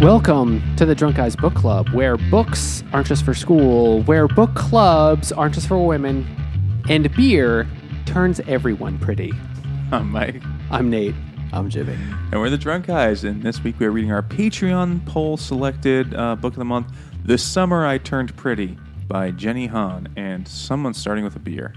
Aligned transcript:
Welcome 0.00 0.62
to 0.76 0.86
the 0.86 0.94
Drunk 0.94 1.16
Guys 1.16 1.36
Book 1.36 1.52
Club, 1.54 1.90
where 1.90 2.16
books 2.16 2.82
aren't 2.94 3.06
just 3.06 3.22
for 3.22 3.34
school, 3.34 4.02
where 4.04 4.26
book 4.28 4.54
clubs 4.54 5.30
aren't 5.30 5.52
just 5.54 5.68
for 5.68 5.86
women, 5.86 6.26
and 6.88 7.14
beer 7.16 7.68
turns 8.06 8.40
everyone 8.40 8.98
pretty. 8.98 9.30
I'm 9.92 10.10
Mike, 10.10 10.42
I'm 10.70 10.88
Nate. 10.88 11.14
I'm 11.52 11.68
Jimmy. 11.68 11.98
and 12.32 12.40
we're 12.40 12.48
the 12.48 12.56
Drunk 12.56 12.86
Guys. 12.86 13.24
And 13.24 13.42
this 13.42 13.62
week 13.62 13.74
we're 13.78 13.90
reading 13.90 14.10
our 14.10 14.22
Patreon 14.22 15.04
poll 15.04 15.36
selected 15.36 16.14
uh, 16.14 16.34
book 16.34 16.54
of 16.54 16.58
the 16.58 16.64
month, 16.64 16.86
"This 17.22 17.44
Summer 17.44 17.84
I 17.84 17.98
Turned 17.98 18.34
Pretty" 18.36 18.78
by 19.06 19.32
Jenny 19.32 19.66
Han, 19.66 20.08
and 20.16 20.48
someone 20.48 20.94
starting 20.94 21.24
with 21.24 21.36
a 21.36 21.40
beer. 21.40 21.74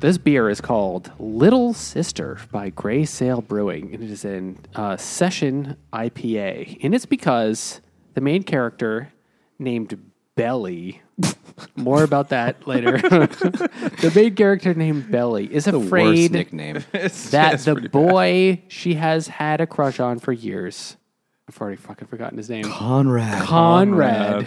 This 0.00 0.16
beer 0.16 0.48
is 0.48 0.60
called 0.60 1.10
Little 1.18 1.74
Sister 1.74 2.38
by 2.52 2.70
Grey 2.70 3.04
Sail 3.04 3.40
Brewing, 3.40 3.92
and 3.92 4.04
it 4.04 4.10
is 4.10 4.24
an 4.24 4.56
uh, 4.76 4.96
session 4.96 5.76
IPA. 5.92 6.78
And 6.84 6.94
it's 6.94 7.04
because 7.04 7.80
the 8.14 8.20
main 8.20 8.44
character 8.44 9.12
named 9.58 9.98
Belly, 10.36 11.02
more 11.76 12.04
about 12.04 12.28
that 12.28 12.64
later. 12.68 12.98
the 12.98 14.12
main 14.14 14.36
character 14.36 14.72
named 14.72 15.10
Belly 15.10 15.52
is 15.52 15.66
Worst 15.66 15.86
afraid 15.86 16.30
nickname. 16.30 16.74
that 16.92 17.12
That's 17.30 17.64
the 17.64 17.72
pretty 17.72 17.88
bad. 17.88 17.92
boy 17.92 18.62
she 18.68 18.94
has 18.94 19.26
had 19.26 19.60
a 19.60 19.66
crush 19.66 19.98
on 19.98 20.20
for 20.20 20.32
years. 20.32 20.96
I've 21.48 21.60
already 21.60 21.76
fucking 21.76 22.06
forgotten 22.06 22.38
his 22.38 22.48
name. 22.48 22.64
Conrad. 22.64 23.42
Conrad 23.42 24.46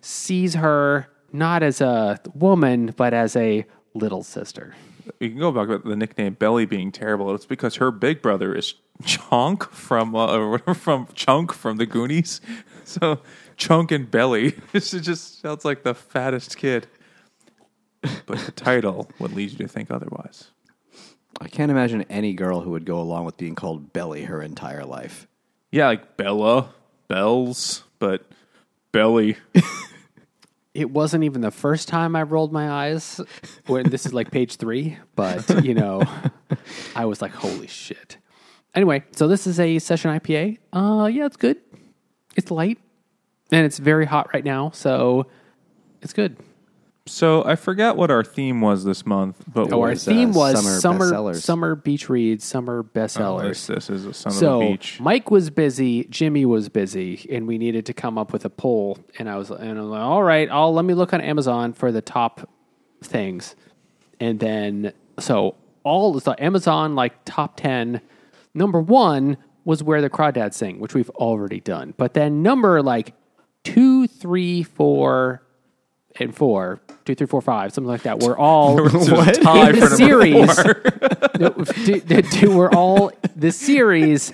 sees 0.00 0.54
her 0.54 1.06
not 1.34 1.62
as 1.62 1.82
a 1.82 2.18
woman, 2.34 2.94
but 2.96 3.12
as 3.12 3.36
a 3.36 3.66
little 3.94 4.22
sister. 4.22 4.74
You 5.20 5.30
can 5.30 5.38
go 5.38 5.50
back 5.50 5.68
about 5.68 5.84
the 5.84 5.96
nickname 5.96 6.34
Belly 6.34 6.64
being 6.64 6.92
terrible. 6.92 7.34
It's 7.34 7.46
because 7.46 7.76
her 7.76 7.90
big 7.90 8.22
brother 8.22 8.54
is 8.54 8.74
Chunk 9.04 9.70
from 9.70 10.14
uh, 10.14 10.58
from 10.74 11.08
Chunk 11.14 11.52
from 11.52 11.76
the 11.76 11.86
Goonies. 11.86 12.40
So 12.84 13.20
Chunk 13.56 13.92
and 13.92 14.10
Belly. 14.10 14.56
It 14.74 14.80
just 14.80 15.40
sounds 15.40 15.64
like 15.64 15.84
the 15.84 15.94
fattest 15.94 16.56
kid. 16.56 16.88
But 18.26 18.38
the 18.40 18.52
title 18.52 19.08
would 19.20 19.32
lead 19.32 19.52
you 19.52 19.58
to 19.58 19.68
think 19.68 19.90
otherwise. 19.90 20.50
I 21.40 21.46
can't 21.46 21.70
imagine 21.70 22.02
any 22.10 22.34
girl 22.34 22.60
who 22.60 22.70
would 22.72 22.84
go 22.84 23.00
along 23.00 23.24
with 23.24 23.36
being 23.36 23.54
called 23.54 23.92
Belly 23.92 24.24
her 24.24 24.42
entire 24.42 24.84
life. 24.84 25.28
Yeah, 25.70 25.86
like 25.86 26.16
Bella, 26.16 26.70
Bells, 27.06 27.84
but 28.00 28.26
Belly. 28.90 29.36
It 30.74 30.90
wasn't 30.90 31.24
even 31.24 31.42
the 31.42 31.50
first 31.50 31.88
time 31.88 32.16
I 32.16 32.22
rolled 32.22 32.52
my 32.52 32.70
eyes 32.70 33.20
when 33.66 33.90
this 33.90 34.06
is 34.06 34.14
like 34.14 34.30
page 34.30 34.56
three, 34.56 34.98
but 35.14 35.64
you 35.64 35.74
know, 35.74 36.02
I 36.96 37.04
was 37.04 37.20
like, 37.20 37.32
holy 37.32 37.66
shit. 37.66 38.16
Anyway, 38.74 39.04
so 39.12 39.28
this 39.28 39.46
is 39.46 39.60
a 39.60 39.78
session 39.78 40.18
IPA. 40.18 40.58
Uh, 40.72 41.06
yeah, 41.06 41.26
it's 41.26 41.36
good. 41.36 41.58
It's 42.36 42.50
light 42.50 42.78
and 43.50 43.66
it's 43.66 43.78
very 43.78 44.06
hot 44.06 44.32
right 44.32 44.44
now, 44.44 44.70
so 44.70 45.26
it's 46.00 46.14
good. 46.14 46.38
So 47.06 47.44
I 47.44 47.56
forgot 47.56 47.96
what 47.96 48.12
our 48.12 48.22
theme 48.22 48.60
was 48.60 48.84
this 48.84 49.04
month, 49.04 49.42
but 49.52 49.72
Oh, 49.72 49.82
our 49.82 49.90
was, 49.90 50.06
uh, 50.06 50.12
theme 50.12 50.32
was 50.32 50.54
summer 50.56 50.78
summer 50.78 51.10
bestsellers. 51.10 51.42
summer 51.42 51.74
beach 51.74 52.08
reads, 52.08 52.44
summer 52.44 52.84
bestsellers. 52.84 53.48
this, 53.48 53.66
this 53.66 53.90
is 53.90 54.06
a 54.06 54.14
son 54.14 54.32
so 54.32 54.62
of 54.62 54.68
beach. 54.68 55.00
Mike 55.00 55.28
was 55.30 55.50
busy, 55.50 56.04
Jimmy 56.04 56.46
was 56.46 56.68
busy, 56.68 57.26
and 57.30 57.48
we 57.48 57.58
needed 57.58 57.86
to 57.86 57.92
come 57.92 58.18
up 58.18 58.32
with 58.32 58.44
a 58.44 58.50
poll. 58.50 58.98
And 59.18 59.28
I 59.28 59.36
was, 59.36 59.50
and 59.50 59.78
I 59.78 59.82
was 59.82 59.90
like, 59.90 60.00
all 60.00 60.22
right, 60.22 60.48
I'll 60.48 60.72
let 60.72 60.84
me 60.84 60.94
look 60.94 61.12
on 61.12 61.20
Amazon 61.20 61.72
for 61.72 61.90
the 61.90 62.02
top 62.02 62.48
things, 63.02 63.56
and 64.20 64.38
then 64.38 64.92
so 65.18 65.56
all 65.82 66.12
the 66.12 66.36
Amazon 66.38 66.94
like 66.94 67.24
top 67.24 67.56
ten. 67.56 68.00
Number 68.54 68.80
one 68.80 69.38
was 69.64 69.82
where 69.82 70.00
the 70.02 70.10
crawdads 70.10 70.54
sing, 70.54 70.78
which 70.78 70.94
we've 70.94 71.10
already 71.10 71.58
done. 71.58 71.94
But 71.96 72.14
then 72.14 72.42
number 72.42 72.80
like 72.80 73.14
two, 73.64 74.06
three, 74.06 74.62
four, 74.62 75.42
and 76.16 76.34
four, 76.34 76.80
two, 77.04 77.14
three, 77.14 77.26
four, 77.26 77.40
five, 77.40 77.72
something 77.72 77.88
like 77.88 78.02
that. 78.02 78.18
We're 78.20 78.36
all 78.38 78.76
What? 78.76 79.38
In 79.38 79.78
the 79.80 79.94
series. 79.96 80.58
No, 81.38 81.48
do- 81.50 82.56
we're 82.56 82.70
all 82.70 83.10
the 83.34 83.50
series. 83.50 84.32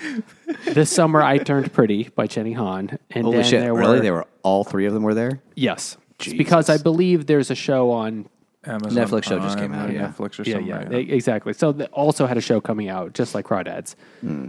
The 0.67 0.85
summer 0.85 1.23
I 1.23 1.39
turned 1.39 1.73
pretty 1.73 2.09
by 2.15 2.27
Jenny 2.27 2.53
Han, 2.53 2.99
and 3.11 3.25
Holy 3.25 3.37
then 3.37 3.45
shit! 3.47 3.61
there 3.63 3.73
really? 3.73 3.97
were 3.99 4.03
They 4.03 4.11
were 4.11 4.27
all 4.43 4.65
three 4.65 4.85
of 4.85 4.93
them 4.93 5.05
were 5.05 5.15
there. 5.15 5.41
yes, 5.55 5.97
It's 6.21 6.33
because 6.35 6.69
I 6.69 6.77
believe 6.77 7.27
there's 7.27 7.51
a 7.51 7.55
show 7.55 7.91
on. 7.93 8.29
Amazon 8.65 8.93
Netflix 9.07 9.25
show 9.25 9.39
just 9.39 9.57
came 9.57 9.73
out, 9.73 9.91
yeah. 9.93 10.09
Netflix 10.09 10.39
or 10.41 10.43
Yeah, 10.43 10.55
something. 10.57 10.67
yeah, 10.69 10.79
like 10.99 11.09
e- 11.09 11.13
exactly. 11.13 11.53
So 11.55 11.73
they 11.73 11.87
also 11.87 12.27
had 12.27 12.37
a 12.37 12.41
show 12.43 12.61
coming 12.61 12.89
out, 12.89 13.15
just 13.15 13.35
like 13.35 13.47
Crawdads. 13.47 13.95
Hmm. 14.21 14.49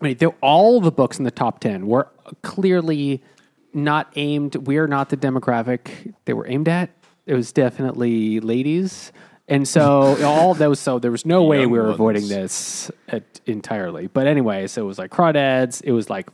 Wait, 0.00 0.18
they're 0.18 0.30
all 0.40 0.80
the 0.80 0.90
books 0.90 1.18
in 1.18 1.24
the 1.24 1.30
top 1.30 1.60
ten 1.60 1.86
were 1.86 2.08
clearly 2.42 3.22
not 3.72 4.12
aimed. 4.16 4.56
We're 4.56 4.86
not 4.86 5.10
the 5.10 5.16
demographic 5.16 6.14
they 6.24 6.32
were 6.32 6.46
aimed 6.48 6.68
at. 6.68 6.90
It 7.26 7.34
was 7.34 7.52
definitely 7.52 8.40
ladies, 8.40 9.12
and 9.48 9.66
so 9.66 10.22
all 10.24 10.54
those. 10.54 10.80
So 10.80 10.98
there 10.98 11.10
was 11.10 11.26
no 11.26 11.42
way 11.42 11.60
Young 11.62 11.70
we 11.70 11.78
were 11.78 11.84
ones. 11.86 11.94
avoiding 11.94 12.28
this 12.28 12.90
at, 13.08 13.40
entirely. 13.46 14.06
But 14.06 14.26
anyway, 14.26 14.66
so 14.66 14.82
it 14.82 14.86
was 14.86 14.98
like 14.98 15.10
Crawdads. 15.10 15.82
It 15.82 15.92
was 15.92 16.08
like 16.08 16.28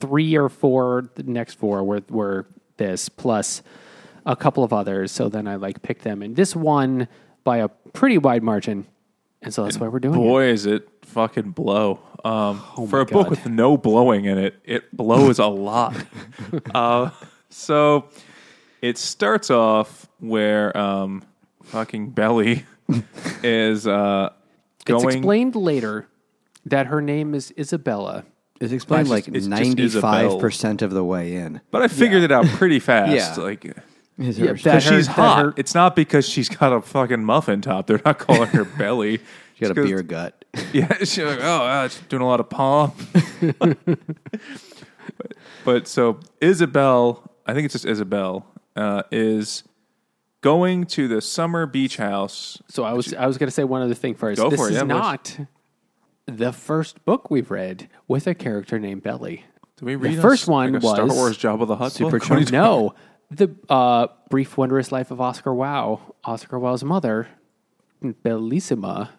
three 0.00 0.36
or 0.36 0.48
four. 0.48 1.10
The 1.14 1.22
next 1.22 1.54
four 1.54 1.82
were 1.84 2.02
were 2.08 2.46
this 2.76 3.08
plus 3.08 3.62
a 4.26 4.36
couple 4.36 4.64
of 4.64 4.72
others. 4.72 5.12
So 5.12 5.28
then 5.28 5.46
I 5.48 5.56
like 5.56 5.82
picked 5.82 6.02
them, 6.02 6.22
and 6.22 6.36
this 6.36 6.54
one 6.54 7.08
by 7.44 7.58
a 7.58 7.68
pretty 7.68 8.18
wide 8.18 8.42
margin. 8.42 8.86
And 9.42 9.54
so 9.54 9.62
that's 9.64 9.78
why 9.78 9.86
we're 9.88 10.00
doing 10.00 10.14
it. 10.14 10.18
Boy, 10.18 10.44
is 10.46 10.66
it 10.66 10.88
fucking 11.02 11.50
blow. 11.52 12.00
Um, 12.26 12.60
for 12.88 12.96
my 12.98 13.02
a 13.02 13.04
book 13.04 13.30
with 13.30 13.46
no 13.46 13.76
blowing 13.76 14.24
in 14.24 14.38
it, 14.38 14.56
it 14.64 14.96
blows 14.96 15.38
a 15.38 15.46
lot. 15.46 15.94
uh, 16.74 17.10
so 17.50 18.08
it 18.82 18.98
starts 18.98 19.50
off 19.50 20.08
where 20.18 20.76
um, 20.76 21.22
fucking 21.64 22.10
Belly 22.10 22.64
is 23.42 23.86
uh, 23.86 24.30
It's 24.86 25.04
explained 25.04 25.54
later 25.54 26.08
that 26.64 26.86
her 26.86 27.00
name 27.00 27.34
is 27.34 27.52
Isabella. 27.58 28.24
It's 28.60 28.72
explained 28.72 29.02
It's 29.02 29.10
like 29.10 29.24
just- 29.26 29.36
it's 29.36 29.46
just 29.46 29.50
ninety-five 29.76 30.40
percent 30.40 30.82
of 30.82 30.90
the 30.90 31.04
way 31.04 31.34
in. 31.36 31.60
but 31.70 31.82
I 31.82 31.88
figured 31.88 32.22
it 32.22 32.32
out 32.32 32.46
pretty 32.46 32.78
fast. 32.80 33.12
Yeah. 33.38 33.44
Like, 33.44 33.64
Is 34.18 34.38
Yeah, 34.38 34.46
her- 34.46 34.54
that- 34.54 34.62
because 34.64 34.82
she's 34.84 35.06
that 35.08 35.12
hot. 35.12 35.44
her- 35.44 35.54
it's 35.56 35.74
not 35.74 35.94
because 35.94 36.26
she's 36.28 36.48
got 36.48 36.72
a 36.72 36.80
fucking 36.80 37.22
muffin 37.22 37.60
top. 37.60 37.86
They're 37.86 38.00
not 38.04 38.18
calling 38.18 38.48
her 38.48 38.64
Belly. 38.64 39.20
she 39.56 39.60
got 39.64 39.68
a 39.68 39.70
It's 39.70 39.74
'cause- 39.80 39.86
beer 39.88 40.02
gut. 40.02 40.44
Yeah, 40.72 40.92
she's 41.00 41.18
like, 41.18 41.38
oh, 41.42 41.66
uh, 41.66 41.84
it's 41.84 41.98
doing 42.08 42.22
a 42.22 42.26
lot 42.26 42.40
of 42.40 42.48
palm. 42.48 42.92
but, 43.58 43.76
but 45.64 45.86
so 45.88 46.18
Isabel, 46.40 47.30
I 47.46 47.52
think 47.54 47.64
it's 47.66 47.72
just 47.72 47.84
Isabel, 47.84 48.46
uh, 48.74 49.02
is 49.10 49.64
going 50.40 50.86
to 50.86 51.08
the 51.08 51.20
summer 51.20 51.66
beach 51.66 51.96
house. 51.96 52.60
So 52.68 52.84
I 52.84 52.92
was 52.94 53.12
I 53.14 53.26
was 53.26 53.36
going 53.38 53.48
to 53.48 53.52
say 53.52 53.64
one 53.64 53.82
other 53.82 53.94
thing 53.94 54.14
first. 54.14 54.40
Go 54.40 54.48
this 54.50 54.58
for 54.60 54.68
it, 54.68 54.72
is 54.72 54.76
yeah, 54.78 54.82
not 54.84 55.38
the 56.26 56.52
first 56.52 57.04
book 57.04 57.30
we've 57.30 57.50
read 57.50 57.88
with 58.08 58.26
a 58.26 58.34
character 58.34 58.78
named 58.78 59.02
Belly. 59.02 59.44
Did 59.76 59.84
we 59.84 59.96
read 59.96 60.14
the 60.14 60.18
a- 60.18 60.22
first 60.22 60.48
one 60.48 60.72
like 60.72 60.82
a 60.82 60.86
Star 60.86 61.04
was 61.04 61.14
Wars 61.14 61.38
Jabba 61.38 61.66
the 61.66 61.76
Hutt 61.76 61.92
Super 61.92 62.18
book? 62.18 62.22
Chunk. 62.22 62.30
What 62.50 62.52
are 62.54 62.56
you 62.56 62.62
No, 62.62 62.94
the 63.30 63.54
uh, 63.68 64.06
brief 64.30 64.56
wondrous 64.56 64.90
life 64.90 65.10
of 65.10 65.20
Oscar 65.20 65.52
Wilde. 65.54 66.00
Oscar 66.24 66.58
Wilde's 66.58 66.82
mother, 66.84 67.28
Bellissima, 68.02 69.10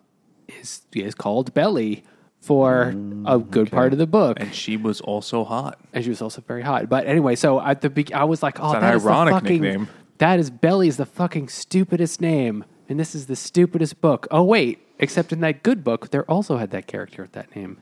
is 0.47 0.81
is 0.93 1.15
called 1.15 1.53
Belly 1.53 2.03
for 2.41 2.93
a 3.25 3.39
good 3.39 3.71
part 3.71 3.91
of 3.93 3.99
the 3.99 4.07
book. 4.07 4.39
And 4.39 4.53
she 4.53 4.77
was 4.77 5.01
also 5.01 5.43
hot. 5.43 5.79
and 5.93 6.03
she 6.03 6.09
was 6.09 6.21
also 6.21 6.41
very 6.41 6.61
hot. 6.61 6.87
But 6.87 7.05
anyway, 7.07 7.35
so 7.35 7.59
at 7.61 7.81
the 7.81 7.89
be- 7.89 8.13
I 8.13 8.23
was 8.23 8.41
like, 8.41 8.59
oh, 8.59 8.73
an 8.73 8.81
that 8.81 8.95
is 8.95 9.03
the 9.03 9.09
ironic 9.09 9.33
fucking, 9.33 9.61
nickname. 9.61 9.87
That 10.19 10.39
is 10.39 10.49
Belly's 10.49 10.97
the 10.97 11.05
fucking 11.05 11.49
stupidest 11.49 12.21
name, 12.21 12.63
and 12.87 12.99
this 12.99 13.13
is 13.15 13.25
the 13.27 13.35
stupidest 13.35 13.99
book. 14.01 14.27
Oh 14.31 14.43
wait, 14.43 14.79
except 14.99 15.33
in 15.33 15.41
that 15.41 15.63
good 15.63 15.83
book, 15.83 16.09
there 16.11 16.23
also 16.29 16.57
had 16.57 16.71
that 16.71 16.87
character 16.87 17.21
with 17.23 17.33
that 17.33 17.55
name. 17.55 17.81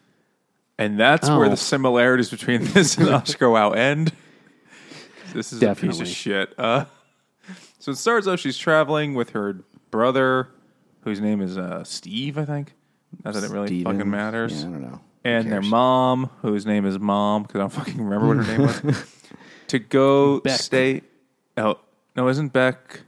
And 0.77 0.99
that's 0.99 1.29
where 1.29 1.45
Oh. 1.45 1.49
the 1.49 1.57
similarities 1.57 2.29
between 2.29 2.63
this 2.73 2.97
and 2.97 3.07
Oscar 3.09 3.49
Wilde 3.49 3.75
end. 3.77 4.11
This 5.33 5.53
is 5.53 5.61
a 5.63 5.75
piece 5.75 5.99
of 5.99 6.07
shit. 6.07 6.53
Uh, 6.57 6.85
so 7.79 7.91
it 7.91 7.97
starts 7.97 8.25
off 8.27 8.39
she's 8.39 8.57
traveling 8.57 9.13
with 9.15 9.31
her 9.31 9.57
brother, 9.91 10.49
whose 11.05 11.21
name 11.21 11.39
is 11.41 11.57
uh, 11.57 11.83
Steve, 11.85 12.37
I 12.37 12.43
think. 12.43 12.73
Not 13.23 13.33
that 13.35 13.43
it 13.45 13.49
really 13.51 13.67
Steven. 13.67 13.93
fucking 13.97 14.11
matters. 14.11 14.51
Yeah, 14.63 14.67
I 14.67 14.71
don't 14.71 14.81
know. 14.81 14.99
And 15.23 15.45
their 15.51 15.61
cares? 15.61 15.71
mom, 15.71 16.29
whose 16.41 16.65
name 16.65 16.85
is 16.85 16.99
Mom, 16.99 17.43
because 17.43 17.55
I 17.55 17.59
don't 17.63 17.69
fucking 17.73 17.97
remember 18.03 18.27
what 18.27 18.45
her 18.45 18.57
name 18.57 18.67
was, 18.67 19.05
to 19.69 19.79
go 19.79 20.41
Beck. 20.41 20.59
stay. 20.59 21.01
Oh 21.57 21.79
no, 22.15 22.27
isn't 22.27 22.51
Beck? 22.53 23.01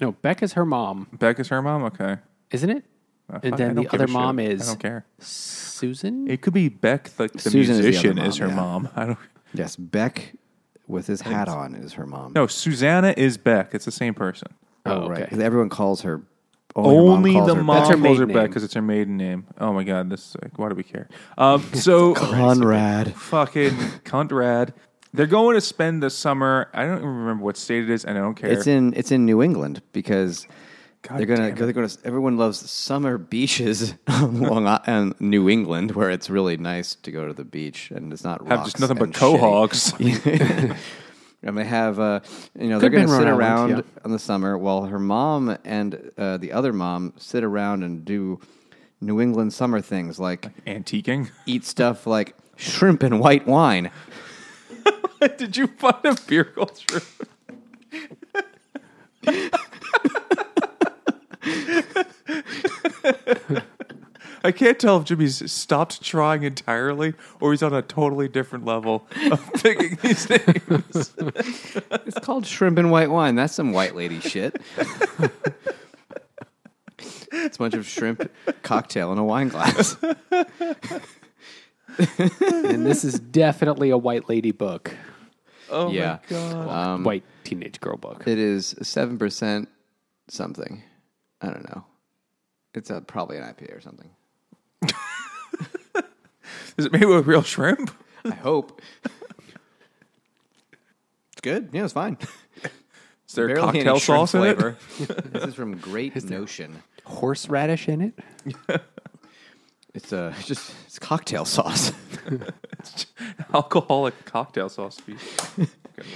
No, 0.00 0.12
Beck 0.12 0.42
is 0.42 0.52
her 0.52 0.64
mom, 0.66 1.08
Beck 1.18 1.40
is 1.40 1.48
her 1.48 1.62
mom. 1.62 1.82
Okay, 1.84 2.18
isn't 2.50 2.68
it? 2.70 2.84
Uh, 3.32 3.40
and 3.42 3.56
then 3.56 3.74
the 3.74 3.88
other 3.88 4.04
a 4.04 4.06
shit. 4.06 4.12
mom 4.12 4.38
I 4.38 4.42
is 4.42 4.66
don't 4.68 4.78
care. 4.78 5.06
Susan. 5.18 6.28
It 6.30 6.42
could 6.42 6.52
be 6.52 6.68
Beck, 6.68 7.04
the, 7.16 7.28
the 7.28 7.38
Susan 7.38 7.76
is 7.76 7.78
the 7.78 7.82
musician, 7.84 8.16
mom, 8.16 8.26
is 8.26 8.36
her 8.36 8.46
yeah. 8.48 8.54
mom. 8.54 8.88
I 8.94 9.06
don't. 9.06 9.18
Yes, 9.54 9.76
Beck 9.76 10.34
with 10.86 11.06
his 11.06 11.22
hat 11.22 11.48
on 11.48 11.74
is 11.74 11.94
her 11.94 12.06
mom. 12.06 12.32
No, 12.34 12.46
Susanna 12.46 13.14
is 13.16 13.36
Beck. 13.38 13.74
It's 13.74 13.84
the 13.86 13.90
same 13.92 14.14
person. 14.14 14.48
Oh, 14.86 15.08
right. 15.08 15.22
okay. 15.22 15.30
'Cause 15.30 15.38
Everyone 15.40 15.70
calls 15.70 16.02
her 16.02 16.22
Only, 16.76 17.34
her 17.34 17.38
mom 17.40 17.46
calls 17.46 17.46
the 17.48 17.54
her 17.54 17.62
mom 17.62 17.76
That's 17.76 17.88
her 17.90 17.94
calls 17.96 18.18
her 18.18 18.26
maiden 18.26 18.28
Beck 18.28 18.34
name. 18.42 18.46
because 18.50 18.64
it's 18.64 18.74
her 18.74 18.82
maiden 18.82 19.16
name. 19.16 19.46
Oh 19.58 19.72
my 19.72 19.84
god, 19.84 20.10
this 20.10 20.28
is 20.30 20.36
like, 20.42 20.58
why 20.58 20.68
do 20.68 20.74
we 20.74 20.82
care? 20.82 21.08
Um, 21.38 21.62
so 21.74 22.14
Conrad. 22.14 23.14
fucking 23.14 23.76
Conrad. 24.04 24.74
They're 25.12 25.26
going 25.28 25.54
to 25.54 25.60
spend 25.60 26.02
the 26.02 26.10
summer. 26.10 26.68
I 26.74 26.84
don't 26.86 26.96
even 26.98 27.08
remember 27.08 27.44
what 27.44 27.56
state 27.56 27.84
it 27.84 27.90
is, 27.90 28.04
and 28.04 28.18
I 28.18 28.20
don't 28.20 28.34
care. 28.34 28.50
It's 28.50 28.66
in 28.66 28.92
it's 28.94 29.12
in 29.12 29.24
New 29.24 29.40
England 29.42 29.80
because 29.92 30.48
God 31.02 31.18
they're 31.20 31.26
gonna 31.26 31.52
they're 31.54 31.72
gonna 31.72 31.88
everyone 32.02 32.36
loves 32.38 32.68
summer 32.68 33.18
beaches 33.18 33.94
on 34.08 34.40
Long 34.40 34.66
I- 34.66 34.80
and 34.86 35.14
New 35.20 35.48
England 35.48 35.92
where 35.92 36.10
it's 36.10 36.28
really 36.28 36.56
nice 36.56 36.96
to 36.96 37.12
go 37.12 37.28
to 37.28 37.32
the 37.32 37.44
beach 37.44 37.92
and 37.92 38.12
it's 38.12 38.24
not 38.24 38.40
have 38.48 38.58
rocks 38.58 38.72
just 38.72 38.80
nothing 38.80 38.96
but 38.96 39.04
and 39.04 39.14
shitty. 39.14 39.38
quahogs. 39.38 40.76
And 41.44 41.56
they 41.58 41.64
have, 41.64 42.00
uh, 42.00 42.20
you 42.58 42.68
know, 42.68 42.80
Could 42.80 42.92
they're 42.92 42.98
going 42.98 43.06
to 43.06 43.12
sit 43.12 43.28
Island, 43.28 43.38
around 43.38 43.84
in 44.04 44.10
the 44.12 44.18
summer 44.18 44.56
while 44.56 44.86
her 44.86 44.98
mom 44.98 45.56
and 45.64 46.10
uh, 46.16 46.38
the 46.38 46.52
other 46.52 46.72
mom 46.72 47.12
sit 47.18 47.44
around 47.44 47.82
and 47.82 48.04
do 48.04 48.40
New 49.00 49.20
England 49.20 49.52
summer 49.52 49.82
things 49.82 50.18
like 50.18 50.48
Antiquing. 50.64 51.30
eat 51.44 51.64
stuff 51.66 52.06
like 52.06 52.34
shrimp 52.56 53.02
and 53.02 53.20
white 53.20 53.46
wine. 53.46 53.90
Did 55.36 55.56
you 55.56 55.66
find 55.66 56.04
a 56.04 56.16
beer 56.26 56.44
called 56.44 56.80
shrimp? 56.88 57.04
I 64.44 64.52
can't 64.52 64.78
tell 64.78 64.98
if 64.98 65.04
Jimmy's 65.04 65.50
stopped 65.50 66.02
trying 66.02 66.42
entirely 66.42 67.14
or 67.40 67.52
he's 67.52 67.62
on 67.62 67.72
a 67.72 67.80
totally 67.82 68.28
different 68.28 68.64
level 68.66 69.06
of 69.32 69.50
picking 69.62 69.96
these 70.02 70.28
names. 70.28 71.14
It's 72.06 72.18
called 72.20 72.44
shrimp 72.46 72.76
and 72.78 72.90
white 72.90 73.10
wine. 73.10 73.34
That's 73.36 73.54
some 73.54 73.72
white 73.72 73.96
lady 73.96 74.20
shit. 74.20 74.60
it's 77.32 77.56
a 77.56 77.58
bunch 77.58 77.72
of 77.74 77.86
shrimp 77.88 78.30
cocktail 78.62 79.12
in 79.12 79.18
a 79.18 79.24
wine 79.24 79.48
glass. 79.48 79.96
and 81.98 82.86
this 82.86 83.04
is 83.04 83.18
definitely 83.18 83.90
a 83.90 83.98
white 83.98 84.28
lady 84.28 84.52
book, 84.52 84.94
Oh 85.70 85.90
Yeah. 85.90 86.18
my 86.30 86.36
god. 86.36 86.68
Um, 86.68 87.04
white 87.04 87.24
teenage 87.44 87.80
girl 87.80 87.96
book. 87.96 88.24
It 88.26 88.38
is 88.38 88.74
seven 88.82 89.16
percent 89.18 89.68
something. 90.28 90.82
I 91.40 91.46
don't 91.46 91.64
know. 91.74 91.84
It's 92.74 92.90
a, 92.90 93.00
probably 93.00 93.36
an 93.38 93.44
IPA 93.44 93.76
or 93.76 93.80
something. 93.80 94.10
Is 96.76 96.86
it 96.86 96.92
made 96.92 97.04
with 97.04 97.26
real 97.26 97.42
shrimp? 97.42 97.90
I 98.24 98.34
hope. 98.34 98.80
it's 101.32 101.40
good. 101.42 101.70
Yeah, 101.72 101.84
it's 101.84 101.92
fine. 101.92 102.16
Is 103.28 103.34
there 103.34 103.48
Barely 103.48 103.62
any 103.62 103.84
cocktail 103.84 103.98
shrimp 103.98 104.28
sauce 104.28 104.34
in 104.34 104.42
it? 104.44 104.56
flavor. 104.56 104.76
this 105.30 105.44
is 105.44 105.54
from 105.54 105.76
Great 105.78 106.22
Notion. 106.24 106.82
Horseradish 107.04 107.88
in 107.88 108.00
it. 108.00 108.82
It's 109.94 110.12
uh, 110.12 110.32
it's 110.36 110.46
just 110.48 110.74
it's 110.86 110.98
cocktail 110.98 111.44
sauce. 111.44 111.92
Alcoholic 113.52 114.24
cocktail 114.24 114.68
sauce. 114.68 115.00
Be 115.00 115.14
fucking 115.14 115.68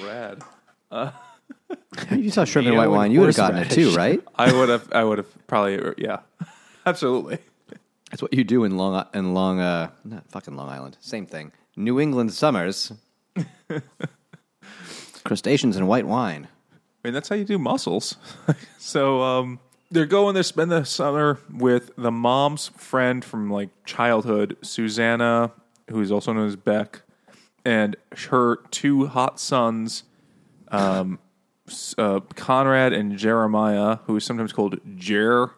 rad. 0.05 0.43
you 2.11 2.31
saw 2.31 2.45
shrimp 2.45 2.67
and 2.67 2.77
Mayo 2.77 2.89
white 2.89 2.97
wine. 2.97 3.13
You 3.13 3.21
would 3.21 3.27
have 3.29 3.37
gotten 3.37 3.59
it 3.59 3.71
too, 3.71 3.93
right? 3.93 4.21
I 4.35 4.53
would 4.53 4.69
have. 4.69 4.93
I 4.93 5.05
would 5.05 5.19
have 5.19 5.47
probably. 5.47 5.95
Yeah, 5.99 6.21
absolutely. 6.87 7.39
That's 8.11 8.23
what 8.23 8.33
you 8.33 8.45
do 8.45 8.65
in 8.65 8.77
Long 8.77 9.07
in 9.15 9.35
Long 9.35 9.61
uh 9.61 9.91
not 10.05 10.29
fucking 10.31 10.57
Long 10.57 10.69
Island. 10.69 10.97
Same 11.01 11.27
thing. 11.27 11.53
New 11.77 12.01
England 12.01 12.33
summers. 12.33 12.93
Crustaceans 15.25 15.77
and 15.77 15.87
white 15.87 16.07
wine. 16.07 16.49
I 16.73 17.09
mean, 17.09 17.15
that's 17.15 17.29
how 17.29 17.37
you 17.37 17.45
do 17.45 17.59
mussels. 17.59 18.17
so 18.79 19.23
um, 19.23 19.61
they're 19.91 20.07
going 20.07 20.35
there, 20.35 20.43
spend 20.43 20.71
the 20.71 20.85
summer 20.85 21.39
with 21.53 21.91
the 21.97 22.11
mom's 22.11 22.69
friend 22.69 23.25
from 23.25 23.51
like 23.51 23.69
childhood, 23.85 24.57
Susanna, 24.63 25.53
who 25.91 26.01
is 26.01 26.11
also 26.11 26.33
known 26.33 26.47
as 26.47 26.57
Beck, 26.57 27.03
and 27.65 27.95
her 28.31 28.57
two 28.71 29.07
hot 29.07 29.39
sons, 29.39 30.05
um, 30.69 31.19
uh, 31.99 32.21
Conrad 32.35 32.93
and 32.93 33.17
Jeremiah, 33.19 33.99
who 34.07 34.17
is 34.17 34.25
sometimes 34.25 34.53
called 34.53 34.81
Jer. 34.97 35.51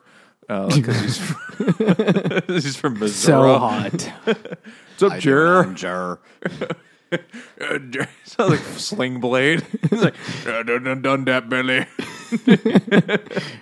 Uh, 0.49 0.75
because 0.75 1.01
he's, 1.01 1.19
from- 1.21 1.50
he's 2.47 2.77
from 2.77 2.99
Missouri. 2.99 3.43
So 3.43 3.59
hot. 3.59 4.13
What's 4.25 5.03
up, 5.03 5.19
Jer? 5.19 6.19
Uh, 7.13 7.79
Jer- 7.91 8.09
Sounds 8.23 8.51
like 8.53 8.61
Sling 8.79 9.19
Blade. 9.19 9.67
He's 9.91 10.01
like, 10.05 10.15
"Uh, 10.47 10.63
done, 10.63 10.85
done, 10.85 11.03
done 11.03 11.25
that, 11.25 11.49
Billy. 11.49 11.85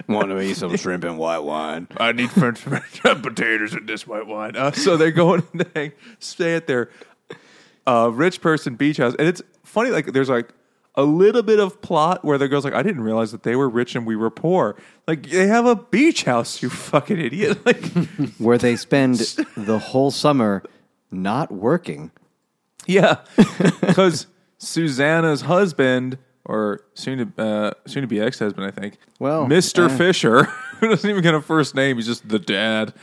Want 0.06 0.28
to 0.28 0.38
eat 0.42 0.58
some 0.58 0.76
shrimp 0.76 1.04
and 1.04 1.16
white 1.16 1.38
wine? 1.38 1.88
I 1.96 2.12
need 2.12 2.30
French, 2.30 2.58
French 2.58 3.00
potatoes 3.02 3.72
and 3.72 3.88
this 3.88 4.06
white 4.06 4.26
wine. 4.26 4.54
Uh, 4.54 4.72
so 4.72 4.98
they're 4.98 5.10
going 5.10 5.44
to 5.56 5.66
hang, 5.74 5.92
stay 6.18 6.56
at 6.56 6.66
their 6.66 6.90
uh, 7.86 8.10
rich 8.12 8.42
person 8.42 8.74
beach 8.74 8.98
house, 8.98 9.14
and 9.18 9.26
it's 9.26 9.40
funny. 9.64 9.88
Like 9.92 10.12
there's 10.12 10.28
like 10.28 10.50
a 10.98 11.02
little 11.02 11.44
bit 11.44 11.60
of 11.60 11.80
plot 11.80 12.24
where 12.24 12.36
the 12.36 12.48
girl's 12.48 12.64
like, 12.64 12.74
"I 12.74 12.82
didn't 12.82 13.02
realize 13.02 13.30
that 13.30 13.44
they 13.44 13.54
were 13.54 13.68
rich 13.68 13.94
and 13.94 14.04
we 14.04 14.16
were 14.16 14.30
poor." 14.30 14.74
Like 15.06 15.30
they 15.30 15.46
have 15.46 15.64
a 15.64 15.76
beach 15.76 16.24
house, 16.24 16.60
you 16.60 16.68
fucking 16.68 17.18
idiot! 17.18 17.58
Like, 17.64 17.84
Where 18.38 18.58
they 18.58 18.74
spend 18.76 19.16
the 19.56 19.78
whole 19.78 20.10
summer 20.10 20.64
not 21.10 21.52
working. 21.52 22.10
yeah, 22.86 23.18
because 23.80 24.26
Susanna's 24.58 25.42
husband. 25.42 26.18
Or 26.44 26.80
soon 26.94 27.34
to 27.34 27.42
uh, 27.42 27.72
soon 27.86 28.00
to 28.00 28.06
be 28.06 28.22
ex 28.22 28.38
husband, 28.38 28.66
I 28.66 28.70
think. 28.70 28.96
Well, 29.18 29.46
Mister 29.46 29.84
eh. 29.84 29.96
Fisher, 29.98 30.44
who 30.80 30.88
doesn't 30.88 31.08
even 31.08 31.22
get 31.22 31.34
a 31.34 31.42
first 31.42 31.74
name. 31.74 31.96
He's 31.96 32.06
just 32.06 32.26
the 32.26 32.38
dad. 32.38 32.94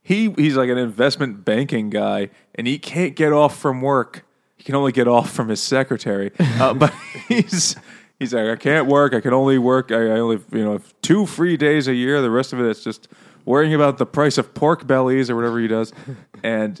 He 0.00 0.30
he's 0.38 0.56
like 0.56 0.70
an 0.70 0.78
investment 0.78 1.44
banking 1.44 1.90
guy, 1.90 2.30
and 2.54 2.66
he 2.66 2.78
can't 2.78 3.14
get 3.14 3.30
off 3.30 3.58
from 3.58 3.82
work. 3.82 4.24
He 4.58 4.64
can 4.64 4.74
only 4.74 4.92
get 4.92 5.08
off 5.08 5.30
from 5.32 5.48
his 5.48 5.62
secretary. 5.62 6.30
Uh, 6.38 6.74
but 6.82 6.92
he's 7.28 7.74
he's 8.18 8.34
like, 8.34 8.48
I 8.48 8.56
can't 8.56 8.86
work. 8.86 9.14
I 9.14 9.20
can 9.20 9.32
only 9.32 9.56
work. 9.56 9.90
I, 9.90 9.96
I 9.96 10.18
only 10.20 10.40
you 10.52 10.64
know 10.64 10.72
have 10.72 10.94
two 11.00 11.24
free 11.24 11.56
days 11.56 11.88
a 11.88 11.94
year. 11.94 12.20
The 12.20 12.30
rest 12.30 12.52
of 12.52 12.60
it 12.60 12.66
is 12.66 12.84
just 12.84 13.08
worrying 13.46 13.72
about 13.72 13.96
the 13.98 14.04
price 14.04 14.36
of 14.36 14.52
pork 14.52 14.86
bellies 14.86 15.30
or 15.30 15.36
whatever 15.36 15.58
he 15.58 15.68
does. 15.68 15.92
And 16.42 16.78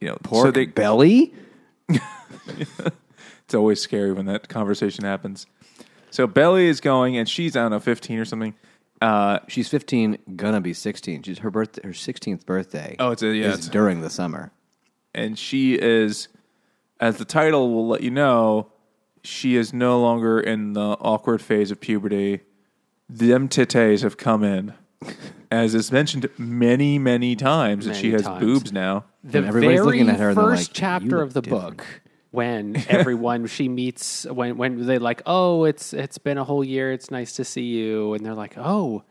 you 0.00 0.08
know, 0.08 0.18
Pork 0.22 0.46
so 0.46 0.50
they, 0.50 0.66
belly? 0.66 1.32
it's 1.88 3.54
always 3.54 3.80
scary 3.80 4.12
when 4.12 4.26
that 4.26 4.48
conversation 4.48 5.04
happens. 5.04 5.46
So 6.10 6.26
Belly 6.26 6.66
is 6.66 6.80
going, 6.80 7.16
and 7.16 7.28
she's 7.28 7.56
I 7.56 7.62
don't 7.62 7.70
know, 7.70 7.80
fifteen 7.80 8.18
or 8.18 8.24
something. 8.24 8.54
Uh, 9.02 9.38
She's 9.48 9.66
15, 9.70 10.18
gonna 10.36 10.60
be 10.60 10.74
16. 10.74 11.22
She's 11.22 11.38
her 11.38 11.50
birthday, 11.50 11.80
her 11.84 11.94
16th 11.94 12.44
birthday. 12.44 12.96
Oh, 12.98 13.12
it's 13.12 13.22
a- 13.22 13.28
yeah, 13.34 13.46
is 13.46 13.54
it's- 13.54 13.68
during 13.68 14.02
the 14.02 14.10
summer. 14.10 14.52
and 15.14 15.38
she 15.38 15.72
is, 15.72 16.28
as 17.00 17.16
the 17.16 17.24
title 17.24 17.72
will 17.74 17.88
let 17.88 18.02
you 18.02 18.10
know, 18.10 18.70
she 19.22 19.56
is 19.56 19.72
no 19.72 20.00
longer 20.00 20.38
in 20.38 20.74
the 20.74 20.96
awkward 21.00 21.42
phase 21.42 21.70
of 21.70 21.80
puberty. 21.80 22.40
Them 23.08 23.48
titties 23.48 24.02
have 24.02 24.16
come 24.16 24.44
in, 24.44 24.74
as 25.50 25.74
is 25.74 25.90
mentioned 25.90 26.28
many, 26.38 26.98
many 26.98 27.34
times 27.34 27.86
that 27.86 27.96
she 27.96 28.08
Many 28.10 28.12
has 28.12 28.22
times. 28.22 28.40
boobs 28.40 28.72
now. 28.72 29.04
the 29.24 29.38
And 29.38 29.46
everybody's 29.48 29.80
very 29.80 29.86
looking 29.86 30.08
at 30.08 30.20
her 30.20 30.28
and 30.28 30.38
they're 30.38 30.44
first 30.44 30.68
like, 30.70 30.76
"You 30.76 30.80
chapter 30.80 31.06
look 31.16 31.22
of 31.22 31.32
the 31.34 31.42
different." 31.42 31.76
book 31.78 31.86
when 32.30 32.76
everyone 32.88 33.46
she 33.48 33.68
meets 33.68 34.24
when 34.26 34.56
when 34.56 34.86
they 34.86 34.98
like 34.98 35.20
oh 35.26 35.64
it's 35.64 35.92
it's 35.92 36.16
been 36.18 36.38
a 36.38 36.44
whole 36.44 36.62
year 36.62 36.92
it's 36.92 37.10
nice 37.10 37.32
to 37.32 37.44
see 37.44 37.62
you 37.64 38.14
and 38.14 38.24
they're 38.24 38.34
like 38.34 38.56
oh 38.56 39.02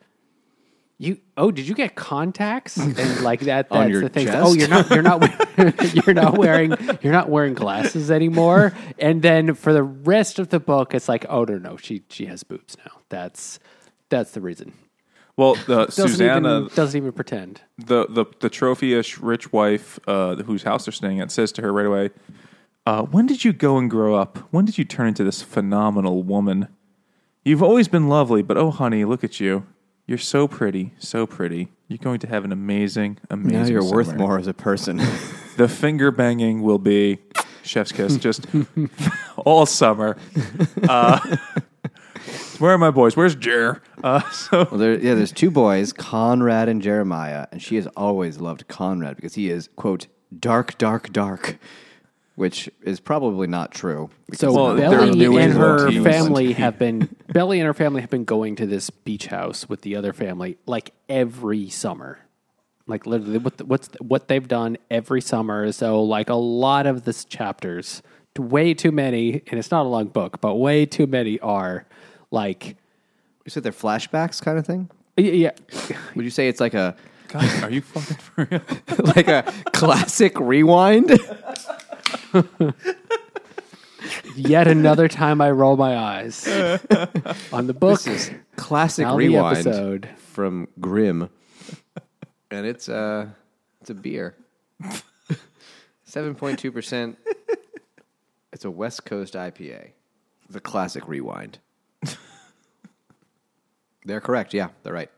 you 1.01 1.17
oh 1.37 1.49
did 1.49 1.65
you 1.67 1.73
get 1.73 1.95
contacts 1.95 2.75
and 2.77 3.21
like 3.21 3.39
that 3.49 3.69
that's 3.69 3.71
On 3.71 3.89
your 3.89 4.01
the 4.01 4.09
thing 4.09 4.27
chest? 4.27 4.37
oh 4.45 4.53
you're 4.53 4.67
not 4.67 4.89
you're 4.89 5.01
not 5.01 5.21
wearing- 5.57 5.73
you're 6.05 6.13
not 6.13 6.37
wearing 6.37 6.73
you're 7.01 7.13
not 7.13 7.29
wearing 7.29 7.53
glasses 7.53 8.11
anymore 8.11 8.73
and 8.99 9.21
then 9.21 9.53
for 9.55 9.71
the 9.73 9.81
rest 9.83 10.37
of 10.39 10.49
the 10.49 10.59
book 10.59 10.93
it's 10.93 11.07
like 11.09 11.25
oh 11.29 11.45
no 11.45 11.57
no 11.57 11.77
she 11.77 12.03
she 12.09 12.25
has 12.25 12.43
boobs 12.43 12.75
now 12.85 12.91
that's 13.09 13.59
that's 14.09 14.31
the 14.31 14.41
reason 14.41 14.73
Well, 15.37 15.55
the 15.67 15.85
doesn't 15.85 16.09
Susanna, 16.09 16.57
even 16.65 16.75
doesn't 16.75 16.97
even 16.97 17.13
pretend 17.13 17.61
the 17.77 18.05
the 18.07 18.25
the 18.41 18.49
trophy-ish 18.49 19.19
rich 19.19 19.53
wife 19.53 19.97
uh, 20.05 20.35
whose 20.43 20.63
house 20.63 20.83
they're 20.85 20.91
staying 20.91 21.21
at 21.21 21.31
says 21.31 21.53
to 21.53 21.61
her 21.61 21.71
right 21.71 21.85
away, 21.85 22.09
uh, 22.85 23.03
"When 23.03 23.25
did 23.25 23.45
you 23.45 23.53
go 23.53 23.77
and 23.77 23.89
grow 23.89 24.15
up? 24.15 24.37
When 24.51 24.65
did 24.65 24.77
you 24.77 24.83
turn 24.83 25.07
into 25.07 25.23
this 25.23 25.41
phenomenal 25.41 26.23
woman? 26.23 26.67
You've 27.45 27.63
always 27.63 27.87
been 27.87 28.09
lovely, 28.09 28.41
but 28.41 28.57
oh, 28.57 28.69
honey, 28.71 29.05
look 29.05 29.23
at 29.23 29.39
you. 29.39 29.63
You're 30.09 30.17
so 30.17 30.47
pretty, 30.47 30.93
so 30.97 31.27
pretty. 31.27 31.67
You're 31.87 31.99
going 31.99 32.17
to 32.21 32.27
have 32.27 32.43
an 32.43 32.51
amazing, 32.51 33.19
amazing. 33.29 33.61
Now 33.61 33.67
you're 33.67 33.83
worth 33.83 34.15
more 34.15 34.39
as 34.39 34.47
a 34.47 34.55
person. 34.55 34.99
The 35.57 35.67
finger 35.67 36.09
banging 36.09 36.61
will 36.61 36.79
be 36.79 37.19
chef's 37.63 37.91
kiss 37.91 38.15
just 38.15 38.47
all 39.35 39.65
summer. 39.65 40.15
Uh, 40.87 41.19
where 42.59 42.71
are 42.71 42.77
my 42.77 42.91
boys? 42.91 43.17
Where's 43.17 43.35
Jer? 43.35 43.81
Uh, 44.01 44.21
so 44.31 44.67
well, 44.71 44.79
there, 44.79 44.97
yeah, 44.97 45.15
there's 45.15 45.33
two 45.33 45.51
boys, 45.51 45.91
Conrad 45.91 46.69
and 46.69 46.81
Jeremiah, 46.81 47.47
and 47.51 47.61
she 47.61 47.75
has 47.75 47.87
always 47.87 48.39
loved 48.39 48.69
Conrad 48.69 49.17
because 49.17 49.35
he 49.35 49.49
is, 49.49 49.67
quote, 49.75 50.07
dark, 50.39 50.77
dark, 50.77 51.11
dark. 51.11 51.59
Which 52.39 52.69
is 52.83 53.01
probably 53.01 53.47
not 53.47 53.69
true. 53.69 54.09
So 54.33 54.53
Well, 54.53 54.75
they're 54.75 54.89
Belly 54.89 55.43
and 55.43 55.51
her 55.51 55.91
family 56.01 56.53
have 56.63 56.79
been 56.79 57.13
Belly 57.33 57.59
and 57.59 57.67
her 57.67 57.73
family 57.73 57.99
have 57.99 58.09
been 58.09 58.23
going 58.23 58.55
to 58.55 58.65
this 58.65 58.89
beach 58.89 59.27
house 59.27 59.67
with 59.67 59.81
the 59.81 59.97
other 59.97 60.13
family 60.13 60.57
like 60.65 60.93
every 61.09 61.67
summer. 61.69 62.19
Like 62.87 63.05
literally, 63.05 63.39
what 63.39 63.57
the, 63.57 63.65
what's 63.65 63.89
what 63.99 64.29
they've 64.29 64.47
done 64.47 64.77
every 64.89 65.19
summer. 65.19 65.69
So 65.73 66.01
like 66.01 66.29
a 66.29 66.35
lot 66.35 66.87
of 66.87 67.03
this 67.03 67.25
chapters, 67.25 68.01
way 68.37 68.73
too 68.73 68.93
many, 68.93 69.43
and 69.47 69.59
it's 69.59 69.69
not 69.69 69.85
a 69.85 69.89
long 69.89 70.05
book, 70.07 70.39
but 70.39 70.55
way 70.55 70.85
too 70.85 71.07
many 71.07 71.41
are 71.41 71.85
like 72.31 72.77
You 73.43 73.49
said 73.49 73.63
they're 73.63 73.73
flashbacks 73.73 74.41
kind 74.41 74.57
of 74.57 74.65
thing. 74.65 74.89
y- 75.17 75.25
yeah. 75.25 75.51
Would 76.15 76.23
you 76.23 76.31
say 76.31 76.47
it's 76.47 76.61
like 76.61 76.73
a 76.73 76.95
God, 77.27 77.63
are 77.63 77.69
you 77.69 77.81
fucking 77.81 78.15
for 78.15 78.47
real? 78.49 78.61
like 79.13 79.27
a 79.27 79.43
classic 79.73 80.39
rewind? 80.39 81.19
Yet 84.35 84.67
another 84.67 85.07
time 85.07 85.41
I 85.41 85.51
roll 85.51 85.75
my 85.75 85.97
eyes 85.97 86.47
on 87.51 87.67
the 87.67 87.73
book. 87.73 88.01
This 88.03 88.29
is 88.29 88.31
classic 88.55 89.03
Now 89.03 89.11
the 89.11 89.17
rewind 89.17 89.57
episode. 89.67 90.09
from 90.17 90.67
Grimm, 90.79 91.29
and 92.49 92.65
it's 92.65 92.87
uh 92.87 93.27
it's 93.81 93.89
a 93.89 93.93
beer, 93.93 94.35
seven 96.05 96.35
point 96.35 96.59
two 96.59 96.71
percent. 96.71 97.17
It's 98.53 98.65
a 98.65 98.71
West 98.71 99.05
Coast 99.05 99.33
IPA. 99.33 99.89
The 100.49 100.59
classic 100.59 101.07
rewind. 101.07 101.59
they're 104.05 104.21
correct. 104.21 104.53
Yeah, 104.53 104.69
they're 104.83 104.93
right. 104.93 105.11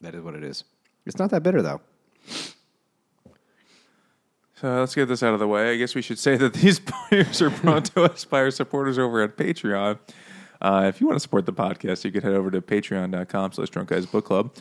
That 0.00 0.14
is 0.14 0.22
what 0.22 0.34
it 0.34 0.42
is. 0.44 0.64
It's 1.06 1.18
not 1.18 1.30
that 1.30 1.42
bitter 1.42 1.62
though. 1.62 1.80
So 4.64 4.80
let's 4.80 4.94
get 4.94 5.08
this 5.08 5.22
out 5.22 5.34
of 5.34 5.40
the 5.40 5.46
way. 5.46 5.74
I 5.74 5.76
guess 5.76 5.94
we 5.94 6.00
should 6.00 6.18
say 6.18 6.38
that 6.38 6.54
these 6.54 6.78
players 7.10 7.42
are 7.42 7.50
brought 7.50 7.84
to 7.84 8.04
us 8.04 8.24
by 8.24 8.38
our 8.38 8.50
supporters 8.50 8.98
over 8.98 9.20
at 9.20 9.36
Patreon. 9.36 9.98
Uh, 10.62 10.86
if 10.88 11.02
you 11.02 11.06
want 11.06 11.16
to 11.16 11.20
support 11.20 11.44
the 11.44 11.52
podcast, 11.52 12.02
you 12.02 12.10
could 12.10 12.22
head 12.22 12.32
over 12.32 12.50
to 12.50 12.62
patreon.com 12.62 13.52
slash 13.52 13.68
drunk 13.68 13.90
guys 13.90 14.06
book 14.06 14.24
club. 14.24 14.54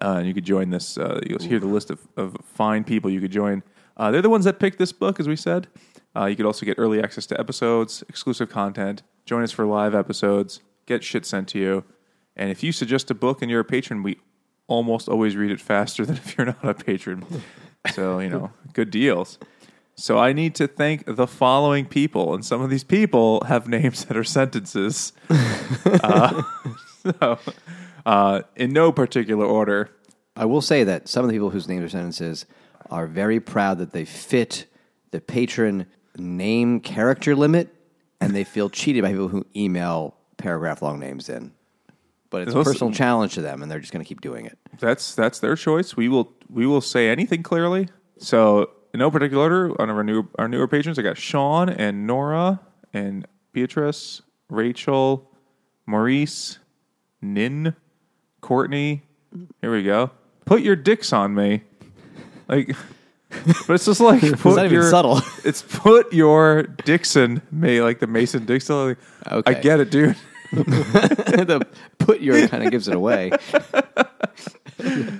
Uh, 0.00 0.14
and 0.16 0.26
you 0.26 0.32
could 0.32 0.46
join 0.46 0.70
this. 0.70 0.96
Uh, 0.96 1.20
you'll 1.28 1.42
hear 1.42 1.58
the 1.58 1.66
list 1.66 1.90
of, 1.90 1.98
of 2.16 2.38
fine 2.42 2.84
people 2.84 3.10
you 3.10 3.20
could 3.20 3.32
join. 3.32 3.62
Uh, 3.98 4.10
they're 4.10 4.22
the 4.22 4.30
ones 4.30 4.46
that 4.46 4.60
picked 4.60 4.78
this 4.78 4.92
book, 4.92 5.20
as 5.20 5.28
we 5.28 5.36
said. 5.36 5.68
Uh, 6.16 6.24
you 6.24 6.36
could 6.36 6.46
also 6.46 6.64
get 6.64 6.78
early 6.78 7.02
access 7.02 7.26
to 7.26 7.38
episodes, 7.38 8.02
exclusive 8.08 8.48
content, 8.48 9.02
join 9.26 9.42
us 9.42 9.52
for 9.52 9.66
live 9.66 9.94
episodes, 9.94 10.62
get 10.86 11.04
shit 11.04 11.26
sent 11.26 11.48
to 11.48 11.58
you. 11.58 11.84
And 12.34 12.50
if 12.50 12.62
you 12.62 12.72
suggest 12.72 13.10
a 13.10 13.14
book 13.14 13.42
and 13.42 13.50
you're 13.50 13.60
a 13.60 13.64
patron, 13.66 14.02
we 14.02 14.20
almost 14.68 15.06
always 15.06 15.36
read 15.36 15.50
it 15.50 15.60
faster 15.60 16.06
than 16.06 16.16
if 16.16 16.38
you're 16.38 16.46
not 16.46 16.64
a 16.64 16.72
patron. 16.72 17.26
So, 17.92 18.18
you 18.18 18.28
know, 18.28 18.52
good 18.72 18.90
deals. 18.90 19.38
So 19.94 20.18
I 20.18 20.32
need 20.32 20.54
to 20.54 20.66
thank 20.66 21.04
the 21.04 21.26
following 21.26 21.84
people, 21.84 22.34
and 22.34 22.44
some 22.44 22.62
of 22.62 22.70
these 22.70 22.84
people 22.84 23.42
have 23.44 23.68
names 23.78 24.04
that 24.06 24.16
are 24.16 24.24
sentences. 24.24 25.12
uh, 25.84 26.42
so, 27.02 27.38
uh, 28.06 28.42
in 28.56 28.72
no 28.72 28.92
particular 28.92 29.44
order, 29.44 29.90
I 30.36 30.46
will 30.46 30.62
say 30.62 30.84
that 30.84 31.08
some 31.08 31.24
of 31.24 31.28
the 31.28 31.34
people 31.34 31.50
whose 31.50 31.68
names 31.68 31.84
are 31.84 31.88
sentences 31.90 32.46
are 32.90 33.06
very 33.06 33.40
proud 33.40 33.78
that 33.78 33.92
they 33.92 34.04
fit 34.04 34.66
the 35.10 35.20
patron 35.20 35.86
name 36.16 36.80
character 36.80 37.36
limit, 37.36 37.74
and 38.20 38.34
they 38.34 38.44
feel 38.44 38.70
cheated 38.70 39.02
by 39.02 39.10
people 39.10 39.28
who 39.28 39.46
email 39.54 40.16
paragraph 40.38 40.80
long 40.82 40.98
names 40.98 41.28
in. 41.28 41.52
But 42.30 42.42
it's 42.42 42.54
a 42.54 42.62
personal 42.62 42.92
challenge 42.92 43.34
to 43.34 43.42
them, 43.42 43.60
and 43.60 43.70
they're 43.70 43.80
just 43.80 43.92
going 43.92 44.04
to 44.04 44.08
keep 44.08 44.20
doing 44.20 44.46
it. 44.46 44.56
that's 44.78 45.14
that's 45.16 45.40
their 45.40 45.56
choice. 45.56 45.96
We 45.96 46.08
will 46.08 46.32
we 46.48 46.64
will 46.66 46.80
say 46.80 47.08
anything 47.08 47.42
clearly. 47.42 47.88
So 48.18 48.70
in 48.94 49.00
no 49.00 49.10
particular 49.10 49.42
order, 49.42 49.82
on 49.82 49.90
our 49.90 50.04
new 50.04 50.28
our 50.38 50.48
newer 50.48 50.68
patrons, 50.68 50.98
I 50.98 51.02
got 51.02 51.16
Sean 51.16 51.68
and 51.68 52.06
Nora 52.06 52.60
and 52.92 53.26
Beatrice, 53.52 54.22
Rachel, 54.48 55.28
Maurice, 55.86 56.58
Nin, 57.20 57.74
Courtney. 58.40 59.02
Here 59.60 59.72
we 59.72 59.82
go. 59.82 60.10
Put 60.44 60.62
your 60.62 60.76
dicks 60.76 61.12
on 61.12 61.34
me, 61.34 61.62
like. 62.48 62.74
But 63.68 63.74
it's 63.74 63.84
just 63.84 64.00
like 64.00 64.22
put 64.40 64.56
not 64.56 64.64
even 64.64 64.82
subtle. 64.82 65.20
It's 65.44 65.62
put 65.62 66.12
your 66.12 66.64
Dixon 66.64 67.42
me 67.52 67.80
like 67.80 68.00
the 68.00 68.08
Mason 68.08 68.44
Dixon. 68.44 68.96
Like, 69.24 69.46
I 69.46 69.54
get 69.54 69.78
it, 69.78 69.92
dude. 69.92 70.16
The 70.52 71.66
put 71.98 72.20
your 72.20 72.48
kind 72.48 72.64
of 72.64 72.70
gives 72.70 72.88
it 72.88 72.94
away. 72.94 73.30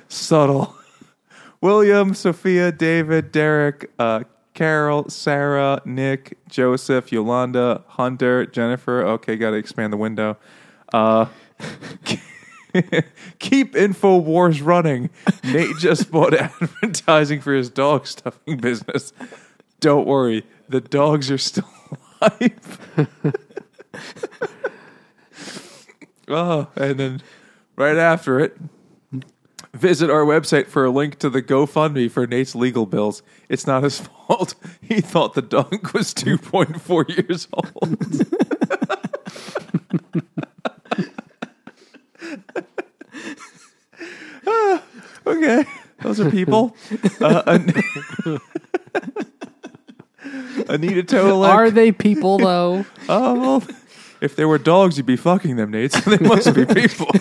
subtle. 0.09 0.75
William, 1.61 2.15
Sophia, 2.15 2.73
David, 2.73 3.33
Derek, 3.33 3.91
uh, 3.99 4.25
Carol, 4.55 5.09
Sarah, 5.09 5.81
Nick, 5.85 6.39
Joseph, 6.49 7.13
Yolanda, 7.13 7.85
Hunter, 7.87 8.47
Jennifer. 8.47 9.03
Okay, 9.07 9.37
got 9.37 9.51
to 9.51 9.57
expand 9.57 9.93
the 9.93 9.97
window. 9.97 10.37
Uh, 10.93 11.27
keep 13.39 13.75
Infowars 13.75 14.65
running. 14.65 15.11
Nate 15.45 15.77
just 15.79 16.11
bought 16.11 16.35
advertising 16.63 17.41
for 17.41 17.55
his 17.55 17.71
dog 17.71 18.07
stuffing 18.07 18.57
business. 18.57 19.13
Don't 19.81 20.07
worry, 20.07 20.45
the 20.69 20.81
dogs 20.81 21.31
are 21.31 21.39
still 21.39 21.69
alive. 22.21 23.09
Oh, 26.31 26.69
and 26.77 26.99
then 26.99 27.23
right 27.77 27.97
after 27.97 28.41
it, 28.41 28.57
Visit 29.73 30.11
our 30.11 30.25
website 30.25 30.67
for 30.67 30.85
a 30.85 30.91
link 30.91 31.21
to 31.21 31.31
the 31.31 31.41
GoFundMe 31.41 32.11
for 32.11 32.27
Nate's 32.27 32.57
legal 32.57 32.87
bills. 32.87 33.23
It's 33.49 33.69
not 33.69 33.85
his 33.85 34.01
fault. 34.27 34.55
He 34.83 35.01
thought 35.01 35.35
the 35.35 35.43
dog 35.43 35.93
was 35.95 36.13
2.4 36.13 37.29
years 37.29 37.47
old. 37.53 38.27
Ah, 44.47 44.83
okay, 45.27 45.65
those 46.03 46.19
are 46.19 46.31
people. 46.31 46.75
Uh, 47.21 47.43
An- 47.47 47.69
Anita 50.69 51.03
Tolek. 51.03 51.49
Are 51.49 51.71
they 51.71 51.93
people 51.93 52.39
though? 52.39 52.85
Oh, 53.09 53.41
well, 53.41 53.63
if 54.21 54.37
they 54.37 54.45
were 54.45 54.59
dogs, 54.59 54.97
you'd 54.97 55.07
be 55.07 55.17
fucking 55.17 55.57
them, 55.57 55.71
Nate. 55.71 55.93
So 56.01 56.11
they 56.11 56.27
must 56.27 56.55
be 56.55 56.65
people. 56.67 57.09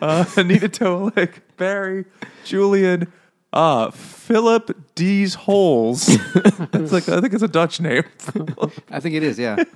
uh, 0.00 0.24
Anita 0.36 0.68
Tolek, 0.68 1.40
Barry, 1.56 2.04
Julian, 2.44 3.12
uh, 3.52 3.90
Philip 3.90 4.94
D's 4.94 5.34
Holes. 5.34 6.08
it's 6.34 6.92
like 6.92 7.08
I 7.08 7.20
think 7.20 7.32
it's 7.34 7.42
a 7.42 7.48
Dutch 7.48 7.80
name. 7.80 8.04
I 8.90 9.00
think 9.00 9.14
it 9.14 9.22
is, 9.22 9.38
yeah. 9.38 9.56
One 9.56 9.66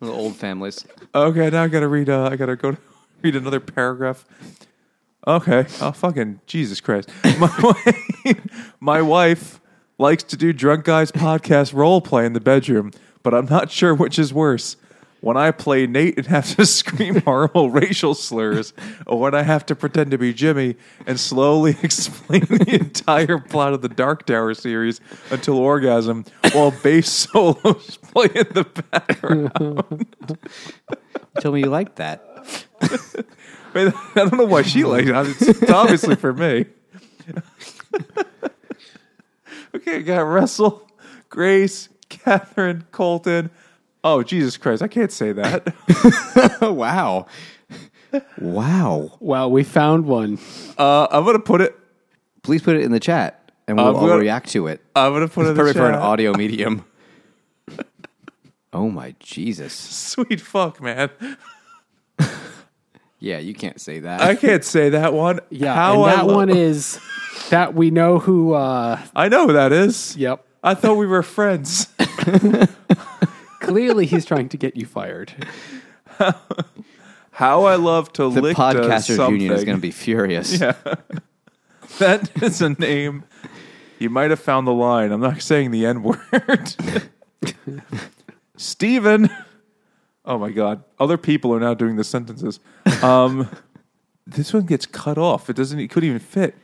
of 0.00 0.08
the 0.08 0.12
old 0.12 0.36
families. 0.36 0.84
okay, 1.14 1.50
now 1.50 1.62
I 1.62 1.68
gotta 1.68 1.88
read. 1.88 2.08
Uh, 2.10 2.28
I 2.30 2.36
gotta 2.36 2.56
go 2.56 2.72
to 2.72 2.78
read 3.22 3.36
another 3.36 3.60
paragraph. 3.60 4.24
Okay. 5.26 5.66
Oh, 5.80 5.92
fucking 5.92 6.40
Jesus 6.46 6.80
Christ. 6.82 7.08
My, 7.38 7.94
my 8.80 9.00
wife 9.02 9.60
likes 9.98 10.22
to 10.24 10.36
do 10.36 10.52
Drunk 10.52 10.84
Guys 10.84 11.12
podcast 11.12 11.72
role 11.72 12.00
play 12.00 12.26
in 12.26 12.32
the 12.32 12.40
bedroom, 12.40 12.92
but 13.22 13.34
I'm 13.34 13.46
not 13.46 13.70
sure 13.70 13.94
which 13.94 14.18
is 14.18 14.32
worse. 14.32 14.76
When 15.20 15.38
I 15.38 15.52
play 15.52 15.86
Nate 15.86 16.18
and 16.18 16.26
have 16.26 16.54
to 16.56 16.66
scream 16.66 17.22
horrible 17.22 17.70
racial 17.70 18.14
slurs, 18.14 18.74
or 19.06 19.18
when 19.18 19.34
I 19.34 19.42
have 19.42 19.64
to 19.66 19.74
pretend 19.74 20.10
to 20.10 20.18
be 20.18 20.34
Jimmy 20.34 20.76
and 21.06 21.18
slowly 21.18 21.76
explain 21.82 22.42
the 22.42 22.74
entire 22.74 23.38
plot 23.38 23.72
of 23.72 23.80
the 23.80 23.88
Dark 23.88 24.26
Tower 24.26 24.52
series 24.52 25.00
until 25.30 25.56
orgasm 25.56 26.26
while 26.52 26.72
bass 26.82 27.10
solos 27.32 27.96
play 27.96 28.28
in 28.34 28.48
the 28.52 28.66
background. 28.90 30.06
Tell 31.40 31.52
me 31.52 31.60
you 31.60 31.70
liked 31.70 31.96
that. 31.96 32.22
I, 33.74 33.92
don't 34.14 34.36
know 34.36 34.44
why 34.44 34.62
she 34.62 34.84
likes 34.84 35.08
it. 35.08 35.14
It's, 35.14 35.62
it's 35.62 35.70
obviously 35.70 36.16
for 36.16 36.32
me. 36.34 36.66
Okay, 39.74 40.02
got 40.02 40.20
Russell, 40.20 40.86
Grace, 41.28 41.88
Catherine, 42.08 42.84
Colton. 42.92 43.50
Oh, 44.02 44.22
Jesus 44.22 44.56
Christ. 44.56 44.82
I 44.82 44.88
can't 44.88 45.12
say 45.12 45.32
that. 45.32 45.74
Wow. 46.60 47.26
Wow. 48.38 49.16
Well, 49.20 49.50
we 49.50 49.64
found 49.64 50.06
one. 50.06 50.38
Uh, 50.78 51.06
I'm 51.10 51.24
going 51.24 51.36
to 51.36 51.42
put 51.42 51.60
it. 51.60 51.76
Please 52.42 52.62
put 52.62 52.76
it 52.76 52.82
in 52.82 52.92
the 52.92 53.00
chat, 53.00 53.50
and 53.66 53.76
we'll 53.76 53.88
I'm 53.88 53.94
all 53.96 54.06
gonna- 54.08 54.20
react 54.20 54.50
to 54.50 54.66
it. 54.68 54.80
I'm 54.94 55.12
going 55.12 55.26
to 55.26 55.32
put 55.32 55.46
it 55.46 55.50
in 55.50 55.54
the 55.54 55.60
Perfect 55.62 55.78
for 55.78 55.86
an 55.86 55.94
chat. 55.94 56.02
audio 56.02 56.32
medium. 56.34 56.84
Oh 58.72 58.90
my 58.90 59.14
Jesus! 59.20 59.72
Sweet 59.72 60.40
fuck, 60.40 60.82
man. 60.82 61.08
Yeah, 63.24 63.38
you 63.38 63.54
can't 63.54 63.80
say 63.80 64.00
that. 64.00 64.20
I 64.20 64.34
can't 64.34 64.62
say 64.62 64.90
that 64.90 65.14
one. 65.14 65.40
Yeah, 65.50 65.74
How 65.74 66.02
and 66.04 66.12
I 66.12 66.16
that 66.16 66.26
lo- 66.26 66.34
one 66.36 66.50
is 66.50 67.00
that 67.48 67.72
we 67.74 67.90
know 67.90 68.18
who. 68.18 68.52
uh 68.52 69.00
I 69.16 69.28
know 69.30 69.46
who 69.46 69.54
that 69.54 69.72
is. 69.72 70.14
Yep. 70.16 70.44
I 70.62 70.74
thought 70.74 70.96
we 70.98 71.06
were 71.06 71.22
friends. 71.22 71.88
Clearly, 73.60 74.04
he's 74.04 74.26
trying 74.26 74.50
to 74.50 74.58
get 74.58 74.76
you 74.76 74.84
fired. 74.84 75.32
How 77.30 77.64
I 77.64 77.76
love 77.76 78.12
to 78.14 78.30
the 78.30 78.42
lick 78.42 78.56
podcasters 78.58 79.16
something. 79.16 79.40
union 79.40 79.52
is 79.56 79.64
going 79.64 79.78
to 79.78 79.82
be 79.82 79.90
furious. 79.90 80.60
Yeah. 80.60 80.74
that 81.98 82.30
is 82.42 82.60
a 82.60 82.70
name 82.70 83.24
You 83.98 84.10
might 84.10 84.30
have 84.30 84.40
found 84.40 84.66
the 84.66 84.72
line. 84.74 85.12
I'm 85.12 85.20
not 85.20 85.40
saying 85.40 85.70
the 85.70 85.86
N 85.86 86.02
word. 86.02 86.74
Steven. 88.56 89.30
Oh 90.24 90.38
my 90.38 90.50
God. 90.50 90.82
Other 90.98 91.18
people 91.18 91.52
are 91.54 91.60
now 91.60 91.74
doing 91.74 91.96
the 91.96 92.04
sentences. 92.04 92.60
Um, 93.02 93.48
this 94.26 94.52
one 94.52 94.64
gets 94.64 94.86
cut 94.86 95.18
off. 95.18 95.50
It 95.50 95.56
doesn't, 95.56 95.78
it 95.78 95.88
couldn't 95.90 96.08
even 96.08 96.20
fit. 96.20 96.54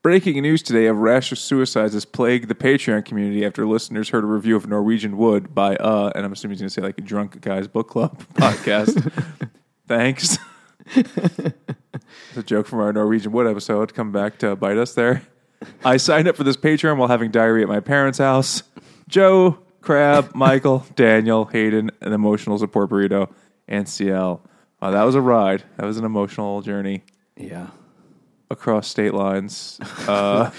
Breaking 0.00 0.40
news 0.40 0.62
today 0.62 0.86
a 0.86 0.92
rash 0.92 1.32
of 1.32 1.38
suicides 1.38 1.92
has 1.94 2.04
plagued 2.04 2.48
the 2.48 2.54
Patreon 2.54 3.04
community 3.04 3.44
after 3.44 3.66
listeners 3.66 4.10
heard 4.10 4.22
a 4.22 4.28
review 4.28 4.54
of 4.54 4.68
Norwegian 4.68 5.16
Wood 5.16 5.52
by, 5.54 5.74
uh, 5.76 6.12
and 6.14 6.24
I'm 6.24 6.32
assuming 6.32 6.54
he's 6.54 6.60
going 6.60 6.68
to 6.68 6.74
say 6.74 6.82
like 6.82 6.98
a 6.98 7.02
drunk 7.02 7.40
guy's 7.40 7.66
book 7.66 7.88
club 7.88 8.22
podcast. 8.34 9.12
Thanks. 9.88 10.38
It's 10.94 12.36
a 12.36 12.42
joke 12.44 12.68
from 12.68 12.78
our 12.78 12.92
Norwegian 12.92 13.32
Wood 13.32 13.48
episode. 13.48 13.92
Come 13.92 14.12
back 14.12 14.38
to 14.38 14.54
bite 14.54 14.78
us 14.78 14.94
there. 14.94 15.22
I 15.84 15.96
signed 15.96 16.28
up 16.28 16.36
for 16.36 16.44
this 16.44 16.56
Patreon 16.56 16.96
while 16.96 17.08
having 17.08 17.32
diarrhea 17.32 17.64
at 17.64 17.68
my 17.68 17.80
parents' 17.80 18.18
house. 18.18 18.62
Joe, 19.08 19.58
Crab, 19.80 20.34
Michael, 20.34 20.84
Daniel, 20.96 21.44
Hayden, 21.46 21.90
an 22.00 22.12
emotional 22.12 22.58
support 22.58 22.90
burrito, 22.90 23.30
and 23.66 23.88
CL. 23.88 24.42
Wow, 24.80 24.90
that 24.90 25.02
was 25.04 25.14
a 25.14 25.20
ride. 25.20 25.62
That 25.76 25.86
was 25.86 25.98
an 25.98 26.04
emotional 26.04 26.60
journey 26.62 27.02
Yeah. 27.36 27.68
across 28.50 28.88
state 28.88 29.14
lines. 29.14 29.78
Uh, 30.08 30.50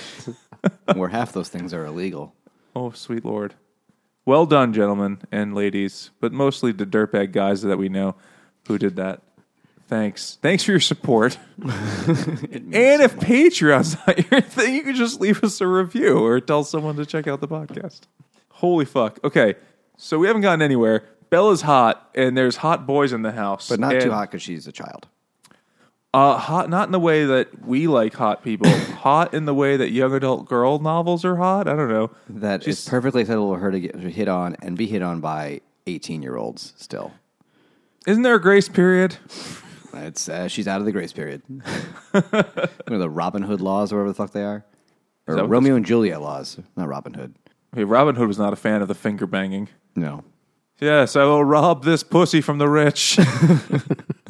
Where 0.94 1.08
half 1.10 1.32
those 1.32 1.48
things 1.50 1.74
are 1.74 1.86
illegal. 1.86 2.34
oh, 2.76 2.92
sweet 2.92 3.24
Lord. 3.24 3.54
Well 4.26 4.46
done, 4.46 4.74
gentlemen 4.74 5.20
and 5.32 5.56
ladies, 5.56 6.12
but 6.20 6.34
mostly 6.34 6.72
the 6.74 6.86
dirtbag 6.86 7.32
guys 7.32 7.62
that 7.62 7.78
we 7.78 7.88
know 7.90 8.16
who 8.68 8.78
did 8.78 8.98
that. 8.98 9.22
Thanks. 9.88 10.38
Thanks 10.42 10.64
for 10.64 10.72
your 10.72 10.80
support. 10.82 11.40
and 11.64 11.74
if 13.02 13.16
Patreon's 13.20 13.96
not 14.06 14.30
your 14.32 14.42
thing, 14.42 14.76
you 14.76 14.84
can 14.84 14.96
just 14.96 15.20
leave 15.22 15.44
us 15.44 15.62
a 15.62 15.68
review 15.68 16.20
or 16.20 16.40
tell 16.42 16.64
someone 16.64 16.96
to 16.98 17.06
check 17.06 17.26
out 17.28 17.40
the 17.42 17.48
podcast. 17.48 18.02
Holy 18.60 18.86
fuck. 18.86 19.20
Okay. 19.24 19.56
So 19.98 20.20
we 20.20 20.28
haven't 20.28 20.42
gotten 20.44 20.62
anywhere. 20.62 21.04
Bella's 21.30 21.62
hot, 21.62 22.10
and 22.16 22.36
there's 22.38 22.58
hot 22.58 22.88
boys 22.88 23.14
in 23.14 23.22
the 23.22 23.32
house. 23.32 23.70
But 23.70 23.80
not 23.80 23.94
And, 23.94 24.02
too 24.04 24.12
hot 24.12 24.30
because 24.32 24.42
she's 24.42 24.66
a 24.68 24.72
child. 24.72 25.08
Uh, 26.14 26.38
hot, 26.38 26.70
not 26.70 26.88
in 26.88 26.92
the 26.92 27.00
way 27.00 27.26
that 27.26 27.64
we 27.66 27.86
like 27.88 28.16
hot 28.16 28.44
people. 28.44 28.70
hot 29.02 29.34
in 29.34 29.46
the 29.46 29.54
way 29.54 29.78
that 29.78 29.92
young 29.92 30.14
adult 30.14 30.48
girl 30.48 30.80
novels 30.80 31.24
are 31.24 31.36
hot. 31.36 31.68
I 31.68 31.76
don't 31.76 31.90
know. 31.90 32.10
That 32.30 32.64
She's- 32.64 32.80
is 32.80 32.90
perfectly 32.90 33.22
acceptable 33.22 33.54
for 33.54 33.60
her 33.60 33.72
to 33.72 33.80
get 33.80 33.96
hit 33.96 34.28
on 34.28 34.56
and 34.62 34.76
be 34.78 34.88
hit 34.88 35.02
on 35.04 35.20
by 35.22 35.62
18 35.86 36.24
year 36.24 36.36
olds 36.36 36.74
still. 36.78 37.12
Isn't 38.08 38.24
there 38.24 38.36
a 38.36 38.42
grace 38.42 38.68
period? 38.70 39.18
It's 39.94 40.28
uh, 40.30 40.48
she's 40.48 40.68
out 40.68 40.80
of 40.80 40.86
the 40.86 40.92
grace 40.92 41.14
period. 41.14 41.44
you 41.50 41.62
know, 42.24 42.98
the 43.00 43.10
Robin 43.10 43.44
Hood 43.44 43.62
laws, 43.62 43.92
or 43.92 43.98
whatever 43.98 44.10
the 44.10 44.14
fuck 44.16 44.32
they 44.32 44.44
are, 44.44 44.64
or 45.28 45.36
Romeo 45.46 45.76
and 45.76 45.86
Juliet 45.86 46.22
laws, 46.22 46.58
not 46.76 46.88
Robin 46.88 47.14
Hood. 47.14 47.36
Okay, 47.74 47.84
Robin 47.84 48.16
Hood 48.16 48.28
was 48.28 48.40
not 48.40 48.54
a 48.54 48.56
fan 48.56 48.82
of 48.82 48.88
the 48.88 48.96
finger 48.96 49.28
banging. 49.28 49.70
No, 49.96 50.24
Yes, 50.80 51.18
I 51.18 51.26
will 51.26 51.44
rob 51.44 51.84
this 51.84 52.04
pussy 52.04 52.40
from 52.40 52.58
the 52.58 52.70
rich. 52.70 53.18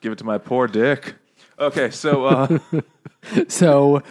Give 0.00 0.12
it 0.12 0.18
to 0.18 0.24
my 0.24 0.38
poor 0.38 0.66
dick. 0.66 1.14
Okay, 1.58 1.90
so 1.90 2.24
uh, 2.24 2.58
So, 3.48 4.02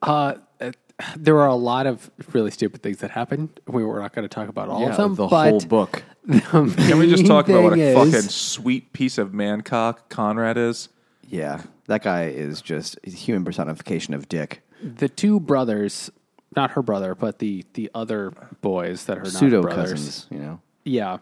uh, 0.00 0.34
uh, 0.60 0.72
there 1.16 1.34
were 1.34 1.46
a 1.46 1.54
lot 1.54 1.86
of 1.86 2.10
really 2.32 2.50
stupid 2.50 2.82
things 2.82 2.98
that 2.98 3.10
happened. 3.10 3.60
We 3.66 3.84
were 3.84 4.00
not 4.00 4.14
going 4.14 4.26
to 4.26 4.34
talk 4.34 4.48
about 4.48 4.68
all 4.68 4.82
yeah, 4.82 4.90
of 4.90 4.96
them. 4.96 5.14
the 5.16 5.26
but 5.26 5.50
whole 5.50 5.60
book. 5.60 6.02
the 6.24 6.40
can 6.40 6.98
we 6.98 7.10
just 7.10 7.26
talk 7.26 7.48
about 7.48 7.64
what 7.64 7.72
a 7.74 7.76
thing 7.76 7.94
fucking 7.94 8.28
sweet 8.28 8.92
piece 8.94 9.18
of 9.18 9.32
mancock 9.32 10.08
Conrad 10.08 10.56
is? 10.56 10.88
Yeah, 11.28 11.62
that 11.88 12.02
guy 12.02 12.28
is 12.28 12.62
just 12.62 12.98
a 13.04 13.10
human 13.10 13.44
personification 13.44 14.14
of 14.14 14.28
dick. 14.28 14.62
the 14.82 15.08
two 15.08 15.40
brothers, 15.40 16.10
not 16.56 16.72
her 16.72 16.82
brother, 16.82 17.14
but 17.14 17.38
the 17.38 17.64
the 17.74 17.90
other 17.94 18.32
boys 18.60 19.04
that 19.06 19.18
are 19.18 19.22
not 19.22 19.32
Pseudo 19.32 19.62
brothers, 19.62 19.90
cousins, 19.90 20.26
you 20.30 20.38
know. 20.38 20.60
yeah, 20.84 21.18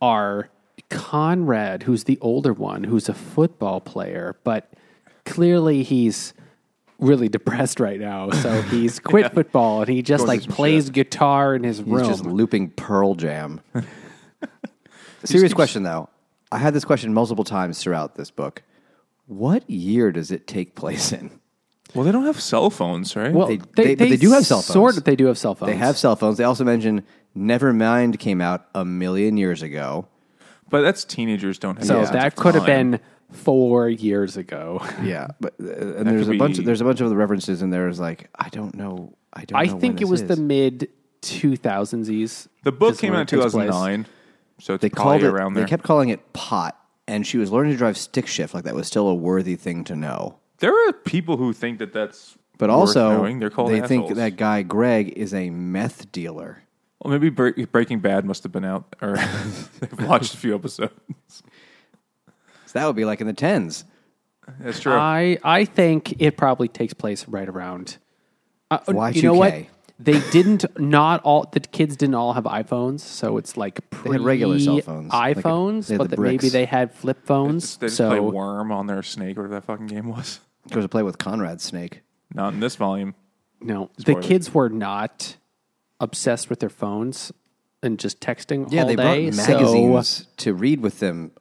are 0.00 0.50
Conrad, 0.90 1.84
who's 1.84 2.04
the 2.04 2.18
older 2.20 2.52
one, 2.52 2.84
who's 2.84 3.08
a 3.08 3.14
football 3.14 3.80
player, 3.80 4.36
but 4.44 4.72
clearly 5.24 5.82
he's 5.82 6.34
really 6.98 7.28
depressed 7.28 7.80
right 7.80 7.98
now. 7.98 8.30
So 8.30 8.62
he's 8.70 8.98
quit 8.98 9.32
football 9.32 9.80
and 9.80 9.90
he 9.90 10.02
just 10.02 10.26
like 10.26 10.42
plays 10.48 10.90
guitar 10.90 11.54
in 11.54 11.64
his 11.64 11.82
room. 11.82 11.98
He's 11.98 12.00
room. 12.00 12.08
just 12.08 12.24
looping 12.24 12.70
Pearl 12.70 13.14
Jam. 13.14 13.60
Serious 15.24 15.54
question 15.54 15.82
though. 15.82 16.08
I 16.50 16.58
had 16.58 16.74
this 16.74 16.84
question 16.84 17.14
multiple 17.14 17.44
times 17.44 17.82
throughout 17.82 18.14
this 18.14 18.30
book. 18.30 18.62
What 19.26 19.68
year 19.68 20.12
does 20.12 20.30
it 20.30 20.46
take 20.46 20.74
place 20.74 21.12
in? 21.12 21.30
Well, 21.94 22.04
they 22.04 22.12
don't 22.12 22.24
have 22.24 22.40
cell 22.40 22.70
phones, 22.70 23.14
right? 23.16 23.32
well, 23.32 23.46
they- 23.48 23.56
they- 23.76 23.94
but 23.94 24.08
they 24.08 24.16
do 24.16 24.30
have 24.32 24.46
cell 24.46 24.58
phones. 24.62 24.72
Sort 24.72 24.96
of, 24.96 25.04
they 25.04 25.16
do 25.16 25.26
have 25.26 25.36
cell 25.38 25.54
phones. 25.54 25.70
They 25.72 25.76
have 25.78 25.96
cell 25.98 26.16
phones. 26.16 26.38
They 26.38 26.44
also 26.44 26.64
mention 26.64 27.02
Nevermind 27.36 28.18
came 28.18 28.40
out 28.40 28.66
a 28.74 28.84
million 28.84 29.36
years 29.36 29.62
ago. 29.62 30.06
but 30.70 30.80
that's 30.82 31.04
teenagers 31.04 31.58
don't 31.58 31.76
have. 31.76 31.86
So 31.86 32.00
that 32.02 32.12
that 32.12 32.36
could 32.36 32.54
have 32.54 32.64
been 32.66 32.98
four 33.30 33.88
years 33.88 34.36
ago. 34.38 34.80
Yeah, 35.02 35.28
but 35.40 35.54
uh, 35.60 35.66
and 35.96 36.06
there's 36.08 36.28
a 36.28 36.34
bunch. 36.36 36.58
be- 36.58 36.64
there's 36.64 36.80
a 36.80 36.84
bunch 36.84 37.00
of 37.02 37.10
the 37.10 37.16
references 37.16 37.60
in 37.62 37.68
there. 37.70 37.88
Is 37.88 38.00
like 38.00 38.28
I 38.38 38.48
don't 38.48 38.74
know. 38.74 39.14
I 39.34 39.44
don't. 39.44 39.58
I 39.58 39.64
know 39.64 39.78
think 39.78 39.96
when 39.96 40.02
it 40.02 40.08
was 40.08 40.20
this 40.22 40.28
the 40.28 40.32
is. 40.34 40.40
mid 40.40 40.88
2000s. 41.22 42.48
The 42.64 42.72
book 42.72 42.98
came 42.98 43.12
out 43.12 43.16
in 43.32 43.38
it 43.38 43.42
takes 43.42 43.52
place. 43.52 43.66
2009, 43.66 44.06
so 44.58 44.74
it's 44.74 44.82
They 44.82 44.90
called 44.90 45.22
it. 45.22 45.26
around 45.28 45.54
They 45.54 45.64
kept 45.64 45.82
calling 45.84 46.08
it 46.08 46.32
pot, 46.32 46.78
and 47.06 47.26
she 47.26 47.38
was 47.38 47.50
learning 47.50 47.72
to 47.72 47.78
drive 47.78 47.96
stick 47.96 48.26
shift. 48.26 48.54
Like 48.54 48.64
that 48.64 48.74
was 48.74 48.86
still 48.86 49.08
a 49.08 49.14
worthy 49.14 49.56
thing 49.56 49.84
to 49.84 49.96
know. 49.96 50.38
There 50.62 50.88
are 50.88 50.92
people 50.92 51.36
who 51.36 51.52
think 51.52 51.80
that 51.80 51.92
that's. 51.92 52.38
But 52.56 52.70
also, 52.70 53.16
knowing. 53.18 53.40
they're 53.40 53.50
called 53.50 53.72
they 53.72 53.80
think 53.80 54.14
that 54.14 54.36
guy 54.36 54.62
Greg 54.62 55.08
is 55.16 55.34
a 55.34 55.50
meth 55.50 56.12
dealer. 56.12 56.62
Well, 57.02 57.10
maybe 57.10 57.28
Bre- 57.30 57.64
Breaking 57.72 57.98
Bad 57.98 58.24
must 58.24 58.44
have 58.44 58.52
been 58.52 58.64
out, 58.64 58.94
or 59.02 59.16
they've 59.80 60.08
watched 60.08 60.34
a 60.34 60.36
few 60.36 60.54
episodes. 60.54 60.92
So 62.66 62.78
that 62.78 62.86
would 62.86 62.94
be 62.94 63.04
like 63.04 63.20
in 63.20 63.26
the 63.26 63.32
tens. 63.32 63.84
That's 64.60 64.78
true. 64.78 64.92
I 64.94 65.38
I 65.42 65.64
think 65.64 66.20
it 66.22 66.36
probably 66.36 66.68
takes 66.68 66.94
place 66.94 67.26
right 67.26 67.48
around. 67.48 67.98
Uh, 68.70 68.78
You 69.12 69.22
know 69.22 69.34
what? 69.34 69.52
Y2K. 69.52 69.66
They 69.98 70.20
didn't. 70.30 70.64
Not 70.78 71.22
all 71.22 71.48
the 71.50 71.60
kids 71.60 71.96
didn't 71.96 72.14
all 72.14 72.32
have 72.34 72.44
iPhones, 72.44 73.00
so 73.00 73.38
it's 73.38 73.56
like 73.56 73.88
pre 73.90 74.12
had 74.12 74.20
regular 74.20 74.58
cell 74.60 74.80
phones, 74.80 75.12
like 75.12 75.36
a- 75.36 75.42
iPhones, 75.42 75.86
they 75.88 75.94
had 75.94 75.98
but 75.98 76.10
the 76.10 76.16
that 76.16 76.22
maybe 76.22 76.48
they 76.48 76.64
had 76.64 76.94
flip 76.94 77.26
phones. 77.26 77.76
they 77.78 77.88
just 77.88 77.98
play 77.98 78.16
so 78.18 78.22
Worm 78.30 78.70
on 78.70 78.86
their 78.86 79.02
snake, 79.02 79.36
or 79.36 79.42
whatever 79.42 79.54
that 79.56 79.64
fucking 79.64 79.86
game 79.86 80.08
was. 80.08 80.38
Goes 80.70 80.84
to 80.84 80.88
play 80.88 81.02
with 81.02 81.18
Conrad 81.18 81.60
snake. 81.60 82.02
Not 82.34 82.54
in 82.54 82.60
this 82.60 82.76
volume. 82.76 83.14
no, 83.60 83.90
the 83.98 84.14
kids 84.14 84.54
were 84.54 84.68
not 84.68 85.36
obsessed 86.00 86.48
with 86.50 86.60
their 86.60 86.68
phones 86.70 87.30
and 87.82 87.98
just 87.98 88.20
texting 88.20 88.70
Yeah, 88.72 88.82
all 88.82 88.86
they 88.88 88.96
day. 88.96 89.30
brought 89.30 89.34
so 89.44 89.52
magazines 89.52 90.26
to 90.38 90.54
read 90.54 90.80
with 90.80 90.98
them 91.00 91.32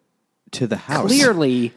to 0.51 0.67
the 0.67 0.75
house. 0.75 1.07
clearly 1.07 1.73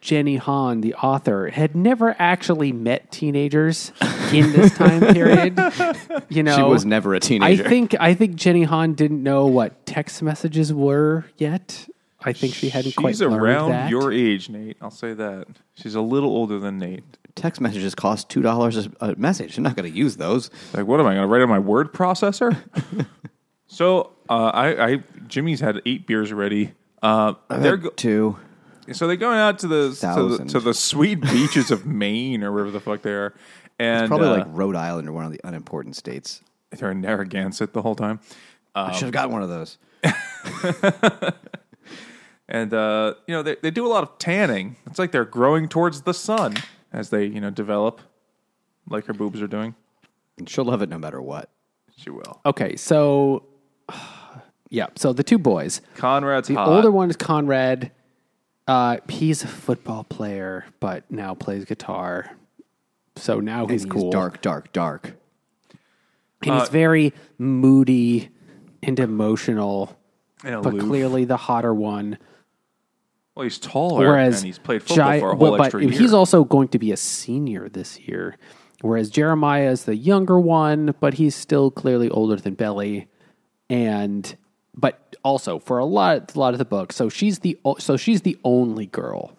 Jenny 0.00 0.36
Han, 0.36 0.82
the 0.82 0.94
author, 0.94 1.48
had 1.48 1.74
never 1.74 2.14
actually 2.18 2.70
met 2.72 3.10
teenagers 3.10 3.90
in 4.32 4.52
this 4.52 4.72
time 4.76 5.00
period. 5.14 5.58
You 6.28 6.42
know, 6.42 6.56
she 6.56 6.62
was 6.62 6.84
never 6.84 7.14
a 7.14 7.20
teenager. 7.20 7.64
I 7.64 7.68
think 7.68 7.96
I 7.98 8.14
think 8.14 8.36
Jenny 8.36 8.62
Han 8.64 8.92
didn't 8.94 9.22
know 9.22 9.46
what 9.46 9.84
text 9.86 10.22
messages 10.22 10.72
were 10.72 11.24
yet. 11.38 11.88
I 12.26 12.32
think 12.32 12.54
she 12.54 12.68
hadn't 12.68 12.96
quite 12.96 13.12
She's 13.12 13.20
learned 13.22 13.36
around 13.36 13.70
that. 13.70 13.88
your 13.90 14.12
age, 14.12 14.48
Nate. 14.50 14.76
I'll 14.82 14.90
say 14.90 15.14
that. 15.14 15.46
She's 15.74 15.94
a 15.94 16.00
little 16.00 16.30
older 16.30 16.58
than 16.58 16.76
Nate. 16.78 17.04
text 17.36 17.60
messages 17.60 17.94
cost 17.94 18.28
two 18.28 18.42
dollars 18.42 18.88
a 19.00 19.14
message. 19.16 19.56
I'm 19.56 19.62
not 19.62 19.76
going 19.76 19.90
to 19.90 19.96
use 19.96 20.16
those. 20.16 20.50
Like, 20.74 20.86
what 20.86 20.98
am 21.00 21.06
I 21.06 21.14
going 21.14 21.22
to 21.22 21.32
write 21.32 21.42
on 21.42 21.48
my 21.48 21.58
word 21.60 21.92
processor? 21.92 22.56
so, 23.68 24.10
uh, 24.28 24.50
I, 24.52 24.86
I, 24.92 25.02
Jimmy's 25.28 25.60
had 25.60 25.80
eight 25.86 26.06
beers 26.06 26.32
already. 26.32 26.72
Uh, 27.02 27.34
they're 27.48 27.76
go- 27.76 27.90
two. 27.90 28.36
so 28.92 29.06
they're 29.06 29.16
going 29.16 29.38
out 29.38 29.60
to 29.60 29.68
the, 29.68 29.90
to 30.14 30.36
the 30.38 30.44
to 30.46 30.60
the 30.60 30.74
sweet 30.74 31.20
beaches 31.20 31.70
of 31.70 31.86
Maine 31.86 32.42
or 32.42 32.50
wherever 32.50 32.70
the 32.72 32.80
fuck 32.80 33.02
they 33.02 33.12
are, 33.12 33.34
and 33.78 34.08
Probably 34.08 34.28
uh, 34.28 34.36
like 34.38 34.46
Rhode 34.48 34.74
Island 34.76 35.08
or 35.08 35.12
one 35.12 35.26
of 35.26 35.30
the 35.32 35.40
unimportant 35.44 35.94
states. 35.94 36.42
they're 36.70 36.90
in 36.90 37.00
Narragansett 37.00 37.72
the 37.72 37.82
whole 37.82 37.94
time. 37.94 38.18
I 38.74 38.90
should 38.92 39.04
have 39.04 39.12
got 39.12 39.30
one 39.30 39.42
of 39.42 39.48
those. 39.48 39.78
and 42.48 42.72
uh, 42.72 43.14
you 43.26 43.34
know 43.34 43.42
they, 43.42 43.56
they 43.62 43.70
do 43.70 43.86
a 43.86 43.88
lot 43.90 44.02
of 44.02 44.18
tanning. 44.18 44.76
It's 44.86 44.98
like 44.98 45.12
they're 45.12 45.24
growing 45.24 45.68
towards 45.68 46.02
the 46.02 46.14
sun 46.14 46.54
as 46.92 47.10
they 47.10 47.24
you 47.26 47.40
know 47.40 47.50
develop, 47.50 48.00
like 48.88 49.06
her 49.06 49.12
boobs 49.12 49.40
are 49.42 49.48
doing. 49.48 49.74
She'll 50.46 50.64
love 50.64 50.82
it 50.82 50.88
no 50.88 50.98
matter 50.98 51.20
what. 51.20 51.50
She 51.96 52.10
will. 52.10 52.40
Okay, 52.44 52.76
so 52.76 53.44
yeah, 54.70 54.86
so 54.96 55.12
the 55.12 55.22
two 55.24 55.38
boys. 55.38 55.80
Conrad's 55.94 56.48
The 56.48 56.54
hot. 56.54 56.68
older 56.68 56.90
one 56.90 57.10
is 57.10 57.16
Conrad. 57.16 57.90
Uh, 58.68 58.98
he's 59.08 59.44
a 59.44 59.46
football 59.46 60.04
player, 60.04 60.64
but 60.80 61.08
now 61.10 61.34
plays 61.34 61.64
guitar. 61.64 62.32
So 63.14 63.38
now 63.40 63.62
And 63.62 63.70
he's 63.70 63.84
he's 63.84 63.92
cool. 63.92 64.10
dark, 64.10 64.42
dark, 64.42 64.72
dark. 64.72 65.14
and 66.42 66.50
Uh, 66.50 66.60
he's 66.60 66.68
very 66.68 67.14
moody 67.38 68.28
and 68.82 68.98
emotional, 68.98 69.96
and 70.44 70.62
but 70.62 70.72
aloof. 70.74 70.84
clearly 70.86 71.24
the 71.24 71.36
hotter 71.36 71.72
one. 71.72 72.18
Well, 73.36 73.44
he's 73.44 73.58
taller 73.58 74.06
Whereas 74.08 74.38
and 74.38 74.46
he's 74.46 74.58
played 74.58 74.82
football 74.82 74.96
Jai- 74.96 75.20
for 75.20 75.30
a 75.32 75.36
whole 75.36 75.50
but, 75.56 75.64
extra 75.66 75.80
but 75.82 75.90
year. 75.92 76.00
he's 76.00 76.12
also 76.14 76.42
going 76.44 76.68
to 76.68 76.78
be 76.78 76.90
a 76.90 76.96
senior 76.96 77.68
this 77.68 78.00
year, 78.00 78.36
whereas 78.80 79.10
Jeremiah 79.10 79.70
is 79.70 79.84
the 79.84 79.94
younger 79.94 80.40
one, 80.40 80.94
but 81.00 81.14
he's 81.14 81.34
still 81.36 81.70
clearly 81.70 82.08
older 82.10 82.36
than 82.36 82.54
Belly, 82.54 83.08
and 83.70 84.36
but 84.74 85.16
also 85.22 85.58
for 85.58 85.78
a 85.78 85.84
lot 85.84 86.34
a 86.34 86.38
lot 86.38 86.54
of 86.54 86.58
the 86.58 86.64
book, 86.64 86.92
so 86.92 87.08
she's 87.08 87.40
the 87.40 87.58
so 87.78 87.96
she's 87.96 88.22
the 88.22 88.38
only 88.44 88.86
girl. 88.86 89.32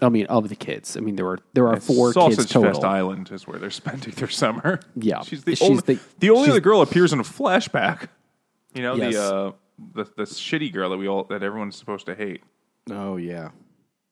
I 0.00 0.08
mean, 0.08 0.26
of 0.26 0.48
the 0.48 0.56
kids. 0.56 0.96
I 0.96 1.00
mean, 1.00 1.14
there 1.14 1.24
were 1.24 1.38
there 1.52 1.68
are 1.68 1.78
four 1.78 2.12
Sausage 2.12 2.38
kids 2.38 2.50
total. 2.50 2.72
Fest 2.72 2.82
Island 2.84 3.30
is 3.30 3.46
where 3.46 3.60
they're 3.60 3.70
spending 3.82 4.12
their 4.14 4.26
summer. 4.28 4.80
Yeah. 4.96 5.22
she's 5.22 5.44
the 5.44 5.54
She's 5.54 5.68
only 5.70 5.82
the- 5.82 6.00
the, 6.18 6.30
only 6.30 6.50
other 6.50 6.58
girl 6.60 6.82
appears 6.82 7.12
in 7.12 7.20
a 7.20 7.24
flashback. 7.24 8.08
You 8.74 8.82
know 8.82 8.96
Yes. 8.96 9.14
the 9.14 9.22
uh, 9.22 9.52
the 9.94 10.04
the 10.16 10.22
shitty 10.24 10.72
girl 10.72 10.90
that 10.90 10.96
we 10.96 11.06
all 11.06 11.22
that 11.24 11.42
everyone's 11.44 11.76
supposed 11.76 12.06
to 12.06 12.16
hate. 12.16 12.42
Oh 12.90 13.16
yeah, 13.16 13.50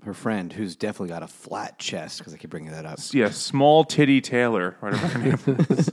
her 0.04 0.14
friend 0.14 0.52
who's 0.52 0.76
definitely 0.76 1.09
got 1.09 1.22
a 1.22 1.26
flat 1.28 1.78
chest 1.78 2.18
because 2.18 2.33
I 2.35 2.37
keep 2.37 2.50
bringing 2.50 2.70
that 2.72 2.87
up. 2.87 2.98
Yeah, 3.12 3.30
small 3.30 3.85
titty 3.85 4.20
Taylor, 4.20 4.76
whatever 4.80 5.06
her 5.09 5.18
name 5.18 5.38
was. 5.68 5.90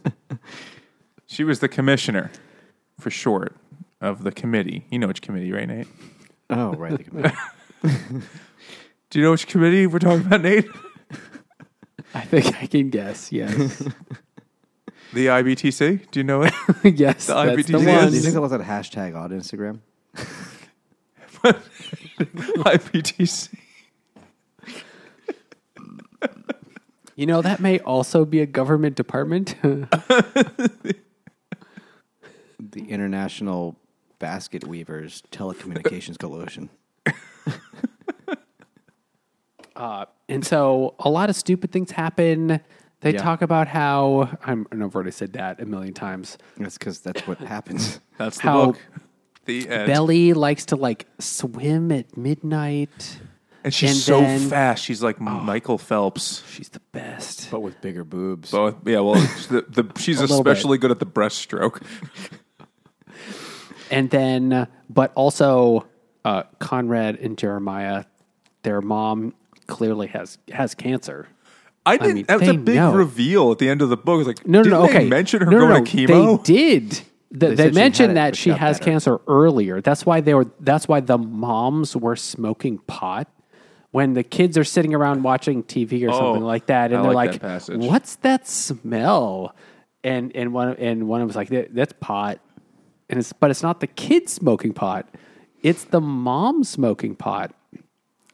She 1.26 1.44
was 1.44 1.60
the 1.60 1.68
commissioner, 1.68 2.32
for 3.00 3.10
short, 3.10 3.56
of 4.00 4.24
the 4.24 4.32
committee. 4.32 4.86
You 4.90 5.00
know 5.00 5.08
which 5.08 5.22
committee, 5.22 5.52
right, 5.52 5.68
Nate? 5.68 5.88
Oh 6.50 6.74
right, 6.74 6.98
the 6.98 7.04
committee. 7.04 7.36
Do 9.10 9.20
you 9.20 9.24
know 9.26 9.32
which 9.32 9.48
committee 9.48 9.88
we're 9.88 10.00
talking 10.00 10.26
about, 10.26 10.42
Nate? 10.42 10.66
I 12.14 12.22
think 12.22 12.62
I 12.62 12.68
can 12.68 12.90
guess. 12.90 13.32
Yes, 13.32 13.82
The 15.14 15.28
IBTC. 15.28 16.12
Do 16.12 16.20
you 16.20 16.24
know 16.26 16.44
it? 16.44 16.54
yes, 16.84 16.84
The 16.84 17.04
that's 17.04 17.26
the 17.28 17.34
IBTC 17.34 17.66
Do 17.68 17.78
one. 17.78 18.14
you 18.14 18.20
think 18.20 18.34
they'll 18.34 18.42
let 18.46 18.58
that 18.58 18.62
hashtag 18.68 19.16
on 19.16 19.30
Instagram? 19.32 19.80
IBTC. 22.20 23.50
You 27.16 27.26
know 27.26 27.42
that 27.42 27.60
may 27.60 27.80
also 27.80 28.26
be 28.26 28.42
a 28.42 28.46
government 28.46 28.96
department. 28.96 29.56
The 32.60 32.90
International 32.90 33.76
Basket 34.20 34.66
Weavers 34.68 35.24
Telecommunications 35.32 36.18
Coalition. 36.20 36.70
Uh, 39.76 40.06
and 40.28 40.44
so 40.44 40.96
a 40.98 41.10
lot 41.10 41.30
of 41.30 41.36
stupid 41.36 41.72
things 41.72 41.92
happen. 41.92 42.60
They 43.02 43.14
Yeah. 43.14 43.22
talk 43.22 43.44
about 43.44 43.68
how 43.68 44.36
I'm, 44.44 44.66
and 44.72 44.84
I've 44.84 44.96
already 44.96 45.12
said 45.12 45.34
that 45.34 45.62
a 45.62 45.66
million 45.68 45.94
times. 45.94 46.40
That's 46.58 46.80
because 46.80 47.00
that's 47.02 47.28
what 47.28 47.38
happens. 47.38 48.00
That's 48.18 48.38
the 48.38 48.42
How 48.44 48.66
book. 48.68 48.80
The 49.48 49.68
end. 49.70 49.88
Belly 49.88 50.34
likes 50.34 50.66
to 50.68 50.76
like 50.76 51.08
swim 51.20 51.92
at 51.92 52.16
midnight. 52.16 53.18
and 53.64 53.74
she's 53.74 53.90
and 53.92 54.00
so 54.00 54.22
then- 54.22 54.50
fast. 54.50 54.84
She's 54.84 55.02
like 55.02 55.20
Michael 55.20 55.78
Phelps. 55.80 56.44
She's 56.52 56.70
the 56.70 56.82
best. 56.92 57.50
but 57.50 57.62
with 57.62 57.82
bigger 57.82 58.04
boobs. 58.04 58.52
Both, 58.52 58.76
yeah. 58.86 59.00
Well, 59.00 59.16
the, 59.50 59.66
the, 59.68 59.92
she's 60.00 60.20
little 60.22 60.44
bit. 60.44 60.52
especially 60.52 60.78
good 60.78 60.92
at 60.92 61.00
the 61.00 61.06
breaststroke. 61.08 61.82
And 63.90 64.10
then, 64.10 64.52
uh, 64.52 64.66
but 64.90 65.14
also 65.16 65.88
uh, 66.26 66.44
Conrad 66.60 67.16
and 67.20 67.38
Jeremiah, 67.38 68.04
their 68.64 68.82
mom 68.82 69.34
clearly 69.68 70.08
has 70.08 70.38
has 70.52 70.76
cancer. 70.76 71.28
I 71.86 71.96
didn't. 71.96 72.16
mean, 72.16 72.26
that 72.26 72.40
was 72.42 72.50
a 72.50 72.52
they 72.52 72.58
big 72.58 72.76
know. 72.76 72.94
reveal 72.94 73.52
at 73.54 73.60
the 73.60 73.70
end 73.70 73.82
of 73.82 73.88
the 73.88 73.96
book. 73.96 74.20
It's 74.20 74.28
like, 74.28 74.46
No, 74.46 74.60
no, 74.60 74.64
didn't 74.64 74.80
no. 74.80 74.88
they 74.88 74.94
Okay, 74.98 75.08
mention 75.08 75.40
her 75.40 75.46
no, 75.50 75.60
no, 75.60 75.68
going 75.70 75.84
no. 75.86 75.86
to 75.86 75.98
chemo. 75.98 76.46
They 76.46 76.54
did. 76.80 77.02
The, 77.32 77.48
They 77.50 77.56
they 77.56 77.68
she 77.70 77.76
mentioned 77.76 78.18
that 78.18 78.36
she 78.36 78.52
has 78.52 78.80
better. 78.80 78.92
cancer 78.92 79.20
earlier. 79.28 79.82
That's 79.82 80.06
why 80.06 80.22
they 80.22 80.34
were. 80.34 80.48
That's 80.62 80.88
why 80.88 81.02
the 81.02 81.18
moms 81.18 81.96
were 81.96 82.16
smoking 82.16 82.78
pot 82.80 83.28
when 83.92 84.14
the 84.14 84.24
kids 84.24 84.58
are 84.58 84.64
sitting 84.64 84.94
around 84.94 85.24
watching 85.24 85.64
TV 85.64 86.08
or 86.08 86.12
oh, 86.12 86.18
something 86.20 86.44
like 86.44 86.68
that, 86.68 86.92
and 86.92 87.00
I 87.00 87.04
they're 87.04 87.14
like 87.14 87.32
like, 87.44 87.68
that 87.68 87.78
"What's 87.78 88.16
that 88.18 88.48
smell?" 88.48 89.56
And 90.04 90.34
and 90.36 90.54
one 90.54 90.76
and 90.78 91.08
one 91.10 91.26
was 91.28 91.36
like, 91.36 91.50
"That's 91.50 91.94
pot," 92.00 92.40
and 93.10 93.20
it's 93.20 93.34
but 93.34 93.52
it's 93.52 93.64
not 93.64 93.82
the 93.82 93.88
kids 93.88 94.32
smoking 94.32 94.74
pot. 94.74 95.08
It's 95.64 95.84
the 95.86 96.00
mom 96.00 96.64
smoking 96.64 97.16
pot. 97.16 97.54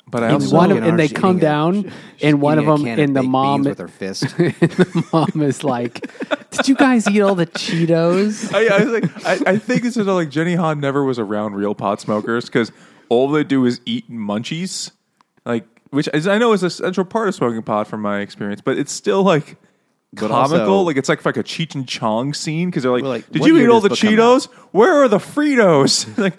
But 0.06 0.22
I 0.22 0.26
And 0.28 0.36
also 0.36 0.56
one 0.56 0.72
of- 0.72 0.84
and 0.84 1.00
they 1.00 1.08
come 1.08 1.38
eating 1.38 1.40
a- 1.40 1.42
down, 1.42 1.92
and 2.22 2.42
one 2.42 2.60
of 2.60 2.66
them- 2.66 2.86
and 2.86 3.16
the 3.16 3.24
mom- 3.24 3.64
with 3.64 3.80
her 3.80 3.88
fist. 3.88 4.24
the 4.38 5.08
mom 5.12 5.42
is 5.42 5.64
like, 5.64 6.06
"Did 6.58 6.68
you 6.68 6.76
guys 6.76 7.08
eat 7.10 7.22
all 7.22 7.36
the 7.36 7.46
Cheetos?" 7.48 8.54
I, 8.56 8.76
I 8.78 8.84
was 8.84 9.02
like, 9.02 9.26
I, 9.26 9.52
I 9.54 9.58
think 9.58 9.86
it's 9.86 9.98
is 9.98 10.08
like 10.08 10.30
Jenny 10.30 10.56
Han 10.56 10.80
never 10.80 11.04
was 11.04 11.20
around 11.20 11.56
real 11.56 11.76
pot 11.76 12.00
smokers 12.02 12.46
because 12.46 12.72
all 13.10 13.30
they 13.30 13.44
do 13.44 13.66
is 13.66 13.82
eat 13.86 14.10
munchies, 14.10 14.92
like 15.46 15.66
which 15.92 16.10
is, 16.14 16.28
I 16.28 16.38
know 16.38 16.54
is 16.54 16.64
a 16.64 16.70
central 16.70 17.06
part 17.06 17.28
of 17.28 17.36
smoking 17.36 17.62
pot 17.64 17.88
from 17.88 18.02
my 18.02 18.20
experience, 18.22 18.62
but 18.62 18.78
it's 18.78 18.92
still 18.92 19.22
like 19.24 19.58
But 20.14 20.30
comical. 20.30 20.60
also- 20.62 20.82
like 20.82 20.98
it's 20.98 21.10
like 21.10 21.24
like 21.26 21.38
a 21.38 21.44
Cheech 21.44 21.76
and 21.76 21.88
Chong 21.88 22.34
scene 22.34 22.70
because 22.70 22.84
they're 22.84 22.92
like, 22.92 23.04
Well, 23.04 23.12
like, 23.12 23.30
"Did 23.32 23.42
what 23.42 23.48
you 23.48 23.56
year 23.58 23.66
eat 23.66 23.70
all 23.72 23.82
did 23.82 23.92
the 23.92 23.96
this 23.96 24.02
book 24.02 24.10
come 24.10 24.20
Cheetos? 24.20 24.46
Where 24.72 25.04
are 25.04 25.08
the 25.08 25.18
Fritos?" 25.20 26.18
like. 26.18 26.34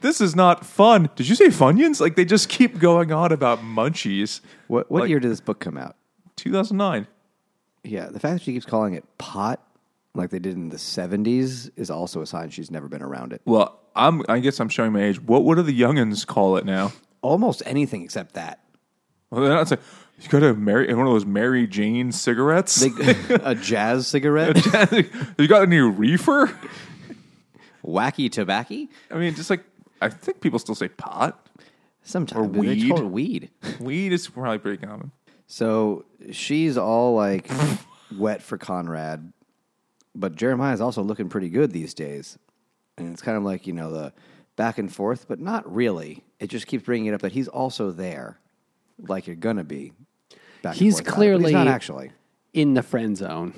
This 0.00 0.20
is 0.20 0.36
not 0.36 0.66
fun. 0.66 1.08
Did 1.16 1.30
you 1.30 1.34
say 1.34 1.46
Funyuns? 1.46 1.98
Like 1.98 2.14
they 2.14 2.26
just 2.26 2.50
keep 2.50 2.78
going 2.78 3.10
on 3.10 3.32
about 3.32 3.60
munchies. 3.60 4.42
what 4.68 4.90
what 4.90 5.00
Like- 5.00 5.08
year 5.08 5.18
did 5.18 5.30
this 5.30 5.40
book 5.40 5.60
come 5.60 5.78
out? 5.78 5.96
2009. 6.36 7.06
Yeah, 7.84 8.06
the 8.06 8.18
fact 8.20 8.34
that 8.34 8.42
she 8.42 8.52
keeps 8.52 8.64
calling 8.66 8.94
it 8.94 9.04
pot, 9.18 9.60
like 10.14 10.30
they 10.30 10.38
did 10.38 10.54
in 10.54 10.70
the 10.70 10.78
seventies, 10.78 11.70
is 11.76 11.90
also 11.90 12.20
a 12.22 12.26
sign 12.26 12.50
she's 12.50 12.70
never 12.70 12.88
been 12.88 13.02
around 13.02 13.32
it. 13.32 13.42
Well, 13.44 13.78
I'm. 13.94 14.22
I 14.28 14.38
guess 14.40 14.58
I'm 14.60 14.68
showing 14.68 14.92
my 14.92 15.02
age. 15.04 15.20
What 15.20 15.44
What 15.44 15.56
do 15.56 15.62
the 15.62 15.78
youngins 15.78 16.26
call 16.26 16.56
it 16.56 16.64
now? 16.64 16.92
Almost 17.22 17.62
anything 17.66 18.02
except 18.02 18.34
that. 18.34 18.60
Well, 19.30 19.42
they're 19.42 19.52
not 19.54 19.68
saying 19.68 19.80
you 20.20 20.28
got 20.28 20.42
a 20.42 20.54
Mary 20.54 20.92
one 20.94 21.06
of 21.06 21.12
those 21.12 21.26
Mary 21.26 21.66
Jane 21.66 22.12
cigarettes. 22.12 22.76
They, 22.76 23.14
a 23.42 23.54
jazz 23.54 24.06
cigarette, 24.06 24.56
you 25.38 25.46
got 25.48 25.62
any 25.62 25.78
reefer? 25.80 26.56
wacky 27.84 28.30
tobacco. 28.30 28.86
I 29.10 29.14
mean, 29.18 29.34
just 29.34 29.50
like 29.50 29.64
I 30.00 30.08
think 30.08 30.40
people 30.40 30.58
still 30.58 30.74
say 30.74 30.88
pot. 30.88 31.40
Sometimes 32.02 32.46
Or 32.46 32.48
but 32.48 32.60
they 32.62 32.68
weed. 32.74 32.88
call 32.90 32.98
it 33.00 33.04
weed. 33.10 33.50
Weed 33.80 34.12
is 34.12 34.28
probably 34.28 34.58
pretty 34.58 34.86
common. 34.86 35.10
So 35.54 36.04
she's 36.32 36.76
all 36.76 37.14
like 37.14 37.48
wet 38.18 38.42
for 38.42 38.58
Conrad, 38.58 39.32
but 40.12 40.34
Jeremiah's 40.34 40.80
also 40.80 41.00
looking 41.00 41.28
pretty 41.28 41.48
good 41.48 41.70
these 41.70 41.94
days. 41.94 42.36
And 42.98 43.12
it's 43.12 43.22
kind 43.22 43.36
of 43.36 43.44
like, 43.44 43.64
you 43.68 43.72
know, 43.72 43.92
the 43.92 44.12
back 44.56 44.78
and 44.78 44.92
forth, 44.92 45.26
but 45.28 45.38
not 45.38 45.72
really. 45.72 46.24
It 46.40 46.48
just 46.48 46.66
keeps 46.66 46.82
bringing 46.82 47.06
it 47.06 47.14
up 47.14 47.20
that 47.20 47.30
he's 47.30 47.46
also 47.46 47.92
there, 47.92 48.40
like 48.98 49.28
you're 49.28 49.36
going 49.36 49.58
to 49.58 49.62
be. 49.62 49.92
back 50.62 50.72
and 50.72 50.74
He's 50.74 50.94
forth 50.94 51.02
about 51.02 51.08
it, 51.08 51.12
but 51.12 51.14
clearly- 51.14 51.44
he's 51.44 51.52
not 51.52 51.68
actually. 51.68 52.10
in 52.52 52.74
the 52.74 52.82
friend 52.82 53.16
zone. 53.16 53.54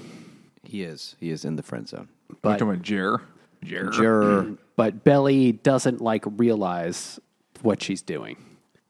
He 0.64 0.82
is. 0.82 1.16
He 1.18 1.30
is 1.30 1.46
in 1.46 1.56
the 1.56 1.62
friend 1.62 1.88
zone. 1.88 2.10
We're 2.28 2.36
But 2.42 2.52
talking 2.58 2.68
about 2.68 2.82
Jer. 2.82 3.22
Jer. 3.64 3.88
Juror. 3.88 4.58
but 4.76 5.02
Belly 5.02 5.52
doesn't 5.52 6.02
like 6.02 6.24
realize 6.26 7.18
what 7.62 7.82
she's 7.82 8.02
doing. 8.02 8.36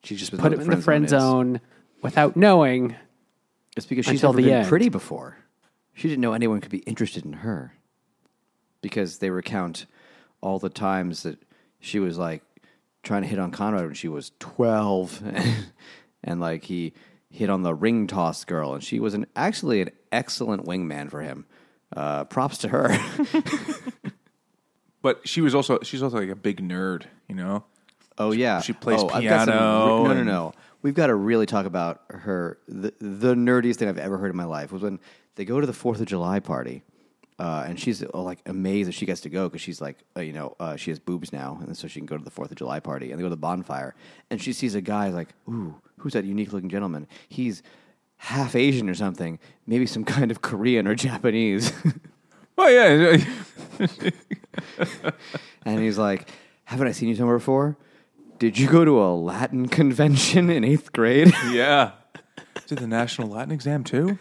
She 0.03 0.16
just 0.16 0.33
put 0.33 0.40
what 0.40 0.53
it 0.55 0.61
in 0.61 0.61
the 0.61 0.73
friend 0.73 0.85
friend 0.85 1.09
zone 1.09 1.21
zone 1.21 1.61
without 2.02 2.37
knowing. 2.37 2.96
It's 3.76 3.87
because 3.87 4.06
she's 4.06 4.14
Until 4.22 4.32
never 4.32 4.42
the 4.42 4.48
been 4.48 4.59
end. 4.61 4.68
pretty 4.68 4.88
before. 4.88 5.37
She 5.92 6.09
didn't 6.09 6.20
know 6.22 6.32
anyone 6.32 6.61
could 6.61 6.70
be 6.70 6.78
interested 6.78 7.24
in 7.24 7.32
her. 7.35 7.74
Because 8.82 9.18
they 9.18 9.30
recount 9.30 9.87
all 10.40 10.59
the 10.59 10.68
times 10.68 11.22
that 11.24 11.38
she 11.80 11.98
was 11.98 12.16
like 12.18 12.42
trying 13.02 13.22
to 13.22 13.28
hit 13.28 13.38
on 13.38 13.50
Conrad 13.50 13.85
when 13.85 13.94
she 13.94 14.09
was 14.09 14.32
12 14.40 15.22
and 16.24 16.40
like 16.40 16.64
he 16.64 16.92
hit 17.30 17.50
on 17.50 17.62
the 17.62 17.74
ring 17.74 18.06
toss 18.06 18.44
girl 18.44 18.74
and 18.74 18.82
she 18.82 19.00
was 19.00 19.14
an 19.14 19.26
actually 19.35 19.80
an 19.82 19.90
excellent 20.12 20.64
wingman 20.66 21.11
for 21.11 21.20
him. 21.22 21.46
Uh, 21.94 22.24
props 22.24 22.59
to 22.59 22.68
her. 22.68 22.96
But 25.02 25.28
she 25.28 25.40
was 25.40 25.54
also 25.54 25.78
she's 25.82 26.02
also 26.02 26.18
like 26.18 26.30
a 26.30 26.35
big 26.35 26.61
nerd, 26.61 27.04
you 27.28 27.37
know. 27.37 27.64
Oh 28.18 28.32
yeah, 28.32 28.61
she 28.61 28.72
plays 28.72 29.00
oh, 29.00 29.09
I've 29.09 29.22
got 29.22 29.44
some 29.46 29.54
piano 29.54 29.59
no, 29.59 30.04
no, 30.04 30.11
and- 30.11 30.26
no. 30.26 30.52
We've 30.83 30.95
got 30.95 31.09
to 31.09 31.15
really 31.15 31.47
talk 31.47 31.67
about 31.67 32.03
her. 32.11 32.59
The, 32.69 32.93
the 33.01 33.35
nerdiest 33.35 33.77
thing 33.77 33.89
I've 33.89 33.99
ever 33.99 34.19
heard 34.19 34.31
in 34.31 34.37
my 34.37 34.45
life 34.45 34.73
was 34.73 34.83
when 34.83 35.01
they 35.35 35.45
go 35.45 35.61
to 35.61 35.67
the 35.67 35.73
Fourth 35.73 36.01
of 36.01 36.07
July 36.07 36.41
party, 36.41 36.83
uh, 37.39 37.65
and 37.67 37.79
she's 37.79 38.03
uh, 38.03 38.09
like 38.15 38.39
amazed 38.47 38.89
that 38.89 38.93
she 38.93 39.05
gets 39.07 39.21
to 39.23 39.29
go 39.29 39.49
because 39.49 39.61
she's 39.61 39.81
like, 39.81 39.99
uh, 40.17 40.21
you 40.21 40.33
know, 40.33 40.55
uh, 40.61 40.77
she 40.77 40.91
has 40.91 40.99
boobs 40.99 41.33
now, 41.33 41.59
and 41.62 41.77
so 41.77 41.89
she 41.89 42.01
can 42.01 42.07
go 42.07 42.17
to 42.17 42.25
the 42.25 42.31
Fourth 42.31 42.51
of 42.51 42.57
July 42.57 42.81
party. 42.81 43.11
And 43.11 43.19
they 43.19 43.23
go 43.23 43.29
to 43.29 43.35
the 43.35 43.37
bonfire, 43.37 43.95
and 44.31 44.41
she 44.41 44.53
sees 44.53 44.75
a 44.75 44.81
guy 44.81 45.09
like, 45.09 45.29
ooh, 45.49 45.75
who's 45.99 46.12
that 46.12 46.25
unique 46.25 46.53
looking 46.53 46.69
gentleman? 46.69 47.07
He's 47.29 47.62
half 48.19 48.55
Asian 48.57 48.89
or 48.89 48.95
something, 48.95 49.39
maybe 49.67 49.87
some 49.87 50.05
kind 50.17 50.31
of 50.31 50.43
Korean 50.43 50.87
or 50.87 50.95
Japanese. 50.95 51.73
Oh 52.59 52.69
yeah, 52.69 53.19
And 55.67 55.81
he's 55.81 55.99
like, 55.99 56.31
Haven't 56.65 56.89
I 56.89 56.93
seen 56.93 57.11
you 57.11 57.15
somewhere 57.15 57.37
before? 57.37 57.77
Did 58.38 58.59
you 58.59 58.68
go 58.68 58.85
to 58.85 59.01
a 59.03 59.14
Latin 59.14 59.68
convention 59.81 60.51
in 60.51 60.64
eighth 60.64 60.92
grade? 60.92 61.33
yeah. 61.51 61.92
Did 62.66 62.79
the 62.79 62.87
national 62.87 63.29
Latin 63.29 63.53
exam 63.53 63.85
too, 63.85 64.18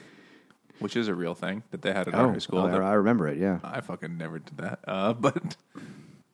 which 0.79 0.95
is 0.95 1.07
a 1.07 1.15
real 1.15 1.33
thing 1.35 1.63
that 1.71 1.81
they 1.81 1.91
had 1.91 2.07
at 2.07 2.13
our 2.13 2.31
high 2.33 2.37
school. 2.37 2.59
oh, 2.59 2.67
that- 2.69 2.81
I 2.81 2.93
remember 2.93 3.27
it, 3.27 3.37
yeah. 3.37 3.59
I 3.63 3.81
fucking 3.81 4.17
never 4.17 4.39
did 4.39 4.57
that. 4.57 4.79
Uh, 4.87 5.13
but 5.27 5.55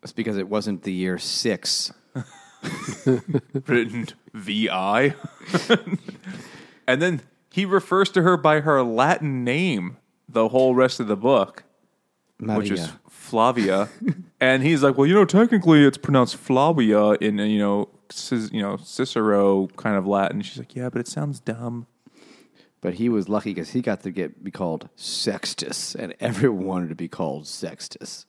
It's 0.04 0.12
because 0.12 0.38
it 0.38 0.50
wasn't 0.50 0.84
the 0.84 0.91
year 0.94 1.17
six. 1.17 1.91
written 3.65 4.08
VI. 4.36 5.15
and 6.88 7.02
then 7.02 7.22
he 7.52 7.65
refers 7.65 8.10
to 8.12 8.22
her 8.22 8.38
by 8.38 8.60
her 8.62 8.84
Latin 8.84 9.44
name 9.44 9.98
the 10.30 10.50
whole 10.50 10.76
rest 10.76 11.00
of 11.00 11.08
the 11.08 11.17
book, 11.17 11.63
which 12.41 12.71
is 12.71 12.91
Flavia, 13.10 13.89
and 14.39 14.63
he's 14.63 14.84
like, 14.84 14.97
"Well, 14.97 15.08
you 15.08 15.13
know, 15.13 15.25
technically 15.25 15.86
it's 15.86 15.97
pronounced 15.97 16.36
Flavia 16.36 17.12
in 17.13 17.38
you 17.38 17.60
know, 17.60 17.89
Cis, 18.10 18.51
you 18.51 18.62
know, 18.62 18.77
Cicero 18.77 19.67
kind 19.77 19.95
of 19.95 20.06
Latin." 20.08 20.41
She's 20.41 20.58
like, 20.58 20.75
"Yeah, 20.75 20.89
but 20.89 20.99
it 20.99 21.08
sounds 21.08 21.39
dumb." 21.39 21.88
But 22.82 22.95
he 22.95 23.10
was 23.10 23.30
lucky 23.30 23.54
because 23.54 23.71
he 23.71 23.82
got 23.82 24.01
to 24.01 24.12
get 24.12 24.43
be 24.43 24.51
called 24.51 24.89
Sextus, 24.95 25.95
and 25.95 26.15
everyone 26.19 26.65
wanted 26.65 26.89
to 26.89 26.95
be 26.95 27.08
called 27.08 27.47
Sextus. 27.47 28.25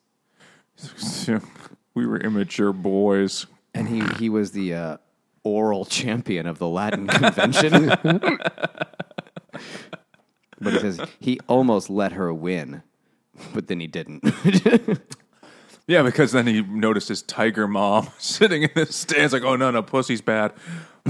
we 1.95 2.07
were 2.07 2.19
immature 2.19 2.73
boys. 2.73 3.47
And 3.75 3.89
he, 3.89 4.03
he 4.19 4.29
was 4.29 4.53
the 4.53 4.75
uh, 4.75 4.97
oral 5.45 5.85
champion 5.85 6.47
of 6.47 6.59
the 6.59 6.69
Latin 6.69 7.07
convention. 7.07 7.87
but 10.61 10.73
he 10.73 10.79
says 10.79 11.01
he 11.19 11.41
almost 11.49 11.89
let 11.89 12.13
her 12.13 12.33
win, 12.33 12.83
but 13.55 13.67
then 13.69 13.81
he 13.81 13.87
didn't. 13.87 14.25
Yeah, 15.89 16.03
because 16.03 16.31
then 16.31 16.47
he 16.47 16.63
noticed 16.63 17.09
his 17.09 17.23
tiger 17.23 17.67
mom 17.67 18.09
sitting 18.19 18.63
in 18.63 18.71
the 18.75 18.87
stands, 18.87 19.33
like, 19.33 19.43
"Oh 19.43 19.57
no, 19.57 19.73
no, 19.73 19.83
pussy's 19.83 20.21
bad." 20.21 20.53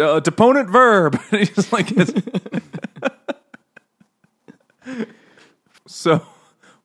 uh, 0.00 0.20
deponent 0.20 0.70
verb. 0.70 1.20
And 1.32 1.40
he's 1.40 1.72
like, 1.72 1.90
it's- 1.90 2.62
so 5.86 6.24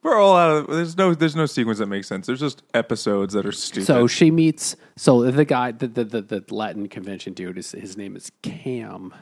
we're 0.01 0.17
all 0.17 0.35
out 0.35 0.57
of. 0.57 0.67
There's 0.67 0.97
no, 0.97 1.13
there's 1.13 1.35
no 1.35 1.45
sequence 1.45 1.77
that 1.79 1.87
makes 1.87 2.07
sense. 2.07 2.25
There's 2.25 2.39
just 2.39 2.63
episodes 2.73 3.33
that 3.35 3.45
are 3.45 3.51
stupid. 3.51 3.85
So 3.85 4.07
she 4.07 4.31
meets. 4.31 4.75
So 4.97 5.29
the 5.29 5.45
guy, 5.45 5.71
the 5.73 5.87
the 5.87 6.03
the, 6.03 6.21
the 6.21 6.43
Latin 6.49 6.89
convention 6.89 7.33
dude, 7.33 7.57
is 7.59 7.71
his 7.71 7.97
name 7.97 8.15
is 8.15 8.31
Cam, 8.41 9.13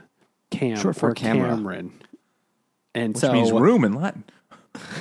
Cam 0.52 0.78
Short 0.78 0.96
for 0.96 1.10
or. 1.12 1.14
Cameron. 1.14 1.92
And 2.96 3.14
which 3.16 3.22
so 3.22 3.34
means 3.34 3.52
room 3.52 3.84
in 3.84 3.94
Latin. 3.94 4.24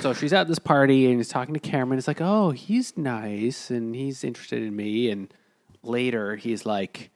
So 0.01 0.13
she's 0.13 0.33
at 0.33 0.47
this 0.47 0.59
party 0.59 1.07
and 1.07 1.17
he's 1.17 1.29
talking 1.29 1.53
to 1.53 1.59
Cameron. 1.59 1.97
It's 1.97 2.07
like, 2.07 2.21
oh, 2.21 2.51
he's 2.51 2.97
nice 2.97 3.69
and 3.69 3.95
he's 3.95 4.23
interested 4.23 4.61
in 4.61 4.75
me. 4.75 5.09
And 5.09 5.33
later 5.81 6.35
he's 6.35 6.65
like, 6.65 7.11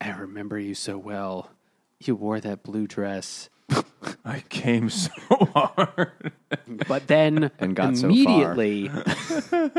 I 0.00 0.10
remember 0.10 0.58
you 0.58 0.74
so 0.74 0.98
well. 0.98 1.50
You 2.00 2.16
wore 2.16 2.40
that 2.40 2.62
blue 2.62 2.86
dress. 2.86 3.48
I 4.24 4.40
came 4.48 4.90
so 4.90 5.10
hard. 5.54 6.32
But 6.88 7.06
then 7.06 7.50
And 7.58 7.76
got 7.76 7.96
so 7.96 8.06
immediately 8.06 8.90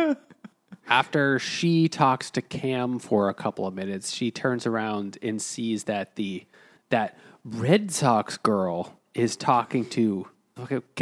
after 0.87 1.39
she 1.39 1.87
talks 1.89 2.31
to 2.31 2.41
Cam 2.41 2.99
for 2.99 3.29
a 3.29 3.33
couple 3.33 3.67
of 3.67 3.73
minutes, 3.73 4.11
she 4.11 4.31
turns 4.31 4.65
around 4.65 5.17
and 5.21 5.41
sees 5.41 5.85
that 5.85 6.15
the 6.15 6.45
that 6.89 7.17
Red 7.43 7.91
Sox 7.91 8.37
girl 8.37 8.99
is 9.13 9.35
talking 9.35 9.85
to 9.89 10.27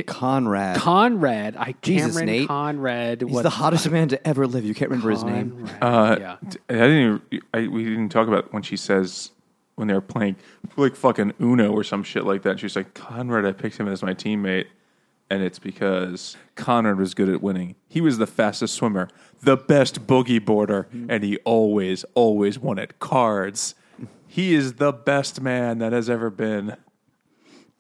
Conrad. 0.06 0.78
Conrad. 0.78 1.56
I 1.58 1.76
Jesus, 1.82 2.12
Cameron 2.12 2.26
Nate. 2.26 2.48
Conrad. 2.48 3.22
He's 3.22 3.32
what- 3.32 3.44
the 3.44 3.50
hottest 3.50 3.90
man 3.90 4.08
to 4.10 4.28
ever 4.28 4.48
live. 4.48 4.64
You 4.64 4.74
can't 4.74 4.90
remember 4.90 5.12
his 5.12 5.24
name. 5.24 5.68
Conrad. 5.80 5.84
Uh, 5.84 6.18
yeah. 6.20 6.36
I 6.70 6.74
didn't. 6.74 7.22
Even, 7.32 7.44
I, 7.54 7.68
we 7.68 7.84
didn't 7.84 8.10
talk 8.10 8.28
about 8.28 8.54
when 8.54 8.64
she 8.64 8.78
says 8.78 9.32
when 9.76 9.88
they 9.88 9.94
were 9.94 10.02
playing 10.02 10.36
like 10.78 10.96
fucking 10.96 11.34
Uno 11.42 11.72
or 11.72 11.84
some 11.84 12.04
shit 12.04 12.26
like 12.26 12.44
that. 12.44 12.60
She's 12.60 12.76
like, 12.76 12.94
Conrad, 12.94 13.46
I 13.46 13.52
picked 13.52 13.78
him 13.78 13.88
as 13.88 14.02
my 14.04 14.14
teammate, 14.14 14.68
and 15.30 15.42
it's 15.44 15.60
because 15.60 16.38
Conrad 16.56 16.98
was 16.98 17.14
good 17.14 17.30
at 17.30 17.42
winning. 17.42 17.76
He 17.88 18.00
was 18.02 18.18
the 18.18 18.28
fastest 18.28 18.76
swimmer, 18.76 19.10
the 19.42 19.58
best 19.58 20.06
boogie 20.08 20.44
boarder, 20.44 20.88
and 21.10 21.24
he 21.24 21.38
always, 21.38 22.04
always 22.14 22.58
won 22.60 22.80
at 22.80 23.00
cards. 23.00 23.76
He 24.28 24.54
is 24.54 24.74
the 24.76 24.94
best 24.94 25.42
man 25.42 25.80
that 25.80 25.92
has 25.94 26.10
ever 26.10 26.30
been. 26.30 26.78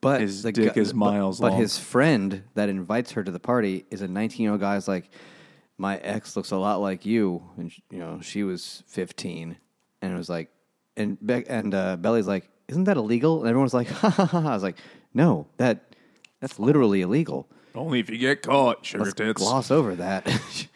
But 0.01 0.21
His 0.21 0.41
the 0.43 0.51
dick 0.51 0.73
gu- 0.73 0.81
is 0.81 0.93
miles 0.93 1.39
but, 1.39 1.49
long. 1.49 1.57
But 1.57 1.61
his 1.61 1.77
friend 1.77 2.43
that 2.55 2.69
invites 2.69 3.11
her 3.11 3.23
to 3.23 3.29
the 3.31 3.39
party 3.39 3.85
is 3.91 4.01
a 4.01 4.07
19 4.07 4.41
year 4.43 4.51
old 4.51 4.59
guy. 4.61 4.73
guy's 4.75 4.87
like, 4.87 5.09
my 5.77 5.97
ex 5.97 6.35
looks 6.35 6.51
a 6.51 6.57
lot 6.57 6.81
like 6.81 7.05
you, 7.05 7.43
and 7.57 7.71
sh- 7.71 7.79
you 7.91 7.99
know 7.99 8.19
she 8.21 8.43
was 8.43 8.83
15, 8.87 9.57
and 10.01 10.13
it 10.13 10.17
was 10.17 10.29
like, 10.29 10.49
and 10.97 11.17
Be- 11.25 11.47
and 11.47 11.73
uh, 11.73 11.97
Belly's 11.97 12.27
like, 12.27 12.49
isn't 12.67 12.83
that 12.85 12.97
illegal? 12.97 13.39
And 13.41 13.49
everyone's 13.49 13.73
like, 13.73 13.87
ha 14.01 14.09
ha 14.09 14.25
ha. 14.25 14.39
I 14.39 14.53
was 14.53 14.63
like, 14.63 14.77
no, 15.13 15.47
that 15.57 15.95
that's 16.39 16.57
literally 16.59 17.01
illegal. 17.01 17.47
Only 17.75 17.99
if 17.99 18.09
you 18.09 18.17
get 18.17 18.41
caught, 18.41 18.85
sugar 18.85 19.03
Let's 19.05 19.15
tits. 19.15 19.41
gloss 19.41 19.71
over 19.71 19.95
that. 19.95 20.25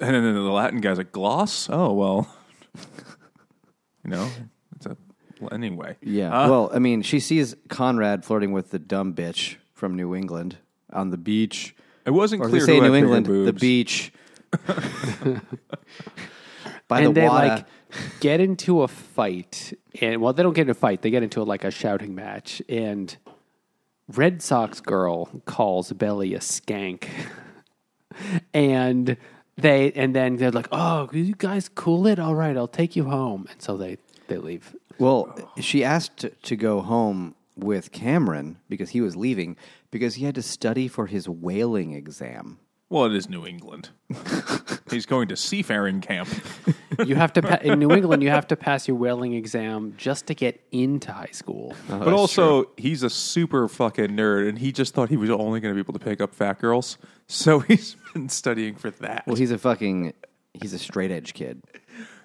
And 0.00 0.14
then 0.14 0.34
the 0.34 0.40
Latin 0.40 0.80
guy's 0.80 0.98
like, 0.98 1.12
gloss? 1.12 1.68
Oh, 1.70 1.92
well. 1.92 2.28
you 4.04 4.10
know, 4.10 4.24
it's 4.24 4.36
a. 4.36 4.40
Well, 4.40 4.55
anyway. 5.52 5.96
yeah. 6.02 6.36
Uh, 6.44 6.48
well, 6.50 6.70
I 6.74 6.78
mean, 6.78 7.02
she 7.02 7.20
sees 7.20 7.54
Conrad 7.68 8.24
flirting 8.24 8.52
with 8.52 8.70
the 8.70 8.78
dumb 8.78 9.14
bitch 9.14 9.56
from 9.74 9.94
New 9.96 10.14
England 10.14 10.56
on 10.92 11.10
the 11.10 11.16
beach. 11.18 11.74
it 12.04 12.10
wasn't 12.10 12.42
Or 12.42 12.48
clear 12.48 12.60
they 12.60 12.66
say 12.66 12.76
who 12.78 12.82
New 12.82 12.92
bigger 12.92 13.16
England, 13.16 13.46
the 13.46 13.52
beach. 13.52 14.12
By 16.88 17.00
and 17.00 17.08
the 17.16 17.20
they 17.20 17.26
water. 17.28 17.48
like 17.48 17.66
get 18.20 18.40
into 18.40 18.82
a 18.82 18.88
fight 18.88 19.72
and 20.00 20.20
well 20.20 20.32
they 20.32 20.42
don't 20.42 20.52
get 20.52 20.62
into 20.62 20.72
a 20.72 20.74
fight 20.74 21.02
they 21.02 21.10
get 21.10 21.22
into 21.22 21.42
like 21.42 21.64
a 21.64 21.70
shouting 21.70 22.14
match 22.14 22.62
and 22.68 23.16
red 24.14 24.40
sox 24.42 24.80
girl 24.80 25.26
calls 25.46 25.92
belly 25.92 26.34
a 26.34 26.38
skank 26.38 27.08
and 28.54 29.16
they 29.56 29.90
and 29.92 30.14
then 30.14 30.36
they're 30.36 30.50
like 30.52 30.68
oh 30.72 31.08
you 31.12 31.34
guys 31.34 31.68
cool 31.68 32.06
it 32.06 32.18
all 32.18 32.34
right 32.34 32.56
i'll 32.56 32.68
take 32.68 32.94
you 32.96 33.04
home 33.04 33.46
and 33.50 33.60
so 33.62 33.76
they 33.76 33.96
they 34.28 34.36
leave 34.36 34.76
Well, 34.98 35.52
she 35.60 35.84
asked 35.84 36.18
to, 36.18 36.30
to 36.30 36.56
go 36.56 36.80
home 36.80 37.34
with 37.56 37.92
Cameron 37.92 38.58
because 38.68 38.90
he 38.90 39.00
was 39.00 39.16
leaving 39.16 39.56
because 39.90 40.16
he 40.16 40.24
had 40.24 40.34
to 40.34 40.42
study 40.42 40.88
for 40.88 41.06
his 41.06 41.28
whaling 41.28 41.92
exam. 41.94 42.58
Well, 42.88 43.06
it 43.06 43.14
is 43.14 43.28
New 43.28 43.44
England. 43.44 43.88
He's 44.90 45.06
going 45.06 45.26
to 45.28 45.36
seafaring 45.36 46.00
camp. 46.00 46.28
you 47.04 47.16
have 47.16 47.32
to 47.32 47.42
pa- 47.42 47.58
in 47.62 47.78
new 47.80 47.90
england 47.90 48.22
you 48.22 48.30
have 48.30 48.46
to 48.46 48.56
pass 48.56 48.86
your 48.86 48.96
whaling 48.96 49.34
exam 49.34 49.92
just 49.98 50.26
to 50.28 50.34
get 50.34 50.64
into 50.70 51.12
high 51.12 51.28
school 51.32 51.74
oh, 51.90 51.98
but 51.98 52.14
also, 52.14 52.70
he's 52.76 53.02
a 53.02 53.10
super 53.10 53.68
fucking 53.68 54.10
nerd, 54.10 54.48
and 54.48 54.58
he 54.58 54.72
just 54.72 54.94
thought 54.94 55.08
he 55.10 55.16
was 55.16 55.28
only 55.28 55.60
going 55.60 55.72
to 55.72 55.74
be 55.74 55.80
able 55.80 55.92
to 55.92 55.98
pick 55.98 56.20
up 56.20 56.32
fat 56.32 56.58
girls. 56.58 56.96
So 57.26 57.58
he's 57.68 57.96
been 58.14 58.28
studying 58.28 58.76
for 58.76 58.90
that. 58.92 59.26
Well, 59.26 59.36
he's 59.36 59.50
a 59.50 59.58
fucking 59.58 60.14
he's 60.54 60.72
a 60.72 60.78
straight 60.78 61.10
edge 61.10 61.34
kid. 61.34 61.62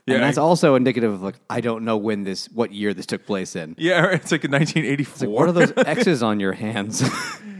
Yeah, 0.08 0.16
and 0.16 0.24
that's 0.24 0.38
I- 0.38 0.42
also 0.42 0.76
indicative 0.76 1.12
of 1.12 1.22
like 1.22 1.36
I 1.50 1.62
don't 1.62 1.84
know 1.86 1.98
when 1.98 2.24
this 2.24 2.48
what 2.52 2.72
year 2.72 2.94
this 2.94 3.06
took 3.06 3.26
place 3.26 3.56
in. 3.56 3.76
yeah, 3.78 4.06
it's 4.12 4.32
like 4.32 4.44
in 4.44 4.52
1984. 4.52 5.28
What 5.30 5.48
are 5.50 5.52
those 5.52 5.74
X's 5.78 6.24
on 6.24 6.40
your 6.40 6.54
hands? 6.54 7.04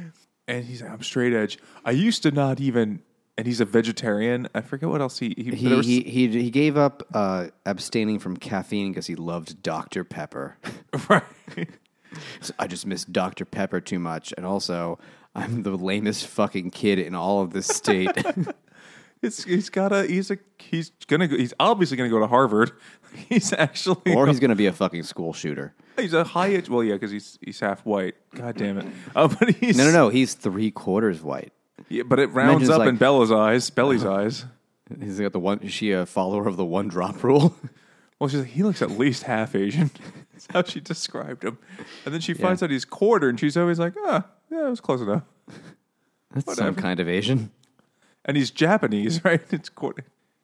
and 0.48 0.66
he's 0.66 0.82
like, 0.82 0.92
I'm 0.92 1.04
straight 1.04 1.34
edge. 1.34 1.60
I 1.86 1.92
used 1.92 2.24
to 2.24 2.32
not 2.32 2.60
even. 2.60 3.02
And 3.38 3.48
he's 3.48 3.62
a 3.62 3.66
vegetarian. 3.66 4.50
I 4.54 4.62
forget 4.62 4.90
what 4.90 5.00
else 5.02 5.18
he. 5.18 5.34
He, 5.38 5.52
he, 5.56 5.68
was- 5.74 5.86
he 5.86 6.02
he 6.02 6.28
he 6.28 6.52
gave 6.52 6.78
up 6.78 7.02
uh, 7.14 7.48
abstaining 7.66 8.20
from 8.20 8.36
caffeine 8.38 8.92
because 8.92 9.08
he 9.08 9.16
loved 9.16 9.64
Dr 9.64 10.04
Pepper. 10.04 10.58
right. 11.10 11.24
So 12.42 12.54
I 12.60 12.68
just 12.68 12.86
miss 12.86 13.06
Dr 13.06 13.46
Pepper 13.46 13.80
too 13.80 13.98
much, 14.00 14.34
and 14.36 14.46
also 14.46 15.00
I'm 15.34 15.64
the 15.64 15.72
lamest 15.78 16.28
fucking 16.28 16.72
kid 16.72 17.00
in 17.00 17.16
all 17.16 17.42
of 17.42 17.54
this 17.54 17.68
state. 17.68 18.12
It's, 19.22 19.44
he's 19.44 19.70
got 19.70 19.92
a. 19.92 20.06
He's 20.08 20.32
a. 20.32 20.38
He's 20.58 20.92
gonna. 21.08 21.28
Go, 21.28 21.38
he's 21.38 21.54
obviously 21.60 21.96
gonna 21.98 22.10
go 22.10 22.20
to 22.20 22.28
Harvard. 22.28 22.72
He's 23.28 23.52
actually. 23.52 24.16
or 24.16 24.26
he's 24.26 24.40
going 24.40 24.52
to 24.52 24.56
be 24.56 24.68
a 24.68 24.72
fucking 24.72 25.04
school 25.04 25.34
shooter. 25.34 25.74
He's 25.98 26.14
a 26.14 26.24
high 26.24 26.48
age. 26.48 26.70
Well, 26.70 26.82
yeah, 26.82 26.94
because 26.94 27.12
he's 27.12 27.38
he's 27.42 27.60
half 27.60 27.86
white. 27.86 28.16
God 28.34 28.56
damn 28.56 28.78
it. 28.78 28.86
Uh, 29.16 29.28
but 29.28 29.50
he's 29.56 29.76
No, 29.78 29.84
no, 29.84 29.92
no. 29.92 30.08
He's 30.10 30.34
three 30.34 30.72
quarters 30.72 31.22
white. 31.22 31.52
Yeah, 31.90 32.04
but 32.04 32.20
it 32.20 32.28
rounds 32.28 32.52
Imagine 32.52 32.62
it's 32.64 32.70
up 32.72 32.80
like- 32.80 32.88
in 32.90 32.96
Bella's 32.96 33.30
eyes. 33.30 33.70
Belly's 33.70 34.06
eyes. 34.20 34.46
He's 34.98 35.20
got 35.20 35.34
the 35.34 35.42
one. 35.42 35.60
Is 35.60 35.74
she 35.74 35.92
a 35.92 36.06
follower 36.06 36.48
of 36.48 36.56
the 36.56 36.64
one 36.64 36.88
drop 36.88 37.22
rule? 37.22 37.54
Well, 38.18 38.30
she's 38.30 38.40
like, 38.40 38.50
he 38.50 38.64
looks 38.64 38.82
at 38.82 38.92
least 38.92 39.24
half 39.24 39.56
Asian. 39.56 39.92
That's 40.32 40.48
how 40.52 40.64
she 40.64 40.80
described 40.80 41.44
him. 41.44 41.58
And 42.06 42.14
then 42.14 42.22
she 42.22 42.34
finds 42.34 42.64
out 42.64 42.70
he's 42.70 42.86
quarter, 42.86 43.28
and 43.28 43.38
she's 43.38 43.58
always 43.58 43.78
like, 43.80 43.94
ah, 44.06 44.26
yeah, 44.50 44.68
it 44.68 44.70
was 44.70 44.80
close 44.80 45.02
enough. 45.02 45.24
That's 46.34 46.56
some 46.56 46.76
kind 46.76 47.00
of 47.02 47.10
Asian. 47.10 47.52
And 48.26 48.38
he's 48.38 48.52
Japanese, 48.52 49.24
right? 49.26 49.42
It's. 49.52 49.70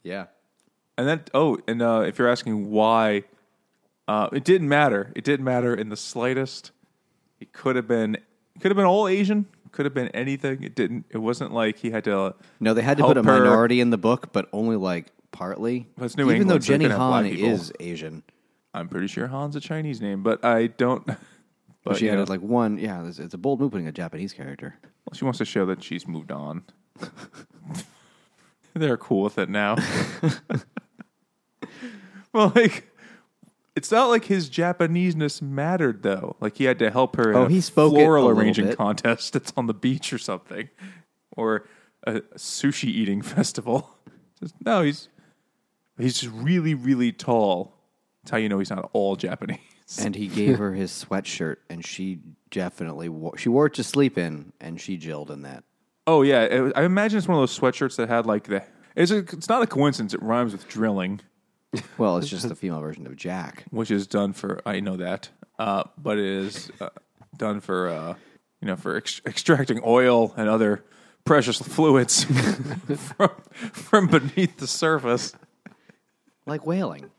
Yeah. 0.03 0.25
And 0.97 1.07
then, 1.07 1.21
oh, 1.33 1.59
and 1.67 1.81
uh, 1.81 2.03
if 2.07 2.17
you're 2.17 2.29
asking 2.29 2.71
why, 2.71 3.23
uh, 4.07 4.29
it 4.31 4.43
didn't 4.43 4.69
matter. 4.69 5.11
It 5.15 5.23
didn't 5.23 5.43
matter 5.43 5.75
in 5.75 5.89
the 5.89 5.97
slightest. 5.97 6.71
It 7.39 7.53
could 7.53 7.75
have 7.75 7.87
been, 7.87 8.15
it 8.15 8.61
could 8.61 8.71
have 8.71 8.77
been 8.77 8.85
all 8.85 9.07
Asian. 9.07 9.45
Could 9.71 9.85
have 9.85 9.93
been 9.93 10.07
anything. 10.09 10.63
It 10.63 10.73
didn't. 10.73 11.05
It 11.11 11.19
wasn't 11.19 11.53
like 11.53 11.77
he 11.77 11.91
had 11.91 12.05
to. 12.05 12.33
No, 12.59 12.73
they 12.73 12.81
had 12.81 12.97
to 12.97 13.03
put 13.03 13.17
a 13.17 13.21
Help 13.21 13.27
her. 13.27 13.43
minority 13.43 13.79
in 13.79 13.91
the 13.91 13.97
book, 13.97 14.31
but 14.31 14.49
only 14.51 14.75
like 14.75 15.11
partly. 15.31 15.85
It's 16.01 16.17
New 16.17 16.23
Even 16.23 16.37
England, 16.37 16.49
though 16.49 16.63
so 16.65 16.73
Jenny 16.73 16.85
have 16.85 16.97
Han 16.97 17.23
black 17.25 17.33
people. 17.33 17.49
is 17.51 17.71
Asian, 17.79 18.23
I'm 18.73 18.87
pretty 18.87 19.05
sure 19.07 19.27
Han's 19.27 19.55
a 19.55 19.59
Chinese 19.59 20.01
name, 20.01 20.23
but 20.23 20.43
I 20.43 20.67
don't. 20.67 21.07
But 21.83 21.97
she 21.97 22.05
you 22.05 22.11
know, 22.11 22.17
added 22.17 22.29
like 22.29 22.41
one. 22.41 22.77
Yeah, 22.77 23.07
it's, 23.07 23.17
it's 23.17 23.33
a 23.33 23.37
bold 23.37 23.61
move 23.61 23.71
putting 23.71 23.87
a 23.87 23.93
Japanese 23.93 24.33
character. 24.33 24.75
well, 25.05 25.13
she 25.13 25.23
wants 25.23 25.37
to 25.37 25.45
show 25.45 25.65
that 25.67 25.81
she's 25.81 26.05
moved 26.05 26.33
on. 26.33 26.63
They're 28.73 28.97
cool 28.97 29.23
with 29.23 29.39
it 29.39 29.49
now. 29.49 29.75
well, 32.33 32.51
like 32.55 32.87
It's 33.75 33.91
not 33.91 34.07
like 34.07 34.25
his 34.25 34.49
Japaneseness 34.49 35.41
mattered 35.41 36.03
though. 36.03 36.35
Like 36.39 36.57
he 36.57 36.65
had 36.65 36.79
to 36.79 36.91
help 36.91 37.15
her. 37.15 37.35
Oh, 37.35 37.45
in 37.45 37.47
a 37.47 37.53
he 37.53 37.61
spoke 37.61 37.93
floral 37.93 38.29
arranging 38.29 38.67
bit. 38.67 38.77
contest 38.77 39.33
that's 39.33 39.51
on 39.57 39.67
the 39.67 39.73
beach 39.73 40.13
or 40.13 40.17
something, 40.17 40.69
or 41.35 41.67
a 42.03 42.21
sushi 42.35 42.85
eating 42.85 43.21
festival. 43.23 43.95
Just, 44.39 44.53
no, 44.63 44.83
he's 44.83 45.09
he's 45.99 46.19
just 46.19 46.33
really 46.33 46.73
really 46.75 47.11
tall. 47.11 47.73
That's 48.23 48.31
how 48.31 48.37
you 48.37 48.49
know 48.49 48.59
he's 48.59 48.69
not 48.69 48.89
all 48.93 49.15
Japanese. 49.15 49.59
And 50.03 50.15
he 50.15 50.27
gave 50.27 50.57
her 50.57 50.73
his 50.73 50.91
sweatshirt, 50.91 51.57
and 51.69 51.85
she 51.85 52.19
definitely 52.51 53.07
wore, 53.07 53.37
she 53.37 53.47
wore 53.47 53.67
it 53.67 53.73
to 53.75 53.85
sleep 53.85 54.17
in, 54.17 54.51
and 54.59 54.81
she 54.81 54.97
jilled 54.97 55.31
in 55.31 55.43
that. 55.43 55.63
Oh 56.07 56.21
yeah, 56.21 56.43
it, 56.43 56.73
I 56.75 56.83
imagine 56.83 57.17
it's 57.17 57.27
one 57.27 57.37
of 57.37 57.41
those 57.41 57.57
sweatshirts 57.57 57.97
that 57.97 58.07
had 58.09 58.25
like 58.25 58.45
the. 58.45 58.63
It's, 58.95 59.11
a, 59.11 59.17
it's 59.19 59.49
not 59.49 59.61
a 59.61 59.67
coincidence. 59.67 60.13
It 60.15 60.23
rhymes 60.23 60.53
with 60.53 60.67
drilling, 60.67 61.21
Well, 61.97 62.17
it's 62.17 62.27
just 62.29 62.47
the 62.47 62.55
female 62.55 62.79
version 62.81 63.05
of 63.05 63.15
Jack. 63.15 63.65
which 63.69 63.91
is 63.91 64.07
done 64.07 64.33
for. 64.33 64.61
I 64.65 64.79
know 64.79 64.97
that, 64.97 65.29
uh, 65.59 65.83
but 65.97 66.17
it 66.17 66.25
is 66.25 66.71
uh, 66.81 66.89
done 67.35 67.59
for 67.59 67.89
uh, 67.89 68.15
you 68.61 68.67
know 68.67 68.75
for 68.75 68.95
ex- 68.95 69.21
extracting 69.25 69.81
oil 69.85 70.33
and 70.37 70.49
other 70.49 70.83
precious 71.25 71.59
fluids 71.59 72.23
from 73.17 73.29
from 73.73 74.07
beneath 74.07 74.57
the 74.57 74.67
surface. 74.67 75.33
Like 76.45 76.65
whaling. 76.65 77.11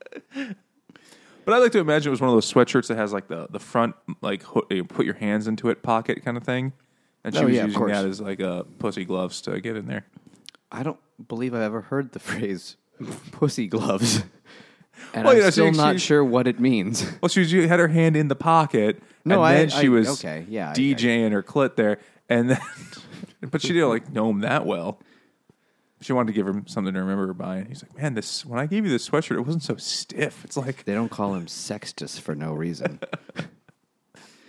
But 1.44 1.55
I 1.55 1.59
like 1.59 1.72
to 1.72 1.79
imagine 1.79 2.09
it 2.09 2.11
was 2.11 2.20
one 2.20 2.31
of 2.31 2.35
those 2.37 2.51
sweatshirts 2.53 2.88
that 2.88 2.96
has 2.96 3.12
like 3.12 3.29
the 3.29 3.46
the 3.51 3.59
front 3.61 3.94
like 4.22 4.42
ho- 4.42 4.66
you 4.70 4.85
put 4.85 5.05
your 5.07 5.14
hands 5.14 5.46
into 5.46 5.68
it 5.68 5.83
pocket 5.83 6.24
kind 6.24 6.37
of 6.37 6.42
thing, 6.44 6.72
and 7.24 7.35
she 7.35 7.40
Oh, 7.40 7.44
was 7.46 7.54
yeah, 7.54 7.61
of 7.62 7.66
using 7.68 7.78
course. 7.78 7.92
that 7.92 8.04
as 8.07 8.20
like 8.20 8.40
uh, 8.40 8.62
pussy 8.78 9.04
gloves 9.04 9.40
to 9.42 9.61
get 9.61 9.76
in 9.76 9.87
there. 9.87 10.07
I 10.70 10.83
don't 10.83 10.98
believe 11.28 11.54
I've 11.54 11.62
ever 11.62 11.81
heard 11.83 12.12
the 12.12 12.18
phrase 12.31 12.76
pussy 13.33 13.66
gloves. 13.66 14.22
And 15.14 15.24
Well, 15.24 15.31
I'm 15.33 15.37
you 15.38 15.44
know, 15.44 15.50
still 15.50 15.70
she- 15.72 15.76
not 15.78 15.92
she- 15.94 15.98
sure 16.07 16.24
what 16.24 16.48
it 16.48 16.59
means. 16.59 17.09
Well, 17.22 17.28
she, 17.28 17.38
was, 17.40 17.50
she 17.50 17.68
had 17.68 17.78
her 17.78 17.87
hand 17.87 18.16
in 18.16 18.26
the 18.26 18.35
pocket. 18.35 19.00
No, 19.24 19.37
and 19.37 19.44
I- 19.44 19.54
then 19.54 19.68
she 19.68 19.87
I- 19.87 19.90
was 19.90 20.09
okay, 20.24 20.44
yeah, 20.48 20.70
I- 20.70 20.74
DJing 20.74 21.31
her 21.31 21.40
clit 21.42 21.76
there, 21.76 22.00
and 22.28 22.50
then, 22.50 22.61
but 23.48 23.62
she 23.62 23.68
didn't 23.68 23.90
like 23.90 24.11
know 24.12 24.28
him 24.28 24.40
that 24.40 24.66
well. 24.66 24.98
She 26.00 26.12
wanted 26.12 26.26
to 26.26 26.33
give 26.33 26.48
him 26.48 26.66
something 26.66 26.92
to 26.94 26.98
remember 27.00 27.28
her 27.28 27.33
by. 27.35 27.59
And 27.59 27.68
he's 27.68 27.83
like, 27.85 27.96
"Man, 27.96 28.14
this 28.14 28.44
when 28.44 28.59
I 28.59 28.66
gave 28.66 28.85
you 28.85 28.90
this 28.90 29.09
sweatshirt, 29.09 29.37
it 29.37 29.42
wasn't 29.42 29.62
so 29.62 29.76
stiff. 29.76 30.44
It's 30.44 30.57
like 30.57 30.85
They 30.85 30.94
don't 30.94 31.11
call 31.11 31.35
him 31.35 31.46
Sextus 31.46 32.18
for 32.18 32.35
no 32.35 32.52
reason. 32.52 32.98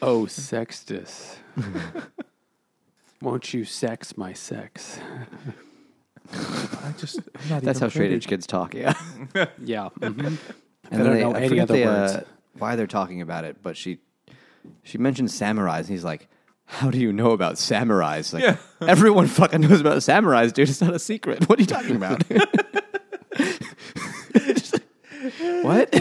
Oh, 0.02 0.26
Sextus. 0.26 1.38
Won't 3.22 3.54
you 3.54 3.66
sex 3.66 4.18
my 4.18 4.34
sex? 4.34 5.00
I 6.32 6.94
just 6.98 7.18
I'm 7.20 7.50
not 7.50 7.64
That's 7.64 7.78
even 7.80 7.82
how 7.82 7.90
straight 7.90 8.12
edge 8.14 8.28
kids 8.28 8.46
talk, 8.48 8.74
yeah. 8.74 8.94
Yeah. 9.64 9.90
mhm. 10.00 10.38
And 10.92 11.02
I 11.02 11.04
then 11.04 11.06
don't 11.06 11.14
they, 11.16 11.22
know 11.22 11.34
I 11.34 11.40
any 11.40 11.50
forget 11.50 11.64
other 11.70 11.78
the, 11.80 11.86
words. 11.86 12.14
Uh, 12.14 12.24
why 12.58 12.76
they're 12.76 12.88
talking 12.88 13.22
about 13.22 13.44
it, 13.46 13.62
but 13.62 13.76
she 13.78 14.00
she 14.84 14.98
mentioned 14.98 15.30
samurais, 15.30 15.80
and 15.80 15.88
he's 15.90 16.04
like, 16.04 16.28
"How 16.66 16.90
do 16.90 16.98
you 17.00 17.12
know 17.14 17.32
about 17.32 17.56
samurais?" 17.56 18.34
Like, 18.34 18.44
Yeah. 18.44 18.58
everyone 18.88 19.28
fucking 19.28 19.62
knows 19.62 19.82
about 19.82 19.98
samurais, 20.00 20.52
dude. 20.54 20.70
It's 20.70 20.82
not 20.82 20.94
a 20.94 21.00
secret. 21.00 21.48
What 21.50 21.60
are 21.60 21.62
you 21.62 21.68
talking 21.68 21.96
about? 21.96 22.24
what? 25.62 25.94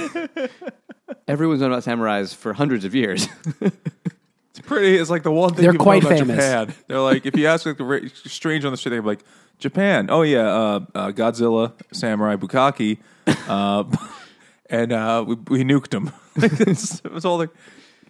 Everyone's 1.27 1.61
known 1.61 1.73
about 1.73 1.85
samurais 1.85 2.35
for 2.35 2.53
hundreds 2.55 2.85
of 2.85 2.95
years. 2.95 3.29
It's 4.69 4.81
pretty. 4.81 4.97
is 4.97 5.11
like 5.11 5.23
the 5.23 5.31
one 5.33 5.55
thing 5.55 5.63
They're 5.63 5.73
people 5.73 5.85
quite 5.85 6.03
know 6.03 6.09
about 6.11 6.19
famous. 6.21 6.37
Japan. 6.37 6.75
They're 6.87 7.01
like, 7.01 7.27
if 7.27 7.37
you 7.37 7.47
ask 7.47 7.65
like 7.67 7.79
the 7.79 7.85
ra- 7.85 8.01
strange 8.27 8.65
on 8.65 8.71
the 8.73 8.77
street, 8.77 8.91
they're 8.91 9.03
like, 9.03 9.25
Japan. 9.59 10.09
Oh 10.11 10.23
yeah, 10.23 10.47
uh, 10.47 10.81
uh, 10.95 11.11
Godzilla, 11.13 11.73
Samurai 11.93 12.37
Bukaki, 12.37 12.99
uh, 13.49 13.85
and 14.71 14.93
uh, 14.93 15.25
we, 15.27 15.35
we 15.49 15.65
nuked 15.65 15.89
them. 15.89 16.13
it's, 16.37 17.01
it 17.05 17.11
was 17.13 17.25
all 17.25 17.39
like, 17.39 17.51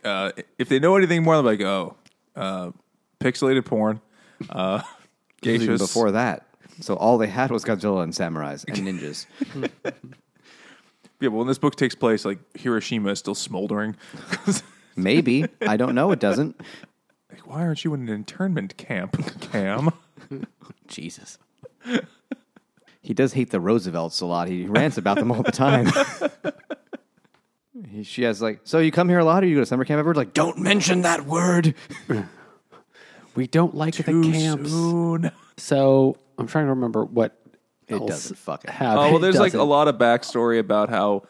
uh, 0.04 0.32
if 0.58 0.68
they 0.68 0.78
know 0.78 0.96
anything 0.96 1.22
more, 1.22 1.36
they're 1.36 1.42
like, 1.42 1.60
oh, 1.62 1.94
uh, 2.36 2.70
pixelated 3.20 3.64
porn, 3.64 4.00
uh, 4.50 4.82
Even 5.42 5.68
geishas. 5.68 5.78
before 5.78 6.10
that, 6.10 6.46
so 6.80 6.94
all 6.94 7.16
they 7.18 7.28
had 7.28 7.50
was 7.50 7.64
Godzilla 7.64 8.02
and 8.02 8.12
samurais 8.12 8.64
and 8.68 8.76
ninjas. 8.86 9.26
Yeah, 11.20 11.30
but 11.30 11.36
when 11.38 11.48
this 11.48 11.58
book 11.58 11.74
takes 11.74 11.96
place, 11.96 12.24
like 12.24 12.38
Hiroshima 12.56 13.10
is 13.10 13.18
still 13.18 13.34
smoldering. 13.34 13.96
Maybe 14.98 15.46
I 15.62 15.76
don't 15.76 15.94
know. 15.94 16.10
It 16.10 16.20
doesn't. 16.20 16.60
like, 17.30 17.46
why 17.46 17.62
aren't 17.62 17.84
you 17.84 17.94
in 17.94 18.02
an 18.02 18.08
internment 18.08 18.76
camp, 18.76 19.16
Cam? 19.52 19.90
Jesus. 20.88 21.38
he 23.00 23.14
does 23.14 23.32
hate 23.32 23.50
the 23.50 23.60
Roosevelts 23.60 24.20
a 24.20 24.26
lot. 24.26 24.48
He 24.48 24.66
rants 24.66 24.98
about 24.98 25.16
them 25.18 25.30
all 25.32 25.42
the 25.42 25.52
time. 25.52 25.86
He- 27.90 28.02
she 28.02 28.22
has 28.24 28.42
like, 28.42 28.60
so 28.64 28.78
you 28.80 28.90
come 28.90 29.08
here 29.08 29.20
a 29.20 29.24
lot, 29.24 29.42
or 29.44 29.46
you 29.46 29.54
go 29.54 29.60
to 29.60 29.66
summer 29.66 29.84
camp 29.84 29.98
ever? 30.00 30.14
Like, 30.14 30.34
don't 30.34 30.58
mention 30.58 31.02
that 31.02 31.24
word. 31.26 31.74
We 33.34 33.46
don't 33.46 33.74
like 33.74 33.94
Too 33.94 34.02
the 34.02 34.32
camps. 34.32 34.70
soon. 34.70 35.30
So 35.56 36.16
I'm 36.38 36.46
trying 36.48 36.64
to 36.66 36.70
remember 36.70 37.04
what 37.04 37.38
It 37.86 37.94
else 37.94 38.08
doesn't 38.08 38.36
fucking. 38.36 38.72
have- 38.72 38.96
Oh 38.98 39.00
well, 39.02 39.16
it 39.16 39.20
there's 39.20 39.38
like 39.38 39.50
a 39.54 39.58
doesn't. 39.58 39.68
lot 39.68 39.86
of 39.88 39.96
backstory 39.96 40.58
about 40.58 40.88
how 40.90 41.22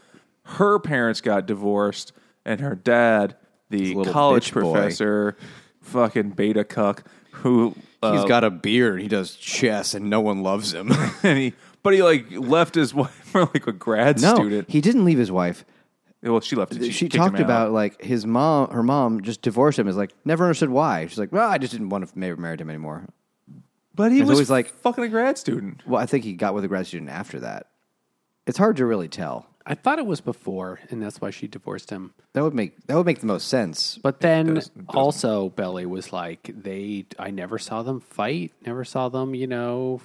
her 0.44 0.78
parents 0.78 1.20
got 1.20 1.44
divorced 1.46 2.12
and 2.46 2.60
her 2.62 2.74
dad, 2.74 3.36
the 3.70 3.94
little 3.94 4.12
college 4.12 4.50
bitch 4.50 4.60
boy. 4.62 4.72
professor, 4.72 5.36
fucking 5.82 6.30
beta 6.30 6.64
cuck, 6.64 7.04
who 7.32 7.74
uh, 8.02 8.12
He's 8.16 8.24
got 8.28 8.44
a 8.44 8.50
beard. 8.50 9.00
He 9.02 9.08
does 9.08 9.34
chess, 9.34 9.94
and 9.94 10.08
no 10.08 10.20
one 10.20 10.42
loves 10.42 10.72
him. 10.72 10.90
and 11.22 11.38
he, 11.38 11.52
but 11.82 11.94
he 11.94 12.02
like 12.02 12.26
left 12.30 12.74
his 12.74 12.94
wife 12.94 13.10
for 13.10 13.42
like 13.42 13.66
a 13.66 13.72
grad 13.72 14.20
no, 14.20 14.34
student. 14.34 14.70
he 14.70 14.80
didn't 14.80 15.04
leave 15.04 15.18
his 15.18 15.30
wife. 15.32 15.64
Well, 16.22 16.40
she 16.40 16.56
left. 16.56 16.74
She, 16.74 16.90
She, 16.90 17.04
kicked 17.06 17.14
him 17.14 17.20
talked 17.20 17.36
out. 17.36 17.42
about 17.42 17.72
like 17.72 18.02
his 18.02 18.26
mom. 18.26 18.70
Her 18.70 18.82
mom 18.82 19.20
just 19.22 19.40
divorced 19.42 19.78
him. 19.78 19.86
Is 19.86 19.96
like 19.96 20.12
never 20.24 20.44
understood 20.44 20.70
why. 20.70 21.06
She's 21.06 21.18
like, 21.18 21.30
well, 21.32 21.48
I 21.48 21.58
just 21.58 21.72
didn't 21.72 21.90
want 21.90 22.08
to 22.08 22.18
marry 22.18 22.36
marry 22.36 22.56
him 22.58 22.68
anymore. 22.70 23.06
but 23.94 24.10
he 24.10 24.18
it's 24.18 24.28
was 24.28 24.36
always 24.36 24.50
like- 24.50 24.68
fucking 24.68 25.04
a 25.04 25.08
grad 25.08 25.38
student. 25.38 25.86
Well, 25.86 26.00
I 26.00 26.06
think 26.06 26.24
he 26.24 26.32
got 26.32 26.54
with 26.54 26.64
a 26.64 26.68
grad 26.68 26.86
student 26.88 27.10
after 27.10 27.40
that. 27.40 27.68
It's 28.48 28.58
hard 28.58 28.76
to 28.78 28.86
really 28.86 29.08
tell. 29.08 29.47
I 29.70 29.74
thought 29.74 29.98
it 29.98 30.06
was 30.06 30.22
before, 30.22 30.80
and 30.90 31.02
that's 31.02 31.20
why 31.20 31.28
she 31.30 31.46
divorced 31.46 31.90
him. 31.90 32.14
That 32.32 32.42
would 32.42 32.54
make 32.54 32.86
that 32.86 32.96
would 32.96 33.04
make 33.06 33.20
the 33.20 33.26
most 33.26 33.48
sense. 33.48 33.98
But 34.02 34.20
then 34.20 34.54
does- 34.54 34.68
it 34.68 34.74
doesn't. 34.86 34.96
also 34.96 35.50
Belly 35.50 35.84
was 35.84 36.10
like 36.12 36.50
they 36.62 37.04
I 37.18 37.30
never 37.30 37.58
saw 37.58 37.82
them 37.82 38.00
fight, 38.00 38.52
never 38.64 38.82
saw 38.84 39.08
them, 39.10 39.34
you 39.34 39.46
know, 39.46 40.00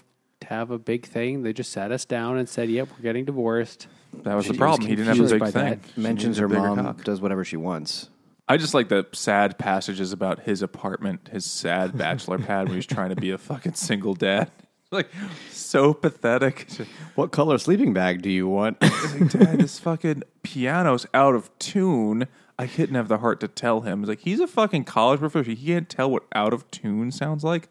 have 0.50 0.70
a 0.70 0.78
big 0.78 1.06
thing. 1.06 1.44
They 1.44 1.54
just 1.54 1.72
sat 1.72 1.92
us 1.94 2.04
down 2.04 2.38
and 2.38 2.50
said, 2.50 2.70
"Yep, 2.70 2.90
we're 2.98 3.04
getting 3.04 3.24
divorced." 3.24 3.88
That 4.24 4.36
was 4.36 4.46
She 4.46 4.50
the 4.50 4.54
was 4.54 4.58
problem. 4.60 4.90
He 4.90 4.96
didn't 4.96 5.16
have 5.16 5.32
a 5.32 5.40
big 5.40 5.54
thing. 5.54 5.64
that. 5.82 5.98
Mentions 5.98 6.38
her 6.38 6.50
mom 6.50 6.78
cock. 6.78 7.04
does 7.06 7.22
whatever 7.22 7.46
she 7.46 7.56
wants. 7.58 8.10
I 8.48 8.58
just 8.58 8.74
like 8.74 8.90
the 8.90 9.08
sad 9.14 9.58
passages 9.58 10.12
about 10.12 10.42
his 10.42 10.62
apartment, 10.62 11.30
his 11.32 11.46
sad 11.46 11.98
bachelor 11.98 12.38
pad 12.38 12.68
when 12.68 12.76
he's 12.76 12.86
trying 12.86 13.10
to 13.10 13.16
be 13.16 13.32
a 13.32 13.38
fucking 13.38 13.74
single 13.76 14.14
dad. 14.14 14.52
Like 14.94 15.10
so 15.50 15.94
pathetic. 15.94 16.68
What 17.16 17.32
color 17.32 17.58
sleeping 17.58 17.94
bag 17.94 18.22
do 18.22 18.30
you 18.30 18.48
want? 18.48 18.78
He's 18.84 19.16
like, 19.16 19.32
Dad, 19.32 19.60
this 19.60 19.80
fucking 19.80 20.24
piano's 20.44 21.06
out 21.14 21.36
of 21.36 21.50
tune. 21.60 22.28
I 22.60 22.68
couldn't 22.68 22.96
have 22.96 23.08
the 23.08 23.18
heart 23.18 23.40
to 23.40 23.48
tell 23.48 23.82
him. 23.82 24.00
He's 24.02 24.10
like, 24.10 24.20
he's 24.20 24.40
a 24.40 24.48
fucking 24.48 24.84
college 24.84 25.20
professor. 25.20 25.50
He 25.50 25.56
can't 25.56 25.90
tell 25.90 26.12
what 26.12 26.24
out 26.36 26.54
of 26.54 26.70
tune 26.70 27.12
sounds 27.12 27.44
like. 27.44 27.70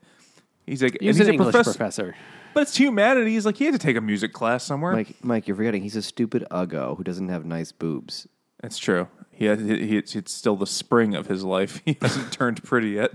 He's 0.66 0.82
like, 0.82 0.96
He 1.00 1.06
was 1.06 1.16
an 1.18 1.22
he's 1.22 1.28
a 1.28 1.32
English 1.34 1.52
professor, 1.52 1.70
professor. 1.78 2.16
but 2.54 2.62
it's 2.62 2.76
humanities. 2.76 3.46
Like 3.46 3.56
he 3.56 3.64
had 3.66 3.74
to 3.74 3.78
take 3.78 3.96
a 3.96 4.00
music 4.00 4.32
class 4.32 4.64
somewhere. 4.64 4.92
Mike, 4.92 5.14
Mike, 5.22 5.46
you're 5.46 5.56
forgetting 5.56 5.82
he's 5.82 5.96
a 5.96 6.02
stupid 6.02 6.44
uggo 6.50 6.96
who 6.96 7.04
doesn't 7.04 7.28
have 7.28 7.44
nice 7.44 7.70
boobs. 7.72 8.26
That's 8.60 8.78
true. 8.78 9.06
He, 9.30 9.44
had, 9.46 9.60
he, 9.60 9.86
he 9.86 9.96
it's, 9.96 10.14
it's 10.16 10.32
still 10.32 10.56
the 10.56 10.66
spring 10.66 11.14
of 11.14 11.26
his 11.28 11.44
life. 11.44 11.80
He 11.84 11.96
hasn't 12.00 12.32
turned 12.32 12.62
pretty 12.64 12.90
yet. 12.90 13.12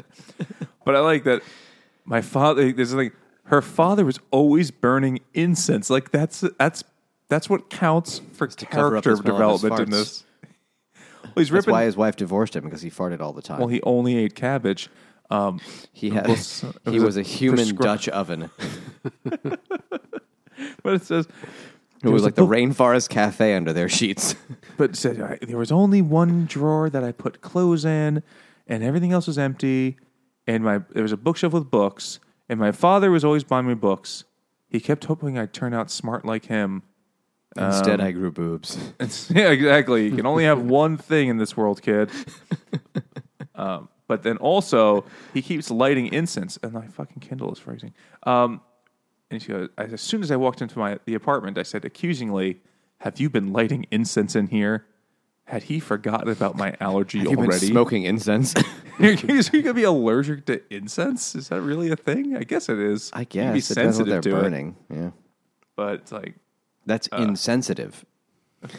But 0.86 0.96
I 0.96 1.00
like 1.00 1.26
that. 1.26 1.42
My 2.06 2.22
father. 2.22 2.72
There's 2.72 2.94
like 2.94 3.14
her 3.48 3.62
father 3.62 4.06
was 4.06 4.20
always 4.32 4.72
burning 4.72 5.20
incense. 5.34 5.90
Like 5.90 6.12
that's 6.12 6.44
that's 6.60 6.84
that's 7.30 7.50
what 7.50 7.70
counts 7.70 8.22
for 8.34 8.48
cover 8.48 8.98
up 8.98 9.04
character 9.04 9.16
the 9.18 9.22
smell 9.24 9.56
of 9.56 9.62
his 9.62 9.62
development 9.62 9.80
in 9.82 9.88
farts. 9.88 9.92
this. 9.92 10.24
Well, 11.24 11.42
he's 11.44 11.50
That's 11.50 11.66
ripping. 11.68 11.72
why 11.74 11.84
his 11.84 11.98
wife 11.98 12.16
divorced 12.16 12.56
him 12.56 12.64
because 12.64 12.82
he 12.82 12.90
farted 12.90 13.20
all 13.20 13.34
the 13.34 13.42
time. 13.44 13.60
well, 13.60 13.68
he 13.68 13.82
only 13.84 14.16
ate 14.18 14.34
cabbage. 14.34 14.90
Um, 15.30 15.60
he 15.92 16.10
had, 16.10 16.28
was- 16.28 16.64
it 16.86 16.92
he 16.92 17.00
was 17.00 17.04
was 17.04 17.18
a 17.18 17.20
a 17.20 17.24
human 17.24 17.66
prescri- 17.68 17.78
Dutch 17.80 18.10
oven. 18.10 18.50
but 20.84 20.94
it 20.94 21.04
says 21.04 21.28
It 22.04 22.06
was 22.06 22.14
was 22.14 22.24
like 22.24 22.36
the 22.36 22.46
rainforest 22.46 23.10
cafe 23.10 23.54
under 23.56 23.74
their 23.74 23.90
sheets. 23.90 24.36
But 24.78 24.92
it 24.92 24.96
said 24.96 25.22
"I- 25.22 25.38
there 25.46 25.58
was 25.58 25.72
only 25.72 26.02
one 26.02 26.46
drawer 26.46 26.90
that 26.90 27.04
I 27.04 27.12
put 27.12 27.42
clothes 27.42 27.86
in, 27.86 28.24
and 28.68 28.84
everything 28.84 29.12
else 29.12 29.28
was 29.28 29.38
empty. 29.38 29.98
And 30.48 30.64
my 30.64 30.80
there 30.92 31.04
was 31.04 31.12
a 31.12 31.18
bookshelf 31.18 31.54
with 31.54 31.70
books, 31.70 32.20
and 32.50 32.60
my 32.60 32.72
father 32.72 33.12
was 33.12 33.24
always 33.24 33.44
buying 33.44 33.68
me 33.68 33.74
books. 33.74 34.24
He 34.70 34.80
kept 34.80 35.06
hoping 35.06 35.38
I'd 35.38 35.54
turn 35.54 35.74
out 35.74 35.90
smart 35.90 36.26
like 36.26 36.46
him. 36.46 36.84
Instead, 37.56 38.02
I 38.02 38.12
grew 38.12 38.32
boobs. 38.32 38.78
Yeah, 39.34 39.50
exactly. 39.50 40.06
You 40.06 40.16
can 40.16 40.26
only 40.26 40.44
have 40.44 40.62
one 40.82 40.98
thing 40.98 41.30
in 41.30 41.38
this 41.38 41.58
world, 41.58 41.82
kid. 41.82 42.12
um, 43.56 43.90
but 44.08 44.24
then 44.24 44.38
also, 44.38 45.06
he 45.34 45.42
keeps 45.42 45.72
lighting 45.72 46.14
incense, 46.14 46.60
and 46.62 46.72
my 46.74 46.88
fucking 46.88 47.20
Kindle 47.20 47.52
is 47.52 47.60
freezing. 47.60 47.94
Um, 48.24 48.62
and 49.32 49.42
she 49.42 49.50
goes, 49.50 49.70
as 49.78 50.02
soon 50.02 50.22
as 50.22 50.30
I 50.32 50.36
walked 50.36 50.62
into 50.62 50.78
my 50.78 51.00
the 51.06 51.16
apartment, 51.16 51.58
I 51.58 51.64
said 51.64 51.84
accusingly, 51.84 52.62
"Have 53.00 53.20
you 53.20 53.30
been 53.30 53.52
lighting 53.52 53.86
incense 53.92 54.36
in 54.36 54.48
here?" 54.48 54.86
had 55.46 55.64
he 55.64 55.80
forgotten 55.80 56.28
about 56.30 56.58
my 56.58 56.76
allergy 56.82 57.20
You've 57.20 57.30
been 57.30 57.40
already? 57.40 57.68
smoking 57.68 58.04
incense. 58.04 58.54
Is 59.00 59.48
he 59.50 59.62
gonna 59.62 59.74
be 59.74 59.84
allergic 59.84 60.46
to 60.48 60.62
incense? 60.74 61.36
Is 61.36 61.50
that 61.50 61.62
really 61.62 61.92
a 61.92 61.96
thing? 61.96 62.36
I 62.36 62.44
guess 62.44 62.70
it 62.70 62.80
is. 62.80 63.12
I 63.14 63.20
You'd 63.22 63.30
guess 63.30 63.54
be 63.54 63.60
it 63.60 63.64
sensitive 63.64 64.08
they're 64.08 64.22
to 64.22 64.38
it, 64.38 64.42
burning. 64.42 64.76
Yeah, 64.90 65.12
but 65.76 65.96
it's 65.96 66.12
like, 66.12 66.36
that's 66.86 67.08
uh, 67.12 67.18
insensitive. 67.18 68.06
but 68.62 68.72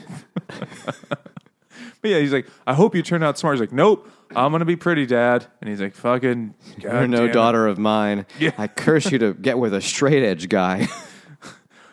yeah, 2.03 2.19
he's 2.19 2.33
like, 2.33 2.47
I 2.67 2.75
hope 2.75 2.95
you 2.95 3.03
turn 3.03 3.23
out 3.23 3.39
smart. 3.39 3.55
He's 3.57 3.61
like, 3.61 3.73
Nope, 3.73 4.09
I'm 4.35 4.51
gonna 4.53 4.65
be 4.65 4.77
pretty, 4.77 5.07
Dad. 5.07 5.47
And 5.61 5.71
he's 5.71 5.81
like, 5.81 5.95
Fucking, 5.95 6.55
You're 6.79 7.07
no 7.07 7.27
it. 7.27 7.33
daughter 7.33 7.67
of 7.67 7.79
mine. 7.79 8.27
Yeah. 8.39 8.51
I 8.59 8.67
curse 8.67 9.11
you 9.11 9.19
to 9.19 9.35
get 9.35 9.59
with 9.59 9.73
a 9.75 9.81
straight 9.81 10.25
edge 10.25 10.49
guy. 10.49 10.89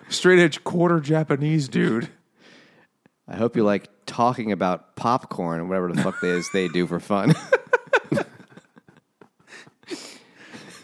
straight 0.09 0.39
edge 0.39 0.63
quarter 0.63 0.99
Japanese 0.99 1.67
dude. 1.67 2.09
I 3.27 3.35
hope 3.37 3.55
you 3.55 3.63
like 3.63 3.89
talking 4.05 4.51
about 4.51 4.95
popcorn 4.95 5.59
or 5.59 5.65
whatever 5.65 5.91
the 5.91 6.01
fuck 6.03 6.23
it 6.23 6.29
is 6.29 6.47
they 6.53 6.67
do 6.67 6.85
for 6.85 6.99
fun. 6.99 7.33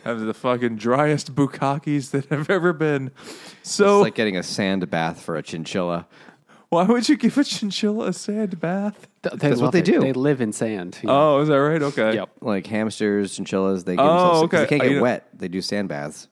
Have 0.03 0.19
the 0.21 0.33
fucking 0.33 0.77
driest 0.77 1.35
bukakis 1.35 2.11
that 2.11 2.25
have 2.25 2.49
ever 2.49 2.73
been. 2.73 3.11
So 3.63 3.99
it's 3.99 4.03
like 4.05 4.15
getting 4.15 4.37
a 4.37 4.43
sand 4.43 4.89
bath 4.89 5.21
for 5.21 5.35
a 5.35 5.43
chinchilla. 5.43 6.07
why 6.69 6.83
would 6.83 7.07
you 7.07 7.17
give 7.17 7.37
a 7.37 7.43
chinchilla 7.43 8.07
a 8.07 8.13
sand 8.13 8.59
bath? 8.59 9.07
Th- 9.23 9.33
they 9.35 9.49
That's 9.49 9.59
what 9.61 9.65
love 9.65 9.73
they 9.73 9.79
it. 9.79 9.85
do. 9.85 9.99
They 9.99 10.13
live 10.13 10.41
in 10.41 10.51
sand. 10.53 10.97
yeah. 11.03 11.11
Oh, 11.11 11.39
is 11.41 11.49
that 11.49 11.55
right? 11.57 11.81
Okay. 11.81 12.15
Yep. 12.15 12.29
Like 12.41 12.65
hamsters, 12.67 13.35
chinchillas, 13.35 13.83
they 13.83 13.95
give 13.95 14.05
Oh, 14.05 14.07
themselves, 14.07 14.51
'cause 14.51 14.59
okay. 14.61 14.63
they 14.63 14.67
can't 14.69 14.81
I- 14.81 14.85
get 14.87 14.95
you 14.95 15.01
wet. 15.01 15.27
They 15.33 15.47
do 15.47 15.61
sand 15.61 15.89
baths 15.89 16.27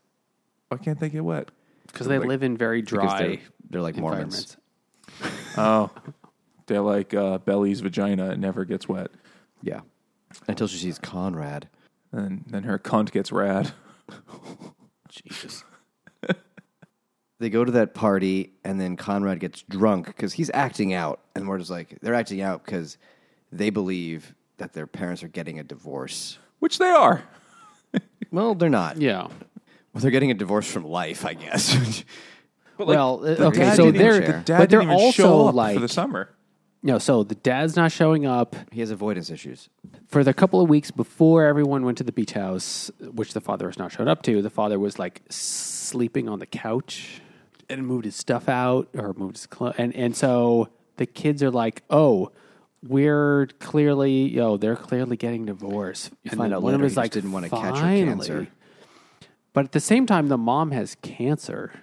Why 0.70 0.78
can't 0.78 1.00
they 1.00 1.10
get 1.10 1.24
wet? 1.24 1.50
Because 1.88 2.08
they 2.08 2.18
Like- 2.20 2.28
live 2.28 2.44
in 2.44 2.58
very 2.58 2.82
because 2.82 3.00
dry 3.00 3.20
they're, 3.28 3.38
they're 3.70 3.82
like 3.82 3.98
Mormons. 3.98 4.58
environments. 4.58 4.58
Oh, 5.58 5.90
they're 6.68 6.82
like 6.82 7.14
uh, 7.14 7.40
Belly's 7.40 7.82
vagina; 7.82 8.30
it 8.32 8.40
never 8.40 8.64
gets 8.64 8.88
wet, 8.88 9.10
Yeah. 9.62 9.82
Until 10.48 10.68
she 10.68 10.78
sees 10.78 11.00
Conrad. 11.00 11.68
And 12.12 12.44
then 12.48 12.64
her 12.64 12.80
cunt 12.80 13.12
gets 13.12 13.32
rad. 13.32 13.72
Jesus. 15.10 15.64
they 17.40 17.50
go 17.50 17.64
to 17.64 17.72
that 17.72 17.94
party, 17.94 18.54
and 18.64 18.80
then 18.80 18.96
Conrad 18.96 19.40
gets 19.40 19.62
drunk 19.64 20.08
because 20.08 20.34
he's 20.34 20.52
acting 20.54 20.94
out. 20.94 21.20
And 21.36 21.48
we're 21.48 21.58
just 21.60 21.72
like, 21.72 22.00
they're 22.02 22.14
acting 22.16 22.42
out 22.42 22.66
because 22.66 22.98
they 23.52 23.70
believe 23.70 24.34
that 24.58 24.74
their 24.74 24.88
parents 24.88 25.24
are 25.24 25.28
getting 25.28 25.60
a 25.60 25.64
divorce. 25.64 26.38
Which 26.60 26.78
they 26.78 26.90
are. 26.90 27.24
Well, 28.32 28.54
they're 28.54 28.70
not. 28.70 28.98
Yeah. 29.02 29.24
Well, 29.24 30.02
they're 30.02 30.12
getting 30.12 30.30
a 30.30 30.36
divorce 30.36 30.70
from 30.70 30.84
life, 30.84 31.26
I 31.26 31.34
guess. 31.34 32.04
But 32.78 32.88
like, 32.88 32.96
well, 32.96 33.26
okay, 33.26 33.76
so 33.76 33.92
they're 33.92 34.22
the 34.22 34.42
dad 34.46 34.46
but 34.46 34.70
they're 34.70 34.80
didn't 34.80 34.84
even 34.84 34.96
also 34.96 35.12
show 35.12 35.48
up 35.50 35.56
like 35.56 35.74
for 35.74 35.82
the 35.82 35.90
summer. 35.90 36.30
No. 36.82 36.98
So 36.98 37.24
the 37.24 37.36
dad's 37.36 37.76
not 37.76 37.92
showing 37.92 38.26
up 38.26 38.56
he 38.72 38.80
has 38.80 38.92
avoidance 38.92 39.30
issues. 39.30 39.70
for 40.08 40.24
the 40.24 40.34
couple 40.34 40.62
of 40.62 40.70
weeks 40.70 40.92
before 40.92 41.46
everyone 41.46 41.84
went 41.84 41.98
to 42.00 42.04
the 42.04 42.12
beach 42.12 42.32
house, 42.34 42.92
which 43.00 43.34
the 43.34 43.42
father 43.42 43.68
has 43.68 43.78
not 43.78 43.92
showed 43.92 44.08
up 44.08 44.22
to. 44.24 44.42
The 44.42 44.50
father 44.50 44.80
was 44.80 44.98
like 45.00 45.22
sleeping 45.30 46.30
on 46.30 46.40
the 46.40 46.46
couch 46.46 47.22
and 47.70 47.86
moved 47.86 48.06
his 48.06 48.16
stuff 48.16 48.50
out 48.50 48.90
or 48.98 49.14
moved 49.14 49.38
his 49.38 49.46
clothes, 49.48 49.76
and 49.78 49.96
and 49.96 50.16
so 50.16 50.70
the 50.98 51.06
kids 51.06 51.44
are 51.44 51.52
like, 51.52 51.84
oh. 51.90 52.32
We're 52.82 53.48
clearly, 53.60 54.30
yo, 54.30 54.56
they're 54.56 54.78
clearly 54.78 55.18
getting 55.18 55.46
divorced. 55.48 56.14
You 56.24 56.32
find 56.32 56.54
out 56.54 56.64
later 56.64 56.82
he 56.82 56.96
just 56.96 57.12
didn't 57.12 57.34
wanna 57.34 57.50
catch 57.50 57.76
her 57.76 58.06
cancer. 58.06 58.48
But 59.52 59.66
at 59.66 59.72
the 59.74 59.82
same 59.82 60.06
time, 60.06 60.30
the 60.30 60.38
mom 60.38 60.72
has 60.72 60.96
cancer. 61.02 61.74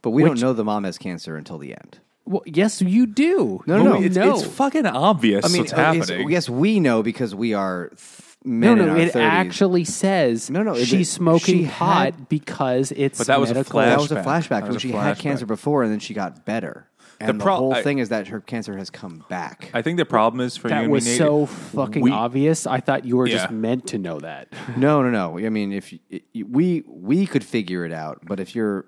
But 0.00 0.10
we 0.10 0.22
don't 0.24 0.40
know 0.40 0.54
the 0.54 0.64
mom 0.64 0.84
has 0.84 0.96
cancer 0.96 1.36
until 1.36 1.58
the 1.58 1.72
end. 1.74 1.98
Well, 2.30 2.42
yes, 2.46 2.80
you 2.80 3.06
do. 3.06 3.60
No, 3.66 3.78
no, 3.78 3.84
no. 3.94 4.02
it's, 4.02 4.14
know. 4.16 4.34
it's 4.38 4.46
fucking 4.46 4.86
obvious 4.86 5.44
I 5.44 5.48
mean, 5.48 5.62
what's 5.62 5.72
uh, 5.72 5.76
it's- 5.94 6.08
happening. 6.08 6.30
yes, 6.30 6.48
we 6.48 6.78
know 6.78 7.02
because 7.02 7.34
we 7.34 7.54
are 7.54 7.88
th- 7.88 7.98
no, 8.44 8.74
men 8.76 8.78
in 8.78 8.86
no. 8.86 8.96
It 8.96 9.12
30s. 9.12 9.20
actually 9.20 9.84
says 9.84 10.48
No, 10.48 10.62
no, 10.62 10.74
it- 10.74 10.86
she's 10.86 11.10
smoking 11.10 11.64
she 11.64 11.66
pot 11.66 12.14
had- 12.14 12.28
because 12.28 12.92
it's 12.92 13.18
But 13.18 13.26
that 13.26 13.40
was 13.40 13.50
a 13.50 13.54
medical. 13.54 13.72
flash- 13.72 13.88
that 13.90 13.98
was 14.00 14.12
a 14.12 14.14
flashback. 14.16 14.22
flashback. 14.24 14.62
When 14.62 14.66
was 14.68 14.76
a 14.76 14.80
she 14.80 14.92
had 14.92 15.18
cancer 15.18 15.44
before, 15.46 15.82
and 15.82 15.90
then 15.92 15.98
she 15.98 16.14
got 16.14 16.46
better. 16.46 16.86
And 17.22 17.38
the, 17.38 17.44
pro- 17.44 17.56
whole 17.56 17.74
I- 17.74 17.82
thing 17.82 17.98
is 17.98 18.08
that 18.10 18.28
her 18.28 18.40
cancer 18.40 18.78
has 18.78 18.88
come 18.88 19.24
back. 19.28 19.68
I 19.74 19.82
think 19.82 19.98
the 19.98 20.06
problem 20.06 20.40
is 20.40 20.56
for 20.56 20.68
you 20.68 20.74
That 20.74 20.88
was 20.88 21.04
me, 21.04 21.10
Nate, 21.10 21.18
so 21.18 21.46
fucking 21.46 22.00
we- 22.00 22.10
obvious. 22.12 22.66
I 22.66 22.78
thought 22.80 23.04
you 23.04 23.16
were 23.18 23.26
just 23.26 23.50
meant 23.50 23.88
to 23.88 23.98
know 23.98 24.20
that. 24.20 24.48
no, 24.76 25.02
no, 25.02 25.10
no. 25.10 25.36
I 25.38 25.48
mean, 25.50 25.72
if 25.72 25.92
we 26.32 26.84
we 26.86 27.26
could 27.26 27.44
figure 27.44 27.84
it 27.84 27.92
out, 27.92 28.20
but 28.24 28.38
if 28.40 28.54
you're 28.54 28.86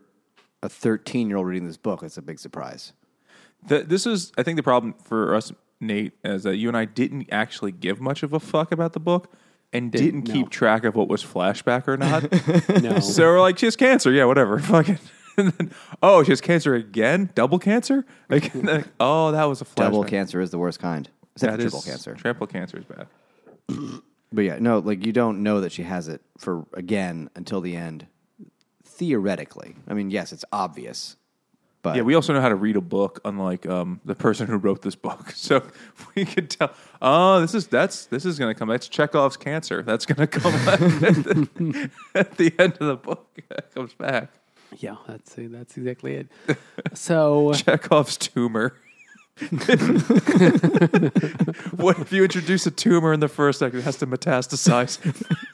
a 0.63 0.69
13 0.71 1.29
year 1.29 1.37
old 1.39 1.47
reading 1.49 1.67
this 1.67 1.77
book, 1.77 2.03
it's 2.05 2.17
a 2.17 2.23
big 2.23 2.39
surprise. 2.39 2.93
The, 3.67 3.83
this 3.83 4.07
is, 4.07 4.33
I 4.37 4.43
think, 4.43 4.57
the 4.57 4.63
problem 4.63 4.95
for 5.05 5.35
us, 5.35 5.53
Nate, 5.81 6.13
is 6.25 6.43
that 6.45 6.57
you 6.57 6.69
and 6.69 6.77
I 6.77 6.85
didn't 6.85 7.29
actually 7.31 7.73
give 7.73 8.01
much 8.01 8.23
of 8.23 8.33
a 8.33 8.41
fuck 8.41 8.73
about 8.73 8.93
the 8.93 9.01
book 9.01 9.33
and 9.73 9.91
didn't 9.91 10.29
no. 10.29 10.35
keep 10.35 10.51
track 10.51 10.85
of 10.85 10.95
what 10.95 11.09
was 11.09 11.25
flashback 11.25 11.89
or 11.89 11.97
not. 11.97 12.23
No. 12.83 12.99
so 13.01 13.25
we're 13.25 13.41
like, 13.41 13.59
she 13.59 13.67
has 13.67 13.77
cancer. 13.77 14.11
Yeah, 14.11 14.25
whatever. 14.25 14.59
Fucking. 14.61 14.99
And 15.37 15.53
then, 15.53 15.73
oh, 16.03 16.23
she 16.23 16.33
has 16.33 16.41
cancer 16.41 16.75
again? 16.75 17.31
Double 17.35 17.59
cancer? 17.59 18.05
Like, 18.29 18.55
like, 18.55 18.87
oh, 19.01 19.33
that 19.33 19.45
was 19.45 19.61
a 19.61 19.65
flashback. 19.65 19.77
Double 19.77 20.05
cancer 20.05 20.41
is 20.41 20.51
the 20.51 20.59
worst 20.59 20.79
kind. 20.79 21.09
Except 21.35 21.53
That 21.53 21.61
for 21.61 21.67
is 21.67 21.73
triple 21.73 21.91
cancer. 21.91 22.15
Triple 22.15 22.47
cancer 22.47 22.79
is 22.79 22.85
bad. 22.85 23.07
But 24.33 24.43
yeah, 24.43 24.59
no, 24.59 24.79
like 24.79 25.05
you 25.05 25.13
don't 25.13 25.43
know 25.43 25.61
that 25.61 25.73
she 25.73 25.83
has 25.83 26.09
it 26.09 26.23
for 26.39 26.65
again 26.73 27.29
until 27.37 27.61
the 27.61 27.77
end. 27.77 28.07
Theoretically, 28.85 29.77
I 29.87 29.95
mean, 29.95 30.11
yes, 30.11 30.33
it's 30.33 30.45
obvious, 30.53 31.17
but 31.83 31.97
Yeah, 31.97 32.03
we 32.03 32.15
also 32.15 32.33
know 32.33 32.41
how 32.41 32.49
to 32.49 32.55
read 32.55 32.77
a 32.77 32.81
book, 32.81 33.21
unlike 33.25 33.67
um, 33.67 34.01
the 34.05 34.15
person 34.15 34.47
who 34.47 34.57
wrote 34.57 34.83
this 34.83 34.95
book. 34.95 35.33
So 35.37 35.63
we 36.15 36.25
could 36.25 36.49
tell. 36.51 36.73
Oh, 37.01 37.41
this 37.41 37.55
is 37.55 37.67
that's 37.67 38.07
this 38.07 38.25
is 38.25 38.39
going 38.39 38.55
to 38.55 38.59
come. 38.59 38.69
That's 38.69 38.87
Chekhov's 38.89 39.37
cancer. 39.37 39.83
That's 39.83 40.07
going 40.07 40.27
to 40.29 40.39
come 40.41 40.55
at 40.69 40.79
the, 40.79 41.91
at 42.15 42.37
the 42.37 42.55
end 42.59 42.75
of 42.81 42.87
the 42.87 42.97
book. 42.97 43.29
It 43.51 43.75
comes 43.75 43.95
back. 43.95 44.31
yeah, 44.79 44.97
that's 45.07 45.35
that's 45.37 45.77
exactly 45.77 46.15
it. 46.15 46.29
So 46.95 47.53
Chekhov's 47.55 48.17
tumor. 48.17 48.77
what 51.77 51.99
if 51.99 52.13
you 52.13 52.23
introduce 52.23 52.67
a 52.67 52.71
tumor 52.71 53.13
in 53.13 53.21
the 53.21 53.29
first 53.29 53.63
act? 53.63 53.75
It 53.75 53.83
has 53.83 53.97
to 53.97 54.07
metastasize 54.07 54.99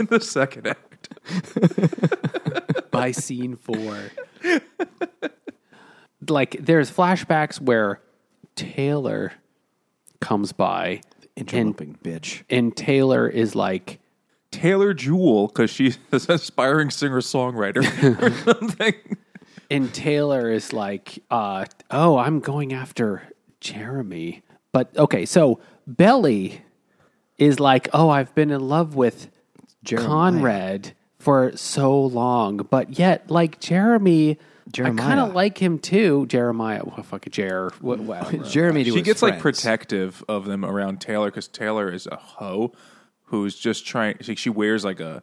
in 0.00 0.06
the 0.06 0.20
second 0.20 0.66
act. 0.66 1.08
by 2.90 3.12
scene 3.12 3.56
four, 3.56 4.10
like 6.30 6.56
there's 6.60 6.90
flashbacks 6.90 7.60
where 7.60 8.00
Taylor 8.56 9.32
comes 10.20 10.52
by 10.52 11.00
and 11.36 11.52
interloping 11.52 11.98
bitch. 12.02 12.42
and 12.50 12.76
Taylor 12.76 13.28
is 13.28 13.54
like. 13.54 14.00
Taylor 14.50 14.94
Jewel, 14.94 15.48
because 15.48 15.70
she's 15.70 15.98
an 16.12 16.20
aspiring 16.28 16.90
singer 16.90 17.20
songwriter 17.20 17.82
or 18.20 18.30
something. 18.54 18.94
And 19.70 19.92
Taylor 19.92 20.50
is 20.50 20.72
like, 20.72 21.22
uh, 21.30 21.66
oh, 21.90 22.16
I'm 22.16 22.40
going 22.40 22.72
after 22.72 23.22
Jeremy. 23.60 24.42
But 24.72 24.96
okay, 24.96 25.26
so 25.26 25.60
Belly 25.86 26.62
is 27.36 27.60
like, 27.60 27.88
oh, 27.92 28.08
I've 28.08 28.34
been 28.34 28.50
in 28.50 28.66
love 28.66 28.94
with 28.94 29.28
Jeremiah. 29.84 30.08
Conrad 30.08 30.92
for 31.18 31.56
so 31.56 32.00
long. 32.00 32.58
But 32.58 32.98
yet, 32.98 33.30
like 33.30 33.60
Jeremy, 33.60 34.38
I 34.76 34.90
kind 34.90 35.20
of 35.20 35.34
like 35.34 35.58
him 35.58 35.78
too. 35.78 36.26
Jeremiah, 36.26 36.82
well, 36.84 37.02
fuck 37.02 37.26
it, 37.26 37.32
Jer. 37.32 37.70
What, 37.80 38.00
whatever. 38.00 38.36
Jeremy 38.44 38.84
to 38.84 38.90
she 38.90 38.96
his 38.98 39.04
gets 39.06 39.22
like 39.22 39.38
protective 39.40 40.24
of 40.28 40.44
them 40.44 40.64
around 40.64 41.00
Taylor 41.00 41.30
because 41.30 41.48
Taylor 41.48 41.90
is 41.92 42.06
a 42.06 42.16
hoe 42.16 42.72
who's 43.24 43.56
just 43.58 43.86
trying. 43.86 44.16
She, 44.20 44.34
she 44.34 44.50
wears 44.50 44.84
like 44.84 45.00
a 45.00 45.22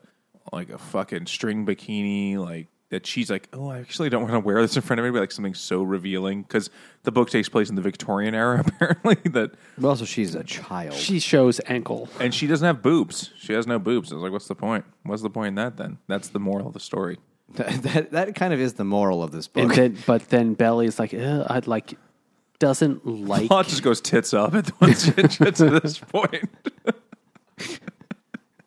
like 0.52 0.70
a 0.70 0.78
fucking 0.78 1.26
string 1.28 1.66
bikini, 1.66 2.38
like 2.38 2.68
that. 2.89 3.06
She's 3.08 3.32
like, 3.32 3.50
oh, 3.54 3.70
I 3.70 3.80
actually 3.80 4.10
don't 4.10 4.22
want 4.22 4.34
to 4.34 4.39
wear 4.39 4.62
this 4.62 4.76
in 4.76 4.82
front 4.82 5.00
of 5.00 5.06
anybody. 5.06 5.22
Like 5.22 5.32
something 5.32 5.54
so 5.56 5.82
revealing 5.84 6.43
because 6.43 6.70
the 7.04 7.12
book 7.12 7.30
takes 7.30 7.50
place 7.50 7.70
in 7.70 7.76
the 7.76 7.82
Victorian 7.82 8.36
era, 8.36 8.64
apparently. 8.68 9.16
That 9.32 9.56
But 9.78 9.88
also, 9.88 10.06
she's 10.06 10.36
a 10.36 10.43
child. 10.43 10.93
she 10.93 11.20
shows 11.20 11.60
ankle. 11.66 12.10
and 12.20 12.34
she 12.34 12.48
doesn't 12.48 12.66
have 12.66 12.82
boobs. 12.82 13.32
She 13.38 13.54
has 13.54 13.66
no 13.68 13.80
boobs. 13.80 14.12
I 14.12 14.16
was 14.16 14.24
like, 14.24 14.32
what's 14.32 14.48
the 14.48 14.56
point? 14.56 14.86
What's 15.04 15.22
the 15.24 15.30
point 15.30 15.50
in 15.50 15.56
that 15.56 15.78
then? 15.78 15.98
That's 16.08 16.30
the 16.30 16.39
moral 16.39 16.68
of 16.68 16.74
the 16.74 16.80
story. 16.80 17.18
That, 17.54 17.68
that 17.84 18.12
that 18.12 18.36
kind 18.36 18.54
of 18.54 18.60
is 18.60 18.74
the 18.74 18.84
moral 18.84 19.24
of 19.24 19.32
this 19.32 19.50
And 19.56 19.68
book. 19.70 19.76
then, 19.76 19.98
but 20.06 20.30
then 20.30 20.54
Belly's 20.56 21.00
like, 21.00 21.14
Ugh, 21.14 21.46
I'd 21.50 21.68
like, 21.68 21.93
doesn't 22.60 23.06
like. 23.06 23.48
Plot 23.48 23.68
just 23.68 23.84
goes 23.84 24.02
tits 24.02 24.34
up 24.34 24.54
at 24.56 24.72
once 24.82 25.08
it 25.08 25.16
gets 25.16 25.58
to 25.60 25.80
this 25.80 26.00
point. 26.00 26.50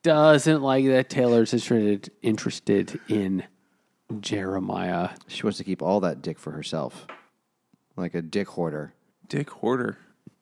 doesn't 0.02 0.62
like 0.62 0.86
that 0.86 1.10
Taylor's 1.10 1.52
interested 1.52 2.10
interested 2.22 3.00
in 3.08 3.44
Jeremiah. 4.20 5.10
she 5.26 5.42
wants 5.42 5.58
to 5.58 5.64
keep 5.64 5.82
all 5.82 6.00
that 6.00 6.22
dick 6.22 6.38
for 6.38 6.52
herself, 6.52 7.06
like 7.96 8.14
a 8.14 8.22
dick 8.22 8.48
hoarder. 8.48 8.94
Dick 9.28 9.50
Hoarder. 9.50 9.98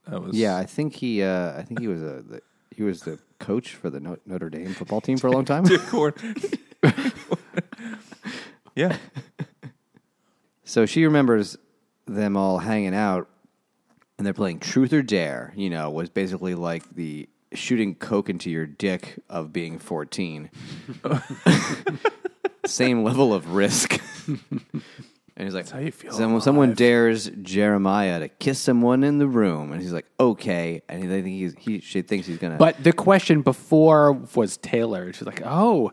That 0.06 0.22
was 0.22 0.36
Yeah, 0.36 0.56
I 0.56 0.64
think 0.64 0.94
he. 0.94 1.20
Uh, 1.20 1.58
I 1.58 1.62
think 1.62 1.80
he 1.80 1.88
was 1.88 2.00
a. 2.02 2.22
The, 2.22 2.40
he 2.70 2.84
was 2.84 3.00
the 3.00 3.18
coach 3.40 3.74
for 3.74 3.90
the 3.90 3.98
Notre 4.26 4.48
Dame 4.48 4.74
football 4.74 5.00
team 5.00 5.18
for 5.18 5.26
a 5.26 5.32
long 5.32 5.44
time. 5.44 5.64
Dick 5.64 5.80
Hoarder. 5.80 6.34
yeah. 8.74 8.96
So 10.64 10.86
she 10.86 11.04
remembers 11.04 11.56
them 12.06 12.36
all 12.36 12.58
hanging 12.58 12.94
out, 12.94 13.28
and 14.18 14.26
they're 14.26 14.34
playing 14.34 14.60
Truth 14.60 14.92
or 14.92 15.02
Dare. 15.02 15.52
You 15.56 15.70
know, 15.70 15.90
was 15.90 16.10
basically 16.10 16.54
like 16.54 16.94
the 16.94 17.28
shooting 17.52 17.94
coke 17.94 18.28
into 18.28 18.50
your 18.50 18.66
dick 18.66 19.18
of 19.28 19.52
being 19.52 19.78
14. 19.78 20.50
Same 22.66 23.04
level 23.04 23.32
of 23.32 23.54
risk. 23.54 24.00
and 24.28 24.40
he's 25.36 25.54
like, 25.54 25.68
how 25.68 25.78
you 25.78 25.92
feel 25.92 26.12
Someone, 26.12 26.40
someone 26.40 26.74
dares 26.74 27.30
Jeremiah 27.42 28.18
to 28.20 28.28
kiss 28.28 28.58
someone 28.58 29.04
in 29.04 29.18
the 29.18 29.26
room, 29.26 29.72
and 29.72 29.80
he's 29.80 29.92
like, 29.92 30.06
okay. 30.18 30.82
And 30.88 31.00
he, 31.00 31.08
they 31.08 31.22
think 31.22 31.36
he's, 31.36 31.54
he 31.58 31.80
she 31.80 32.02
thinks 32.02 32.26
he's 32.26 32.38
gonna. 32.38 32.56
But 32.56 32.82
the 32.82 32.92
question 32.92 33.42
before 33.42 34.12
was 34.12 34.56
Taylor. 34.56 35.12
She's 35.12 35.26
like, 35.26 35.42
"Oh, 35.44 35.92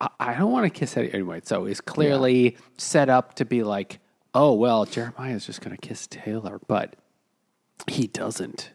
I, 0.00 0.08
I 0.20 0.34
don't 0.34 0.52
want 0.52 0.64
to 0.64 0.70
kiss 0.70 0.96
any 0.96 1.12
anyway." 1.12 1.40
So 1.44 1.64
it's 1.66 1.80
clearly 1.80 2.56
set 2.78 3.08
up 3.08 3.34
to 3.36 3.44
be 3.44 3.62
like, 3.62 4.00
"Oh 4.34 4.54
well, 4.54 4.84
Jeremiah's 4.84 5.46
just 5.46 5.60
going 5.60 5.76
to 5.76 5.80
kiss 5.80 6.06
Taylor," 6.06 6.60
but 6.66 6.96
he 7.88 8.06
doesn't. 8.06 8.72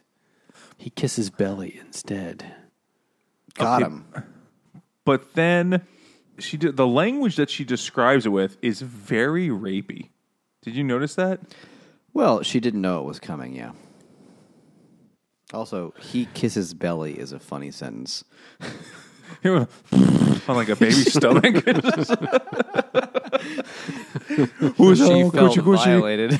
He 0.76 0.90
kisses 0.90 1.30
Belly 1.30 1.78
instead. 1.84 2.44
got 3.54 3.82
Okay. 3.82 3.90
him. 3.90 4.04
But 5.04 5.34
then 5.34 5.82
she 6.38 6.56
did 6.56 6.76
the 6.76 6.86
language 6.86 7.36
that 7.36 7.50
she 7.50 7.64
describes 7.64 8.24
it 8.26 8.30
with 8.30 8.56
is 8.62 8.80
very 8.80 9.48
rapey. 9.48 10.08
Did 10.62 10.74
you 10.76 10.84
notice 10.84 11.14
that? 11.16 11.40
Well, 12.12 12.42
she 12.42 12.60
didn't 12.60 12.80
know 12.80 13.00
it 13.00 13.04
was 13.06 13.18
coming. 13.20 13.54
Yeah. 13.54 13.72
Also, 15.52 15.92
he 15.98 16.26
kisses 16.32 16.74
belly 16.74 17.18
is 17.18 17.32
a 17.32 17.38
funny 17.40 17.70
sentence. 17.70 18.24
on 19.44 20.56
like 20.56 20.68
a 20.68 20.76
baby 20.76 20.92
stomach. 20.92 21.54
Who's 24.76 24.98
She 24.98 25.04
oh, 25.04 25.30
felt 25.30 25.56
violated. 25.56 26.38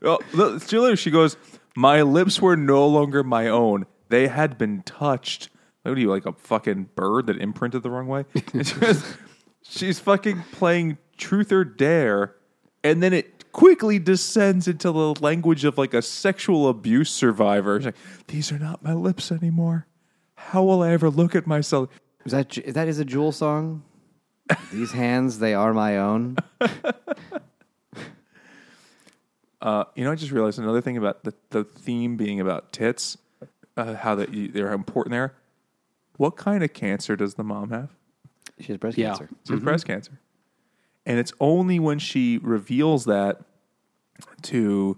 Well, 0.00 0.20
look, 0.32 0.62
she 0.62 0.78
literally- 0.78 0.96
she 0.96 1.10
goes, 1.10 1.36
"My 1.76 2.02
lips 2.02 2.40
were 2.40 2.56
no 2.56 2.86
longer 2.86 3.22
my 3.22 3.48
own; 3.48 3.86
they 4.08 4.28
had 4.28 4.56
been 4.58 4.82
touched." 4.82 5.48
What 5.82 5.96
are 5.96 6.00
you 6.00 6.10
like 6.10 6.26
a 6.26 6.32
fucking 6.32 6.90
bird 6.94 7.26
that 7.26 7.38
imprinted 7.38 7.82
the 7.82 7.90
wrong 7.90 8.06
way? 8.06 8.26
And 8.52 8.66
she 8.66 8.74
goes, 8.74 9.02
she's 9.62 9.98
fucking 9.98 10.42
playing 10.52 10.98
truth 11.16 11.52
or 11.52 11.64
dare, 11.64 12.34
and 12.84 13.02
then 13.02 13.12
it 13.14 13.50
quickly 13.52 13.98
descends 13.98 14.68
into 14.68 14.92
the 14.92 15.14
language 15.20 15.64
of 15.64 15.78
like 15.78 15.94
a 15.94 16.02
sexual 16.02 16.68
abuse 16.68 17.10
survivor. 17.10 17.78
She's 17.78 17.86
like, 17.86 17.96
"These 18.28 18.52
are 18.52 18.58
not 18.58 18.82
my 18.82 18.92
lips 18.92 19.32
anymore. 19.32 19.86
How 20.34 20.62
will 20.62 20.82
I 20.82 20.90
ever 20.92 21.10
look 21.10 21.34
at 21.34 21.46
myself?" 21.46 21.88
Is 22.24 22.32
that 22.32 22.50
that 22.68 22.88
is 22.88 22.98
a 22.98 23.04
Jewel 23.04 23.32
song? 23.32 23.82
These 24.72 24.92
hands, 24.92 25.38
they 25.38 25.54
are 25.54 25.72
my 25.72 25.98
own. 25.98 26.36
Uh, 29.62 29.84
you 29.94 30.04
know, 30.04 30.10
I 30.12 30.14
just 30.14 30.32
realized 30.32 30.58
another 30.58 30.80
thing 30.80 30.96
about 30.96 31.24
the, 31.24 31.34
the 31.50 31.64
theme 31.64 32.16
being 32.16 32.40
about 32.40 32.72
tits, 32.72 33.18
uh, 33.76 33.94
how 33.94 34.14
that 34.14 34.32
you, 34.32 34.48
they're 34.48 34.72
important 34.72 35.12
there. 35.12 35.34
What 36.16 36.36
kind 36.36 36.64
of 36.64 36.72
cancer 36.72 37.14
does 37.14 37.34
the 37.34 37.44
mom 37.44 37.68
have? 37.68 37.90
She 38.58 38.68
has 38.68 38.78
breast 38.78 38.96
Yeah. 38.96 39.08
cancer. 39.10 39.28
She 39.46 39.52
has 39.52 39.62
breast 39.62 39.84
cancer. 39.86 40.18
And 41.04 41.18
it's 41.18 41.32
only 41.40 41.78
when 41.78 41.98
she 41.98 42.38
reveals 42.38 43.04
that 43.04 43.42
to 44.44 44.96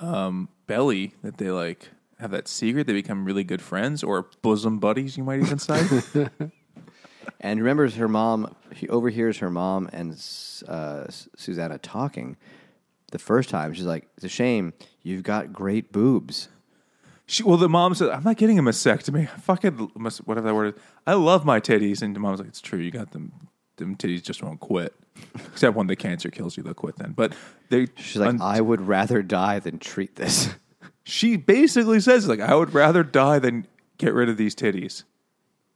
um, 0.00 0.48
Belly 0.66 1.12
that 1.22 1.36
they 1.38 1.50
like 1.52 1.90
have 2.20 2.30
that 2.30 2.48
secret. 2.48 2.86
They 2.86 2.92
become 2.92 3.24
really 3.24 3.44
good 3.44 3.62
friends 3.62 4.02
or 4.02 4.28
bosom 4.42 4.78
buddies, 4.78 5.16
you 5.16 5.24
might 5.24 5.40
even 5.40 5.58
say. 5.58 6.02
And 7.42 7.60
remembers 7.60 7.94
her 7.96 8.08
mom. 8.08 8.54
She 8.74 8.88
overhears 8.88 9.38
her 9.38 9.50
mom 9.50 9.88
and 9.92 10.12
uh, 10.68 11.06
Susannah 11.36 11.78
talking. 11.78 12.36
The 13.12 13.18
first 13.18 13.48
time, 13.48 13.72
she's 13.72 13.84
like, 13.84 14.08
"It's 14.16 14.24
a 14.24 14.28
shame 14.28 14.74
you've 15.02 15.22
got 15.22 15.52
great 15.52 15.90
boobs." 15.90 16.48
she, 17.30 17.44
well, 17.44 17.56
the 17.56 17.68
mom 17.68 17.94
said, 17.94 18.10
I'm 18.10 18.24
not 18.24 18.36
getting 18.36 18.58
a 18.58 18.62
mastectomy. 18.62 19.22
I 19.34 19.38
fucking, 19.38 19.72
whatever 20.24 20.48
that 20.48 20.54
word 20.54 20.74
is. 20.74 20.82
I 21.06 21.14
love 21.14 21.44
my 21.44 21.60
titties. 21.60 22.02
And 22.02 22.14
the 22.14 22.20
mom's 22.20 22.40
like, 22.40 22.48
it's 22.48 22.60
true. 22.60 22.80
You 22.80 22.90
got 22.90 23.12
them. 23.12 23.32
Them 23.76 23.96
titties 23.96 24.22
just 24.22 24.42
won't 24.42 24.60
quit. 24.60 24.94
Except 25.34 25.76
when 25.76 25.86
the 25.86 25.96
cancer 25.96 26.28
kills 26.30 26.56
you, 26.56 26.62
they'll 26.62 26.74
quit 26.74 26.96
then. 26.96 27.12
But 27.12 27.34
they, 27.68 27.86
She's 27.96 28.16
like, 28.16 28.30
un- 28.30 28.42
"I 28.42 28.60
would 28.60 28.80
rather 28.80 29.22
die 29.22 29.58
than 29.60 29.78
treat 29.78 30.16
this." 30.16 30.50
She 31.04 31.36
basically 31.36 32.00
says 32.00 32.28
like 32.28 32.40
I 32.40 32.54
would 32.54 32.74
rather 32.74 33.02
die 33.02 33.38
than 33.38 33.66
get 33.98 34.14
rid 34.14 34.28
of 34.28 34.36
these 34.36 34.54
titties. 34.54 35.04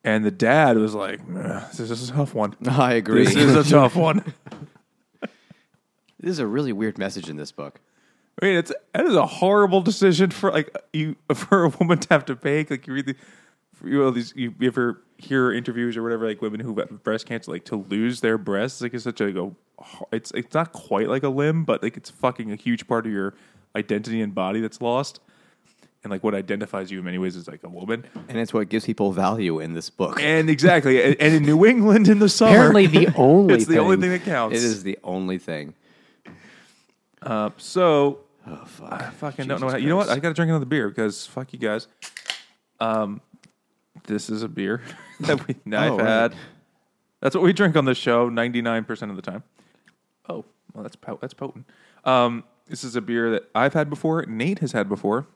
And 0.03 0.25
the 0.25 0.31
dad 0.31 0.77
was 0.77 0.95
like, 0.95 1.21
"Ugh, 1.21 1.63
"This 1.71 1.91
is 1.91 2.11
a 2.11 2.13
tough 2.13 2.35
one. 2.35 2.55
I 2.67 2.95
agree. 2.95 3.25
This 3.25 3.37
is 3.37 3.55
a 3.57 3.65
tough 3.71 3.97
one." 3.97 4.35
This 6.21 6.33
is 6.33 6.39
a 6.39 6.47
really 6.47 6.73
weird 6.73 6.97
message 6.97 7.29
in 7.29 7.37
this 7.37 7.53
book. 7.53 7.81
I 8.41 8.47
mean, 8.47 8.57
it's 8.57 8.73
that 8.95 9.07
is 9.07 9.15
a 9.15 9.27
horrible 9.27 9.81
decision 9.81 10.31
for 10.31 10.51
like 10.51 10.75
you 10.93 11.17
for 11.35 11.65
a 11.65 11.69
woman 11.69 11.99
to 11.99 12.09
have 12.11 12.25
to 12.27 12.39
make. 12.43 12.71
Like 12.71 12.87
you 12.87 12.95
read 12.95 13.07
the, 13.07 13.17
you 13.85 13.99
know, 13.99 14.11
these 14.11 14.33
you 14.35 14.55
ever 14.63 15.03
hear 15.19 15.53
interviews 15.53 15.97
or 15.97 16.03
whatever 16.03 16.27
like 16.27 16.43
women 16.43 16.61
who 16.61 16.75
have 16.77 17.03
breast 17.03 17.27
cancer 17.27 17.51
like 17.51 17.65
to 17.67 17.77
lose 17.77 18.21
their 18.21 18.37
breasts 18.37 18.81
like 18.81 18.95
it's 18.95 19.05
such 19.05 19.21
a 19.21 19.33
go. 19.33 19.57
It's 20.13 20.31
it's 20.33 20.55
not 20.55 20.73
quite 20.73 21.09
like 21.09 21.23
a 21.23 21.29
limb, 21.29 21.65
but 21.65 21.83
like 21.83 21.97
it's 21.97 22.11
fucking 22.11 22.51
a 22.51 22.57
huge 22.57 22.87
part 22.89 23.07
of 23.07 23.13
your 23.13 23.35
identity 23.77 24.21
and 24.23 24.35
body 24.35 24.61
that's 24.61 24.81
lost. 24.81 25.21
And 26.03 26.11
like 26.11 26.23
what 26.23 26.35
identifies 26.35 26.91
you 26.91 26.99
in 26.99 27.05
many 27.07 27.17
ways 27.17 27.35
is 27.35 27.49
like 27.49 27.65
a 27.65 27.69
woman. 27.69 28.05
And 28.29 28.37
it's 28.39 28.53
what 28.53 28.69
gives 28.69 28.85
people 28.85 29.13
value 29.13 29.59
in 29.61 29.73
this 29.73 29.89
book. 29.89 30.21
And 30.21 30.51
exactly, 30.51 31.03
and, 31.03 31.17
and 31.19 31.35
in 31.35 31.43
New 31.45 31.65
England 31.65 32.09
in 32.09 32.19
the 32.19 32.29
summer, 32.29 32.53
Apparently, 32.69 32.87
the 32.87 33.15
only 33.17 33.55
it's 33.55 33.65
the 33.67 33.79
only 33.79 33.97
thing- 33.97 34.03
thing 34.03 34.11
that 34.11 34.25
counts. 34.25 34.57
It 34.59 34.65
is 34.65 34.83
the 34.83 34.99
only 35.03 35.39
thing. 35.39 35.73
Uh, 37.23 37.51
so 37.57 38.21
Oh 38.47 38.63
fuck! 38.67 38.93
I 38.93 39.09
fucking 39.09 39.47
don't 39.49 39.59
know. 39.63 39.69
Jesus 39.69 39.73
How, 39.73 39.79
you 39.79 39.89
know 39.89 39.97
what? 39.97 40.11
I 40.11 40.19
got 40.19 40.29
to 40.29 40.35
drink 40.35 40.51
another 40.51 40.67
beer 40.67 40.89
because 40.91 41.27
fuck 41.27 41.51
you 41.55 41.59
guys. 41.59 41.89
Um, 42.79 43.23
this 44.07 44.29
is 44.29 44.43
a 44.43 44.49
beer 44.49 44.83
that 45.21 45.49
we, 45.49 45.55
I've 45.75 45.93
Oh, 45.93 45.97
right. 45.97 46.07
had. 46.07 46.35
That's 47.23 47.35
what 47.35 47.43
we 47.43 47.55
drink 47.55 47.75
on 47.75 47.87
the 47.87 47.95
show 47.95 48.29
ninety 48.29 48.61
nine 48.61 48.85
percent 48.85 49.11
of 49.11 49.17
the 49.17 49.23
time. 49.23 49.43
Oh, 50.29 50.45
well, 50.75 50.83
that's 50.83 50.97
po- 50.97 51.17
that's 51.23 51.33
potent. 51.33 51.65
Um, 52.05 52.45
this 52.67 52.85
is 52.85 52.97
a 52.97 53.01
beer 53.01 53.31
that 53.31 53.51
I've 53.55 53.75
had 53.75 53.91
before. 53.91 54.25
Nate 54.27 54.61
has 54.61 54.73
had 54.73 54.89
before. 54.89 55.27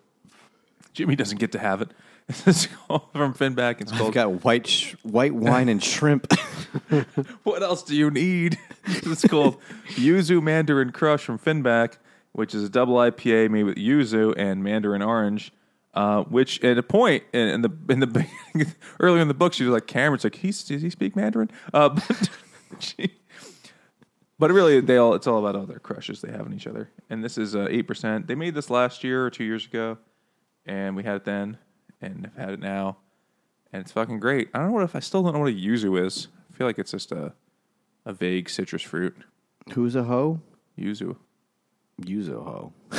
Jimmy 0.92 1.16
doesn't 1.16 1.38
get 1.38 1.52
to 1.52 1.58
have 1.58 1.82
it. 1.82 1.90
It's 2.46 2.66
called 2.66 3.08
from 3.12 3.32
Finback. 3.32 3.80
It's 3.80 3.90
I've 3.90 3.98
called. 3.98 4.12
got 4.12 4.44
white 4.44 4.66
sh- 4.66 4.94
white 5.02 5.34
wine 5.34 5.70
and 5.70 5.82
shrimp. 5.82 6.30
what 7.42 7.62
else 7.62 7.82
do 7.82 7.96
you 7.96 8.10
need? 8.10 8.58
it's 8.84 9.26
called 9.26 9.56
Yuzu 9.94 10.42
Mandarin 10.42 10.92
Crush 10.92 11.24
from 11.24 11.38
Finback, 11.38 11.96
which 12.32 12.54
is 12.54 12.64
a 12.64 12.68
double 12.68 12.96
IPA 12.96 13.48
made 13.50 13.62
with 13.62 13.76
yuzu 13.76 14.34
and 14.36 14.62
mandarin 14.62 15.00
orange. 15.00 15.52
Uh, 15.94 16.22
which 16.24 16.62
at 16.62 16.76
a 16.76 16.82
point 16.82 17.24
in, 17.32 17.48
in 17.48 17.62
the 17.62 17.70
in 17.88 18.00
the 18.00 18.26
earlier 19.00 19.22
in 19.22 19.28
the 19.28 19.34
book, 19.34 19.54
she 19.54 19.64
was 19.64 19.72
like, 19.72 19.86
"Cameron's 19.86 20.22
like, 20.22 20.34
he, 20.34 20.48
does 20.48 20.82
he 20.82 20.90
speak 20.90 21.16
Mandarin?" 21.16 21.50
Uh, 21.72 21.88
but 21.88 22.28
she, 22.78 23.14
but 24.38 24.50
really, 24.50 24.80
they 24.80 24.96
all 24.96 25.14
it's 25.14 25.26
all 25.26 25.38
about 25.38 25.56
all 25.56 25.66
their 25.66 25.78
crushes 25.78 26.20
they 26.20 26.30
have 26.30 26.42
on 26.42 26.54
each 26.54 26.66
other. 26.66 26.90
And 27.10 27.24
this 27.24 27.38
is 27.38 27.56
uh, 27.56 27.66
eight 27.70 27.86
percent. 27.86 28.26
They 28.26 28.34
made 28.34 28.54
this 28.54 28.70
last 28.70 29.02
year 29.02 29.24
or 29.24 29.30
two 29.30 29.44
years 29.44 29.66
ago, 29.66 29.98
and 30.66 30.94
we 30.94 31.04
had 31.04 31.16
it 31.16 31.24
then, 31.24 31.58
and 32.00 32.26
have 32.26 32.36
had 32.36 32.50
it 32.54 32.60
now, 32.60 32.98
and 33.72 33.80
it's 33.80 33.92
fucking 33.92 34.20
great. 34.20 34.48
I 34.54 34.58
don't 34.58 34.68
know 34.68 34.74
what 34.74 34.84
if 34.84 34.96
I 34.96 35.00
still 35.00 35.22
don't 35.22 35.34
know 35.34 35.40
what 35.40 35.50
a 35.50 35.56
yuzu 35.56 36.04
is. 36.04 36.28
I 36.52 36.56
feel 36.56 36.66
like 36.66 36.78
it's 36.78 36.92
just 36.92 37.12
a 37.12 37.32
a 38.04 38.12
vague 38.12 38.48
citrus 38.48 38.82
fruit. 38.82 39.16
Who's 39.74 39.94
a 39.94 40.04
hoe? 40.04 40.40
Yuzu, 40.78 41.16
Yuzu 42.00 42.44
hoe. 42.44 42.72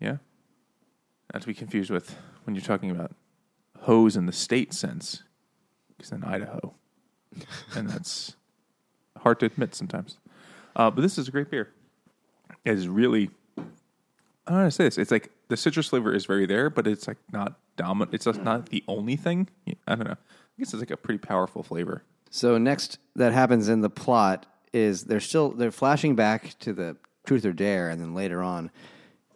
yeah. 0.00 0.16
Not 1.32 1.42
to 1.42 1.46
be 1.46 1.54
confused 1.54 1.90
with 1.90 2.16
when 2.44 2.54
you're 2.54 2.64
talking 2.64 2.90
about 2.90 3.12
hoes 3.80 4.16
in 4.16 4.26
the 4.26 4.32
state 4.32 4.72
sense, 4.72 5.22
because 5.88 6.12
in 6.12 6.24
Idaho, 6.24 6.74
and 7.76 7.90
that's 7.90 8.36
hard 9.18 9.40
to 9.40 9.46
admit 9.46 9.74
sometimes. 9.74 10.18
Uh, 10.76 10.90
but 10.90 11.02
this 11.02 11.18
is 11.18 11.28
a 11.28 11.30
great 11.30 11.50
beer. 11.50 11.68
It 12.64 12.74
is 12.74 12.88
really. 12.88 13.30
I 13.58 14.52
don't 14.52 14.56
know 14.56 14.58
how 14.58 14.64
to 14.64 14.70
say 14.70 14.84
this. 14.84 14.98
It's 14.98 15.10
like 15.10 15.30
the 15.48 15.56
citrus 15.56 15.88
flavor 15.88 16.14
is 16.14 16.26
very 16.26 16.46
there, 16.46 16.70
but 16.70 16.86
it's 16.86 17.06
like 17.06 17.18
not 17.32 17.58
dominant. 17.76 18.14
It's 18.14 18.24
just 18.24 18.42
not 18.42 18.70
the 18.70 18.82
only 18.88 19.16
thing. 19.16 19.48
I 19.86 19.94
don't 19.94 20.06
know. 20.06 20.12
I 20.12 20.58
guess 20.58 20.72
it's 20.72 20.80
like 20.80 20.90
a 20.90 20.96
pretty 20.96 21.18
powerful 21.18 21.62
flavor. 21.62 22.04
So 22.30 22.58
next 22.58 22.98
that 23.16 23.32
happens 23.32 23.68
in 23.68 23.80
the 23.80 23.90
plot 23.90 24.46
is 24.72 25.04
they're 25.04 25.20
still 25.20 25.50
they're 25.50 25.70
flashing 25.70 26.14
back 26.14 26.58
to 26.60 26.72
the 26.72 26.96
truth 27.26 27.44
or 27.44 27.52
dare, 27.52 27.88
and 27.88 28.00
then 28.00 28.14
later 28.14 28.42
on, 28.42 28.70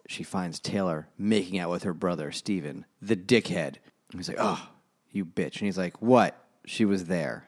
she 0.07 0.23
finds 0.23 0.59
Taylor 0.59 1.07
making 1.17 1.59
out 1.59 1.69
with 1.69 1.83
her 1.83 1.93
brother 1.93 2.31
Stephen, 2.31 2.85
the 3.01 3.15
dickhead. 3.15 3.75
And 4.11 4.19
he's 4.19 4.29
like, 4.29 4.37
"Oh, 4.39 4.69
you 5.11 5.25
bitch!" 5.25 5.57
And 5.57 5.65
he's 5.65 5.77
like, 5.77 6.01
"What?" 6.01 6.41
She 6.65 6.85
was 6.85 7.05
there, 7.05 7.47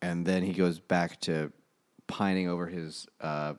and 0.00 0.24
then 0.24 0.42
he 0.42 0.52
goes 0.52 0.78
back 0.78 1.20
to 1.22 1.52
pining 2.06 2.48
over 2.48 2.66
his 2.66 3.06
uh, 3.20 3.54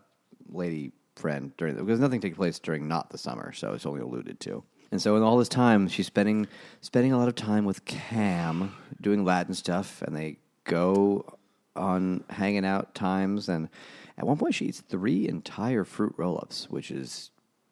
lady 0.50 0.92
friend 1.16 1.52
during 1.58 1.76
the, 1.76 1.84
because 1.84 2.00
nothing 2.00 2.22
takes 2.22 2.38
place 2.38 2.60
during 2.60 2.88
not 2.88 3.10
the 3.10 3.18
summer, 3.18 3.52
so 3.52 3.74
it's 3.74 3.86
only 3.86 4.02
alluded 4.02 4.40
to. 4.42 4.64
And 4.92 5.02
so 5.02 5.18
in 5.18 5.24
all 5.24 5.38
this 5.38 5.50
time, 5.50 5.88
she's 5.90 6.08
spending 6.08 6.48
spending 6.82 7.12
a 7.12 7.18
lot 7.18 7.28
of 7.28 7.36
time 7.36 7.66
with 7.66 7.84
Cam 7.86 8.74
doing 9.02 9.26
Latin 9.26 9.54
stuff, 9.54 10.02
and 10.02 10.16
they 10.16 10.38
go 10.64 11.26
on 11.76 12.24
hanging 12.30 12.66
out 12.66 12.96
times. 12.96 13.50
And 13.50 13.68
at 14.18 14.26
one 14.26 14.38
point, 14.38 14.56
she 14.56 14.66
eats 14.66 14.80
three 14.82 15.28
entire 15.28 15.84
fruit 15.84 16.14
roll-ups, 16.18 16.70
which 16.70 16.90
is 16.90 17.32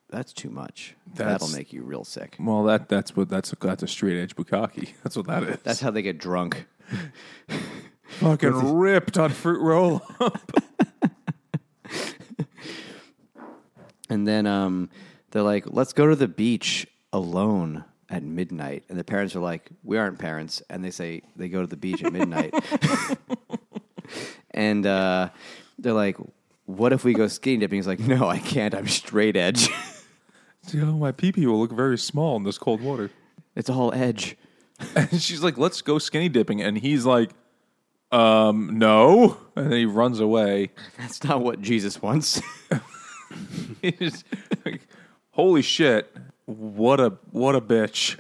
that's 0.10 0.34
too 0.34 0.50
much. 0.50 0.96
That's- 1.14 1.40
That'll 1.42 1.56
make 1.56 1.72
you 1.72 1.84
real 1.84 2.04
sick. 2.04 2.36
Well, 2.40 2.64
that 2.64 2.90
that's 2.90 3.16
what 3.16 3.30
that's 3.30 3.54
that's 3.62 3.84
a 3.84 3.88
straight 3.88 4.20
edge 4.22 4.36
bukkake. 4.36 4.94
That's 5.04 5.16
what 5.16 5.28
that 5.28 5.44
is. 5.44 5.58
That's 5.64 5.80
how 5.80 5.92
they 5.92 6.02
get 6.02 6.18
drunk. 6.18 6.66
fucking 8.20 8.76
ripped 8.76 9.18
on 9.18 9.32
fruit 9.32 9.62
roll. 9.62 10.02
Up. 10.20 10.52
and 14.10 14.28
then 14.28 14.48
um, 14.48 14.90
they're 15.32 15.44
like, 15.44 15.66
let's 15.68 15.94
go 15.94 16.08
to 16.08 16.16
the 16.16 16.28
beach 16.28 16.88
alone 17.12 17.84
at 18.10 18.24
midnight. 18.24 18.84
And 18.90 18.98
the 18.98 19.04
parents 19.04 19.36
are 19.36 19.40
like, 19.40 19.70
we 19.84 19.98
aren't 19.98 20.20
parents. 20.20 20.62
And 20.70 20.84
they 20.84 20.92
say 20.92 21.24
they 21.36 21.50
go 21.50 21.62
to 21.62 21.68
the 21.68 21.78
beach 21.78 22.04
at 22.04 22.14
midnight. 22.14 22.54
and 24.52 24.86
uh, 24.86 25.30
they're 25.80 25.94
like, 25.94 26.18
what 26.66 26.94
if 26.94 27.04
we 27.04 27.14
go 27.14 27.28
skinny 27.28 27.58
dipping? 27.58 27.78
He's 27.78 27.88
like, 27.88 28.00
no, 28.00 28.28
I 28.28 28.40
can't. 28.40 28.74
I'm 28.74 28.88
straight 28.88 29.36
edge. 29.36 29.70
you 30.72 30.86
know, 30.86 30.94
my 30.94 31.12
pee 31.12 31.32
pee 31.32 31.46
will 31.46 31.60
look 31.60 31.72
very 31.72 31.98
small 31.98 32.38
in 32.38 32.44
this 32.44 32.58
cold 32.58 32.82
water. 32.82 33.12
it's 33.56 33.70
all 33.70 33.94
edge. 33.94 34.38
And 34.96 35.22
she's 35.22 35.42
like, 35.42 35.58
let's 35.58 35.82
go 35.82 36.00
skinny 36.00 36.30
dipping. 36.30 36.62
And 36.62 36.78
he's 36.78 37.06
like, 37.06 37.32
um, 38.12 38.78
no. 38.78 39.38
And 39.56 39.72
then 39.72 39.78
he 39.80 39.86
runs 39.86 40.20
away. 40.20 40.72
That's 40.98 41.24
not 41.24 41.42
what 41.42 41.62
Jesus 41.62 42.02
wants. 42.02 42.42
He's 43.82 44.24
like, 44.66 44.82
holy 45.32 45.62
shit. 45.62 46.16
What 46.46 47.00
a 47.00 47.18
what 47.32 47.56
a 47.56 47.62
bitch. 47.62 48.20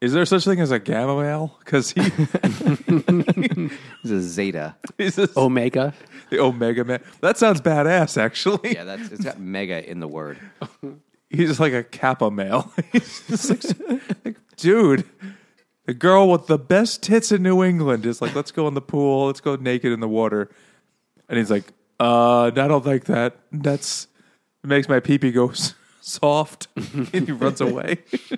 Is 0.00 0.12
there 0.12 0.24
such 0.24 0.44
thing 0.44 0.60
as 0.60 0.70
a 0.70 0.78
gamma 0.78 1.20
male? 1.20 1.56
Because 1.58 1.90
he 1.90 2.02
He's 4.02 4.10
a 4.10 4.20
Zeta. 4.20 4.76
he's 4.98 5.18
a, 5.18 5.28
Omega. 5.36 5.94
the 6.30 6.40
Omega 6.40 6.84
man. 6.84 7.02
That 7.20 7.36
sounds 7.38 7.60
badass, 7.60 8.16
actually. 8.20 8.72
Yeah, 8.74 8.84
that's 8.84 9.10
it's 9.10 9.24
got 9.24 9.38
mega 9.38 9.88
in 9.88 10.00
the 10.00 10.08
word. 10.08 10.38
He's 11.30 11.58
like 11.60 11.72
a 11.72 11.82
kappa 11.82 12.30
male. 12.30 12.72
He's 12.92 13.22
just 13.28 13.50
like, 13.50 13.64
like, 14.24 14.36
dude, 14.56 15.04
the 15.86 15.94
girl 15.94 16.28
with 16.28 16.46
the 16.46 16.58
best 16.58 17.02
tits 17.02 17.32
in 17.32 17.42
New 17.42 17.64
England 17.64 18.04
is 18.06 18.20
like, 18.20 18.34
let's 18.34 18.50
go 18.50 18.68
in 18.68 18.74
the 18.74 18.80
pool, 18.82 19.26
let's 19.26 19.40
go 19.40 19.56
naked 19.56 19.92
in 19.92 20.00
the 20.00 20.08
water. 20.08 20.50
And 21.28 21.38
he's 21.38 21.50
like, 21.50 21.72
uh, 21.98 22.46
I 22.46 22.50
don't 22.50 22.84
like 22.84 23.04
that. 23.04 23.36
That's 23.50 24.08
it 24.62 24.66
makes 24.66 24.88
my 24.88 25.00
pee 25.00 25.18
pee 25.18 25.32
go 25.32 25.50
s- 25.50 25.74
soft. 26.00 26.68
and 26.76 27.26
he 27.26 27.32
runs 27.32 27.60
away. 27.60 27.98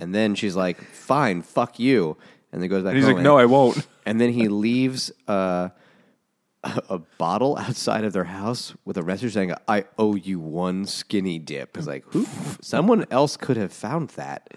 And 0.00 0.14
then 0.14 0.34
she's 0.34 0.56
like, 0.56 0.80
"Fine, 0.82 1.42
fuck 1.42 1.78
you." 1.78 2.16
And 2.52 2.62
then 2.62 2.70
goes 2.70 2.82
back. 2.82 2.92
And 2.92 2.96
he's 2.96 3.04
home 3.06 3.16
like, 3.16 3.22
no, 3.22 3.36
I 3.36 3.44
won't. 3.44 3.86
And 4.06 4.18
then 4.18 4.32
he 4.32 4.48
leaves 4.48 5.12
uh, 5.28 5.68
a, 6.64 6.82
a 6.88 6.98
bottle 7.18 7.56
outside 7.58 8.02
of 8.02 8.12
their 8.14 8.24
house 8.24 8.74
with 8.86 8.96
a 8.96 9.02
message 9.02 9.34
saying, 9.34 9.52
"I 9.68 9.84
owe 9.98 10.14
you 10.14 10.40
one 10.40 10.86
skinny 10.86 11.38
dip." 11.38 11.76
It's 11.76 11.86
like, 11.86 12.04
who? 12.08 12.26
Someone 12.62 13.04
else 13.10 13.36
could 13.36 13.58
have 13.58 13.72
found 13.74 14.08
that. 14.10 14.48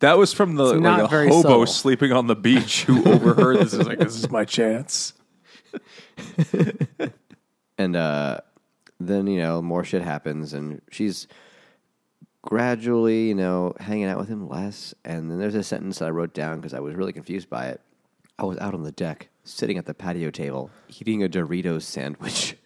That 0.00 0.18
was 0.18 0.32
from 0.32 0.56
the 0.56 0.74
like 0.74 1.02
a 1.02 1.06
hobo 1.06 1.42
subtle. 1.42 1.66
sleeping 1.66 2.12
on 2.12 2.26
the 2.26 2.36
beach 2.36 2.84
who 2.84 3.04
overheard 3.10 3.58
this. 3.58 3.72
Is 3.72 3.86
like, 3.86 3.98
this 3.98 4.16
is 4.16 4.30
my 4.30 4.44
chance. 4.44 5.14
And 7.78 7.94
uh, 7.94 8.40
then 8.98 9.26
you 9.26 9.40
know 9.40 9.60
more 9.60 9.84
shit 9.84 10.02
happens, 10.02 10.52
and 10.52 10.80
she's 10.90 11.26
gradually 12.42 13.28
you 13.28 13.34
know 13.34 13.74
hanging 13.78 14.06
out 14.06 14.18
with 14.18 14.28
him 14.28 14.48
less. 14.48 14.94
And 15.04 15.30
then 15.30 15.38
there's 15.38 15.54
a 15.54 15.62
sentence 15.62 15.98
that 15.98 16.06
I 16.06 16.10
wrote 16.10 16.34
down 16.34 16.56
because 16.56 16.74
I 16.74 16.80
was 16.80 16.94
really 16.94 17.12
confused 17.12 17.50
by 17.50 17.66
it. 17.66 17.80
I 18.38 18.44
was 18.44 18.58
out 18.58 18.74
on 18.74 18.82
the 18.82 18.92
deck, 18.92 19.28
sitting 19.44 19.78
at 19.78 19.86
the 19.86 19.94
patio 19.94 20.30
table, 20.30 20.70
eating 20.88 21.22
a 21.22 21.28
Doritos 21.28 21.82
sandwich. 21.82 22.56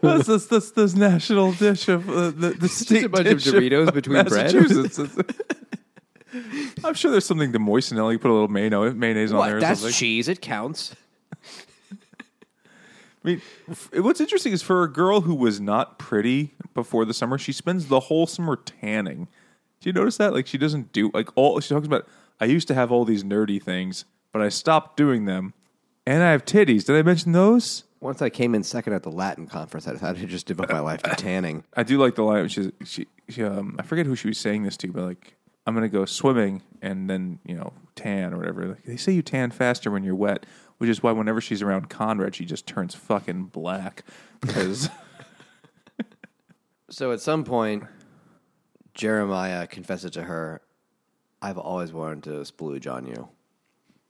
What's 0.00 0.26
this, 0.26 0.46
this, 0.46 0.70
this 0.72 0.94
national 0.94 1.52
dish 1.52 1.88
of 1.88 2.08
uh, 2.08 2.30
the, 2.30 2.50
the 2.58 2.68
state 2.68 3.04
a 3.04 3.08
bunch 3.08 3.28
of 3.28 3.42
dish 3.42 3.52
Doritos 3.52 3.92
between 3.92 4.24
bread. 4.24 4.54
Massachusetts. 4.54 4.98
I'm 6.84 6.94
sure 6.94 7.10
there's 7.10 7.26
something 7.26 7.52
to 7.52 7.58
moisten 7.58 7.98
it. 7.98 8.02
Like 8.02 8.12
you 8.12 8.18
put 8.18 8.30
a 8.30 8.32
little 8.32 8.48
mayonnaise, 8.48 8.94
mayonnaise 8.94 9.32
on 9.32 9.46
there. 9.46 9.56
Or 9.58 9.60
That's 9.60 9.80
something. 9.80 9.94
cheese. 9.94 10.28
It 10.28 10.40
counts. 10.40 10.94
I 13.24 13.28
mean, 13.28 13.42
f- 13.70 13.90
what's 13.94 14.20
interesting 14.20 14.52
is 14.52 14.62
for 14.62 14.82
a 14.82 14.90
girl 14.90 15.20
who 15.20 15.34
was 15.34 15.60
not 15.60 15.98
pretty 15.98 16.54
before 16.74 17.04
the 17.04 17.14
summer, 17.14 17.38
she 17.38 17.52
spends 17.52 17.86
the 17.86 18.00
whole 18.00 18.26
summer 18.26 18.56
tanning. 18.56 19.28
Do 19.80 19.88
you 19.88 19.92
notice 19.92 20.16
that? 20.16 20.32
Like 20.32 20.46
she 20.46 20.58
doesn't 20.58 20.92
do 20.92 21.10
like 21.12 21.28
all. 21.36 21.60
She 21.60 21.72
talks 21.74 21.86
about. 21.86 22.08
I 22.40 22.46
used 22.46 22.66
to 22.68 22.74
have 22.74 22.90
all 22.90 23.04
these 23.04 23.22
nerdy 23.22 23.62
things, 23.62 24.04
but 24.32 24.42
I 24.42 24.48
stopped 24.48 24.96
doing 24.96 25.26
them, 25.26 25.54
and 26.06 26.22
I 26.22 26.32
have 26.32 26.44
titties. 26.44 26.84
Did 26.86 26.96
I 26.96 27.02
mention 27.02 27.32
those? 27.32 27.84
Once 28.02 28.20
I 28.20 28.30
came 28.30 28.54
in 28.54 28.64
second 28.64 28.94
at 28.94 29.04
the 29.04 29.10
Latin 29.12 29.46
conference, 29.46 29.86
I 29.86 29.92
decided 29.92 30.20
to 30.20 30.26
just 30.26 30.46
devote 30.46 30.70
my 30.70 30.80
life 30.80 31.02
to 31.04 31.14
tanning. 31.14 31.62
I 31.74 31.84
do 31.84 31.98
like 31.98 32.16
the 32.16 32.22
line. 32.24 32.48
She, 32.48 32.72
she, 32.84 33.06
she 33.28 33.44
um, 33.44 33.76
I 33.78 33.82
forget 33.82 34.06
who 34.06 34.16
she 34.16 34.28
was 34.28 34.38
saying 34.38 34.64
this 34.64 34.76
to, 34.78 34.88
but 34.88 35.04
like, 35.04 35.36
I'm 35.66 35.74
gonna 35.74 35.88
go 35.88 36.04
swimming 36.04 36.62
and 36.82 37.08
then 37.08 37.38
you 37.46 37.54
know 37.54 37.72
tan 37.94 38.34
or 38.34 38.38
whatever. 38.38 38.66
Like, 38.66 38.84
they 38.84 38.96
say 38.96 39.12
you 39.12 39.22
tan 39.22 39.52
faster 39.52 39.90
when 39.90 40.02
you're 40.02 40.16
wet, 40.16 40.46
which 40.78 40.90
is 40.90 41.02
why 41.02 41.12
whenever 41.12 41.40
she's 41.40 41.62
around 41.62 41.88
Conrad, 41.90 42.34
she 42.34 42.44
just 42.44 42.66
turns 42.66 42.94
fucking 42.94 43.44
black 43.44 44.02
because 44.40 44.90
So 46.92 47.10
at 47.12 47.20
some 47.22 47.44
point, 47.44 47.84
Jeremiah 48.92 49.66
confesses 49.66 50.10
to 50.10 50.24
her, 50.24 50.60
"I've 51.40 51.56
always 51.56 51.90
wanted 51.90 52.24
to 52.24 52.30
splooge 52.52 52.92
on 52.92 53.06
you, 53.06 53.28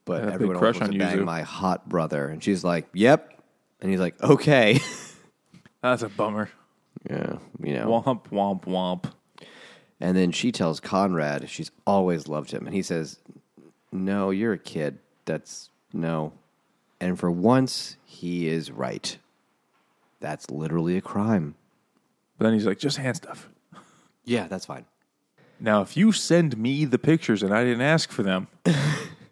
but 0.03 0.23
everyone 0.27 0.59
wants 0.59 0.79
to 0.79 0.89
bang 0.89 1.17
Zoo." 1.19 1.23
my 1.23 1.43
hot 1.43 1.87
brother." 1.87 2.27
And 2.27 2.43
she's 2.43 2.65
like, 2.65 2.89
"Yep," 2.93 3.32
and 3.83 3.91
he's 3.91 3.99
like, 3.99 4.19
"Okay." 4.23 4.79
that's 5.81 6.01
a 6.01 6.09
bummer. 6.09 6.49
yeah, 7.07 7.37
you 7.61 7.73
know. 7.75 7.87
Womp 7.87 8.29
womp 8.29 8.63
womp. 8.65 9.11
And 9.99 10.17
then 10.17 10.31
she 10.31 10.51
tells 10.51 10.79
Conrad 10.79 11.49
she's 11.49 11.69
always 11.85 12.27
loved 12.27 12.49
him, 12.49 12.65
and 12.65 12.73
he 12.73 12.81
says, 12.81 13.19
"No, 13.91 14.31
you're 14.31 14.53
a 14.53 14.57
kid. 14.57 14.97
That's 15.25 15.69
no." 15.93 16.33
And 16.99 17.19
for 17.19 17.29
once, 17.29 17.97
he 18.05 18.47
is 18.47 18.71
right. 18.71 19.17
That's 20.21 20.49
literally 20.49 20.95
a 20.95 21.01
crime. 21.01 21.55
But 22.37 22.45
then 22.45 22.53
he's 22.53 22.65
like, 22.65 22.79
just 22.79 22.97
hand 22.97 23.17
stuff. 23.17 23.49
Yeah, 24.23 24.47
that's 24.47 24.65
fine. 24.65 24.85
Now, 25.59 25.81
if 25.81 25.97
you 25.97 26.13
send 26.13 26.57
me 26.57 26.85
the 26.85 26.97
pictures 26.97 27.43
and 27.43 27.53
I 27.53 27.65
didn't 27.65 27.81
ask 27.81 28.09
for 28.09 28.23
them, 28.23 28.47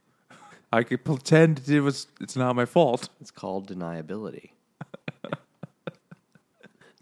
I 0.71 0.83
could 0.83 1.03
pretend 1.03 1.67
it 1.67 1.81
was 1.81 2.07
it's 2.19 2.35
not 2.35 2.55
my 2.55 2.65
fault. 2.65 3.09
It's 3.19 3.31
called 3.31 3.69
deniability. 3.69 4.51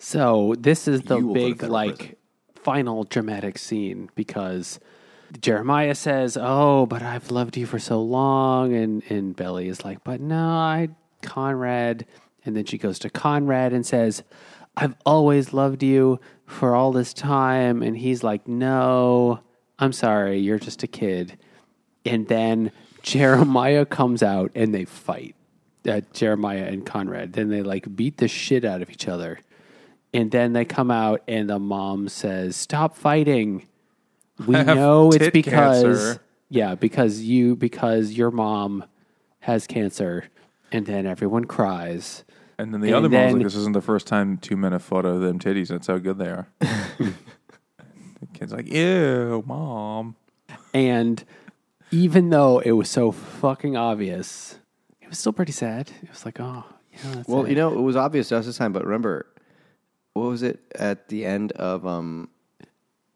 So 0.02 0.56
this 0.58 0.88
is 0.88 1.02
the 1.04 1.18
You 1.18 1.28
will 1.28 1.34
go 1.34 1.40
to 1.40 1.46
big 1.48 1.60
federal 1.60 1.74
like 1.74 1.98
prison. 1.98 2.16
final 2.64 3.04
dramatic 3.04 3.58
scene 3.58 4.10
because 4.16 4.80
Jeremiah 5.42 5.94
says, 5.94 6.38
"Oh, 6.40 6.86
but 6.86 7.02
I've 7.04 7.32
loved 7.32 7.58
you 7.58 7.66
for 7.66 7.80
so 7.80 8.02
long," 8.02 8.74
and 8.74 9.04
and 9.10 9.36
Belly 9.36 9.68
is 9.68 9.84
like, 9.84 10.04
"But 10.04 10.22
no, 10.22 10.48
I 10.48 10.90
Conrad." 11.22 12.06
And 12.46 12.56
then 12.56 12.66
she 12.66 12.78
goes 12.78 12.98
to 13.00 13.10
Conrad 13.10 13.74
and 13.74 13.86
says, 13.86 14.24
"I've 14.78 14.96
always 15.06 15.54
loved 15.54 15.84
you 15.84 16.20
for 16.46 16.76
all 16.76 16.92
this 16.94 17.14
time," 17.14 17.84
and 17.84 17.98
he's 17.98 18.24
like, 18.24 18.48
"No, 18.48 19.42
I'm 19.80 19.92
sorry, 19.92 20.40
you're 20.40 20.60
just 20.60 20.82
a 20.82 20.88
kid." 20.88 21.38
And 22.06 22.28
then 22.30 22.72
Jeremiah 23.04 23.86
comes 23.86 24.22
out 24.24 24.52
and 24.56 24.74
they 24.74 24.86
fight. 24.86 25.36
Uh, 25.88 26.02
Jeremiah 26.14 26.66
and 26.66 26.86
Conrad. 26.86 27.34
Then 27.34 27.50
they 27.50 27.62
like 27.62 27.96
beat 27.96 28.18
the 28.18 28.28
shit 28.28 28.66
out 28.66 28.82
of 28.82 28.90
each 28.90 29.08
other. 29.08 29.40
And 30.14 30.30
then 30.32 30.54
they 30.54 30.66
come 30.66 30.92
out 30.92 31.22
and 31.28 31.50
the 31.50 31.60
mom 31.60 32.10
says, 32.10 32.56
"Stop 32.56 32.98
fighting. 32.98 33.66
We 34.46 34.56
I 34.58 34.64
have 34.64 34.76
know 34.78 35.08
it's 35.10 35.18
tit 35.18 35.34
because 35.34 35.84
cancer." 35.84 36.22
yeah, 36.50 36.76
because 36.76 37.22
you 37.22 37.56
because 37.56 38.12
your 38.12 38.32
mom 38.32 38.84
has 39.42 39.68
cancer." 39.68 40.26
And 40.72 40.86
then 40.86 41.06
everyone 41.08 41.46
cries. 41.46 42.24
And 42.60 42.74
then 42.74 42.82
the 42.82 42.88
And 42.90 42.96
other 42.98 43.10
mom's 43.10 43.12
then- 43.32 43.34
like, 43.36 43.44
this 43.44 43.56
isn't 43.56 43.72
the 43.74 43.82
first 43.82 44.06
time 44.06 44.38
two 44.38 44.58
men 44.58 44.74
have 44.74 44.84
fought 44.84 45.06
over 45.06 45.20
them 45.26 45.40
titties. 45.40 45.70
That's 45.70 45.88
how 45.88 45.98
good 45.98 46.18
they 46.18 46.28
are. 46.28 46.48
the 46.60 47.14
kid's 48.34 48.52
like, 48.52 48.68
ew, 48.68 49.44
mom. 49.48 50.16
And 50.74 51.24
even 51.92 52.30
though 52.30 52.60
it 52.60 52.72
was 52.72 52.90
so 52.90 53.12
fucking 53.12 53.76
obvious, 53.78 54.58
it 55.02 55.10
was 55.10 55.20
still 55.20 55.34
pretty 55.34 55.52
sad. 55.52 55.92
It 56.04 56.10
was 56.10 56.26
like, 56.26 56.40
"Oh, 56.40 56.64
yeah, 56.94 57.00
that's 57.16 57.28
Well, 57.30 57.46
it. 57.46 57.50
you 57.50 57.56
know, 57.56 57.72
it 57.78 57.82
was 57.82 57.96
obvious 57.96 58.30
to 58.30 58.38
us 58.38 58.46
this 58.46 58.58
time, 58.58 58.74
but 58.74 58.84
remember, 58.86 59.26
what 60.14 60.24
was 60.24 60.44
it 60.44 60.60
at 60.76 61.08
the 61.10 61.26
end 61.26 61.52
of 61.54 61.86
um, 61.86 62.30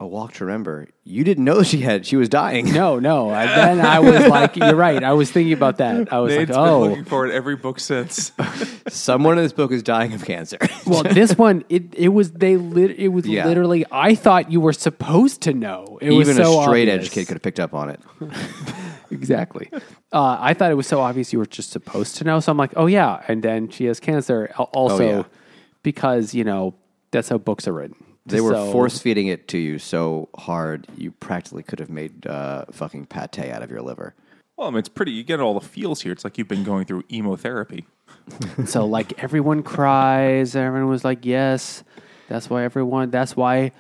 A 0.04 0.08
Walk 0.08 0.34
to 0.34 0.46
Remember? 0.46 0.88
You 1.06 1.24
didn't 1.24 1.46
know 1.46 1.64
she 1.72 1.80
had 1.80 2.06
she 2.06 2.16
was 2.18 2.28
dying. 2.30 2.72
No, 2.74 3.00
no. 3.00 3.32
And 3.32 3.50
then 3.80 3.86
I 3.86 4.00
was 4.00 4.28
like, 4.28 4.56
you're 4.58 4.76
right. 4.76 5.02
I 5.04 5.14
was 5.14 5.32
thinking 5.32 5.54
about 5.54 5.78
that. 5.78 6.12
I 6.12 6.20
was 6.20 6.32
Nate's 6.36 6.50
like, 6.52 6.58
been 6.58 6.70
oh, 6.70 6.82
looking 6.82 7.06
for 7.06 7.26
it 7.26 7.34
every 7.34 7.56
book 7.56 7.80
since. 7.80 8.32
Someone 8.90 9.38
in 9.38 9.44
this 9.46 9.54
book 9.54 9.72
is 9.72 9.82
dying 9.82 10.14
of 10.14 10.26
cancer. 10.26 10.58
well, 10.86 11.04
this 11.04 11.38
one, 11.38 11.64
it 11.70 11.94
it 11.96 12.10
was 12.10 12.32
they 12.34 12.58
lit. 12.58 13.00
It 13.00 13.08
was 13.08 13.26
Yeah. 13.26 13.46
literally. 13.48 13.86
I 13.92 14.14
thought 14.16 14.52
you 14.52 14.60
were 14.60 14.74
supposed 14.74 15.42
to 15.44 15.54
know. 15.54 15.98
It 16.02 16.12
was 16.12 16.30
Even 16.30 16.44
so 16.44 16.60
a 16.60 16.64
straight 16.64 16.90
obvious. 16.90 17.08
edge 17.08 17.12
kid 17.14 17.28
could 17.28 17.36
have 17.36 17.42
picked 17.44 17.60
up 17.62 17.74
on 17.74 17.90
it. 17.90 18.00
exactly. 19.12 19.70
Uh, 20.12 20.38
I 20.40 20.54
thought 20.54 20.72
it 20.72 20.76
was 20.76 20.88
so 20.88 21.00
obvious 21.00 21.32
you 21.34 21.40
were 21.40 21.46
just 21.46 21.72
supposed 21.72 22.18
to 22.18 22.24
know. 22.24 22.40
So 22.40 22.52
I'm 22.52 22.58
like, 22.58 22.74
oh 22.76 22.86
yeah. 22.88 23.24
And 23.28 23.42
then 23.42 23.70
she 23.70 23.86
has 23.86 24.00
cancer. 24.00 24.52
Al- 24.60 24.70
Also, 24.74 25.08
yeah. 25.08 25.24
because 25.82 26.34
you 26.34 26.44
know 26.44 26.76
that's 27.12 27.30
how 27.30 27.38
books 27.38 27.68
are 27.68 27.74
written. 27.74 28.04
They 28.26 28.40
were 28.42 28.54
So- 28.54 28.72
force 28.72 29.00
feeding 29.00 29.28
it 29.28 29.48
to 29.50 29.58
you 29.58 29.80
so 29.80 30.30
hard 30.38 30.88
you 30.98 31.12
practically 31.12 31.64
could 31.64 31.80
have 31.80 31.90
made 31.90 32.26
uh, 32.26 32.66
fucking 32.72 33.08
pate 33.08 33.40
out 33.52 33.62
of 33.64 33.70
your 33.70 33.82
liver. 33.82 34.14
Well, 34.58 34.68
I 34.68 34.72
mean, 34.72 34.80
it's 34.80 34.90
pretty. 34.90 35.12
You 35.12 35.24
get 35.24 35.40
all 35.40 35.54
the 35.56 35.66
feels 35.66 36.02
here. 36.02 36.12
It's 36.12 36.24
like 36.24 36.38
you've 36.38 36.48
been 36.48 36.64
going 36.64 36.86
through 36.86 37.04
emotherapy. 37.04 37.86
So 38.66 38.86
like 38.86 39.22
everyone 39.22 39.64
cries. 39.64 40.56
Everyone 40.56 40.90
was 40.90 41.04
like, 41.04 41.26
yes. 41.26 41.84
That's 42.30 42.50
why 42.50 42.64
everyone. 42.64 43.10
That's 43.10 43.36
why 43.36 43.72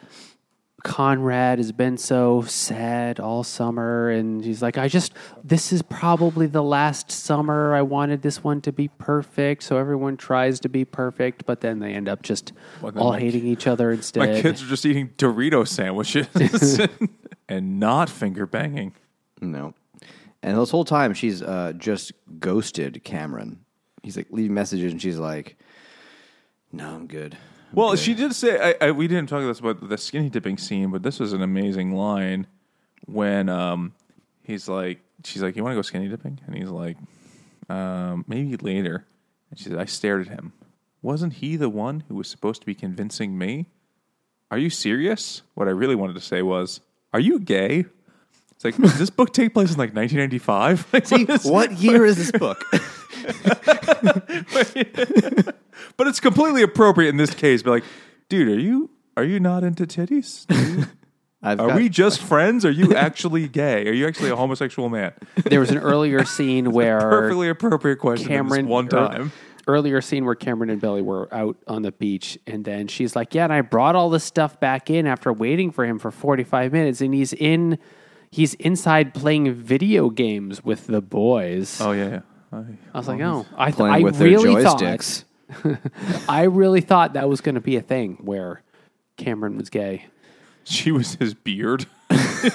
Conrad 0.83 1.59
has 1.59 1.71
been 1.71 1.97
so 1.97 2.41
sad 2.41 3.17
all 3.19 3.43
summer, 3.43 4.09
and 4.09 4.43
he's 4.43 4.61
like, 4.61 4.77
I 4.77 4.89
just. 4.89 5.13
This 5.41 5.71
is 5.71 5.81
probably 5.81 6.45
the 6.45 6.61
last 6.61 7.09
summer. 7.09 7.73
I 7.73 7.81
wanted 7.81 8.21
this 8.21 8.43
one 8.43 8.59
to 8.61 8.73
be 8.73 8.89
perfect, 8.89 9.63
so 9.63 9.77
everyone 9.77 10.17
tries 10.17 10.59
to 10.61 10.69
be 10.69 10.83
perfect, 10.83 11.45
but 11.45 11.61
then 11.61 11.79
they 11.79 11.93
end 11.93 12.09
up 12.09 12.21
just 12.21 12.51
Well, 12.81 12.91
all 12.97 13.11
my 13.13 13.19
hating 13.19 13.47
each 13.47 13.65
other 13.65 13.91
instead. 13.93 14.19
My 14.29 14.41
kids 14.41 14.61
are 14.61 14.67
just 14.67 14.85
eating 14.85 15.09
Dorito 15.17 15.65
sandwiches 15.65 16.27
and 17.49 17.79
not 17.79 18.09
finger 18.09 18.45
banging. 18.45 18.93
No. 19.41 19.73
And 20.41 20.57
this 20.57 20.71
whole 20.71 20.85
time, 20.85 21.13
she's 21.13 21.41
uh, 21.41 21.71
just 21.77 22.11
ghosted 22.39 23.05
Cameron. 23.05 23.61
He's 24.03 24.17
like 24.17 24.27
leaving 24.31 24.53
messages, 24.53 24.91
and 24.91 25.01
she's 25.01 25.17
like, 25.17 25.57
"No, 26.73 26.89
I'm 26.89 27.07
good." 27.07 27.37
Well, 27.73 27.91
good." 27.91 27.99
she 27.99 28.13
did 28.13 28.33
say 28.33 28.75
I, 28.81 28.87
I, 28.87 28.91
we 28.91 29.07
didn't 29.07 29.27
talk 29.27 29.39
about 29.39 29.47
this 29.49 29.59
about 29.59 29.89
the 29.89 29.97
skinny 29.97 30.29
dipping 30.29 30.57
scene, 30.57 30.91
but 30.91 31.03
this 31.03 31.19
was 31.19 31.33
an 31.33 31.41
amazing 31.41 31.95
line 31.95 32.47
when 33.05 33.49
um, 33.49 33.93
he's 34.43 34.67
like, 34.67 34.99
she's 35.23 35.41
like, 35.41 35.55
"You 35.55 35.63
want 35.63 35.73
to 35.73 35.77
go 35.77 35.81
skinny 35.81 36.07
dipping?" 36.07 36.39
And 36.45 36.55
he's 36.55 36.69
like, 36.69 36.97
um, 37.69 38.23
"Maybe 38.27 38.55
later." 38.57 39.05
And 39.49 39.59
she 39.59 39.69
said, 39.69 39.77
"I 39.77 39.85
stared 39.85 40.27
at 40.27 40.33
him. 40.33 40.53
Wasn't 41.01 41.33
he 41.33 41.55
the 41.57 41.69
one 41.69 42.03
who 42.07 42.15
was 42.15 42.29
supposed 42.29 42.61
to 42.61 42.65
be 42.65 42.75
convincing 42.75 43.37
me? 43.37 43.67
Are 44.51 44.57
you 44.57 44.69
serious?" 44.69 45.41
What 45.55 45.67
I 45.67 45.71
really 45.71 45.95
wanted 45.95 46.13
to 46.13 46.21
say 46.21 46.41
was, 46.41 46.79
"Are 47.13 47.19
you 47.19 47.39
gay?" 47.39 47.85
It's 48.51 48.63
like, 48.63 48.77
does 48.77 48.97
this 48.97 49.09
book 49.09 49.33
take 49.33 49.53
place 49.53 49.73
in 49.73 49.77
like 49.77 49.93
1995? 49.93 50.87
Like, 50.93 51.05
See, 51.05 51.25
what 51.25 51.35
is- 51.35 51.45
what 51.45 51.71
year 51.73 52.05
is 52.05 52.15
this 52.15 52.31
book? 52.31 52.63
but 55.97 56.07
it's 56.07 56.19
completely 56.19 56.61
appropriate 56.63 57.09
in 57.09 57.17
this 57.17 57.33
case. 57.33 57.63
But 57.63 57.71
like, 57.71 57.83
dude, 58.29 58.47
are 58.49 58.59
you 58.59 58.89
are 59.17 59.23
you 59.23 59.39
not 59.39 59.63
into 59.63 59.85
titties? 59.85 60.45
I've 61.45 61.59
Are 61.59 61.67
got- 61.67 61.75
we 61.75 61.89
just 61.89 62.21
friends? 62.21 62.63
Are 62.65 62.71
you 62.71 62.95
actually 62.95 63.47
gay? 63.49 63.85
Are 63.87 63.91
you 63.91 64.07
actually 64.07 64.29
a 64.29 64.35
homosexual 64.35 64.87
man? 64.89 65.11
there 65.43 65.59
was 65.59 65.71
an 65.71 65.77
earlier 65.77 66.23
scene 66.23 66.71
where 66.71 66.99
Perfectly 66.99 67.49
appropriate 67.49 67.97
question. 67.97 68.27
Cameron, 68.29 68.65
Cameron 68.65 68.67
one 68.69 68.85
er- 68.87 68.89
time. 68.89 69.31
earlier 69.67 69.99
scene 69.99 70.23
where 70.25 70.35
Cameron 70.35 70.69
and 70.69 70.79
Billy 70.79 71.01
were 71.01 71.27
out 71.33 71.57
on 71.67 71.81
the 71.81 71.91
beach, 71.91 72.37
and 72.47 72.63
then 72.63 72.87
she's 72.87 73.13
like, 73.15 73.35
"Yeah, 73.35 73.43
and 73.43 73.51
I 73.53 73.59
brought 73.61 73.95
all 73.95 74.09
this 74.09 74.23
stuff 74.23 74.57
back 74.61 74.89
in 74.89 75.05
after 75.05 75.33
waiting 75.33 75.71
for 75.71 75.83
him 75.85 75.99
for 75.99 76.11
forty 76.11 76.43
five 76.45 76.71
minutes, 76.71 77.01
and 77.01 77.13
he's 77.13 77.33
in, 77.33 77.77
he's 78.31 78.53
inside 78.55 79.13
playing 79.13 79.53
video 79.53 80.09
games 80.09 80.63
with 80.63 80.87
the 80.87 81.01
boys." 81.01 81.81
Oh 81.81 81.91
yeah, 81.91 82.09
yeah. 82.09 82.19
I, 82.53 82.57
I 82.93 82.97
was 82.97 83.07
like, 83.09 83.19
"Oh, 83.19 83.45
I, 83.57 83.65
th- 83.65 83.75
playing 83.75 83.95
I 83.95 83.99
with 83.99 84.17
their 84.17 84.29
really 84.29 84.63
thought, 84.63 84.79
joysticks. 84.79 85.25
I 86.29 86.43
really 86.43 86.81
thought 86.81 87.13
that 87.13 87.27
was 87.29 87.41
going 87.41 87.55
to 87.55 87.61
be 87.61 87.75
a 87.75 87.81
thing 87.81 88.17
where 88.21 88.61
Cameron 89.17 89.57
was 89.57 89.69
gay." 89.69 90.05
she 90.63 90.91
was 90.91 91.15
his 91.15 91.33
beard. 91.33 91.85
it's 92.09 92.49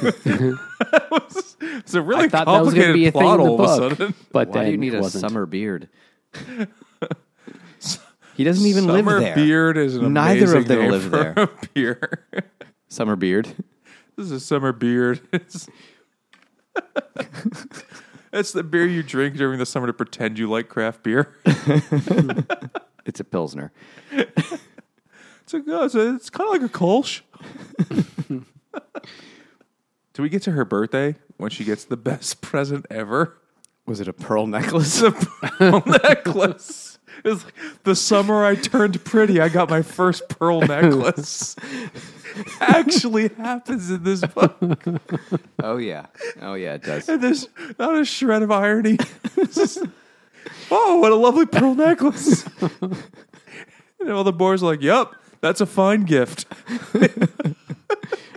a 1.95 2.03
really 2.03 2.25
I 2.25 2.29
thought 2.29 2.47
that 2.47 2.61
was 2.61 2.75
going 2.75 2.93
to 2.93 2.93
complicated 2.93 2.95
be 2.95 3.07
a 3.07 3.13
thing 3.13 3.23
plot 3.23 3.41
in 3.41 3.47
the 3.47 3.51
all 3.53 3.61
of 3.61 3.61
a 3.61 3.89
book, 3.89 3.99
sudden. 3.99 4.15
but 4.33 4.49
Why 4.49 4.55
then 4.55 4.65
do 4.65 4.71
you 4.73 4.79
need 4.79 4.95
it 4.95 4.99
a 4.99 5.01
wasn't. 5.01 5.21
summer 5.23 5.47
beard? 5.47 5.89
he 8.37 8.45
doesn't 8.45 8.67
even 8.67 8.87
live 8.87 9.05
there. 9.05 9.21
Summer 9.21 9.35
beard 9.35 9.77
is 9.77 9.97
an 9.97 10.13
Neither 10.13 10.41
amazing 10.41 10.59
of 10.59 10.69
them 10.69 10.79
name 10.79 10.91
live 10.91 11.03
for 11.03 11.09
there. 11.11 11.35
A 11.37 11.49
beer. 11.75 12.27
Summer 12.89 13.17
beard. 13.17 13.49
This 14.17 14.27
is 14.27 14.33
a 14.33 14.41
summer 14.41 14.73
beard. 14.73 15.21
It's, 15.33 15.69
it's 18.33 18.53
the 18.53 18.63
beer 18.63 18.87
you 18.87 19.03
drink 19.03 19.37
during 19.37 19.59
the 19.59 19.67
summer 19.67 19.87
to 19.87 19.93
pretend 19.93 20.39
you 20.39 20.49
like 20.49 20.69
craft 20.69 21.03
beer. 21.03 21.35
It's 23.09 23.21
a 23.21 23.25
pilsner. 23.25 23.73
It's 24.13 25.55
a, 25.55 25.63
it's, 25.67 25.95
a, 25.95 26.15
it's 26.15 26.29
kind 26.29 26.47
of 26.47 26.61
like 26.61 26.71
a 26.71 26.73
Kolsch. 26.73 27.23
Do 30.13 30.23
we 30.23 30.29
get 30.29 30.43
to 30.43 30.51
her 30.51 30.67
birthday 30.67 31.17
when 31.39 31.51
she 31.51 31.65
gets 31.65 31.87
the 31.87 31.97
best 31.97 32.43
present 32.43 32.85
ever? 32.91 33.39
Was 33.87 34.01
it 34.01 34.09
a 34.09 34.13
pearl 34.13 34.47
necklace? 34.47 35.01
The 35.01 35.13
pearl 35.13 35.83
necklace. 35.87 36.88
It's 37.25 37.45
like, 37.45 37.55
the 37.85 37.97
summer 37.97 38.45
I 38.45 38.55
turned 38.55 39.05
pretty, 39.05 39.41
I 39.41 39.49
got 39.49 39.69
my 39.71 39.83
first 39.83 40.29
pearl 40.29 40.61
necklace. 40.67 41.57
Actually 42.61 43.29
happens 43.29 43.91
in 43.91 44.05
this 44.05 44.21
book. 44.21 44.57
oh 45.63 45.77
yeah, 45.79 46.07
oh 46.41 46.55
yeah, 46.55 46.75
it 46.75 46.83
does. 46.83 47.09
And 47.09 47.23
there's 47.23 47.49
not 47.79 47.97
a 47.99 48.05
shred 48.05 48.43
of 48.43 48.51
irony. 48.51 48.99
It's 49.37 49.55
just, 49.57 49.79
oh, 50.71 50.99
what 50.99 51.11
a 51.11 51.17
lovely 51.17 51.47
pearl 51.47 51.75
necklace. 51.75 52.45
and 52.81 54.11
all 54.11 54.25
the 54.25 54.33
boys 54.33 54.63
are 54.63 54.67
like, 54.67 54.83
yep, 54.83 55.13
that's 55.41 55.61
a 55.61 55.67
fine 55.67 56.03
gift. 56.05 56.47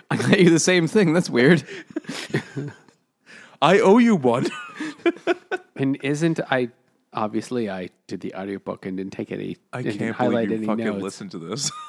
I 0.10 0.18
got 0.18 0.40
you 0.40 0.50
the 0.50 0.60
same 0.60 0.88
thing. 0.88 1.14
That's 1.14 1.30
weird. 1.30 1.64
I 3.62 3.80
owe 3.80 4.00
you 4.00 4.16
one. 4.16 4.48
And 5.76 5.98
isn't 6.04 6.40
I 6.50 6.70
obviously 7.14 7.70
I 7.70 7.89
did 8.07 8.22
the 8.22 8.34
audiobook 8.36 8.86
and 8.86 8.97
didn't 8.97 9.14
take 9.14 9.32
any 9.32 9.57
I 9.74 9.82
didn't 9.82 9.99
can't 9.99 10.16
highlight 10.16 10.47
believe 10.49 10.64
you 10.64 10.72
any 10.72 10.84
fucking 10.84 10.86
notes. 10.93 11.03
listen 11.03 11.30
to 11.30 11.39
this. 11.39 11.72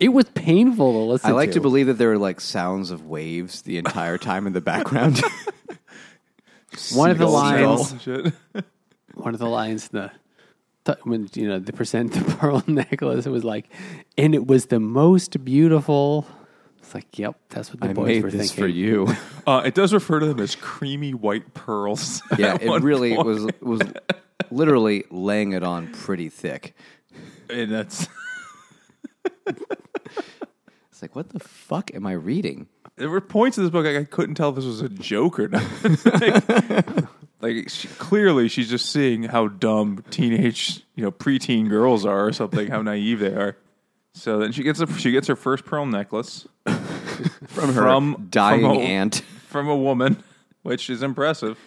It 0.00 0.10
was 0.10 0.26
painful 0.34 0.92
to 0.92 0.98
listen 0.98 1.30
I 1.30 1.32
like 1.34 1.48
to 1.50 1.54
to. 1.54 1.60
believe 1.60 1.88
that 1.88 1.94
there 1.94 2.10
were 2.10 2.16
like 2.18 2.40
sounds 2.40 2.92
of 2.92 3.06
waves 3.06 3.62
the 3.62 3.76
entire 3.76 4.18
time 4.18 4.46
in 4.46 4.52
the 4.52 4.60
background. 4.60 5.20
One 6.94 7.10
of 7.10 7.18
the 7.18 7.26
lines. 7.26 8.00
Shit. 8.00 8.32
one 9.14 9.34
of 9.34 9.40
the 9.40 9.48
lines 9.48 9.88
the 9.88 10.12
when 11.02 11.28
you 11.34 11.48
know 11.48 11.58
the 11.58 11.72
present 11.72 12.12
the 12.12 12.22
pearl 12.36 12.62
necklace 12.68 13.26
it 13.26 13.30
was 13.30 13.44
like 13.44 13.68
and 14.16 14.34
it 14.34 14.46
was 14.46 14.66
the 14.66 14.80
most 14.80 15.44
beautiful 15.44 16.26
it's 16.78 16.94
like 16.94 17.18
yep 17.18 17.36
that's 17.48 17.70
what 17.70 17.80
the 17.80 17.90
I 17.90 17.92
boys 17.92 18.06
made 18.06 18.22
were 18.22 18.30
this 18.30 18.52
thinking 18.52 18.64
for 18.64 18.68
you. 18.68 19.08
Uh, 19.46 19.62
it 19.64 19.74
does 19.74 19.92
refer 19.92 20.20
to 20.20 20.26
them 20.26 20.38
as 20.38 20.54
creamy 20.54 21.14
white 21.14 21.52
pearls. 21.54 22.22
Yeah, 22.38 22.56
it 22.60 22.82
really 22.82 23.14
point. 23.16 23.26
was 23.26 23.46
was 23.60 23.80
literally 24.50 25.04
laying 25.10 25.52
it 25.52 25.62
on 25.62 25.88
pretty 25.92 26.28
thick. 26.28 26.74
And 27.48 27.70
that's 27.70 28.08
It's 30.90 31.02
like, 31.02 31.16
what 31.16 31.30
the 31.30 31.40
fuck 31.40 31.94
am 31.94 32.06
I 32.06 32.12
reading? 32.12 32.66
there 32.96 33.08
were 33.08 33.22
points 33.22 33.56
in 33.56 33.64
this 33.64 33.70
book 33.70 33.86
like, 33.86 33.96
I 33.96 34.04
couldn't 34.04 34.34
tell 34.34 34.50
if 34.50 34.56
this 34.56 34.66
was 34.66 34.82
a 34.82 34.88
joke 34.90 35.38
or 35.40 35.48
not. 35.48 35.64
like, 36.04 37.04
like, 37.40 37.70
she, 37.70 37.88
clearly 37.88 38.46
she's 38.48 38.68
just 38.68 38.90
seeing 38.90 39.22
how 39.22 39.48
dumb 39.48 40.04
teenage, 40.10 40.84
you 40.96 41.02
know, 41.04 41.10
preteen 41.10 41.70
girls 41.70 42.04
are 42.04 42.26
or 42.26 42.32
something, 42.34 42.68
how 42.68 42.82
naive 42.82 43.20
they 43.20 43.32
are. 43.32 43.56
So 44.12 44.38
then 44.38 44.52
she 44.52 44.62
gets 44.62 44.80
a, 44.80 44.98
she 44.98 45.12
gets 45.12 45.28
her 45.28 45.36
first 45.36 45.64
pearl 45.64 45.86
necklace 45.86 46.46
From 46.66 47.72
her 47.72 47.82
From- 47.82 48.26
dying 48.30 48.60
from 48.60 48.76
a- 48.76 48.80
aunt. 48.80 49.22
from 49.48 49.68
a 49.68 49.76
woman, 49.76 50.22
which 50.62 50.90
is 50.90 51.02
impressive. 51.02 51.58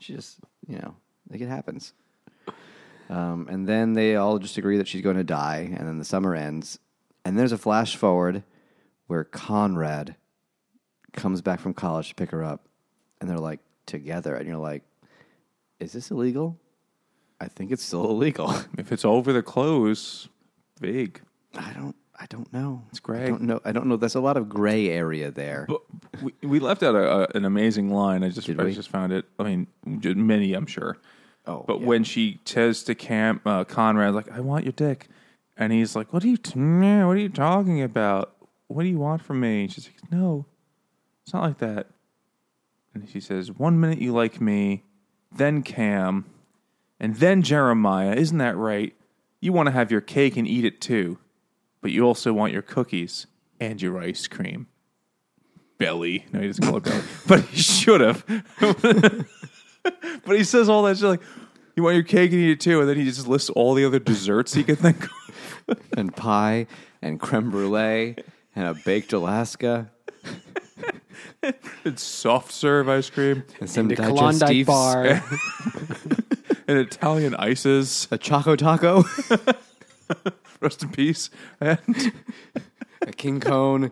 She 0.00 0.14
just, 0.14 0.38
you 0.66 0.78
know, 0.78 0.96
like 1.30 1.40
it 1.40 1.48
happens. 1.48 1.92
Um, 3.12 3.46
and 3.50 3.68
then 3.68 3.92
they 3.92 4.16
all 4.16 4.38
just 4.38 4.56
agree 4.56 4.78
that 4.78 4.88
she's 4.88 5.02
going 5.02 5.16
to 5.16 5.24
die, 5.24 5.74
and 5.76 5.86
then 5.86 5.98
the 5.98 6.04
summer 6.04 6.34
ends. 6.34 6.78
And 7.26 7.38
there's 7.38 7.52
a 7.52 7.58
flash 7.58 7.94
forward 7.94 8.42
where 9.06 9.22
Conrad 9.22 10.16
comes 11.12 11.42
back 11.42 11.60
from 11.60 11.74
college 11.74 12.08
to 12.08 12.14
pick 12.14 12.30
her 12.30 12.42
up, 12.42 12.66
and 13.20 13.28
they're 13.28 13.38
like 13.38 13.60
together, 13.84 14.34
and 14.34 14.48
you're 14.48 14.56
like, 14.56 14.82
"Is 15.78 15.92
this 15.92 16.10
illegal?" 16.10 16.58
I 17.38 17.48
think 17.48 17.70
it's 17.70 17.82
still 17.82 18.04
illegal. 18.10 18.54
If 18.78 18.92
it's 18.92 19.04
over 19.04 19.30
the 19.30 19.42
clothes, 19.42 20.30
big. 20.80 21.20
I 21.54 21.72
don't. 21.74 21.94
I 22.18 22.26
don't 22.26 22.50
know. 22.52 22.82
It's 22.88 23.00
gray. 23.00 23.24
I 23.24 23.28
don't 23.28 23.42
know. 23.42 23.60
I 23.64 23.72
don't 23.72 23.88
know. 23.88 23.96
There's 23.96 24.14
a 24.14 24.20
lot 24.20 24.38
of 24.38 24.48
gray 24.48 24.88
area 24.88 25.30
there. 25.30 25.66
But 25.68 25.82
we, 26.22 26.32
we 26.48 26.60
left 26.60 26.82
out 26.82 26.94
a, 26.94 27.22
a, 27.24 27.26
an 27.36 27.44
amazing 27.44 27.90
line. 27.92 28.22
I 28.22 28.28
just 28.30 28.46
Did 28.46 28.60
I 28.60 28.64
we? 28.64 28.74
just 28.74 28.90
found 28.90 29.12
it. 29.12 29.26
I 29.38 29.42
mean, 29.42 29.66
many, 29.84 30.54
I'm 30.54 30.66
sure. 30.66 30.98
Oh, 31.46 31.64
but 31.66 31.80
yeah. 31.80 31.86
when 31.86 32.04
she 32.04 32.40
says 32.44 32.84
to 32.84 32.94
Cam 32.94 33.40
uh, 33.44 33.64
Conrad, 33.64 34.14
like, 34.14 34.30
"I 34.30 34.40
want 34.40 34.64
your 34.64 34.72
dick," 34.72 35.08
and 35.56 35.72
he's 35.72 35.96
like, 35.96 36.12
"What 36.12 36.22
are 36.24 36.28
you? 36.28 36.36
T- 36.36 36.58
what 36.58 37.12
are 37.12 37.16
you 37.16 37.28
talking 37.28 37.82
about? 37.82 38.36
What 38.68 38.84
do 38.84 38.88
you 38.88 38.98
want 38.98 39.22
from 39.22 39.40
me?" 39.40 39.68
She's 39.68 39.86
like, 39.86 40.12
"No, 40.12 40.46
it's 41.24 41.34
not 41.34 41.42
like 41.42 41.58
that." 41.58 41.88
And 42.94 43.08
she 43.08 43.20
says, 43.20 43.50
"One 43.50 43.80
minute 43.80 44.00
you 44.00 44.12
like 44.12 44.40
me, 44.40 44.84
then 45.34 45.62
Cam, 45.62 46.26
and 47.00 47.16
then 47.16 47.42
Jeremiah. 47.42 48.14
Isn't 48.14 48.38
that 48.38 48.56
right? 48.56 48.94
You 49.40 49.52
want 49.52 49.66
to 49.66 49.72
have 49.72 49.90
your 49.90 50.00
cake 50.00 50.36
and 50.36 50.46
eat 50.46 50.64
it 50.64 50.80
too, 50.80 51.18
but 51.80 51.90
you 51.90 52.04
also 52.04 52.32
want 52.32 52.52
your 52.52 52.62
cookies 52.62 53.26
and 53.58 53.82
your 53.82 53.98
ice 53.98 54.28
cream." 54.28 54.68
Belly. 55.78 56.26
No, 56.32 56.38
he 56.38 56.46
doesn't 56.46 56.64
call 56.64 56.76
it 56.76 56.84
belly, 56.84 57.02
but 57.26 57.40
he 57.46 57.60
should 57.60 58.00
have. 58.00 58.24
but 60.24 60.36
he 60.36 60.44
says 60.44 60.68
all 60.68 60.82
that 60.84 60.96
shit 60.98 61.08
like, 61.08 61.22
"You 61.76 61.82
want 61.82 61.94
your 61.96 62.04
cake 62.04 62.32
and 62.32 62.40
eat 62.40 62.50
it 62.52 62.60
too," 62.60 62.80
and 62.80 62.88
then 62.88 62.96
he 62.96 63.04
just 63.04 63.26
lists 63.28 63.50
all 63.50 63.74
the 63.74 63.84
other 63.84 63.98
desserts 63.98 64.54
he 64.54 64.62
could 64.64 64.78
think 64.78 65.04
of. 65.68 65.80
and 65.96 66.14
pie 66.14 66.66
and 67.00 67.20
creme 67.20 67.50
brulee 67.50 68.16
and 68.56 68.66
a 68.66 68.74
baked 68.74 69.12
Alaska 69.12 69.90
It's 71.84 72.02
soft 72.02 72.52
serve 72.52 72.88
ice 72.88 73.10
cream 73.10 73.44
and 73.60 73.68
some 73.68 73.88
The 73.88 73.96
Klondike 73.96 74.50
digestives. 74.50 74.66
bar. 74.66 75.22
and 76.68 76.78
Italian 76.78 77.34
ices. 77.34 78.06
A 78.10 78.18
choco 78.18 78.54
taco, 78.56 79.04
Rest 80.60 80.82
in 80.84 80.90
peace. 80.90 81.30
And 81.60 82.12
a 83.02 83.12
king 83.12 83.40
cone, 83.40 83.90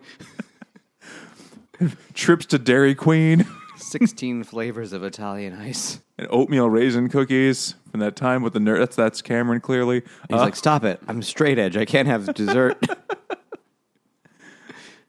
trips 2.15 2.47
to 2.47 2.59
Dairy 2.59 2.95
Queen. 2.95 3.47
16 3.91 4.45
flavors 4.45 4.93
of 4.93 5.03
Italian 5.03 5.55
ice. 5.55 6.01
and 6.19 6.29
oatmeal 6.31 6.69
raisin 6.71 7.09
cookies 7.09 7.75
from 7.91 8.01
that 8.01 8.17
time 8.17 8.43
with 8.43 8.53
the 8.53 8.59
nerd. 8.59 8.79
That's 8.79 8.97
that's 8.97 9.23
Cameron 9.23 9.61
clearly. 9.61 10.03
He's 10.29 10.39
Uh, 10.39 10.43
like, 10.43 10.57
stop 10.57 10.85
it. 10.85 11.01
I'm 11.09 11.23
straight 11.23 11.59
edge. 11.59 11.77
I 11.77 11.85
can't 11.85 12.09
have 12.09 12.33
dessert. 12.35 12.85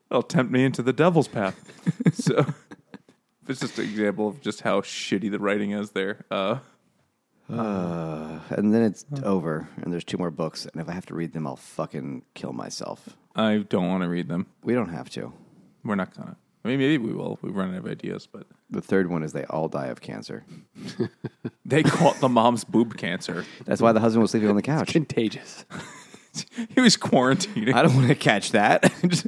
It'll 0.09 0.23
tempt 0.23 0.51
me 0.51 0.65
into 0.65 0.81
the 0.81 0.91
devil's 0.93 1.27
path. 1.29 1.57
so 2.13 2.45
it's 3.47 3.61
just 3.61 3.77
an 3.79 3.85
example 3.85 4.27
of 4.27 4.41
just 4.41 4.61
how 4.61 4.81
shitty 4.81 5.31
the 5.31 5.39
writing 5.39 5.71
is 5.71 5.91
there. 5.91 6.25
Uh, 6.29 6.57
and 7.49 8.73
then 8.73 8.83
it's 8.83 9.05
over, 9.23 9.67
and 9.81 9.91
there's 9.91 10.03
two 10.03 10.17
more 10.17 10.31
books. 10.31 10.65
And 10.65 10.81
if 10.81 10.87
I 10.89 10.93
have 10.93 11.05
to 11.07 11.13
read 11.13 11.33
them, 11.33 11.47
I'll 11.47 11.55
fucking 11.57 12.23
kill 12.33 12.53
myself. 12.53 13.09
I 13.35 13.57
don't 13.69 13.87
want 13.89 14.03
to 14.03 14.09
read 14.09 14.27
them. 14.29 14.47
We 14.63 14.73
don't 14.73 14.89
have 14.89 15.09
to. 15.11 15.33
We're 15.83 15.95
not 15.95 16.15
gonna. 16.15 16.35
I 16.63 16.67
mean, 16.67 16.79
maybe 16.79 16.97
we 16.97 17.13
will. 17.13 17.39
We've 17.41 17.55
run 17.55 17.71
out 17.73 17.79
of 17.79 17.87
ideas, 17.87 18.27
but 18.31 18.45
The 18.71 18.81
third 18.81 19.09
one 19.09 19.21
is 19.21 19.33
they 19.33 19.43
all 19.45 19.67
die 19.67 19.87
of 19.87 19.99
cancer. 20.01 20.45
they 21.65 21.83
caught 21.83 22.19
the 22.21 22.29
mom's 22.29 22.63
boob 22.63 22.97
cancer. 22.97 23.45
That's 23.65 23.81
why 23.81 23.91
the 23.91 23.99
husband 23.99 24.21
was 24.21 24.31
sleeping 24.31 24.49
on 24.49 24.55
the 24.55 24.61
couch. 24.61 24.91
Contagious. 24.91 25.65
He 26.73 26.79
was 26.79 26.95
quarantining. 26.95 27.73
I 27.73 27.81
don't 27.81 27.93
want 27.93 28.07
to 28.07 28.15
catch 28.15 28.51
that. 28.53 28.89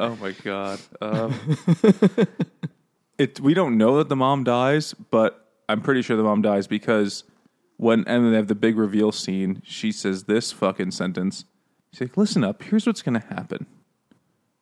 Oh 0.00 0.16
my 0.16 0.32
god. 0.42 0.80
Um, 1.02 1.34
it. 3.18 3.38
We 3.38 3.52
don't 3.52 3.76
know 3.76 3.98
that 3.98 4.08
the 4.08 4.16
mom 4.16 4.44
dies, 4.44 4.94
but 4.94 5.46
I'm 5.68 5.82
pretty 5.82 6.00
sure 6.00 6.16
the 6.16 6.22
mom 6.22 6.40
dies 6.40 6.66
because 6.66 7.24
when 7.76 8.00
and 8.06 8.24
then 8.24 8.30
they 8.30 8.36
have 8.38 8.48
the 8.48 8.54
big 8.54 8.78
reveal 8.78 9.12
scene, 9.12 9.60
she 9.62 9.92
says 9.92 10.24
this 10.24 10.52
fucking 10.52 10.92
sentence. 10.92 11.44
She's 11.92 12.00
like, 12.00 12.16
"Listen 12.16 12.42
up. 12.42 12.62
Here's 12.62 12.86
what's 12.86 13.02
going 13.02 13.20
to 13.20 13.26
happen. 13.26 13.66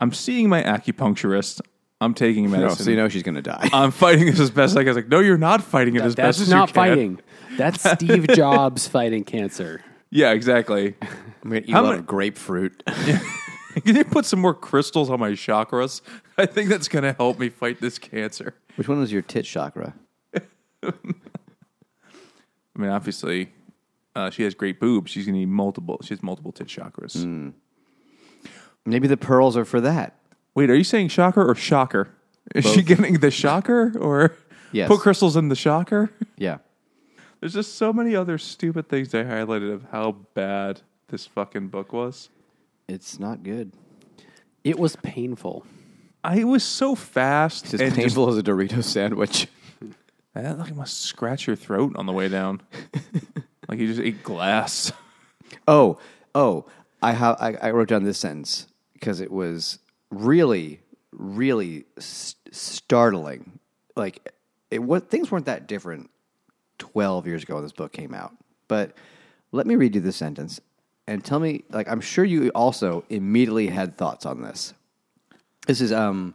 I'm 0.01 0.13
seeing 0.13 0.49
my 0.49 0.61
acupuncturist. 0.65 1.61
I'm 2.01 2.15
taking 2.15 2.45
no, 2.45 2.51
medicine. 2.59 2.85
so 2.85 2.91
you 2.91 2.97
know 2.97 3.09
she's 3.09 3.23
going 3.25 3.35
to 3.35 3.43
die. 3.43 3.69
I'm 3.73 3.91
fighting 3.91 4.27
this 4.27 4.39
as 4.41 4.51
best 4.51 4.77
I 4.77 4.81
can." 4.81 4.89
I 4.89 4.91
was 4.91 4.97
like, 4.97 5.09
"No, 5.09 5.21
you're 5.21 5.39
not 5.39 5.63
fighting 5.63 5.97
it 5.97 6.03
as 6.03 6.15
best 6.15 6.39
That's 6.39 6.41
as 6.43 6.49
not 6.51 6.69
you 6.69 6.73
can." 6.75 6.75
fighting. 6.75 7.21
That's 7.57 7.91
Steve 7.91 8.29
Jobs 8.35 8.87
fighting 8.87 9.25
cancer. 9.25 9.83
Yeah, 10.11 10.31
exactly. 10.33 10.95
I'm 11.43 11.51
going 11.51 11.63
to 11.65 11.69
eat 11.69 11.73
How 11.73 11.81
a 11.81 11.83
lot 11.83 11.89
many- 11.91 11.99
of 12.01 12.07
grapefruit. 12.07 12.83
Can 13.85 13.95
you 13.95 14.05
put 14.05 14.25
some 14.25 14.41
more 14.41 14.55
crystals 14.55 15.09
on 15.11 15.21
my 15.21 15.31
chakras? 15.33 16.01
I 16.37 16.47
think 16.47 16.69
that's 16.69 16.89
going 16.89 17.05
to 17.05 17.13
help 17.13 17.39
me 17.39 17.49
fight 17.49 17.81
this 17.81 17.99
cancer. 17.99 18.55
Which 18.77 18.89
one 18.89 18.99
was 18.99 19.13
your 19.13 19.23
tit 19.23 19.45
chakra? 19.45 19.95
I 20.83 20.93
mean, 22.77 22.91
obviously, 22.91 23.53
uh, 24.17 24.31
she 24.31 24.43
has 24.45 24.55
great 24.55 24.81
boobs. 24.81 25.11
She's 25.11 25.27
going 25.27 25.35
to 25.35 25.41
need 25.41 25.49
multiple. 25.49 25.99
She 26.03 26.11
has 26.11 26.23
multiple 26.23 26.53
tit 26.53 26.69
chakras. 26.69 27.23
Hmm. 27.23 27.51
Maybe 28.87 29.07
the 29.09 29.17
pearls 29.17 29.57
are 29.57 29.65
for 29.65 29.81
that. 29.81 30.18
Wait, 30.59 30.71
are 30.71 30.75
you 30.75 30.83
saying 30.83 31.07
shocker 31.07 31.49
or 31.49 31.55
shocker? 31.55 32.09
Is 32.53 32.65
she 32.65 32.83
getting 32.83 33.21
the 33.21 33.31
shocker 33.31 33.93
or 33.97 34.35
Yes. 34.73 34.89
put 34.89 34.99
crystals 34.99 35.37
in 35.37 35.51
the 35.51 35.55
shocker? 35.55 36.11
Yeah. 36.37 36.59
There's 37.39 37.53
just 37.55 37.77
so 37.77 37.93
many 37.93 38.17
other 38.17 38.39
stupid 38.39 38.89
things 38.89 39.11
they 39.13 39.23
highlighted 39.23 39.73
of 39.73 39.85
how 39.93 40.17
bad 40.35 40.81
this 41.11 41.29
fucking 41.29 41.69
book 41.69 41.93
was. 41.93 42.29
It's 42.89 43.21
not 43.21 43.45
good. 43.45 43.71
It 44.65 44.81
was 44.81 44.97
painful. 44.97 45.65
I 46.25 46.39
it 46.41 46.45
was 46.49 46.65
so 46.65 46.97
fast 46.97 47.67
It's 47.67 47.75
as 47.75 47.81
and 47.81 47.91
just- 47.91 48.01
painful 48.01 48.29
as 48.29 48.37
a 48.37 48.43
Dorito 48.43 48.83
sandwich. 48.83 49.47
that 50.35 50.59
like 50.59 50.75
must 50.75 51.03
scratch 51.03 51.47
your 51.47 51.55
throat 51.55 51.93
on 51.95 52.07
the 52.07 52.13
way 52.13 52.29
down. 52.29 52.63
like 53.69 53.79
you 53.79 53.87
just 53.87 54.01
ate 54.01 54.25
glass. 54.25 54.91
Oh, 55.69 55.99
oh, 56.35 56.67
I, 57.01 57.13
ha- 57.13 57.37
I, 57.39 57.55
I 57.63 57.71
wrote 57.71 57.87
down 57.91 58.03
this 58.03 58.19
sentence 58.19 58.67
because 58.95 59.21
it 59.21 59.31
was 59.31 59.79
really, 60.11 60.81
really 61.13 61.85
st- 61.99 62.55
startling. 62.55 63.59
Like, 63.97 64.33
it 64.71 64.83
was, 64.83 65.03
things 65.03 65.31
weren't 65.31 65.47
that 65.47 65.67
different 65.67 66.11
12 66.79 67.27
years 67.27 67.43
ago 67.43 67.55
when 67.55 67.63
this 67.63 67.73
book 67.73 67.93
came 67.93 68.15
out. 68.15 68.35
But 68.69 68.95
let 69.53 69.67
me 69.67 69.77
read 69.77 69.95
you 69.95 70.01
this 70.01 70.17
sentence 70.17 70.61
and 71.07 71.25
tell 71.25 71.41
me, 71.41 71.65
like, 71.71 71.89
I'm 71.89 72.01
sure 72.01 72.25
you 72.25 72.51
also 72.51 73.05
immediately 73.09 73.69
had 73.69 73.97
thoughts 73.97 74.27
on 74.27 74.43
this. 74.43 74.75
This 75.67 75.81
is 75.81 75.93
um, 75.93 76.35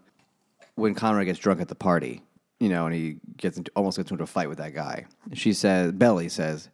when 0.76 0.96
Conrad 0.96 1.26
gets 1.26 1.40
drunk 1.40 1.62
at 1.62 1.68
the 1.68 1.76
party, 1.76 2.22
you 2.60 2.70
know, 2.70 2.86
and 2.86 2.96
he 2.96 3.18
gets 3.38 3.58
into, 3.58 3.72
almost 3.76 3.98
gets 3.98 4.12
into 4.12 4.24
a 4.24 4.28
fight 4.28 4.50
with 4.50 4.58
that 4.58 4.74
guy. 4.74 5.06
She 5.34 5.54
says, 5.54 5.92
Belly 5.92 6.30
says, 6.30 6.70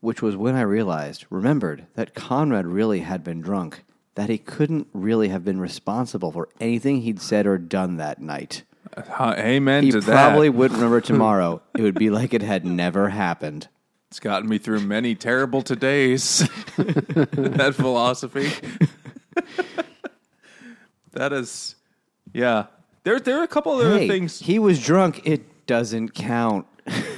which 0.00 0.22
was 0.22 0.36
when 0.36 0.54
I 0.54 0.62
realized, 0.62 1.26
remembered, 1.30 1.86
that 1.94 2.14
Conrad 2.14 2.66
really 2.66 3.00
had 3.00 3.24
been 3.24 3.40
drunk, 3.40 3.84
that 4.16 4.28
he 4.28 4.36
couldn't 4.38 4.88
really 4.92 5.28
have 5.28 5.44
been 5.44 5.60
responsible 5.60 6.32
for 6.32 6.48
anything 6.60 7.00
he'd 7.02 7.20
said 7.20 7.46
or 7.46 7.56
done 7.58 7.96
that 7.98 8.20
night. 8.20 8.64
Uh, 8.96 9.34
amen 9.36 9.84
He 9.84 9.90
to 9.92 10.00
probably 10.00 10.48
wouldn't 10.48 10.78
remember 10.80 11.00
tomorrow. 11.00 11.62
it 11.76 11.82
would 11.82 11.94
be 11.98 12.10
like 12.10 12.34
it 12.34 12.42
had 12.42 12.64
never 12.66 13.08
happened. 13.10 13.68
It's 14.10 14.20
gotten 14.20 14.48
me 14.48 14.58
through 14.58 14.80
many 14.80 15.14
terrible 15.14 15.62
todays. 15.62 16.48
that 17.56 17.74
philosophy. 17.74 18.50
that 21.12 21.32
is, 21.32 21.74
yeah. 22.32 22.66
There, 23.04 23.20
there 23.20 23.38
are 23.38 23.42
a 23.42 23.48
couple 23.48 23.72
other 23.72 23.98
Hey, 23.98 24.08
things. 24.08 24.40
he 24.40 24.58
was 24.58 24.82
drunk. 24.82 25.22
It 25.24 25.66
doesn't 25.66 26.14
count. 26.14 26.66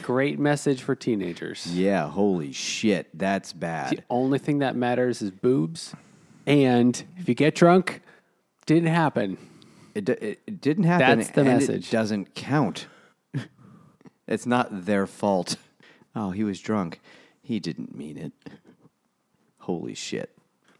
Great 0.03 0.39
message 0.39 0.83
for 0.83 0.95
teenagers. 0.95 1.67
Yeah, 1.73 2.09
holy 2.09 2.53
shit, 2.53 3.07
that's 3.17 3.53
bad. 3.53 3.91
The 3.91 4.03
only 4.09 4.39
thing 4.39 4.61
that 4.61 4.75
matters 4.77 5.21
is 5.23 5.31
boobs. 5.31 5.95
And 6.49 7.05
if 7.19 7.29
you 7.29 7.35
get 7.35 7.55
drunk, 7.55 8.01
didn't 8.67 8.89
happen. 8.89 9.37
It, 9.95 10.05
d- 10.07 10.13
it, 10.13 10.41
it 10.47 10.61
didn't 10.61 10.85
happen. 10.85 11.19
That's 11.19 11.31
the 11.31 11.41
and 11.43 11.51
message. 11.51 11.89
It 11.89 11.91
doesn't 11.91 12.35
count. 12.35 12.87
it's 14.27 14.47
not 14.47 14.87
their 14.87 15.07
fault. 15.07 15.57
Oh, 16.17 16.31
he 16.31 16.45
was 16.45 16.61
drunk. 16.61 17.01
He 17.43 17.61
didn't 17.61 17.95
mean 17.95 18.17
it. 18.17 18.33
Holy 19.59 19.95
shit. 19.95 20.37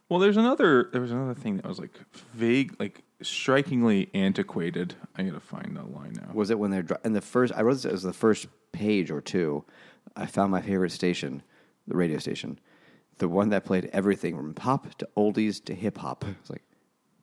Well, 0.09 0.21
there's 0.21 0.39
another. 0.39 0.89
There 0.91 1.03
was 1.03 1.13
another 1.13 1.35
thing 1.35 1.57
that 1.57 1.67
was 1.67 1.79
like 1.79 1.93
vague, 2.33 2.75
like 2.81 3.03
strikingly 3.21 4.09
antiquated. 4.15 4.95
I 5.17 5.23
gotta 5.23 5.41
find 5.41 5.77
that 5.77 5.93
line 5.93 6.15
now. 6.15 6.31
Was 6.33 6.51
it 6.51 6.59
when 6.59 6.71
they're 6.71 6.83
dr- 6.83 7.01
in 7.05 7.13
the 7.13 7.21
first? 7.21 7.53
I 7.55 7.63
wrote 7.63 7.75
this 7.75 7.85
as 7.85 8.03
the 8.03 8.15
first 8.15 8.47
page 8.73 9.11
or 9.11 9.21
two. 9.21 9.65
I 10.17 10.25
found 10.25 10.51
my 10.51 10.63
favorite 10.63 10.93
station, 10.93 11.43
the 11.87 11.97
radio 11.97 12.19
station, 12.19 12.59
the 13.19 13.29
one 13.29 13.51
that 13.51 13.65
played 13.65 13.91
everything 13.93 14.37
from 14.37 14.55
pop 14.55 14.95
to 14.99 15.09
oldies 15.17 15.65
to 15.65 15.75
hip 15.75 15.99
hop. 15.99 16.25
It's 16.41 16.51
like 16.51 16.63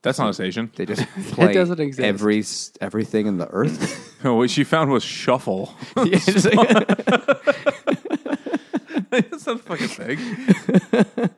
That's 0.02 0.20
not 0.20 0.30
a 0.30 0.34
station. 0.34 0.72
they 0.76 0.86
just 0.86 1.06
play 1.32 1.54
doesn't 1.54 1.80
exist. 1.80 2.06
every 2.06 2.43
everything 2.82 3.28
in 3.28 3.38
the 3.38 3.48
earth. 3.50 4.02
What 4.26 4.50
she 4.50 4.64
found 4.64 4.89
was 4.91 5.04
shuffle. 5.04 5.74
Yeah, 5.98 6.04
it's 6.14 6.46
like- 6.46 6.88
That's 9.12 9.46
not 9.46 9.56
a 9.58 9.60
fucking 9.60 9.88
thing. 9.88 11.30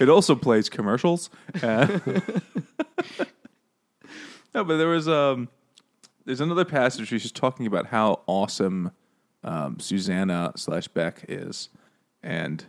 it 0.00 0.08
also 0.08 0.34
plays 0.36 0.68
commercials. 0.68 1.28
Uh, 1.62 1.98
no, 4.54 4.64
but 4.64 4.76
there 4.78 4.88
was 4.88 5.08
um, 5.08 5.48
there's 6.24 6.40
another 6.40 6.64
passage 6.64 7.10
where 7.10 7.18
she's 7.18 7.32
talking 7.32 7.66
about 7.66 7.86
how 7.86 8.20
awesome 8.26 8.92
um, 9.44 9.78
Susannah 9.80 10.52
slash 10.56 10.88
Beck 10.88 11.24
is, 11.28 11.68
and 12.22 12.64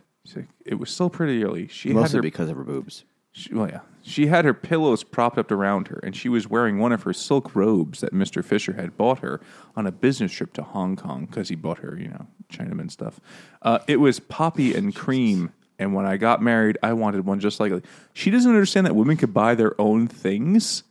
it 0.64 0.74
was 0.78 0.90
still 0.90 1.10
pretty 1.10 1.42
early. 1.44 1.68
She 1.68 1.88
had 1.90 1.96
Mostly 1.96 2.18
her 2.18 2.22
because 2.22 2.48
of 2.48 2.56
her 2.56 2.64
boobs. 2.64 3.04
she, 3.32 3.54
well, 3.54 3.68
yeah. 3.68 3.80
She 4.02 4.26
had 4.26 4.44
her 4.44 4.54
pillows 4.54 5.04
propped 5.04 5.36
up 5.38 5.50
around 5.50 5.88
her, 5.88 6.00
and 6.02 6.16
she 6.16 6.28
was 6.28 6.48
wearing 6.48 6.78
one 6.78 6.92
of 6.92 7.02
her 7.02 7.12
silk 7.12 7.54
robes 7.54 8.00
that 8.00 8.14
Mr. 8.14 8.42
Fisher 8.42 8.72
had 8.72 8.96
bought 8.96 9.18
her 9.18 9.40
on 9.76 9.86
a 9.86 9.92
business 9.92 10.32
trip 10.32 10.52
to 10.54 10.62
Hong 10.62 10.96
Kong 10.96 11.26
because 11.26 11.48
he 11.50 11.54
bought 11.54 11.78
her, 11.78 11.96
you 11.98 12.08
know, 12.08 12.26
Chinaman 12.50 12.90
stuff. 12.90 13.20
Uh, 13.60 13.80
it 13.86 13.96
was 13.96 14.18
poppy 14.18 14.74
and 14.74 14.94
cream, 14.94 15.52
and 15.78 15.94
when 15.94 16.06
I 16.06 16.16
got 16.16 16.40
married, 16.42 16.78
I 16.82 16.94
wanted 16.94 17.26
one 17.26 17.38
just 17.38 17.60
like. 17.60 17.72
She 18.14 18.30
doesn't 18.30 18.50
understand 18.50 18.86
that 18.86 18.96
women 18.96 19.16
could 19.18 19.34
buy 19.34 19.54
their 19.54 19.78
own 19.80 20.08
things. 20.08 20.84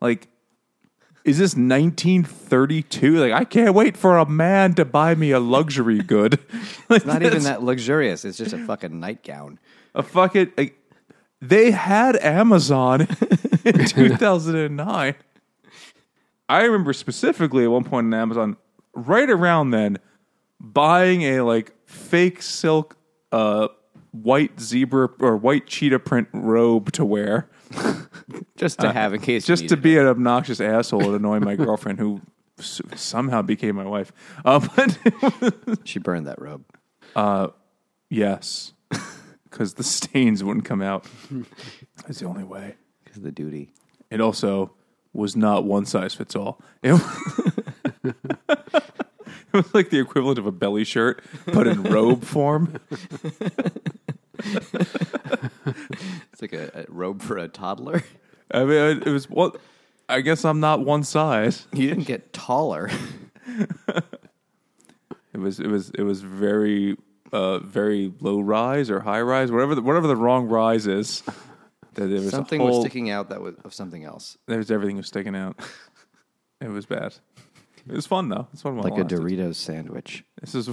Like, 0.00 0.28
is 1.24 1.38
this 1.38 1.54
1932? 1.54 3.16
Like, 3.18 3.32
I 3.32 3.44
can't 3.44 3.74
wait 3.74 3.96
for 3.96 4.18
a 4.18 4.26
man 4.26 4.74
to 4.74 4.84
buy 4.84 5.14
me 5.14 5.30
a 5.32 5.40
luxury 5.40 5.98
good. 6.02 6.38
Like, 6.88 6.96
It's 6.98 7.06
not 7.06 7.22
even 7.22 7.44
that 7.44 7.62
luxurious. 7.62 8.24
It's 8.24 8.36
just 8.36 8.52
a 8.52 8.58
fucking 8.58 8.98
nightgown. 8.98 9.60
a 9.94 10.02
fucking 10.02 10.52
like, 10.58 10.76
they 11.40 11.70
had 11.70 12.16
Amazon 12.16 13.02
in 13.64 13.84
2009. 13.86 15.14
I 16.48 16.62
remember 16.64 16.92
specifically 16.92 17.62
at 17.64 17.70
one 17.70 17.84
point 17.84 18.06
in 18.06 18.14
Amazon 18.14 18.56
right 18.92 19.30
around 19.30 19.70
then 19.70 19.98
buying 20.58 21.22
a 21.22 21.42
like 21.42 21.72
fake 21.86 22.42
silk 22.42 22.96
uh 23.30 23.68
white 24.10 24.58
zebra 24.58 25.10
or 25.20 25.36
white 25.36 25.68
cheetah 25.68 26.00
print 26.00 26.26
robe 26.32 26.90
to 26.90 27.04
wear 27.04 27.48
Just 28.56 28.80
to 28.80 28.92
have 28.92 29.14
in 29.14 29.20
case. 29.20 29.48
you 29.48 29.52
Uh, 29.54 29.56
just 29.56 29.68
to 29.68 29.76
needed 29.76 29.82
be 29.82 29.96
an 29.98 30.06
obnoxious 30.06 30.60
asshole 30.60 31.02
and 31.06 31.14
annoy 31.14 31.40
my 31.40 31.56
girlfriend 31.56 31.98
who 31.98 32.20
s- 32.58 32.82
somehow 32.94 33.40
became 33.42 33.74
my 33.76 33.86
wife. 33.86 34.12
Uh, 34.44 34.58
but. 34.76 35.78
She 35.84 35.98
burned 35.98 36.26
that 36.26 36.40
robe. 36.40 36.64
yes, 38.10 38.72
because 39.50 39.74
the 39.74 39.84
stains 39.84 40.44
wouldn't 40.44 40.64
come 40.66 40.82
out. 40.82 41.06
That's 42.06 42.18
the 42.20 42.26
only 42.26 42.44
way. 42.44 42.74
Because 43.02 43.18
of 43.18 43.22
the 43.22 43.32
duty. 43.32 43.72
It 44.10 44.20
also 44.20 44.72
was 45.12 45.36
not 45.36 45.64
one 45.64 45.86
size 45.86 46.12
fits 46.14 46.36
all. 46.36 46.60
It, 46.82 47.00
it 48.04 48.14
was 49.52 49.74
like 49.74 49.90
the 49.90 49.98
equivalent 50.00 50.38
of 50.38 50.46
a 50.46 50.52
belly 50.52 50.84
shirt, 50.84 51.22
but 51.46 51.66
in 51.66 51.82
robe 51.84 52.24
form. 52.24 52.78
It's 56.32 56.42
like 56.42 56.52
a, 56.52 56.70
a 56.74 56.84
robe 56.88 57.22
for 57.22 57.36
a 57.36 57.48
toddler. 57.48 58.02
I 58.50 58.64
mean, 58.64 59.02
it 59.04 59.10
was 59.10 59.28
what. 59.28 59.60
I 60.08 60.22
guess 60.22 60.44
I'm 60.44 60.58
not 60.58 60.84
one 60.84 61.04
size. 61.04 61.66
You 61.72 61.88
didn't 61.88 62.06
get 62.06 62.32
taller. 62.32 62.90
It 65.32 65.38
was 65.38 65.60
it 65.60 65.68
was 65.68 65.90
it 65.90 66.02
was 66.02 66.22
very 66.22 66.96
uh, 67.32 67.60
very 67.60 68.12
low 68.20 68.40
rise 68.40 68.90
or 68.90 69.00
high 69.00 69.20
rise, 69.20 69.52
whatever 69.52 69.74
the, 69.76 69.82
whatever 69.82 70.06
the 70.06 70.16
wrong 70.16 70.48
rise 70.48 70.86
is. 70.86 71.22
That 71.94 72.06
there 72.06 72.20
was 72.20 72.30
Something 72.30 72.60
whole, 72.60 72.70
was 72.70 72.80
sticking 72.80 73.10
out 73.10 73.30
that 73.30 73.40
was 73.40 73.54
of 73.64 73.72
something 73.72 74.04
else. 74.04 74.36
There 74.46 74.58
was 74.58 74.70
everything 74.70 74.96
was 74.96 75.06
sticking 75.06 75.36
out. 75.36 75.58
It 76.62 76.68
was 76.68 76.84
bad. 76.84 77.14
It 77.88 77.94
was 77.94 78.06
fun 78.06 78.28
though. 78.28 78.46
It's 78.52 78.60
fun. 78.60 78.76
Like 78.76 78.98
a. 78.98 79.04
Doritos 79.04 79.54
sandwich. 79.54 80.24
This 80.42 80.54
is. 80.54 80.68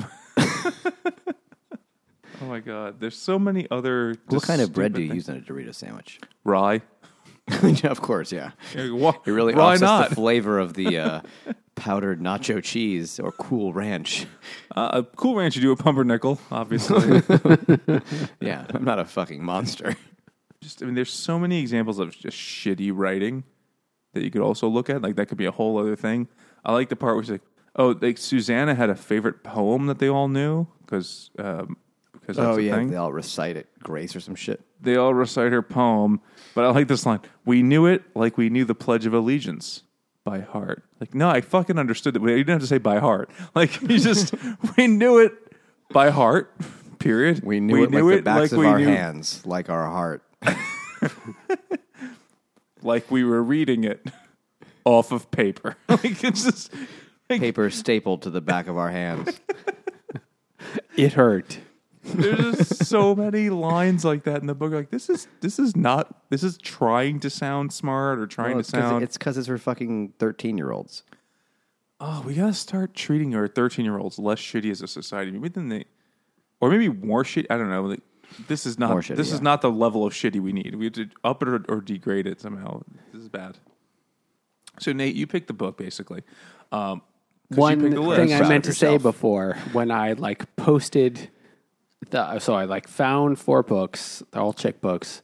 Oh 2.42 2.46
my 2.46 2.60
god! 2.60 3.00
There's 3.00 3.18
so 3.18 3.40
many 3.40 3.68
other. 3.72 4.16
What 4.28 4.44
kind 4.44 4.62
of 4.62 4.74
bread 4.74 4.94
do 4.94 5.02
you 5.02 5.14
use 5.14 5.28
in 5.30 5.38
a 5.38 5.40
Dorito 5.40 5.74
sandwich? 5.74 6.20
Rye. 6.44 6.82
of 7.84 8.02
course, 8.02 8.32
yeah. 8.34 8.52
Why, 8.76 9.14
It 9.26 9.32
really 9.32 9.56
why 9.56 9.76
offsets 9.76 9.82
not? 9.82 10.10
the 10.10 10.16
flavor 10.24 10.60
of 10.60 10.74
the 10.74 10.98
uh, 10.98 11.22
powdered 11.76 12.20
nacho 12.22 12.62
cheese 12.62 13.22
or 13.22 13.32
Cool 13.32 13.72
Ranch. 13.72 14.26
Uh, 14.76 14.90
a 14.96 15.04
cool 15.16 15.36
ranch 15.36 15.56
you 15.56 15.62
do 15.62 15.72
a 15.72 15.78
pumpernickel, 15.78 16.40
obviously. 16.52 17.22
Yeah, 18.42 18.66
I'm 18.74 18.84
not 18.84 19.00
a 19.00 19.06
fucking 19.06 19.42
monster. 19.44 19.96
just 20.62 20.82
I 20.84 20.86
mean, 20.88 20.96
there's 20.96 21.12
so 21.14 21.40
many 21.40 21.60
examples 21.62 22.00
of 22.00 22.12
just 22.18 22.38
shitty 22.38 22.92
writing 22.94 23.46
that 24.14 24.24
you 24.24 24.30
could 24.32 24.42
also 24.42 24.68
look 24.68 24.90
at. 24.90 25.02
Like 25.02 25.16
that 25.16 25.28
could 25.28 25.38
be 25.38 25.46
a 25.46 25.52
whole 25.52 25.78
other 25.78 25.96
thing. 25.96 26.28
I 26.66 26.74
like 26.74 26.90
the 26.90 26.96
part 26.98 27.16
where 27.16 27.24
she's 27.24 27.32
like, 27.32 27.42
"Oh, 27.78 27.96
like 28.02 28.18
Susannah 28.18 28.76
had 28.76 28.90
a 28.90 28.96
favorite 28.96 29.44
poem 29.44 29.86
that 29.88 30.00
they 30.00 30.10
all 30.10 30.28
knew 30.28 30.68
because 30.86 31.30
um, 31.40 31.78
because 32.28 32.38
Oh 32.40 32.58
yeah, 32.58 32.76
thing. 32.76 32.90
they 32.90 32.98
all 32.98 33.12
recite 33.14 33.56
it, 33.56 33.68
Grace 33.80 34.16
or 34.16 34.20
some 34.20 34.36
shit. 34.36 34.62
they 34.82 34.96
all 34.98 35.14
recite 35.14 35.52
her 35.54 35.62
poem, 35.62 36.20
but 36.54 36.66
I 36.66 36.70
like 36.72 36.88
this 36.90 37.06
line. 37.06 37.22
We 37.46 37.64
knew 37.64 37.86
it 37.86 38.04
like 38.16 38.38
we 38.38 38.50
knew 38.50 38.66
the 38.66 38.76
Pledge 38.76 39.06
of 39.06 39.14
Allegiance 39.14 39.84
by 40.26 40.42
heart. 40.42 40.84
Like, 41.00 41.16
no, 41.16 41.30
I 41.30 41.40
fucking 41.42 41.80
understood 41.80 42.16
it. 42.18 42.22
You 42.22 42.28
didn't 42.28 42.50
have 42.50 42.62
to 42.62 42.68
say 42.68 42.78
by 42.80 43.00
heart. 43.00 43.30
Like, 43.56 43.82
you 43.82 43.98
just, 43.98 44.34
we 44.78 44.88
knew 44.88 45.20
it 45.20 45.32
by 45.92 46.10
heart, 46.10 46.54
period. 47.00 47.44
We 47.44 47.60
knew 47.62 47.84
it 47.84 47.92
like 47.92 48.04
the 48.18 48.22
backs 48.24 48.52
of 48.52 48.58
we 48.60 48.66
our 48.68 48.78
knew- 48.80 48.88
hands, 48.88 49.46
like 49.46 49.70
our 49.70 49.86
heart. 49.86 50.22
Like 52.84 53.10
we 53.10 53.24
were 53.24 53.42
reading 53.42 53.84
it 53.84 54.06
off 54.86 55.12
of 55.12 55.30
paper. 55.32 55.76
like, 55.90 56.24
it's 56.24 56.44
just, 56.46 56.72
like, 57.30 57.40
Paper 57.42 57.70
stapled 57.70 58.22
to 58.22 58.30
the 58.30 58.40
back 58.42 58.68
of 58.68 58.78
our 58.78 58.90
hands. 58.92 59.40
It 60.96 61.14
hurt. 61.14 61.60
There's 62.16 62.58
just 62.58 62.86
so 62.86 63.16
many 63.16 63.50
lines 63.50 64.04
like 64.06 64.24
that 64.24 64.42
in 64.42 64.48
the 64.48 64.56
book. 64.56 64.72
Like, 64.74 64.90
this 64.92 65.10
is, 65.10 65.28
this 65.42 65.60
is 65.60 65.76
not, 65.76 66.24
this 66.30 66.44
is 66.44 66.58
trying 66.58 67.20
to 67.22 67.30
sound 67.30 67.72
smart 67.74 68.20
or 68.20 68.28
trying 68.28 68.56
Well, 68.56 68.56
to 68.56 68.60
it's 68.62 68.72
'cause 68.72 68.82
sound. 68.82 69.04
it's 69.04 69.18
because 69.18 69.38
it's 69.38 69.48
for 69.48 69.58
fucking 69.58 70.14
thirteen 70.20 70.58
year 70.58 70.72
olds. 70.72 71.04
oh, 72.00 72.24
we 72.26 72.36
gotta 72.36 72.54
start 72.54 72.94
treating 72.94 73.34
our 73.36 73.48
13 73.48 73.84
year 73.86 73.98
olds 73.98 74.20
less 74.20 74.40
shitty 74.40 74.70
as 74.72 74.82
a 74.82 74.88
society. 74.88 75.32
Maybe 75.32 75.50
than 75.50 75.70
they, 75.70 75.86
or 76.62 76.70
maybe 76.70 76.90
more 76.90 77.24
shit. 77.24 77.48
I 77.50 77.58
don't 77.58 77.70
know. 77.70 77.84
Like, 77.86 78.02
this 78.48 78.66
is 78.66 78.78
not 78.78 78.92
More 78.92 79.02
shitty, 79.02 79.16
this 79.16 79.32
is 79.32 79.40
yeah. 79.40 79.44
not 79.44 79.62
the 79.62 79.72
level 79.72 80.06
of 80.06 80.14
shitty 80.14 80.40
we 80.42 80.52
need. 80.54 80.76
We 80.76 80.86
have 80.86 80.94
to 80.94 81.10
up 81.24 81.42
it 81.42 81.48
or, 81.50 81.64
or 81.70 81.82
degrade 81.82 82.28
it 82.28 82.40
somehow. 82.42 82.84
This 83.14 83.22
is 83.24 83.30
bad. 83.30 83.58
So 84.80 84.92
Nate, 84.94 85.16
you 85.16 85.26
picked 85.28 85.48
the 85.48 85.54
book 85.54 85.78
basically. 85.78 86.22
Um, 86.72 87.02
'cause 87.50 87.58
you 87.58 87.62
One 87.62 87.82
picked 87.82 87.96
the 87.96 88.02
list. 88.02 88.20
thing 88.22 88.34
I 88.34 88.38
Proud 88.40 88.50
meant 88.50 88.68
of 88.68 88.74
to 88.74 88.78
say 88.78 88.88
yourself. 88.94 89.02
before 89.16 89.58
when 89.72 89.90
I 89.90 90.14
like 90.14 90.56
posted 90.58 91.30
the 92.10 92.40
so 92.40 92.54
I 92.54 92.66
like 92.66 92.88
found 92.88 93.40
four 93.40 93.64
books, 93.64 94.24
they're 94.32 94.42
all 94.42 94.54
chick 94.54 94.82
books, 94.82 95.22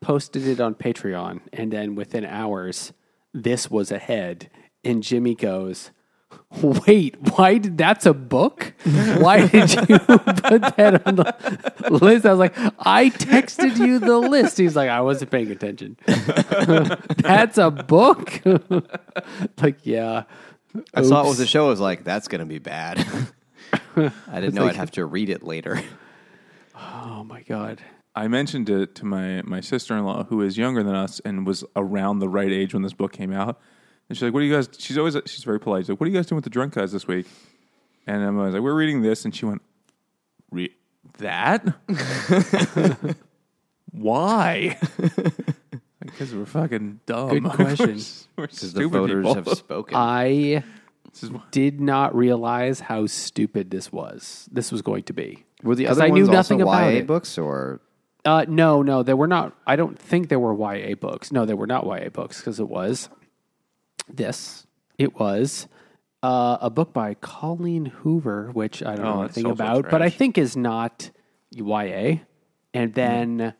posted 0.00 0.46
it 0.46 0.60
on 0.60 0.74
Patreon, 0.74 1.40
and 1.52 1.72
then 1.72 1.94
within 1.94 2.24
hours, 2.24 2.92
this 3.32 3.70
was 3.70 3.90
ahead, 3.90 4.50
and 4.84 5.02
Jimmy 5.02 5.34
goes. 5.34 5.90
Wait, 6.62 7.16
why 7.36 7.56
did 7.58 7.78
that's 7.78 8.04
a 8.04 8.12
book? 8.12 8.74
Why 8.84 9.46
did 9.46 9.72
you 9.88 9.98
put 9.98 10.62
that 10.76 11.02
on 11.06 11.16
the 11.16 11.88
list? 11.90 12.26
I 12.26 12.30
was 12.30 12.38
like, 12.38 12.56
I 12.78 13.10
texted 13.10 13.78
you 13.78 13.98
the 13.98 14.18
list. 14.18 14.58
He's 14.58 14.76
like, 14.76 14.90
I 14.90 15.00
wasn't 15.00 15.30
paying 15.30 15.50
attention. 15.50 15.96
that's 17.18 17.56
a 17.56 17.70
book? 17.70 18.42
like, 19.62 19.78
yeah. 19.84 20.24
I 20.94 21.02
saw 21.02 21.24
it 21.24 21.28
was 21.28 21.40
a 21.40 21.46
show. 21.46 21.66
I 21.66 21.70
was 21.70 21.80
like, 21.80 22.04
that's 22.04 22.28
going 22.28 22.40
to 22.40 22.46
be 22.46 22.58
bad. 22.58 23.06
I 23.96 24.40
didn't 24.40 24.54
know 24.54 24.66
I'd 24.66 24.76
have 24.76 24.92
to 24.92 25.06
read 25.06 25.30
it 25.30 25.42
later. 25.42 25.82
Oh 26.78 27.24
my 27.24 27.42
god. 27.42 27.80
I 28.14 28.28
mentioned 28.28 28.68
it 28.70 28.94
to 28.96 29.04
my 29.04 29.42
my 29.42 29.60
sister 29.60 29.96
in 29.96 30.04
law 30.04 30.24
who 30.24 30.40
is 30.42 30.56
younger 30.58 30.82
than 30.82 30.94
us 30.94 31.20
and 31.24 31.46
was 31.46 31.64
around 31.76 32.18
the 32.20 32.28
right 32.28 32.50
age 32.50 32.72
when 32.74 32.82
this 32.82 32.92
book 32.92 33.12
came 33.12 33.32
out. 33.32 33.60
And 34.08 34.16
she's 34.16 34.22
like, 34.22 34.32
"What 34.32 34.40
are 34.40 34.46
you 34.46 34.54
guys?" 34.54 34.68
She's 34.78 34.96
always 34.98 35.16
she's 35.26 35.44
very 35.44 35.60
polite. 35.60 35.84
She's 35.84 35.90
like, 35.90 36.00
"What 36.00 36.06
are 36.06 36.10
you 36.10 36.16
guys 36.16 36.26
doing 36.26 36.36
with 36.36 36.44
the 36.44 36.50
drunk 36.50 36.74
guys 36.74 36.92
this 36.92 37.06
week?" 37.06 37.26
And 38.06 38.22
I 38.24 38.30
was 38.30 38.54
like, 38.54 38.62
"We're 38.62 38.74
reading 38.74 39.02
this," 39.02 39.24
and 39.24 39.34
she 39.34 39.44
went, 39.44 39.60
Re- 40.50 40.74
"That? 41.18 41.64
Why?" 43.92 44.78
Because 46.00 46.34
we're 46.34 46.46
fucking 46.46 47.00
dumb. 47.06 47.28
Good 47.28 47.44
question. 47.52 47.98
we're 48.36 48.42
we're 48.42 48.46
Because 48.46 48.72
the 48.72 48.88
voters 48.88 49.26
people. 49.26 49.34
have 49.34 49.48
spoken. 49.58 49.94
I 49.94 50.64
This 51.12 51.22
is 51.24 51.30
why- 51.30 51.42
did 51.50 51.80
not 51.82 52.14
realize 52.16 52.80
how 52.80 53.06
stupid 53.06 53.70
this 53.70 53.92
was. 53.92 54.48
This 54.50 54.72
was 54.72 54.80
going 54.80 55.02
to 55.04 55.12
be. 55.12 55.44
Were 55.62 55.74
the 55.74 55.86
other 55.88 56.02
I 56.04 56.08
knew 56.08 56.22
ones 56.22 56.28
nothing 56.28 56.62
also 56.62 56.72
about 56.72 56.92
YA 56.92 56.98
it. 57.00 57.06
books 57.06 57.36
or 57.38 57.80
Uh, 58.24 58.44
no, 58.48 58.82
no, 58.82 59.02
there 59.02 59.16
were 59.16 59.26
not. 59.26 59.56
I 59.66 59.76
don't 59.76 59.98
think 59.98 60.28
there 60.28 60.38
were 60.38 60.54
YA 60.54 60.94
books. 60.94 61.32
No, 61.32 61.44
there 61.44 61.56
were 61.56 61.66
not 61.66 61.84
YA 61.86 62.10
books 62.10 62.38
because 62.38 62.60
it 62.60 62.68
was 62.68 63.08
this. 64.08 64.66
It 64.98 65.18
was 65.18 65.66
uh, 66.22 66.58
a 66.60 66.70
book 66.70 66.92
by 66.92 67.14
Colleen 67.14 67.86
Hoover, 67.86 68.50
which 68.52 68.82
I 68.82 68.96
don't 68.96 69.06
Oh, 69.06 69.14
know 69.16 69.22
it's 69.22 69.36
anything 69.36 69.50
also 69.52 69.62
about, 69.64 69.84
but 69.90 70.02
I 70.02 70.08
trash. 70.08 70.16
think 70.18 70.38
is 70.38 70.56
not 70.56 71.10
YA. 71.52 72.16
And 72.74 72.94
then 72.94 73.54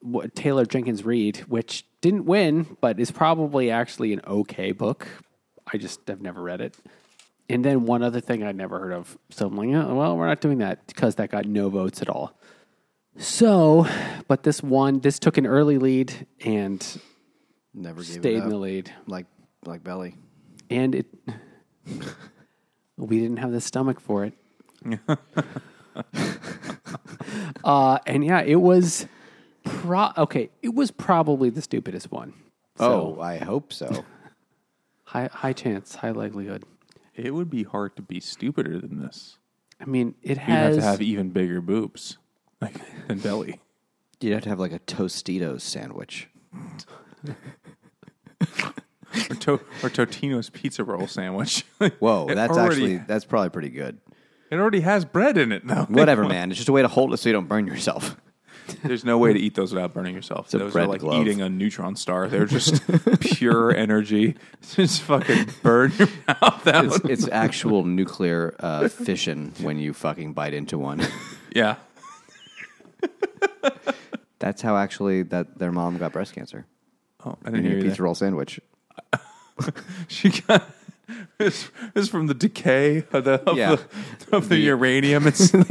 what, 0.00 0.34
Taylor 0.34 0.64
Jenkins 0.66 1.04
Reid, 1.04 1.38
which 1.48 1.84
didn't 2.00 2.24
win, 2.26 2.76
but 2.80 2.98
is 3.00 3.10
probably 3.10 3.70
actually 3.70 4.12
an 4.12 4.20
okay 4.26 4.72
book. 4.72 5.06
I 5.72 5.76
just 5.76 6.06
have 6.08 6.20
never 6.20 6.42
read 6.42 6.60
it. 6.60 6.76
And 7.48 7.64
then 7.64 7.86
one 7.86 8.02
other 8.02 8.20
thing 8.20 8.42
I'd 8.42 8.56
never 8.56 8.78
heard 8.78 8.92
of. 8.92 9.16
So 9.30 9.46
I'm 9.46 9.56
like, 9.56 9.68
oh, 9.70 9.94
well, 9.94 10.16
we're 10.16 10.26
not 10.26 10.40
doing 10.40 10.58
that 10.58 10.86
because 10.86 11.14
that 11.14 11.30
got 11.30 11.46
no 11.46 11.70
votes 11.70 12.02
at 12.02 12.08
all. 12.08 12.38
So, 13.16 13.86
but 14.28 14.42
this 14.42 14.62
one, 14.62 15.00
this 15.00 15.18
took 15.18 15.38
an 15.38 15.46
early 15.46 15.78
lead 15.78 16.26
and 16.44 17.00
never 17.74 18.02
gave 18.02 18.20
stayed 18.20 18.36
in 18.36 18.48
the 18.48 18.56
lead. 18.56 18.92
like 19.06 19.26
like 19.64 19.82
Belly. 19.82 20.14
And 20.70 20.94
it, 20.94 21.06
we 22.96 23.18
didn't 23.18 23.38
have 23.38 23.50
the 23.50 23.60
stomach 23.60 24.00
for 24.00 24.24
it. 24.24 24.34
uh, 27.64 27.98
and 28.06 28.24
yeah, 28.24 28.42
it 28.42 28.60
was 28.60 29.06
pro, 29.64 30.10
okay, 30.16 30.50
it 30.62 30.74
was 30.74 30.90
probably 30.90 31.50
the 31.50 31.62
stupidest 31.62 32.12
one. 32.12 32.34
So, 32.76 33.16
oh, 33.18 33.20
I 33.20 33.38
hope 33.38 33.72
so. 33.72 34.04
high, 35.04 35.28
high 35.32 35.52
chance, 35.52 35.96
high 35.96 36.10
likelihood. 36.12 36.64
It 37.18 37.34
would 37.34 37.50
be 37.50 37.64
hard 37.64 37.96
to 37.96 38.02
be 38.02 38.20
stupider 38.20 38.78
than 38.78 39.00
this. 39.00 39.38
I 39.80 39.84
mean, 39.84 40.14
it 40.22 40.30
You'd 40.30 40.38
have 40.38 40.66
has, 40.74 40.76
to 40.76 40.82
have 40.82 41.02
even 41.02 41.30
bigger 41.30 41.60
boobs, 41.60 42.18
like 42.60 42.74
than 43.06 43.18
belly. 43.18 43.60
You'd 44.20 44.32
have 44.34 44.42
to 44.44 44.48
have 44.48 44.58
like 44.60 44.72
a 44.72 44.78
Tostitos 44.80 45.60
sandwich. 45.62 46.28
or, 49.30 49.36
to- 49.36 49.52
or 49.82 49.90
Totino's 49.90 50.50
pizza 50.50 50.84
roll 50.84 51.06
sandwich. 51.06 51.64
Whoa, 51.98 52.26
It 52.28 52.34
that's 52.34 52.52
already- 52.52 52.70
actually 52.94 52.96
that's 53.06 53.24
probably 53.24 53.50
pretty 53.50 53.70
good. 53.70 53.98
it 54.50 54.56
already 54.56 54.80
has 54.80 55.04
bread 55.04 55.38
in 55.38 55.52
it 55.52 55.66
though. 55.66 55.86
Whatever, 55.88 56.24
man. 56.24 56.50
It's 56.50 56.58
just 56.58 56.68
a 56.68 56.72
way 56.72 56.82
to 56.82 56.88
hold 56.88 57.12
it 57.14 57.18
so 57.18 57.28
you 57.28 57.32
don't 57.32 57.48
burn 57.48 57.66
yourself. 57.66 58.16
There's 58.82 59.04
no 59.04 59.18
way 59.18 59.32
to 59.32 59.38
eat 59.38 59.54
those 59.54 59.72
without 59.72 59.92
burning 59.94 60.14
yourself. 60.14 60.52
a 60.54 60.58
those 60.58 60.76
are 60.76 60.86
like 60.86 61.00
glove. 61.00 61.20
eating 61.26 61.40
a 61.40 61.48
neutron 61.48 61.96
star. 61.96 62.28
They're 62.28 62.46
just 62.58 62.82
pure 63.20 63.74
energy. 63.74 64.36
Just 64.74 65.02
fucking 65.02 65.46
burn 65.62 65.92
your 65.98 66.08
mouth 66.26 66.66
out. 66.66 66.84
It's, 66.84 66.98
it's 67.04 67.28
actual 67.28 67.84
nuclear 67.84 68.54
uh, 68.60 68.88
fission 68.88 69.52
when 69.60 69.78
you 69.78 69.92
fucking 69.94 70.32
bite 70.34 70.54
into 70.54 70.78
one. 70.78 71.00
yeah. 71.54 71.76
That's 74.40 74.62
how 74.62 74.76
actually 74.76 75.22
that 75.24 75.58
their 75.58 75.72
mom 75.72 75.98
got 75.98 76.12
breast 76.12 76.32
cancer. 76.32 76.66
Oh, 77.24 77.36
I 77.44 77.50
didn't 77.50 77.64
hear 77.64 77.72
a 77.74 77.76
you 77.76 77.82
pizza 77.82 77.96
there. 77.96 78.04
roll 78.04 78.14
sandwich. 78.14 78.60
She 80.06 80.30
got 80.30 80.62
this, 81.38 81.70
is 81.94 82.08
from 82.08 82.26
the 82.26 82.34
decay 82.34 83.04
of 83.12 83.24
the 83.24 83.42
of 83.48 83.56
Yeah. 83.56 83.76
the, 84.30 84.36
of 84.36 84.48
the, 84.48 84.56
uranium. 84.58 85.26
It's 85.26 85.50
the, 85.50 85.62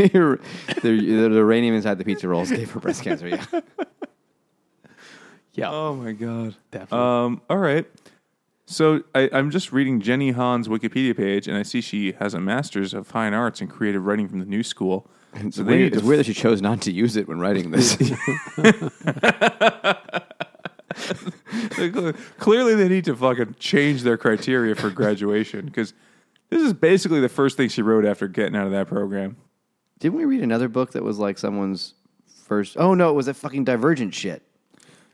the, 0.81 0.81
the 0.81 1.29
uranium 1.35 1.75
inside 1.75 1.97
the 1.97 2.05
pizza 2.05 2.27
rolls 2.27 2.49
gave 2.51 2.71
her 2.71 2.79
breast 2.79 3.03
cancer. 3.03 3.27
Yeah. 3.27 3.45
Yeah. 5.53 5.71
oh 5.71 5.95
my 5.95 6.11
god. 6.11 6.55
Definitely. 6.71 6.99
Um. 6.99 7.41
All 7.49 7.57
right. 7.57 7.85
So 8.69 9.03
I, 9.15 9.29
I'm 9.31 9.49
just 9.49 9.71
reading 9.71 10.01
Jenny 10.01 10.31
Han's 10.33 10.67
Wikipedia 10.67 11.15
page, 11.15 11.47
and 11.47 11.57
I 11.57 11.63
see 11.63 11.79
she 11.81 12.11
has 12.13 12.33
a 12.33 12.39
master's 12.41 12.93
of 12.93 13.07
fine 13.07 13.33
arts 13.33 13.61
and 13.61 13.69
creative 13.69 14.05
writing 14.05 14.27
from 14.27 14.39
the 14.39 14.45
New 14.45 14.61
School. 14.61 15.09
It's, 15.33 15.55
So 15.55 15.63
they 15.63 15.77
weird, 15.77 15.81
need 15.83 15.89
to 15.93 15.97
it's 15.99 16.05
weird 16.05 16.19
that 16.19 16.25
she 16.25 16.33
chose 16.33 16.61
not 16.61 16.81
to 16.81 16.91
use 16.91 17.15
it 17.15 17.27
when 17.29 17.39
writing 17.39 17.71
this. 17.71 17.95
Clearly, 22.39 22.75
they 22.75 22.87
need 22.89 23.05
to 23.05 23.15
fucking 23.15 23.55
change 23.59 24.03
their 24.03 24.17
criteria 24.17 24.75
for 24.75 24.89
graduation 24.89 25.65
because 25.65 25.93
this 26.49 26.61
is 26.61 26.73
basically 26.73 27.19
the 27.19 27.29
first 27.29 27.57
thing 27.57 27.69
she 27.69 27.81
wrote 27.81 28.05
after 28.05 28.27
getting 28.27 28.55
out 28.55 28.65
of 28.65 28.71
that 28.71 28.87
program. 28.87 29.37
Didn't 29.99 30.17
we 30.17 30.25
read 30.25 30.41
another 30.43 30.67
book 30.67 30.91
that 30.91 31.03
was 31.03 31.17
like 31.19 31.37
someone's 31.37 31.93
first? 32.45 32.77
Oh 32.77 32.93
no, 32.93 33.09
it 33.09 33.13
was 33.13 33.25
that 33.25 33.35
fucking 33.35 33.63
Divergent 33.63 34.13
shit. 34.13 34.43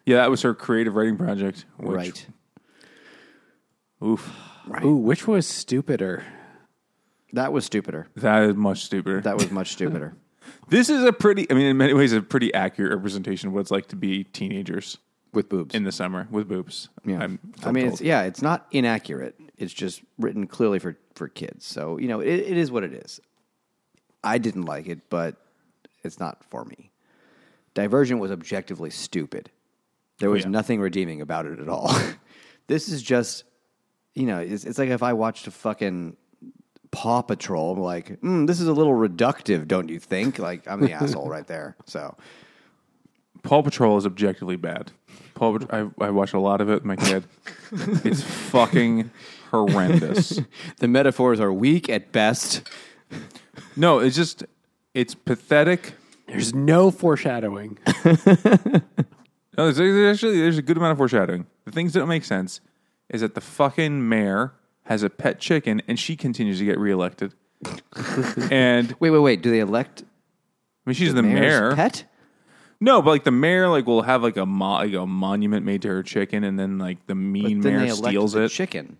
Yeah, 0.05 0.17
that 0.17 0.29
was 0.29 0.41
her 0.41 0.53
creative 0.53 0.95
writing 0.95 1.17
project. 1.17 1.65
which- 1.77 1.95
right. 1.95 2.27
Oof. 4.03 4.33
Ooh, 4.83 4.95
which 4.97 5.27
was 5.27 5.47
stupider? 5.47 6.23
That 7.31 7.51
was 7.53 7.65
stupider. 7.65 8.07
That 8.15 8.43
is 8.43 8.55
much 8.55 8.83
stupider. 8.83 9.21
That 9.21 9.37
was 9.37 9.49
much 9.49 9.71
stupider. 9.71 10.15
this 10.69 10.89
is 10.89 11.03
a 11.03 11.13
pretty, 11.13 11.49
I 11.49 11.53
mean, 11.53 11.65
in 11.65 11.77
many 11.77 11.93
ways, 11.93 12.11
a 12.13 12.21
pretty 12.21 12.53
accurate 12.53 12.93
representation 12.93 13.47
of 13.47 13.53
what 13.53 13.61
it's 13.61 13.71
like 13.71 13.87
to 13.87 13.95
be 13.95 14.25
teenagers 14.25 14.97
With 15.33 15.49
boobs. 15.49 15.73
in 15.73 15.83
the 15.83 15.91
summer 15.91 16.27
with 16.29 16.47
boobs. 16.47 16.89
Yeah. 17.05 17.19
I'm, 17.19 17.39
I 17.63 17.71
mean, 17.71 17.87
it's, 17.87 18.01
yeah, 18.01 18.23
it's 18.23 18.41
not 18.41 18.67
inaccurate. 18.71 19.35
It's 19.57 19.73
just 19.73 20.01
written 20.19 20.47
clearly 20.47 20.79
for, 20.79 20.97
for 21.15 21.27
kids. 21.27 21.65
So, 21.65 21.97
you 21.97 22.07
know, 22.07 22.19
it, 22.19 22.27
it 22.27 22.57
is 22.57 22.71
what 22.71 22.83
it 22.83 22.93
is. 22.93 23.19
I 24.23 24.37
didn't 24.37 24.65
like 24.65 24.87
it, 24.87 25.09
but 25.09 25.35
it's 26.03 26.19
not 26.19 26.43
for 26.45 26.63
me. 26.65 26.91
Divergent 27.73 28.19
was 28.19 28.31
objectively 28.31 28.89
stupid. 28.89 29.49
There 30.19 30.29
was 30.29 30.43
yeah. 30.43 30.49
nothing 30.49 30.79
redeeming 30.79 31.21
about 31.21 31.45
it 31.45 31.59
at 31.59 31.67
all. 31.67 31.93
this 32.67 32.87
is 32.89 33.01
just, 33.01 33.43
you 34.13 34.25
know, 34.25 34.39
it's, 34.39 34.63
it's 34.63 34.77
like 34.77 34.89
if 34.89 35.03
I 35.03 35.13
watched 35.13 35.47
a 35.47 35.51
fucking 35.51 36.15
Paw 36.91 37.23
Patrol, 37.23 37.73
I'm 37.73 37.79
like, 37.79 38.21
mm, 38.21 38.45
this 38.45 38.61
is 38.61 38.67
a 38.67 38.73
little 38.73 38.93
reductive, 38.93 39.67
don't 39.67 39.89
you 39.89 39.99
think? 39.99 40.37
Like, 40.37 40.67
I'm 40.67 40.79
the 40.79 40.93
asshole 40.93 41.27
right 41.27 41.47
there. 41.47 41.75
So, 41.85 42.15
Paw 43.43 43.61
Patrol 43.61 43.97
is 43.97 44.05
objectively 44.05 44.55
bad. 44.55 44.91
Paw 45.35 45.57
Pat- 45.59 45.73
I, 45.73 46.05
I 46.05 46.09
watched 46.09 46.33
a 46.33 46.39
lot 46.39 46.61
of 46.61 46.69
it 46.69 46.75
with 46.75 46.85
my 46.85 46.95
kid. 46.95 47.25
it's 48.03 48.23
fucking 48.23 49.11
horrendous. 49.51 50.39
the 50.79 50.87
metaphors 50.87 51.39
are 51.39 51.53
weak 51.53 51.89
at 51.89 52.11
best. 52.11 52.67
No, 53.75 53.99
it's 53.99 54.15
just, 54.15 54.43
it's 54.93 55.13
pathetic. 55.13 55.93
There's 56.27 56.53
no 56.53 56.89
foreshadowing. 56.89 57.77
No, 59.57 59.65
there's, 59.71 59.77
there's 59.77 60.17
actually 60.17 60.39
there's 60.39 60.57
a 60.57 60.61
good 60.63 60.77
amount 60.77 60.93
of 60.93 60.97
foreshadowing. 60.97 61.45
The 61.65 61.71
things 61.71 61.93
that 61.93 61.99
don't 61.99 62.09
make 62.09 62.25
sense 62.25 62.59
is 63.09 63.21
that 63.21 63.35
the 63.35 63.41
fucking 63.41 64.07
mayor 64.09 64.53
has 64.85 65.03
a 65.03 65.09
pet 65.09 65.39
chicken 65.39 65.81
and 65.87 65.99
she 65.99 66.15
continues 66.15 66.57
to 66.59 66.65
get 66.65 66.79
reelected. 66.79 67.33
and 68.49 68.91
I 68.91 68.95
Wait, 68.99 69.09
wait, 69.11 69.19
wait. 69.19 69.41
Do 69.41 69.51
they 69.51 69.59
elect 69.59 70.03
I 70.85 70.89
mean, 70.89 70.95
she's 70.95 71.13
the, 71.13 71.21
mayor's 71.21 71.39
mayor. 71.39 71.75
pet? 71.75 72.05
No, 72.83 73.01
but 73.01 73.11
like 73.11 73.23
the 73.23 73.31
mayor, 73.31 73.69
like 73.69 73.85
will 73.87 74.01
have 74.01 74.21
like 74.23 74.35
a 74.35 74.45
mo- 74.45 74.73
like 74.73 74.93
a 74.93 75.05
monument 75.05 75.65
made 75.65 75.81
to 75.83 75.87
her 75.87 76.03
chicken, 76.03 76.43
and 76.43 76.59
then 76.59 76.77
like 76.79 77.05
the 77.07 77.15
mean 77.15 77.61
Then 77.61 77.73
mayor 77.77 77.79
they 77.79 77.87
elect 77.87 78.07
steals 78.07 78.33
the 78.33 78.43
it. 78.43 78.49
chicken. 78.49 78.97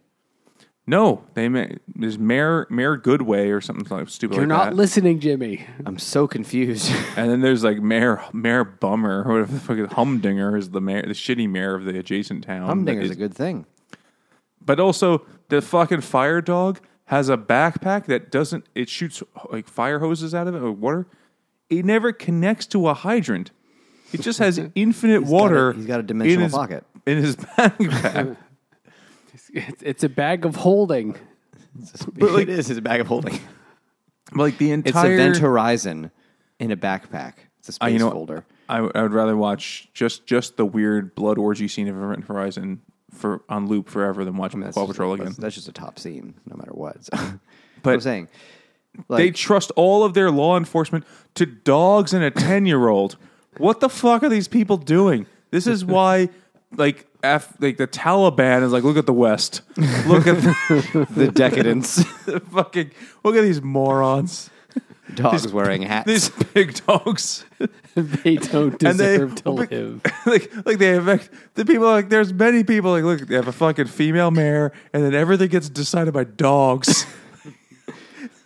no, 0.87 1.23
they 1.33 1.49
ma- 1.49 1.65
there's 1.95 2.17
Mayor 2.17 2.65
Mayor 2.69 2.97
Goodway 2.97 3.53
or 3.53 3.59
something 3.61 3.85
like 3.89 4.07
stupid 4.09 4.35
You're 4.35 4.43
like 4.43 4.57
not 4.57 4.65
that. 4.71 4.75
listening, 4.75 5.19
Jimmy. 5.19 5.65
I'm 5.85 5.97
so 5.99 6.27
confused. 6.27 6.91
and 7.17 7.29
then 7.29 7.41
there's 7.41 7.63
like 7.63 7.79
Mayor 7.81 8.21
Mayor 8.31 8.63
Bummer 8.63 9.23
or 9.25 9.33
whatever 9.33 9.51
the 9.53 9.59
fuck 9.59 9.77
is 9.77 9.91
Humdinger 9.93 10.55
is 10.55 10.69
the 10.69 10.79
mayor, 10.81 11.01
the 11.01 11.09
shitty 11.09 11.49
mayor 11.49 11.75
of 11.75 11.83
the 11.83 11.99
adjacent 11.99 12.45
town. 12.45 12.61
that 12.61 12.67
Humdinger's 12.67 13.05
is- 13.09 13.11
a 13.11 13.19
good 13.19 13.33
thing. 13.33 13.65
But 14.65 14.79
also, 14.79 15.25
the 15.49 15.61
fucking 15.61 16.01
fire 16.01 16.39
dog 16.39 16.79
has 17.07 17.27
a 17.27 17.35
backpack 17.35 18.05
that 18.05 18.31
doesn't. 18.31 18.65
It 18.75 18.87
shoots 18.87 19.21
like 19.51 19.67
fire 19.67 19.99
hoses 19.99 20.33
out 20.33 20.47
of 20.47 20.55
it 20.55 20.61
or 20.61 20.71
water. 20.71 21.05
It 21.69 21.83
never 21.83 22.13
connects 22.13 22.65
to 22.67 22.87
a 22.87 22.93
hydrant. 22.93 23.51
It 24.13 24.21
just 24.21 24.39
has 24.39 24.59
infinite 24.75 25.21
got 25.21 25.29
water. 25.29 25.69
a- 25.71 25.75
he's 25.75 25.85
got 25.85 25.97
a 25.97 25.99
in 25.99 26.05
dimensional 26.07 26.43
his- 26.43 26.53
pocket. 26.53 26.85
in 27.05 27.17
his 27.17 27.35
backpack. 27.57 28.37
It's, 29.53 29.83
it's 29.83 30.03
a 30.03 30.09
bag 30.09 30.45
of 30.45 30.55
holding. 30.55 31.15
it 32.17 32.49
is. 32.49 32.69
It's 32.69 32.79
a 32.79 32.81
bag 32.81 33.01
of 33.01 33.07
holding. 33.07 33.39
like 34.33 34.57
the 34.57 34.71
It's 34.71 34.87
entire. 34.87 35.13
Event 35.13 35.37
Horizon 35.37 36.11
in 36.59 36.71
a 36.71 36.77
backpack. 36.77 37.33
It's 37.59 37.69
a 37.69 37.71
space 37.73 37.85
Uh, 37.87 37.91
you 37.93 37.99
know, 37.99 38.11
folder. 38.11 38.45
I, 38.69 38.81
would- 38.81 38.95
I 38.95 39.01
would 39.03 39.13
rather 39.13 39.35
watch 39.37 39.89
just 39.93 40.25
just 40.25 40.57
the 40.57 40.65
weird 40.65 41.15
blood 41.15 41.37
orgy 41.37 41.67
scene 41.67 41.87
of 41.87 41.95
Event 42.01 42.25
Horizon 42.25 42.81
for 43.11 43.41
on 43.47 43.67
loop 43.67 43.89
forever 43.89 44.25
than 44.25 44.37
watch 44.37 44.53
That's 44.53 44.73
Paw 44.75 44.85
just, 44.85 44.93
Patrol 44.93 45.15
that's, 45.17 45.29
again. 45.31 45.35
that's 45.39 45.55
just 45.55 45.67
a 45.67 45.71
top 45.71 45.99
scene, 45.99 46.33
no 46.49 46.55
matter 46.55 46.71
what. 46.73 47.03
So, 47.05 47.11
But- 47.83 47.93
I'm 47.95 48.01
saying, 48.01 48.27
they 49.09 49.29
trust 49.31 49.71
all 49.75 50.03
of 50.03 50.13
their 50.13 50.31
law 50.31 50.57
enforcement 50.57 51.05
to 51.35 51.45
dogs 51.45 52.13
and 52.13 52.23
a 52.23 52.31
10 52.31 52.65
year 52.65 52.87
old. 52.87 53.17
What 53.57 53.79
the 53.79 53.89
fuck 53.89 54.23
are 54.23 54.29
these 54.29 54.47
people 54.47 54.77
doing? 54.77 55.25
This 55.51 55.67
is 55.67 55.85
why, 55.85 56.29
like, 56.75 57.05
like 57.59 57.77
the 57.77 57.87
Taliban 57.87 58.63
is 58.63 58.71
like, 58.71 58.83
look 58.83 58.97
at 58.97 59.05
the 59.05 59.13
West. 59.13 59.61
Look 59.77 60.27
at 60.27 60.37
the, 60.41 61.07
the 61.15 61.31
decadence. 61.31 61.97
the 62.25 62.39
fucking, 62.51 62.91
look 63.23 63.35
at 63.35 63.41
these 63.41 63.61
morons. 63.61 64.49
Dogs 65.15 65.51
wearing 65.53 65.83
hats. 65.83 66.07
These 66.07 66.29
big 66.53 66.85
dogs. 66.85 67.45
They 67.95 68.37
don't 68.37 68.81
And 68.81 68.99
they- 68.99 69.17
deserve 69.19 69.35
to 69.43 69.51
live. 69.51 70.01
like, 70.25 70.51
like 70.65 70.79
they 70.79 70.87
have, 70.95 71.29
the 71.53 71.63
people, 71.63 71.85
like, 71.85 72.09
there's 72.09 72.33
many 72.33 72.63
people, 72.63 72.89
like, 72.89 73.03
look, 73.03 73.19
they 73.27 73.35
have 73.35 73.47
a 73.47 73.51
fucking 73.51 73.85
female 73.85 74.31
mayor, 74.31 74.71
and 74.93 75.03
then 75.03 75.13
everything 75.13 75.49
gets 75.49 75.69
decided 75.69 76.11
by 76.11 76.23
dogs. 76.23 77.05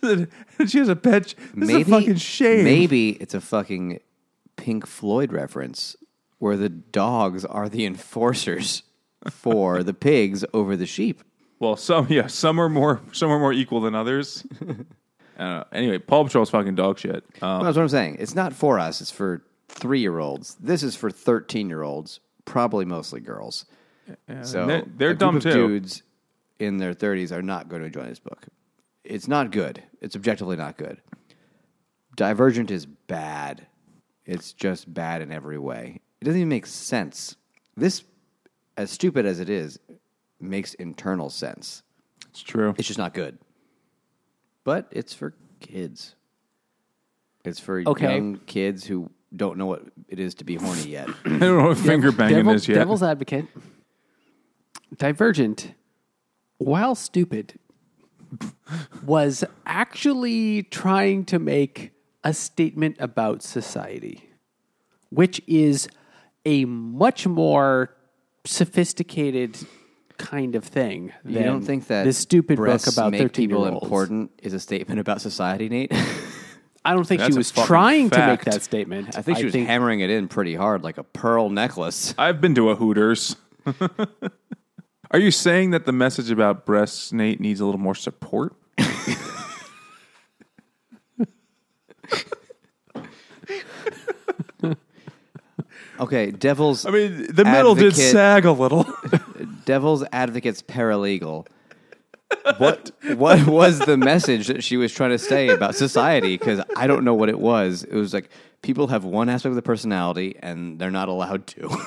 and 0.02 0.28
she 0.66 0.76
has 0.78 0.90
a 0.90 0.96
pet. 0.96 1.34
This 1.54 1.70
is 1.70 1.76
a 1.76 1.84
fucking 1.84 2.16
shame. 2.16 2.64
Maybe 2.64 3.10
it's 3.12 3.32
a 3.32 3.40
fucking 3.40 4.00
Pink 4.68 4.86
Floyd 4.86 5.32
reference 5.32 5.96
where 6.36 6.54
the 6.58 6.68
dogs 6.68 7.42
are 7.46 7.70
the 7.70 7.86
enforcers 7.90 8.82
for 9.30 9.82
the 9.82 9.94
pigs 9.94 10.44
over 10.52 10.76
the 10.76 10.84
sheep. 10.84 11.22
Well, 11.58 11.74
some 11.76 12.06
yeah, 12.10 12.26
some 12.26 12.60
are 12.60 12.68
more 12.68 13.00
some 13.12 13.30
are 13.30 13.38
more 13.38 13.54
equal 13.54 13.80
than 13.80 13.94
others. 13.94 14.46
I. 15.38 15.64
Anyway, 15.72 15.96
Paw 15.98 16.24
Patrol's 16.24 16.50
fucking 16.50 16.74
dog 16.74 16.98
shit. 16.98 17.24
Um, 17.40 17.62
That's 17.62 17.76
what 17.76 17.82
I'm 17.84 17.88
saying. 17.88 18.16
It's 18.18 18.34
not 18.34 18.52
for 18.52 18.78
us. 18.80 19.00
It's 19.00 19.10
for 19.12 19.42
three 19.68 20.00
year 20.00 20.18
olds. 20.18 20.56
This 20.60 20.82
is 20.82 20.96
for 20.96 21.10
thirteen 21.12 21.68
year 21.70 21.82
olds, 21.82 22.18
probably 22.44 22.84
mostly 22.84 23.20
girls. 23.20 23.64
So 24.42 24.66
they're- 24.66 24.84
they're 24.96 25.14
dumb 25.14 25.38
too. 25.40 25.52
Dudes 25.52 26.02
in 26.58 26.76
their 26.78 26.92
thirties 26.92 27.30
are 27.32 27.40
not 27.40 27.68
going 27.70 27.80
to 27.82 27.86
enjoy 27.86 28.02
this 28.06 28.18
book. 28.18 28.48
It's 29.04 29.28
not 29.28 29.50
good. 29.52 29.82
It's 30.02 30.14
objectively 30.16 30.56
not 30.56 30.76
good. 30.76 31.00
Divergent 32.16 32.70
is 32.70 32.84
bad. 32.86 33.66
It's 34.28 34.52
just 34.52 34.92
bad 34.92 35.22
in 35.22 35.32
every 35.32 35.58
way. 35.58 36.00
It 36.20 36.24
doesn't 36.26 36.38
even 36.38 36.48
make 36.50 36.66
sense. 36.66 37.34
This, 37.76 38.04
as 38.76 38.90
stupid 38.90 39.24
as 39.26 39.40
it 39.40 39.48
is, 39.48 39.78
makes 40.38 40.74
internal 40.74 41.30
sense. 41.30 41.82
it's 42.30 42.42
true. 42.42 42.74
It's 42.78 42.86
just 42.86 42.98
not 42.98 43.14
good. 43.14 43.38
But 44.64 44.86
it's 44.92 45.14
for 45.14 45.34
kids. 45.60 46.14
It's 47.44 47.58
for 47.58 47.82
Okay. 47.86 48.14
young 48.16 48.36
kids 48.46 48.84
who 48.84 49.10
don't 49.34 49.56
know 49.56 49.66
what 49.66 49.84
it 50.08 50.20
is 50.20 50.34
to 50.36 50.44
be 50.44 50.56
horny 50.56 50.88
yet. 50.90 51.08
I 51.24 51.28
don't 51.30 51.40
know 51.40 51.68
what 51.68 51.78
finger 51.78 52.12
banging 52.12 52.36
Devil- 52.36 52.52
is 52.54 52.68
yet. 52.68 52.74
Devil's 52.74 53.02
advocate. 53.02 53.46
Divergent, 54.96 55.72
while 56.58 56.94
stupid, 56.94 57.54
was 59.04 59.44
actually 59.64 60.64
trying 60.64 61.24
to 61.26 61.38
make 61.38 61.92
a 62.24 62.34
statement 62.34 62.96
about 62.98 63.42
society, 63.42 64.28
which 65.10 65.40
is 65.46 65.88
a 66.44 66.64
much 66.64 67.26
more 67.26 67.94
sophisticated 68.44 69.58
kind 70.16 70.54
of 70.56 70.64
thing. 70.64 71.12
you 71.24 71.42
don't 71.42 71.62
think 71.62 71.86
that 71.86 72.04
this 72.04 72.18
stupid 72.18 72.56
book 72.56 72.86
about 72.86 73.12
make 73.12 73.20
thirteen 73.20 73.48
people 73.48 73.62
year 73.64 73.72
olds 73.72 73.84
important 73.84 74.30
is 74.42 74.52
a 74.52 74.60
statement 74.60 75.00
about 75.00 75.20
society, 75.20 75.68
Nate? 75.68 75.92
I 76.84 76.94
don't 76.94 77.06
think 77.06 77.20
That's 77.20 77.34
she 77.34 77.36
a 77.36 77.38
was 77.38 77.50
fucking 77.50 77.66
trying 77.66 78.10
to 78.10 78.18
make 78.18 78.42
fact. 78.42 78.44
that 78.46 78.62
statement. 78.62 79.16
I 79.16 79.22
think 79.22 79.38
she 79.38 79.44
was 79.44 79.54
hammering 79.54 80.00
it 80.00 80.10
in 80.10 80.26
pretty 80.28 80.54
hard, 80.54 80.82
like 80.82 80.96
a 80.96 81.02
pearl 81.04 81.50
necklace. 81.50 82.14
I've 82.18 82.40
been 82.40 82.54
to 82.54 82.70
a 82.70 82.76
Hooters. 82.76 83.36
Are 85.10 85.18
you 85.18 85.30
saying 85.30 85.70
that 85.70 85.86
the 85.86 85.92
message 85.92 86.30
about 86.30 86.64
breasts, 86.64 87.12
Nate, 87.12 87.40
needs 87.40 87.60
a 87.60 87.64
little 87.66 87.80
more 87.80 87.94
support? 87.94 88.54
Okay, 96.00 96.30
devil's 96.30 96.86
I 96.86 96.90
mean, 96.90 97.26
the 97.32 97.44
middle 97.44 97.74
did 97.74 97.88
Advocate. 97.88 98.12
sag 98.12 98.44
a 98.44 98.52
little. 98.52 98.86
devil's 99.64 100.04
advocates 100.12 100.62
paralegal. 100.62 101.46
What 102.58 102.92
what 103.16 103.46
was 103.46 103.78
the 103.78 103.96
message 103.96 104.48
that 104.48 104.62
she 104.62 104.76
was 104.76 104.92
trying 104.92 105.10
to 105.10 105.18
say 105.18 105.48
about 105.48 105.74
society? 105.74 106.36
Because 106.36 106.60
I 106.76 106.86
don't 106.86 107.02
know 107.04 107.14
what 107.14 107.28
it 107.30 107.38
was. 107.38 107.84
It 107.84 107.94
was 107.94 108.12
like 108.12 108.30
people 108.62 108.86
have 108.88 109.04
one 109.04 109.28
aspect 109.28 109.50
of 109.50 109.56
the 109.56 109.62
personality 109.62 110.36
and 110.40 110.78
they're 110.78 110.90
not 110.90 111.08
allowed 111.08 111.46
to. 111.48 111.76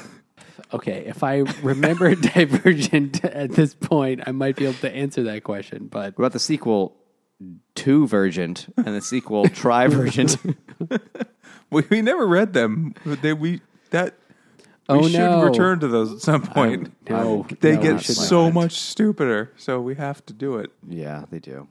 Okay, 0.73 1.03
if 1.05 1.21
I 1.21 1.39
remember 1.63 2.15
Divergent 2.15 3.25
at 3.25 3.51
this 3.51 3.73
point, 3.73 4.21
I 4.25 4.31
might 4.31 4.55
be 4.55 4.65
able 4.65 4.79
to 4.79 4.95
answer 4.95 5.23
that 5.23 5.43
question. 5.43 5.87
But 5.87 6.17
What 6.17 6.23
about 6.25 6.31
the 6.31 6.39
sequel 6.39 6.95
to 7.75 8.07
Virgint 8.07 8.73
and 8.77 8.87
the 8.95 9.01
sequel 9.01 9.45
Trivergent? 9.45 10.55
we, 11.69 11.83
we 11.89 12.01
never 12.01 12.27
read 12.27 12.53
them. 12.53 12.93
They, 13.05 13.33
we 13.33 13.61
that 13.91 14.15
Oh, 14.89 14.97
we 15.03 15.11
should 15.11 15.19
no. 15.19 15.43
return 15.43 15.79
to 15.79 15.87
those 15.87 16.11
at 16.11 16.19
some 16.19 16.41
point. 16.41 16.91
no, 17.09 17.45
oh, 17.49 17.55
they 17.61 17.75
no, 17.75 17.81
get 17.81 18.01
so 18.01 18.45
not. 18.45 18.53
much 18.55 18.73
stupider, 18.73 19.53
so 19.55 19.79
we 19.79 19.95
have 19.95 20.25
to 20.25 20.33
do 20.33 20.57
it. 20.57 20.71
yeah, 20.85 21.23
they 21.31 21.39
do. 21.39 21.67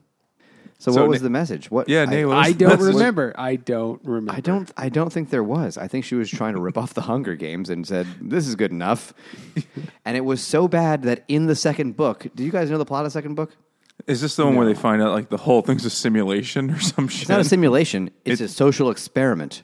So, 0.78 0.92
So 0.92 1.02
what 1.02 1.10
was 1.10 1.20
Na- 1.20 1.24
the 1.24 1.30
message? 1.30 1.70
What? 1.70 1.86
Yeah, 1.90 2.02
I, 2.02 2.06
Nate, 2.06 2.26
what 2.26 2.38
I 2.38 2.52
don't 2.52 2.70
that's- 2.70 2.94
remember. 2.94 3.34
I 3.36 3.56
don't 3.56 4.00
remember. 4.04 4.32
I 4.32 4.40
don't. 4.40 4.72
I 4.78 4.88
don't 4.88 5.12
think 5.12 5.28
there 5.28 5.44
was. 5.44 5.76
I 5.76 5.86
think 5.88 6.06
she 6.06 6.14
was 6.14 6.30
trying 6.30 6.54
to 6.54 6.60
rip 6.60 6.78
off 6.78 6.94
the 6.94 7.02
Hunger 7.02 7.34
Games 7.34 7.68
and 7.68 7.86
said, 7.86 8.06
"This 8.22 8.46
is 8.46 8.54
good 8.54 8.70
enough." 8.70 9.12
and 10.06 10.16
it 10.16 10.24
was 10.24 10.40
so 10.40 10.66
bad 10.68 11.02
that 11.02 11.24
in 11.28 11.44
the 11.46 11.56
second 11.56 11.98
book, 11.98 12.26
do 12.34 12.42
you 12.42 12.50
guys 12.50 12.70
know 12.70 12.78
the 12.78 12.86
plot 12.86 13.04
of 13.04 13.08
the 13.12 13.18
second 13.18 13.34
book? 13.34 13.54
Is 14.06 14.20
this 14.20 14.36
the 14.36 14.44
one 14.44 14.56
where 14.56 14.66
they 14.66 14.74
find 14.74 15.02
out 15.02 15.12
like 15.12 15.28
the 15.28 15.36
whole 15.36 15.62
thing's 15.62 15.84
a 15.84 15.90
simulation 15.90 16.70
or 16.70 16.80
some 16.80 17.08
shit? 17.08 17.22
It's 17.22 17.28
not 17.28 17.40
a 17.40 17.44
simulation. 17.44 18.10
It's 18.24 18.40
a 18.40 18.48
social 18.48 18.90
experiment. 18.90 19.62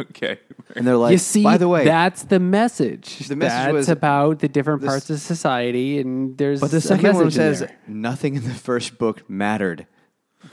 okay. 0.00 0.38
And 0.76 0.86
they're 0.86 0.96
like, 0.96 1.12
you 1.12 1.18
see, 1.18 1.42
by 1.42 1.56
the 1.58 1.68
way, 1.68 1.84
that's 1.84 2.22
the 2.24 2.38
message. 2.38 3.18
The 3.26 3.34
message 3.36 3.50
that's 3.64 3.72
was- 3.72 3.88
about 3.88 4.38
the 4.38 4.48
different 4.48 4.84
parts 4.84 5.10
of 5.10 5.20
society, 5.20 5.98
and 5.98 6.38
there's. 6.38 6.60
but 6.60 6.70
the 6.70 6.80
second 6.80 7.14
one 7.16 7.30
says 7.30 7.60
there. 7.60 7.76
nothing 7.88 8.36
in 8.36 8.44
the 8.44 8.54
first 8.54 8.96
book 8.98 9.28
mattered. 9.28 9.86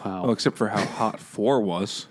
Wow. 0.03 0.23
Well, 0.23 0.31
except 0.31 0.57
for 0.57 0.67
how 0.69 0.83
hot 0.85 1.19
four 1.19 1.61
was. 1.61 2.07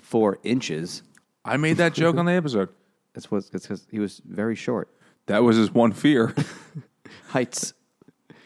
Four 0.00 0.38
inches. 0.42 1.02
I 1.44 1.56
made 1.58 1.76
that 1.78 1.92
joke 1.94 2.16
on 2.16 2.24
the 2.26 2.32
episode. 2.42 2.68
That's 3.14 3.30
what. 3.30 3.50
That's 3.50 3.66
because 3.66 3.86
he 3.90 3.98
was 3.98 4.20
very 4.26 4.54
short. 4.54 4.88
That 5.26 5.42
was 5.42 5.56
his 5.56 5.72
one 5.72 5.92
fear. 5.92 6.34
Heights, 7.28 7.72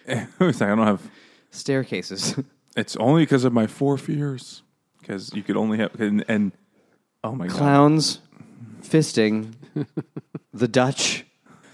it 0.07 0.29
was 0.39 0.61
like, 0.61 0.71
I 0.71 0.75
don't 0.75 0.87
have. 0.87 1.03
Staircases. 1.53 2.35
It's 2.75 2.97
only 2.97 3.25
because 3.25 3.45
of 3.45 3.53
my 3.53 3.67
four 3.67 3.99
fears. 3.99 4.63
Because 4.99 5.31
you 5.35 5.43
could 5.43 5.59
only 5.59 5.77
have 5.77 5.95
and, 6.01 6.25
and 6.27 6.53
oh 7.23 7.33
my 7.35 7.47
god, 7.47 7.57
Clowns, 7.59 8.21
fisting, 8.83 9.53
the 10.55 10.69
Dutch, 10.69 11.27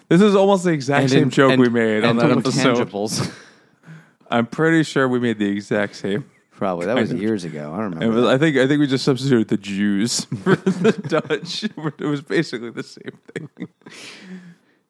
this 0.09 0.21
is 0.21 0.35
almost 0.35 0.65
the 0.65 0.71
exact 0.73 1.11
same 1.11 1.23
in- 1.25 1.31
joke 1.31 1.53
and- 1.53 1.61
we 1.63 1.69
made 1.69 2.03
on 2.03 2.19
and 2.19 2.21
that 2.21 2.39
episode. 2.39 2.77
intangibles. 2.79 3.33
I'm 4.29 4.47
pretty 4.47 4.83
sure 4.83 5.07
we 5.09 5.21
made 5.21 5.39
the 5.39 5.47
exact 5.49 5.95
same. 5.95 6.29
Probably 6.51 6.87
that 6.87 6.97
was 6.97 7.13
years 7.13 7.45
ago. 7.45 7.73
I 7.73 7.77
don't 7.77 7.93
It 7.93 7.99
remember. 8.01 8.17
was, 8.23 8.25
I 8.27 8.37
think 8.37 8.57
I 8.57 8.67
think 8.67 8.81
we 8.81 8.89
just 8.89 9.05
substituted 9.05 9.47
the 9.47 9.57
Jews 9.57 10.25
for 10.43 10.57
the 10.57 10.91
Dutch. 11.07 11.63
It 11.63 12.05
was 12.07 12.23
basically 12.23 12.71
the 12.71 12.83
same 12.83 13.17
thing. 13.33 13.69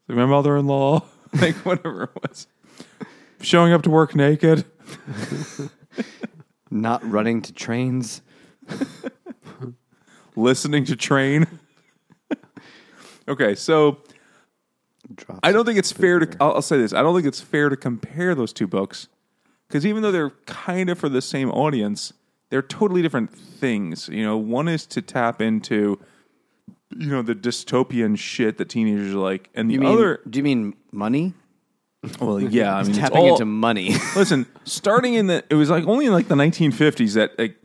So 0.07 0.15
my 0.15 0.25
mother-in-law, 0.25 1.05
like 1.35 1.55
whatever 1.57 2.05
it 2.05 2.11
was, 2.23 2.47
showing 3.43 3.75
up 3.75 3.83
to 3.83 3.91
work 3.91 4.15
naked. 4.17 4.65
Not 6.71 7.09
running 7.09 7.43
to 7.43 7.53
trains. 7.53 8.23
listening 10.37 10.85
to 10.85 10.97
train. 10.97 11.47
okay, 13.29 13.55
so 13.55 13.99
Drops 15.15 15.41
I 15.43 15.53
don't 15.53 15.65
think 15.65 15.79
it's 15.79 15.93
fair 15.93 16.19
to. 16.19 16.37
I'll, 16.41 16.55
I'll 16.55 16.63
say 16.63 16.79
this: 16.79 16.93
I 16.93 17.03
don't 17.03 17.15
think 17.15 17.27
it's 17.27 17.41
fair 17.41 17.69
to 17.69 17.77
compare 17.77 18.35
those 18.35 18.53
two 18.53 18.67
books 18.67 19.09
because 19.67 19.87
even 19.87 20.03
though 20.03 20.13
they're 20.13 20.31
kind 20.47 20.91
of 20.91 20.99
for 20.99 21.09
the 21.09 21.23
same 21.23 21.51
audience, 21.51 22.13
they're 22.51 22.63
totally 22.63 23.03
different 23.03 23.31
things. 23.31 24.09
You 24.09 24.25
know, 24.25 24.37
one 24.37 24.69
is 24.69 24.87
to 24.87 25.03
tap 25.03 25.41
into, 25.41 25.99
you 26.97 27.09
know, 27.09 27.23
the 27.23 27.35
dystopian 27.35 28.19
shit 28.19 28.59
that 28.59 28.69
teenagers 28.69 29.15
are 29.15 29.19
like, 29.19 29.51
and 29.55 29.71
the 29.71 29.75
You 29.75 29.81
mean? 29.81 29.93
other, 29.93 30.21
do 30.29 30.39
you 30.39 30.43
mean 30.43 30.75
money? 30.93 31.35
Well, 32.21 32.41
yeah, 32.41 32.77
I 32.77 32.83
mean, 32.83 32.91
it's 32.91 32.99
Tapping 32.99 33.19
all- 33.19 33.33
into 33.33 33.45
money. 33.45 33.95
Listen, 34.17 34.47
starting 34.65 35.15
in 35.15 35.27
the, 35.27 35.45
it 35.51 35.55
was 35.55 35.71
like 35.71 35.87
only 35.87 36.07
in 36.07 36.13
like 36.13 36.29
the 36.29 36.35
1950s 36.35 37.15
that 37.15 37.39
like 37.39 37.57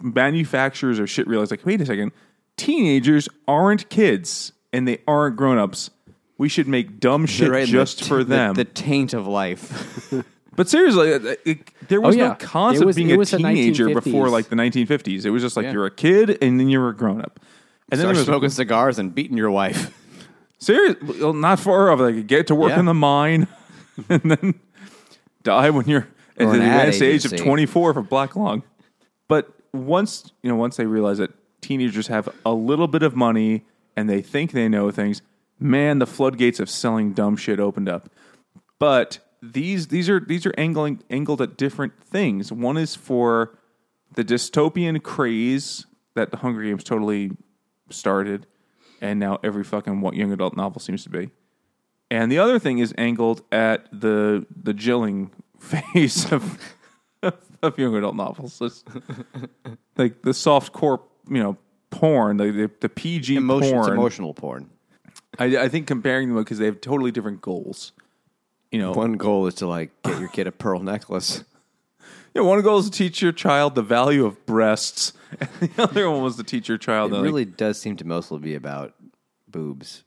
manufacturers 0.00 0.98
or 0.98 1.06
shit 1.06 1.26
realized 1.26 1.50
like, 1.50 1.64
wait 1.64 1.80
a 1.80 1.86
second, 1.86 2.12
teenagers 2.56 3.28
aren't 3.46 3.88
kids 3.90 4.52
and 4.72 4.86
they 4.88 4.98
aren't 5.06 5.36
grown 5.36 5.58
ups. 5.58 5.90
We 6.38 6.48
should 6.48 6.66
make 6.66 6.98
dumb 6.98 7.26
shit 7.26 7.50
Right 7.50 7.66
the 7.66 7.72
just 7.72 8.00
t- 8.00 8.04
for 8.08 8.24
them. 8.24 8.54
The, 8.54 8.64
taint 8.64 9.12
of 9.14 9.26
life. 9.28 10.12
but 10.56 10.68
seriously, 10.68 11.10
it, 11.10 11.40
it- 11.44 11.88
there 11.88 11.98
oh, 11.98 12.06
was 12.06 12.16
Oh, 12.16 12.18
yeah. 12.18 12.28
no 12.28 12.34
concept 12.36 12.84
It 12.84 12.88
of 12.88 12.96
being 12.96 13.20
a 13.20 13.24
teenager 13.24 13.92
before 13.92 14.28
like 14.30 14.48
the 14.48 14.56
1950s. 14.56 15.24
It 15.24 15.30
was 15.30 15.42
just 15.42 15.56
like 15.56 15.64
Yeah. 15.64 15.72
you're 15.72 15.86
a 15.86 15.90
kid 15.90 16.38
and 16.42 16.58
then 16.58 16.68
you're 16.68 16.88
a 16.88 16.96
grown 16.96 17.20
up. 17.20 17.38
And 17.90 18.00
then 18.00 18.04
Start 18.06 18.14
there 18.14 18.20
was 18.20 18.26
smoking 18.26 18.48
cigars 18.48 18.98
and 18.98 19.14
beating 19.14 19.36
your 19.36 19.50
wife. 19.50 19.96
Serious? 20.58 20.96
Well, 21.20 21.34
not 21.34 21.60
far 21.60 21.90
off. 21.90 22.00
Like 22.00 22.26
get 22.26 22.46
to 22.46 22.54
work 22.54 22.70
Yeah. 22.70 22.78
in 22.80 22.86
the 22.86 22.94
mine, 22.94 23.46
and 24.08 24.22
then 24.22 24.60
die 25.42 25.70
when 25.70 25.86
you're 25.86 26.08
at 26.38 26.46
the 26.46 26.50
an 26.50 26.62
ad 26.62 26.88
advanced 26.88 27.02
age 27.02 27.24
of 27.24 27.32
agency. 27.32 27.44
24 27.44 27.94
for 27.94 28.02
black 28.02 28.36
lung. 28.36 28.62
But 29.28 29.52
once 29.72 30.32
you 30.42 30.50
know, 30.50 30.56
once 30.56 30.76
they 30.76 30.86
realize 30.86 31.18
that 31.18 31.30
teenagers 31.60 32.08
have 32.08 32.28
a 32.44 32.52
little 32.52 32.88
bit 32.88 33.02
of 33.02 33.14
money 33.16 33.64
and 33.96 34.08
they 34.08 34.20
think 34.20 34.52
they 34.52 34.68
know 34.68 34.90
things, 34.90 35.22
man, 35.58 35.98
the 35.98 36.06
floodgates 36.06 36.60
of 36.60 36.68
selling 36.68 37.12
dumb 37.12 37.36
shit 37.36 37.60
opened 37.60 37.88
up. 37.88 38.10
But 38.78 39.18
these 39.42 39.88
these 39.88 40.08
are 40.08 40.20
these 40.20 40.46
are 40.46 40.54
angling 40.56 41.02
angled 41.10 41.40
at 41.40 41.56
different 41.56 42.02
things. 42.02 42.52
One 42.52 42.76
is 42.76 42.94
for 42.94 43.58
the 44.14 44.24
dystopian 44.24 45.02
craze 45.02 45.86
that 46.14 46.30
the 46.30 46.38
Hunger 46.38 46.62
Games 46.62 46.84
totally 46.84 47.32
started, 47.90 48.46
and 49.00 49.18
now 49.18 49.38
every 49.42 49.64
fucking 49.64 50.00
what 50.00 50.14
young 50.14 50.32
adult 50.32 50.56
novel 50.56 50.80
seems 50.80 51.02
to 51.04 51.10
be. 51.10 51.30
And 52.12 52.30
the 52.30 52.38
other 52.38 52.58
thing 52.58 52.78
is 52.78 52.92
angled 52.98 53.42
at 53.50 53.88
the 53.90 54.44
the 54.62 54.74
jilling 54.74 55.30
phase 55.58 56.30
of 56.30 56.58
of 57.62 57.78
young 57.78 57.94
adult 57.96 58.16
novels, 58.16 58.60
It's 58.60 58.84
like 59.96 60.20
the 60.22 60.34
soft 60.34 60.72
core, 60.74 61.00
you 61.28 61.42
know, 61.42 61.56
porn, 61.90 62.36
the 62.36 62.50
the, 62.50 62.70
the 62.80 62.88
PG 62.90 63.36
Emotion, 63.36 63.68
it's 63.68 63.72
porn. 63.86 63.92
emotional 63.94 64.34
porn. 64.34 64.70
I, 65.38 65.44
I 65.56 65.68
think 65.68 65.86
comparing 65.86 66.28
them 66.28 66.36
because 66.36 66.58
they 66.58 66.66
have 66.66 66.82
totally 66.82 67.12
different 67.12 67.40
goals. 67.40 67.92
You 68.70 68.78
know, 68.80 68.92
One 68.92 69.14
goal 69.14 69.46
is 69.46 69.54
to 69.56 69.66
like 69.66 69.90
get 70.02 70.20
your 70.20 70.28
kid 70.28 70.46
a 70.46 70.52
pearl 70.52 70.80
necklace. 70.80 71.44
Yeah, 72.34 72.40
one 72.40 72.62
goal 72.62 72.78
is 72.78 72.86
to 72.86 72.90
teach 72.90 73.20
your 73.20 73.32
child 73.32 73.74
the 73.74 73.82
value 73.82 74.24
of 74.24 74.46
breasts, 74.46 75.12
and 75.38 75.50
the 75.60 75.82
other 75.82 76.10
one 76.10 76.22
was 76.22 76.36
to 76.36 76.42
teach 76.42 76.66
your 76.66 76.78
child 76.78 77.10
It 77.10 77.12
that 77.12 77.18
like, 77.18 77.26
really 77.26 77.44
does 77.44 77.78
seem 77.78 77.94
to 77.98 78.06
mostly 78.06 78.38
be 78.38 78.54
about 78.54 78.94
boobs. 79.46 80.02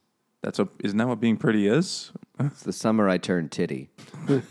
That's 0.46 0.60
a 0.60 0.70
isn't 0.84 0.96
that 1.00 1.08
what 1.08 1.20
being 1.20 1.38
pretty 1.38 1.68
is? 1.68 2.12
It's 2.40 2.62
the 2.62 2.72
summer 2.72 3.10
I 3.10 3.18
turned 3.18 3.52
titty. 3.52 3.90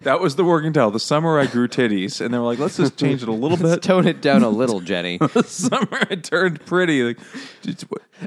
That 0.00 0.20
was 0.20 0.36
the 0.36 0.44
working 0.44 0.74
title. 0.74 0.90
The 0.90 1.00
summer 1.00 1.38
I 1.40 1.46
grew 1.46 1.66
titties, 1.66 2.20
and 2.20 2.34
they 2.34 2.36
were 2.36 2.44
like, 2.44 2.58
let's 2.58 2.76
just 2.76 2.98
change 2.98 3.22
it 3.22 3.28
a 3.28 3.32
little 3.32 3.56
bit. 3.56 3.80
Tone 3.82 4.06
it 4.06 4.20
down 4.20 4.42
a 4.42 4.48
little, 4.50 4.80
Jenny. 4.80 5.16
the 5.32 5.42
summer 5.44 5.88
I 6.10 6.16
turned 6.16 6.62
pretty. 6.66 7.02
Like, 7.02 7.18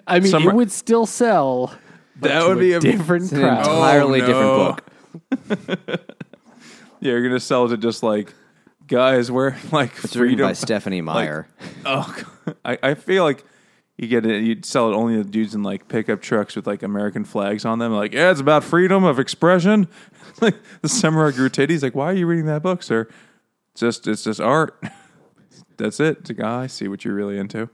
I 0.07 0.19
mean, 0.19 0.31
Summer- 0.31 0.49
it 0.49 0.55
would 0.55 0.71
still 0.71 1.05
sell. 1.05 1.75
That 2.21 2.47
would 2.47 2.57
be 2.57 2.73
a- 2.73 2.79
different 2.79 3.25
It's 3.25 3.33
an 3.33 3.43
entirely 3.43 4.21
Oh, 4.23 4.75
different 5.35 5.59
book. 5.59 5.99
yeah, 6.99 7.11
you're 7.11 7.21
gonna 7.21 7.39
sell 7.39 7.65
it 7.65 7.69
to 7.69 7.77
just 7.77 8.01
like 8.01 8.33
guys 8.87 9.29
wearing 9.29 9.57
like 9.71 9.91
It's 10.03 10.15
written 10.15 10.29
freedom. 10.37 10.47
by 10.47 10.53
Stephenie 10.53 11.01
Meyer. 11.01 11.47
Oh, 11.85 12.11
I, 12.65 12.79
I 12.81 12.93
feel 12.95 13.23
like 13.23 13.43
you 13.97 14.07
get 14.07 14.25
it. 14.25 14.43
You'd 14.43 14.65
sell 14.65 14.91
it 14.91 14.95
only 14.95 15.15
to 15.15 15.23
dudes 15.23 15.55
in 15.55 15.63
like 15.63 15.87
pickup 15.87 16.21
trucks 16.21 16.55
with 16.55 16.67
like 16.67 16.83
American 16.83 17.25
flags 17.25 17.65
on 17.65 17.79
them. 17.79 17.93
Like, 17.93 18.13
yeah, 18.13 18.31
it's 18.31 18.39
about 18.39 18.63
freedom 18.63 19.03
of 19.03 19.19
expression. 19.19 19.87
like 20.41 20.55
the 20.81 20.89
samurai 20.89 21.31
grew 21.31 21.49
titties. 21.49 21.81
Like, 21.83 21.95
why 21.95 22.05
are 22.11 22.13
you 22.13 22.27
reading 22.27 22.45
that 22.45 22.61
book, 22.63 22.83
sir? 22.83 23.07
It's 23.71 23.81
just 23.81 24.07
it's 24.07 24.23
just 24.23 24.39
art. 24.39 24.81
That's 25.77 25.99
it. 25.99 26.17
It's 26.21 26.29
like, 26.29 26.39
ah, 26.43 26.59
I 26.61 26.67
see 26.67 26.87
what 26.87 27.05
you're 27.05 27.13
really 27.13 27.37
into. 27.37 27.69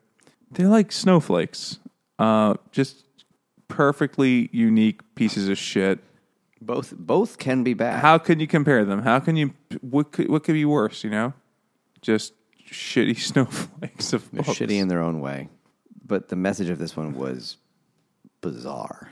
They're 0.52 0.68
like 0.68 0.92
snowflakes. 0.92 1.80
Uh, 2.20 2.56
just 2.72 3.04
perfectly 3.68 4.50
unique 4.52 5.02
pieces 5.16 5.50
of 5.50 5.58
shit. 5.58 6.00
both 6.62 6.94
both 6.98 7.38
can 7.38 7.64
be 7.64 7.74
bad. 7.74 8.00
How 8.02 8.18
can 8.18 8.40
you 8.40 8.48
compare 8.48 8.86
them? 8.86 9.02
How 9.02 9.20
can 9.20 9.36
you? 9.36 9.54
What 9.82 10.12
could 10.12 10.30
what 10.30 10.44
could 10.44 10.54
be 10.54 10.66
worse? 10.66 11.04
You 11.04 11.10
know, 11.10 11.34
just 12.02 12.34
shitty 12.70 13.18
snowflakes 13.32 14.14
of 14.14 14.30
They're 14.32 14.44
books. 14.44 14.60
shitty 14.60 14.80
in 14.80 14.88
their 14.90 15.02
own 15.02 15.20
way. 15.20 15.50
But 16.06 16.28
the 16.30 16.36
message 16.36 16.70
of 16.70 16.80
this 16.80 16.96
one 16.98 17.14
was 17.16 17.58
bizarre. 18.42 19.12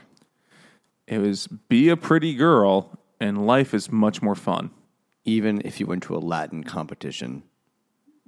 It 1.06 1.18
was 1.18 1.46
be 1.46 1.88
a 1.88 1.96
pretty 1.96 2.34
girl, 2.34 2.98
and 3.20 3.46
life 3.46 3.74
is 3.74 3.90
much 3.90 4.22
more 4.22 4.34
fun. 4.34 4.70
Even 5.24 5.62
if 5.64 5.78
you 5.80 5.86
went 5.86 6.02
to 6.04 6.16
a 6.16 6.18
Latin 6.18 6.64
competition, 6.64 7.42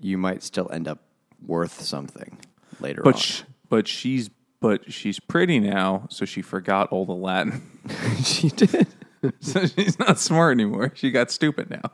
you 0.01 0.17
might 0.19 0.43
still 0.43 0.71
end 0.73 0.87
up 0.89 1.01
worth 1.45 1.81
something 1.83 2.39
later 2.81 3.03
But 3.03 3.15
on. 3.17 3.21
sh- 3.21 3.43
but 3.69 3.89
she's 3.89 4.31
but 4.61 4.91
she's 4.93 5.21
pretty 5.21 5.61
now, 5.61 6.07
so 6.09 6.25
she 6.25 6.41
forgot 6.41 6.89
all 6.91 7.05
the 7.05 7.13
Latin. 7.13 7.63
she 8.25 8.49
did. 8.49 8.87
so 9.41 9.67
she's 9.67 9.99
not 9.99 10.19
smart 10.19 10.53
anymore. 10.55 10.93
She 10.95 11.11
got 11.11 11.31
stupid 11.31 11.69
now. 11.71 11.93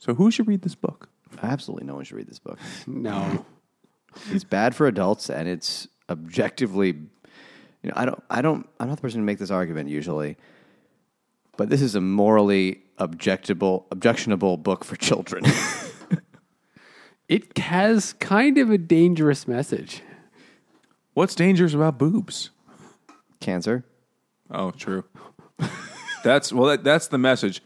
So 0.00 0.14
who 0.14 0.30
should 0.32 0.48
read 0.48 0.62
this 0.62 0.74
book? 0.74 1.08
Absolutely 1.42 1.86
no 1.86 1.94
one 1.94 2.04
should 2.04 2.16
read 2.16 2.26
this 2.26 2.38
book. 2.40 2.58
No. 2.86 3.44
It's 4.30 4.44
bad 4.44 4.74
for 4.74 4.86
adults 4.86 5.30
and 5.30 5.48
it's 5.48 5.88
objectively 6.08 6.88
you 7.82 7.90
know, 7.90 7.92
I 7.96 8.04
don't 8.04 8.22
I 8.30 8.42
don't 8.42 8.68
I'm 8.80 8.88
not 8.88 8.96
the 8.96 9.02
person 9.02 9.20
to 9.20 9.24
make 9.24 9.38
this 9.38 9.50
argument 9.50 9.88
usually. 9.88 10.36
But 11.56 11.68
this 11.68 11.82
is 11.82 11.94
a 11.94 12.00
morally 12.00 12.82
objectable 12.98 13.84
objectionable 13.90 14.56
book 14.56 14.84
for 14.84 14.96
children. 14.96 15.44
It 17.28 17.56
has 17.58 18.12
kind 18.14 18.58
of 18.58 18.70
a 18.70 18.78
dangerous 18.78 19.48
message. 19.48 20.02
What's 21.14 21.34
dangerous 21.34 21.72
about 21.72 21.98
boobs? 21.98 22.50
Cancer. 23.40 23.84
Oh, 24.50 24.72
true. 24.72 25.04
that's 26.22 26.52
well. 26.52 26.68
That, 26.68 26.84
that's 26.84 27.08
the 27.08 27.18
message. 27.18 27.62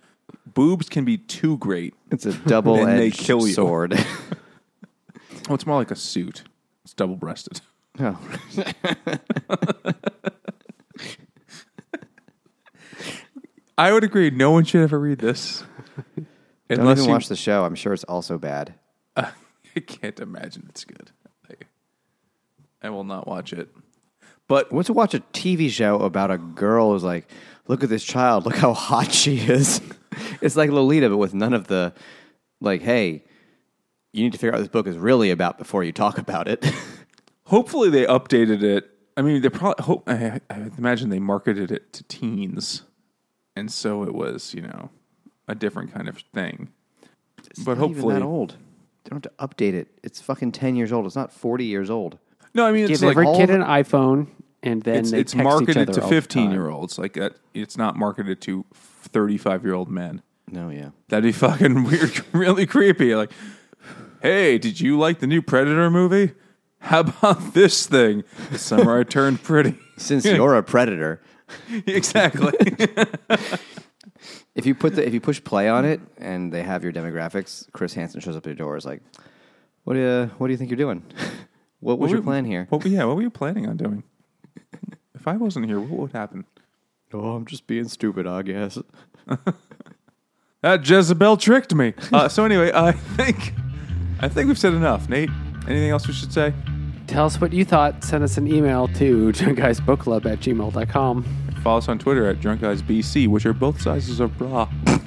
Boobs 0.46 0.88
can 0.88 1.04
be 1.04 1.18
too 1.18 1.58
great. 1.58 1.94
It's 2.10 2.24
a 2.26 2.32
double-edged 2.32 3.28
you. 3.28 3.52
sword. 3.52 3.94
Oh, 5.48 5.54
it's 5.54 5.66
more 5.66 5.76
like 5.76 5.90
a 5.90 5.96
suit. 5.96 6.44
It's 6.84 6.94
double 6.94 7.16
breasted. 7.16 7.60
oh. 8.00 8.18
I 13.78 13.92
would 13.92 14.04
agree. 14.04 14.30
No 14.30 14.50
one 14.50 14.64
should 14.64 14.82
ever 14.82 14.98
read 14.98 15.20
this. 15.20 15.62
Don't 16.68 16.80
Unless 16.80 16.98
even 16.98 17.08
you, 17.08 17.12
watch 17.12 17.28
the 17.28 17.36
show. 17.36 17.64
I'm 17.64 17.76
sure 17.76 17.92
it's 17.94 18.04
also 18.04 18.36
bad. 18.36 18.74
I 19.16 19.30
can't 19.86 20.18
imagine 20.20 20.66
it's 20.68 20.84
good. 20.84 21.12
I, 21.48 21.54
I 22.82 22.90
will 22.90 23.04
not 23.04 23.28
watch 23.28 23.52
it. 23.52 23.68
But 24.48 24.72
Once 24.72 24.88
to 24.88 24.92
watch 24.92 25.14
a 25.14 25.20
TV 25.32 25.70
show 25.70 26.00
about 26.00 26.30
a 26.30 26.38
girl 26.38 26.92
who's 26.92 27.04
like, 27.04 27.30
look 27.68 27.84
at 27.84 27.88
this 27.88 28.02
child, 28.02 28.44
look 28.46 28.56
how 28.56 28.72
hot 28.74 29.12
she 29.12 29.36
is. 29.36 29.80
it's 30.42 30.56
like 30.56 30.70
Lolita, 30.70 31.08
but 31.08 31.18
with 31.18 31.34
none 31.34 31.54
of 31.54 31.68
the, 31.68 31.92
like, 32.60 32.82
hey, 32.82 33.24
you 34.12 34.24
need 34.24 34.32
to 34.32 34.38
figure 34.38 34.50
out 34.52 34.56
what 34.58 34.60
this 34.60 34.68
book 34.68 34.86
is 34.86 34.96
really 34.96 35.30
about 35.30 35.58
before 35.58 35.84
you 35.84 35.92
talk 35.92 36.18
about 36.18 36.48
it. 36.48 36.64
hopefully 37.44 37.90
they 37.90 38.06
updated 38.06 38.62
it. 38.62 38.90
I 39.16 39.22
mean, 39.22 39.42
they 39.42 39.48
probably 39.48 39.84
hope. 39.84 40.08
I, 40.08 40.40
I 40.48 40.70
imagine 40.78 41.10
they 41.10 41.18
marketed 41.18 41.70
it 41.72 41.92
to 41.94 42.04
teens, 42.04 42.82
and 43.56 43.70
so 43.70 44.04
it 44.04 44.14
was, 44.14 44.54
you 44.54 44.62
know, 44.62 44.90
a 45.48 45.54
different 45.54 45.92
kind 45.92 46.08
of 46.08 46.18
thing. 46.32 46.68
It's 47.50 47.64
But 47.64 47.78
not 47.78 47.84
even 47.90 47.94
hopefully- 47.96 48.14
that 48.14 48.22
old. 48.22 48.56
They 49.04 49.10
don't 49.10 49.24
have 49.24 49.48
to 49.48 49.56
update 49.56 49.72
it. 49.72 49.88
It's 50.02 50.20
fucking 50.20 50.52
10 50.52 50.76
years 50.76 50.92
old. 50.92 51.06
It's 51.06 51.16
not 51.16 51.32
40 51.32 51.64
years 51.64 51.88
old. 51.88 52.18
No, 52.54 52.66
I 52.66 52.72
mean 52.72 52.84
it's 52.84 53.00
Give 53.00 53.02
like 53.08 53.10
every 53.12 53.26
all 53.26 53.36
kid 53.36 53.48
the- 53.48 53.54
an 53.54 53.62
iPhone, 53.62 54.26
and 54.62 54.82
then 54.82 54.96
it's, 54.98 55.10
they 55.12 55.20
it's 55.20 55.32
text 55.32 55.40
each 55.40 55.44
marketed 55.44 55.88
other 55.90 56.00
to 56.00 56.08
fifteen-year-olds. 56.08 56.98
Like 56.98 57.14
that, 57.14 57.34
it's 57.54 57.76
not 57.76 57.96
marketed 57.96 58.40
to 58.42 58.64
35 58.74 59.64
year 59.64 59.74
old 59.74 59.88
men. 59.90 60.22
No, 60.50 60.68
yeah. 60.70 60.90
That'd 61.08 61.24
be 61.24 61.32
fucking 61.32 61.84
weird, 61.90 62.22
really 62.32 62.66
creepy. 62.66 63.14
Like, 63.14 63.30
hey, 64.22 64.58
did 64.58 64.80
you 64.80 64.98
like 64.98 65.20
the 65.20 65.26
new 65.26 65.42
Predator 65.42 65.90
movie? 65.90 66.32
How 66.80 67.00
about 67.00 67.54
this 67.54 67.86
thing? 67.86 68.24
This 68.50 68.62
summer 68.62 68.98
I 68.98 69.02
turned 69.02 69.42
pretty. 69.42 69.76
Since 69.96 70.24
you're 70.24 70.54
a 70.54 70.62
predator, 70.62 71.20
exactly. 71.86 72.52
if 74.54 74.64
you 74.64 74.74
put 74.74 74.94
the 74.94 75.04
if 75.06 75.12
you 75.12 75.20
push 75.20 75.42
play 75.42 75.68
on 75.68 75.84
it 75.84 76.00
and 76.18 76.52
they 76.52 76.62
have 76.62 76.84
your 76.84 76.92
demographics, 76.92 77.70
Chris 77.72 77.94
Hansen 77.94 78.20
shows 78.20 78.36
up 78.36 78.44
at 78.46 78.50
your 78.50 78.54
door. 78.54 78.76
Is 78.76 78.84
like, 78.86 79.02
what 79.84 79.94
do 79.94 80.00
you 80.00 80.30
what 80.38 80.46
do 80.46 80.52
you 80.52 80.56
think 80.56 80.70
you're 80.70 80.76
doing? 80.76 81.02
what 81.80 81.98
was 81.98 82.08
What 82.08 82.10
your 82.10 82.20
were- 82.20 82.24
plan 82.24 82.44
here? 82.44 82.66
What, 82.70 82.86
yeah, 82.86 83.04
what 83.04 83.16
were 83.16 83.22
you 83.22 83.30
planning 83.30 83.66
on 83.68 83.76
doing? 83.76 84.04
If 85.14 85.26
I 85.26 85.36
wasn't 85.36 85.66
here, 85.66 85.80
what 85.80 85.98
would 85.98 86.12
happen? 86.12 86.44
Oh, 87.12 87.32
I'm 87.34 87.44
just 87.46 87.66
being 87.66 87.88
stupid, 87.88 88.26
I 88.26 88.42
guess. 88.42 88.78
That 90.60 90.88
Jezebel 90.88 91.36
tricked 91.36 91.72
me. 91.72 91.94
Uh, 92.12 92.28
so 92.28 92.44
anyway, 92.44 92.72
I 92.74 92.90
think 92.90 93.52
I 94.20 94.28
think 94.28 94.48
we've 94.48 94.58
said 94.58 94.74
enough. 94.74 95.08
Nate, 95.08 95.30
anything 95.66 95.90
else 95.90 96.06
we 96.06 96.12
should 96.12 96.32
say? 96.32 96.52
Tell 97.06 97.26
us 97.26 97.40
what 97.40 97.52
you 97.52 97.64
thought. 97.64 98.04
Send 98.04 98.22
us 98.24 98.36
an 98.36 98.46
email 98.46 98.88
to 98.88 99.32
drunkguysbookclub 99.32 100.26
at 100.26 100.40
gmail.com. 100.40 101.24
Follow 101.62 101.78
us 101.78 101.88
on 101.88 101.98
Twitter 101.98 102.28
at 102.28 102.40
Drunk 102.40 102.60
Guys 102.60 102.82
BC, 102.82 103.28
which 103.28 103.46
are 103.46 103.52
both 103.52 103.80
sizes 103.80 104.20
of 104.20 104.36
bra. 104.38 104.68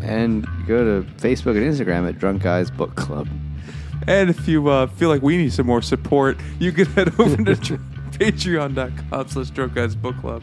And 0.00 0.46
go 0.66 1.02
to 1.02 1.06
Facebook 1.18 1.56
and 1.56 1.70
Instagram 1.70 2.08
at 2.08 2.18
Drunk 2.18 2.42
Guys 2.42 2.70
Book 2.70 2.94
Club. 2.94 3.28
And 4.06 4.30
if 4.30 4.48
you 4.48 4.66
uh, 4.68 4.86
feel 4.86 5.10
like 5.10 5.20
we 5.20 5.36
need 5.36 5.52
some 5.52 5.66
more 5.66 5.82
support, 5.82 6.38
you 6.58 6.72
can 6.72 6.86
head 6.86 7.08
over 7.20 7.36
to 7.36 7.44
patreon.com 8.12 9.28
slash 9.28 9.50
drunk 9.50 9.74
guys 9.74 9.94
book 9.94 10.16
club 10.18 10.42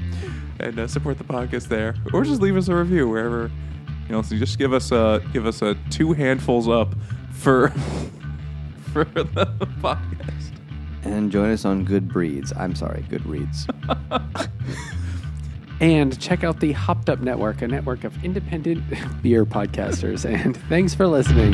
and 0.59 0.77
uh, 0.77 0.88
support 0.88 1.17
the 1.17 1.23
podcast 1.23 1.67
there. 1.67 1.95
Or 2.13 2.23
just 2.23 2.41
leave 2.41 2.55
us 2.57 2.67
a 2.67 2.76
review 2.76 3.09
wherever 3.09 3.49
you 4.07 4.11
know, 4.11 4.22
so 4.22 4.36
just 4.36 4.57
give 4.57 4.73
us 4.73 4.91
a 4.91 5.23
give 5.34 5.45
us 5.45 5.61
a 5.61 5.76
two 5.90 6.14
handfuls 6.14 6.68
up 6.68 6.95
for 7.32 7.69
for 8.94 9.06
the 9.06 9.45
podcast. 9.82 10.32
And 11.03 11.32
join 11.32 11.52
us 11.52 11.65
on 11.65 11.86
Good 11.86 12.07
Breeds. 12.07 12.52
I'm 12.57 12.73
sorry, 12.73 13.06
Good 13.10 13.26
Reads. 13.26 13.68
And 15.82 16.19
check 16.22 16.44
out 16.44 16.61
the 16.61 16.72
Hopped 16.72 17.10
Up 17.10 17.19
Network, 17.19 17.61
a 17.61 17.68
network 17.68 18.06
of 18.06 18.23
independent 18.23 18.84
beer 19.22 19.45
podcasters. 19.45 20.26
And 20.26 20.56
thanks 20.69 20.94
for 20.94 21.06
listening. 21.07 21.53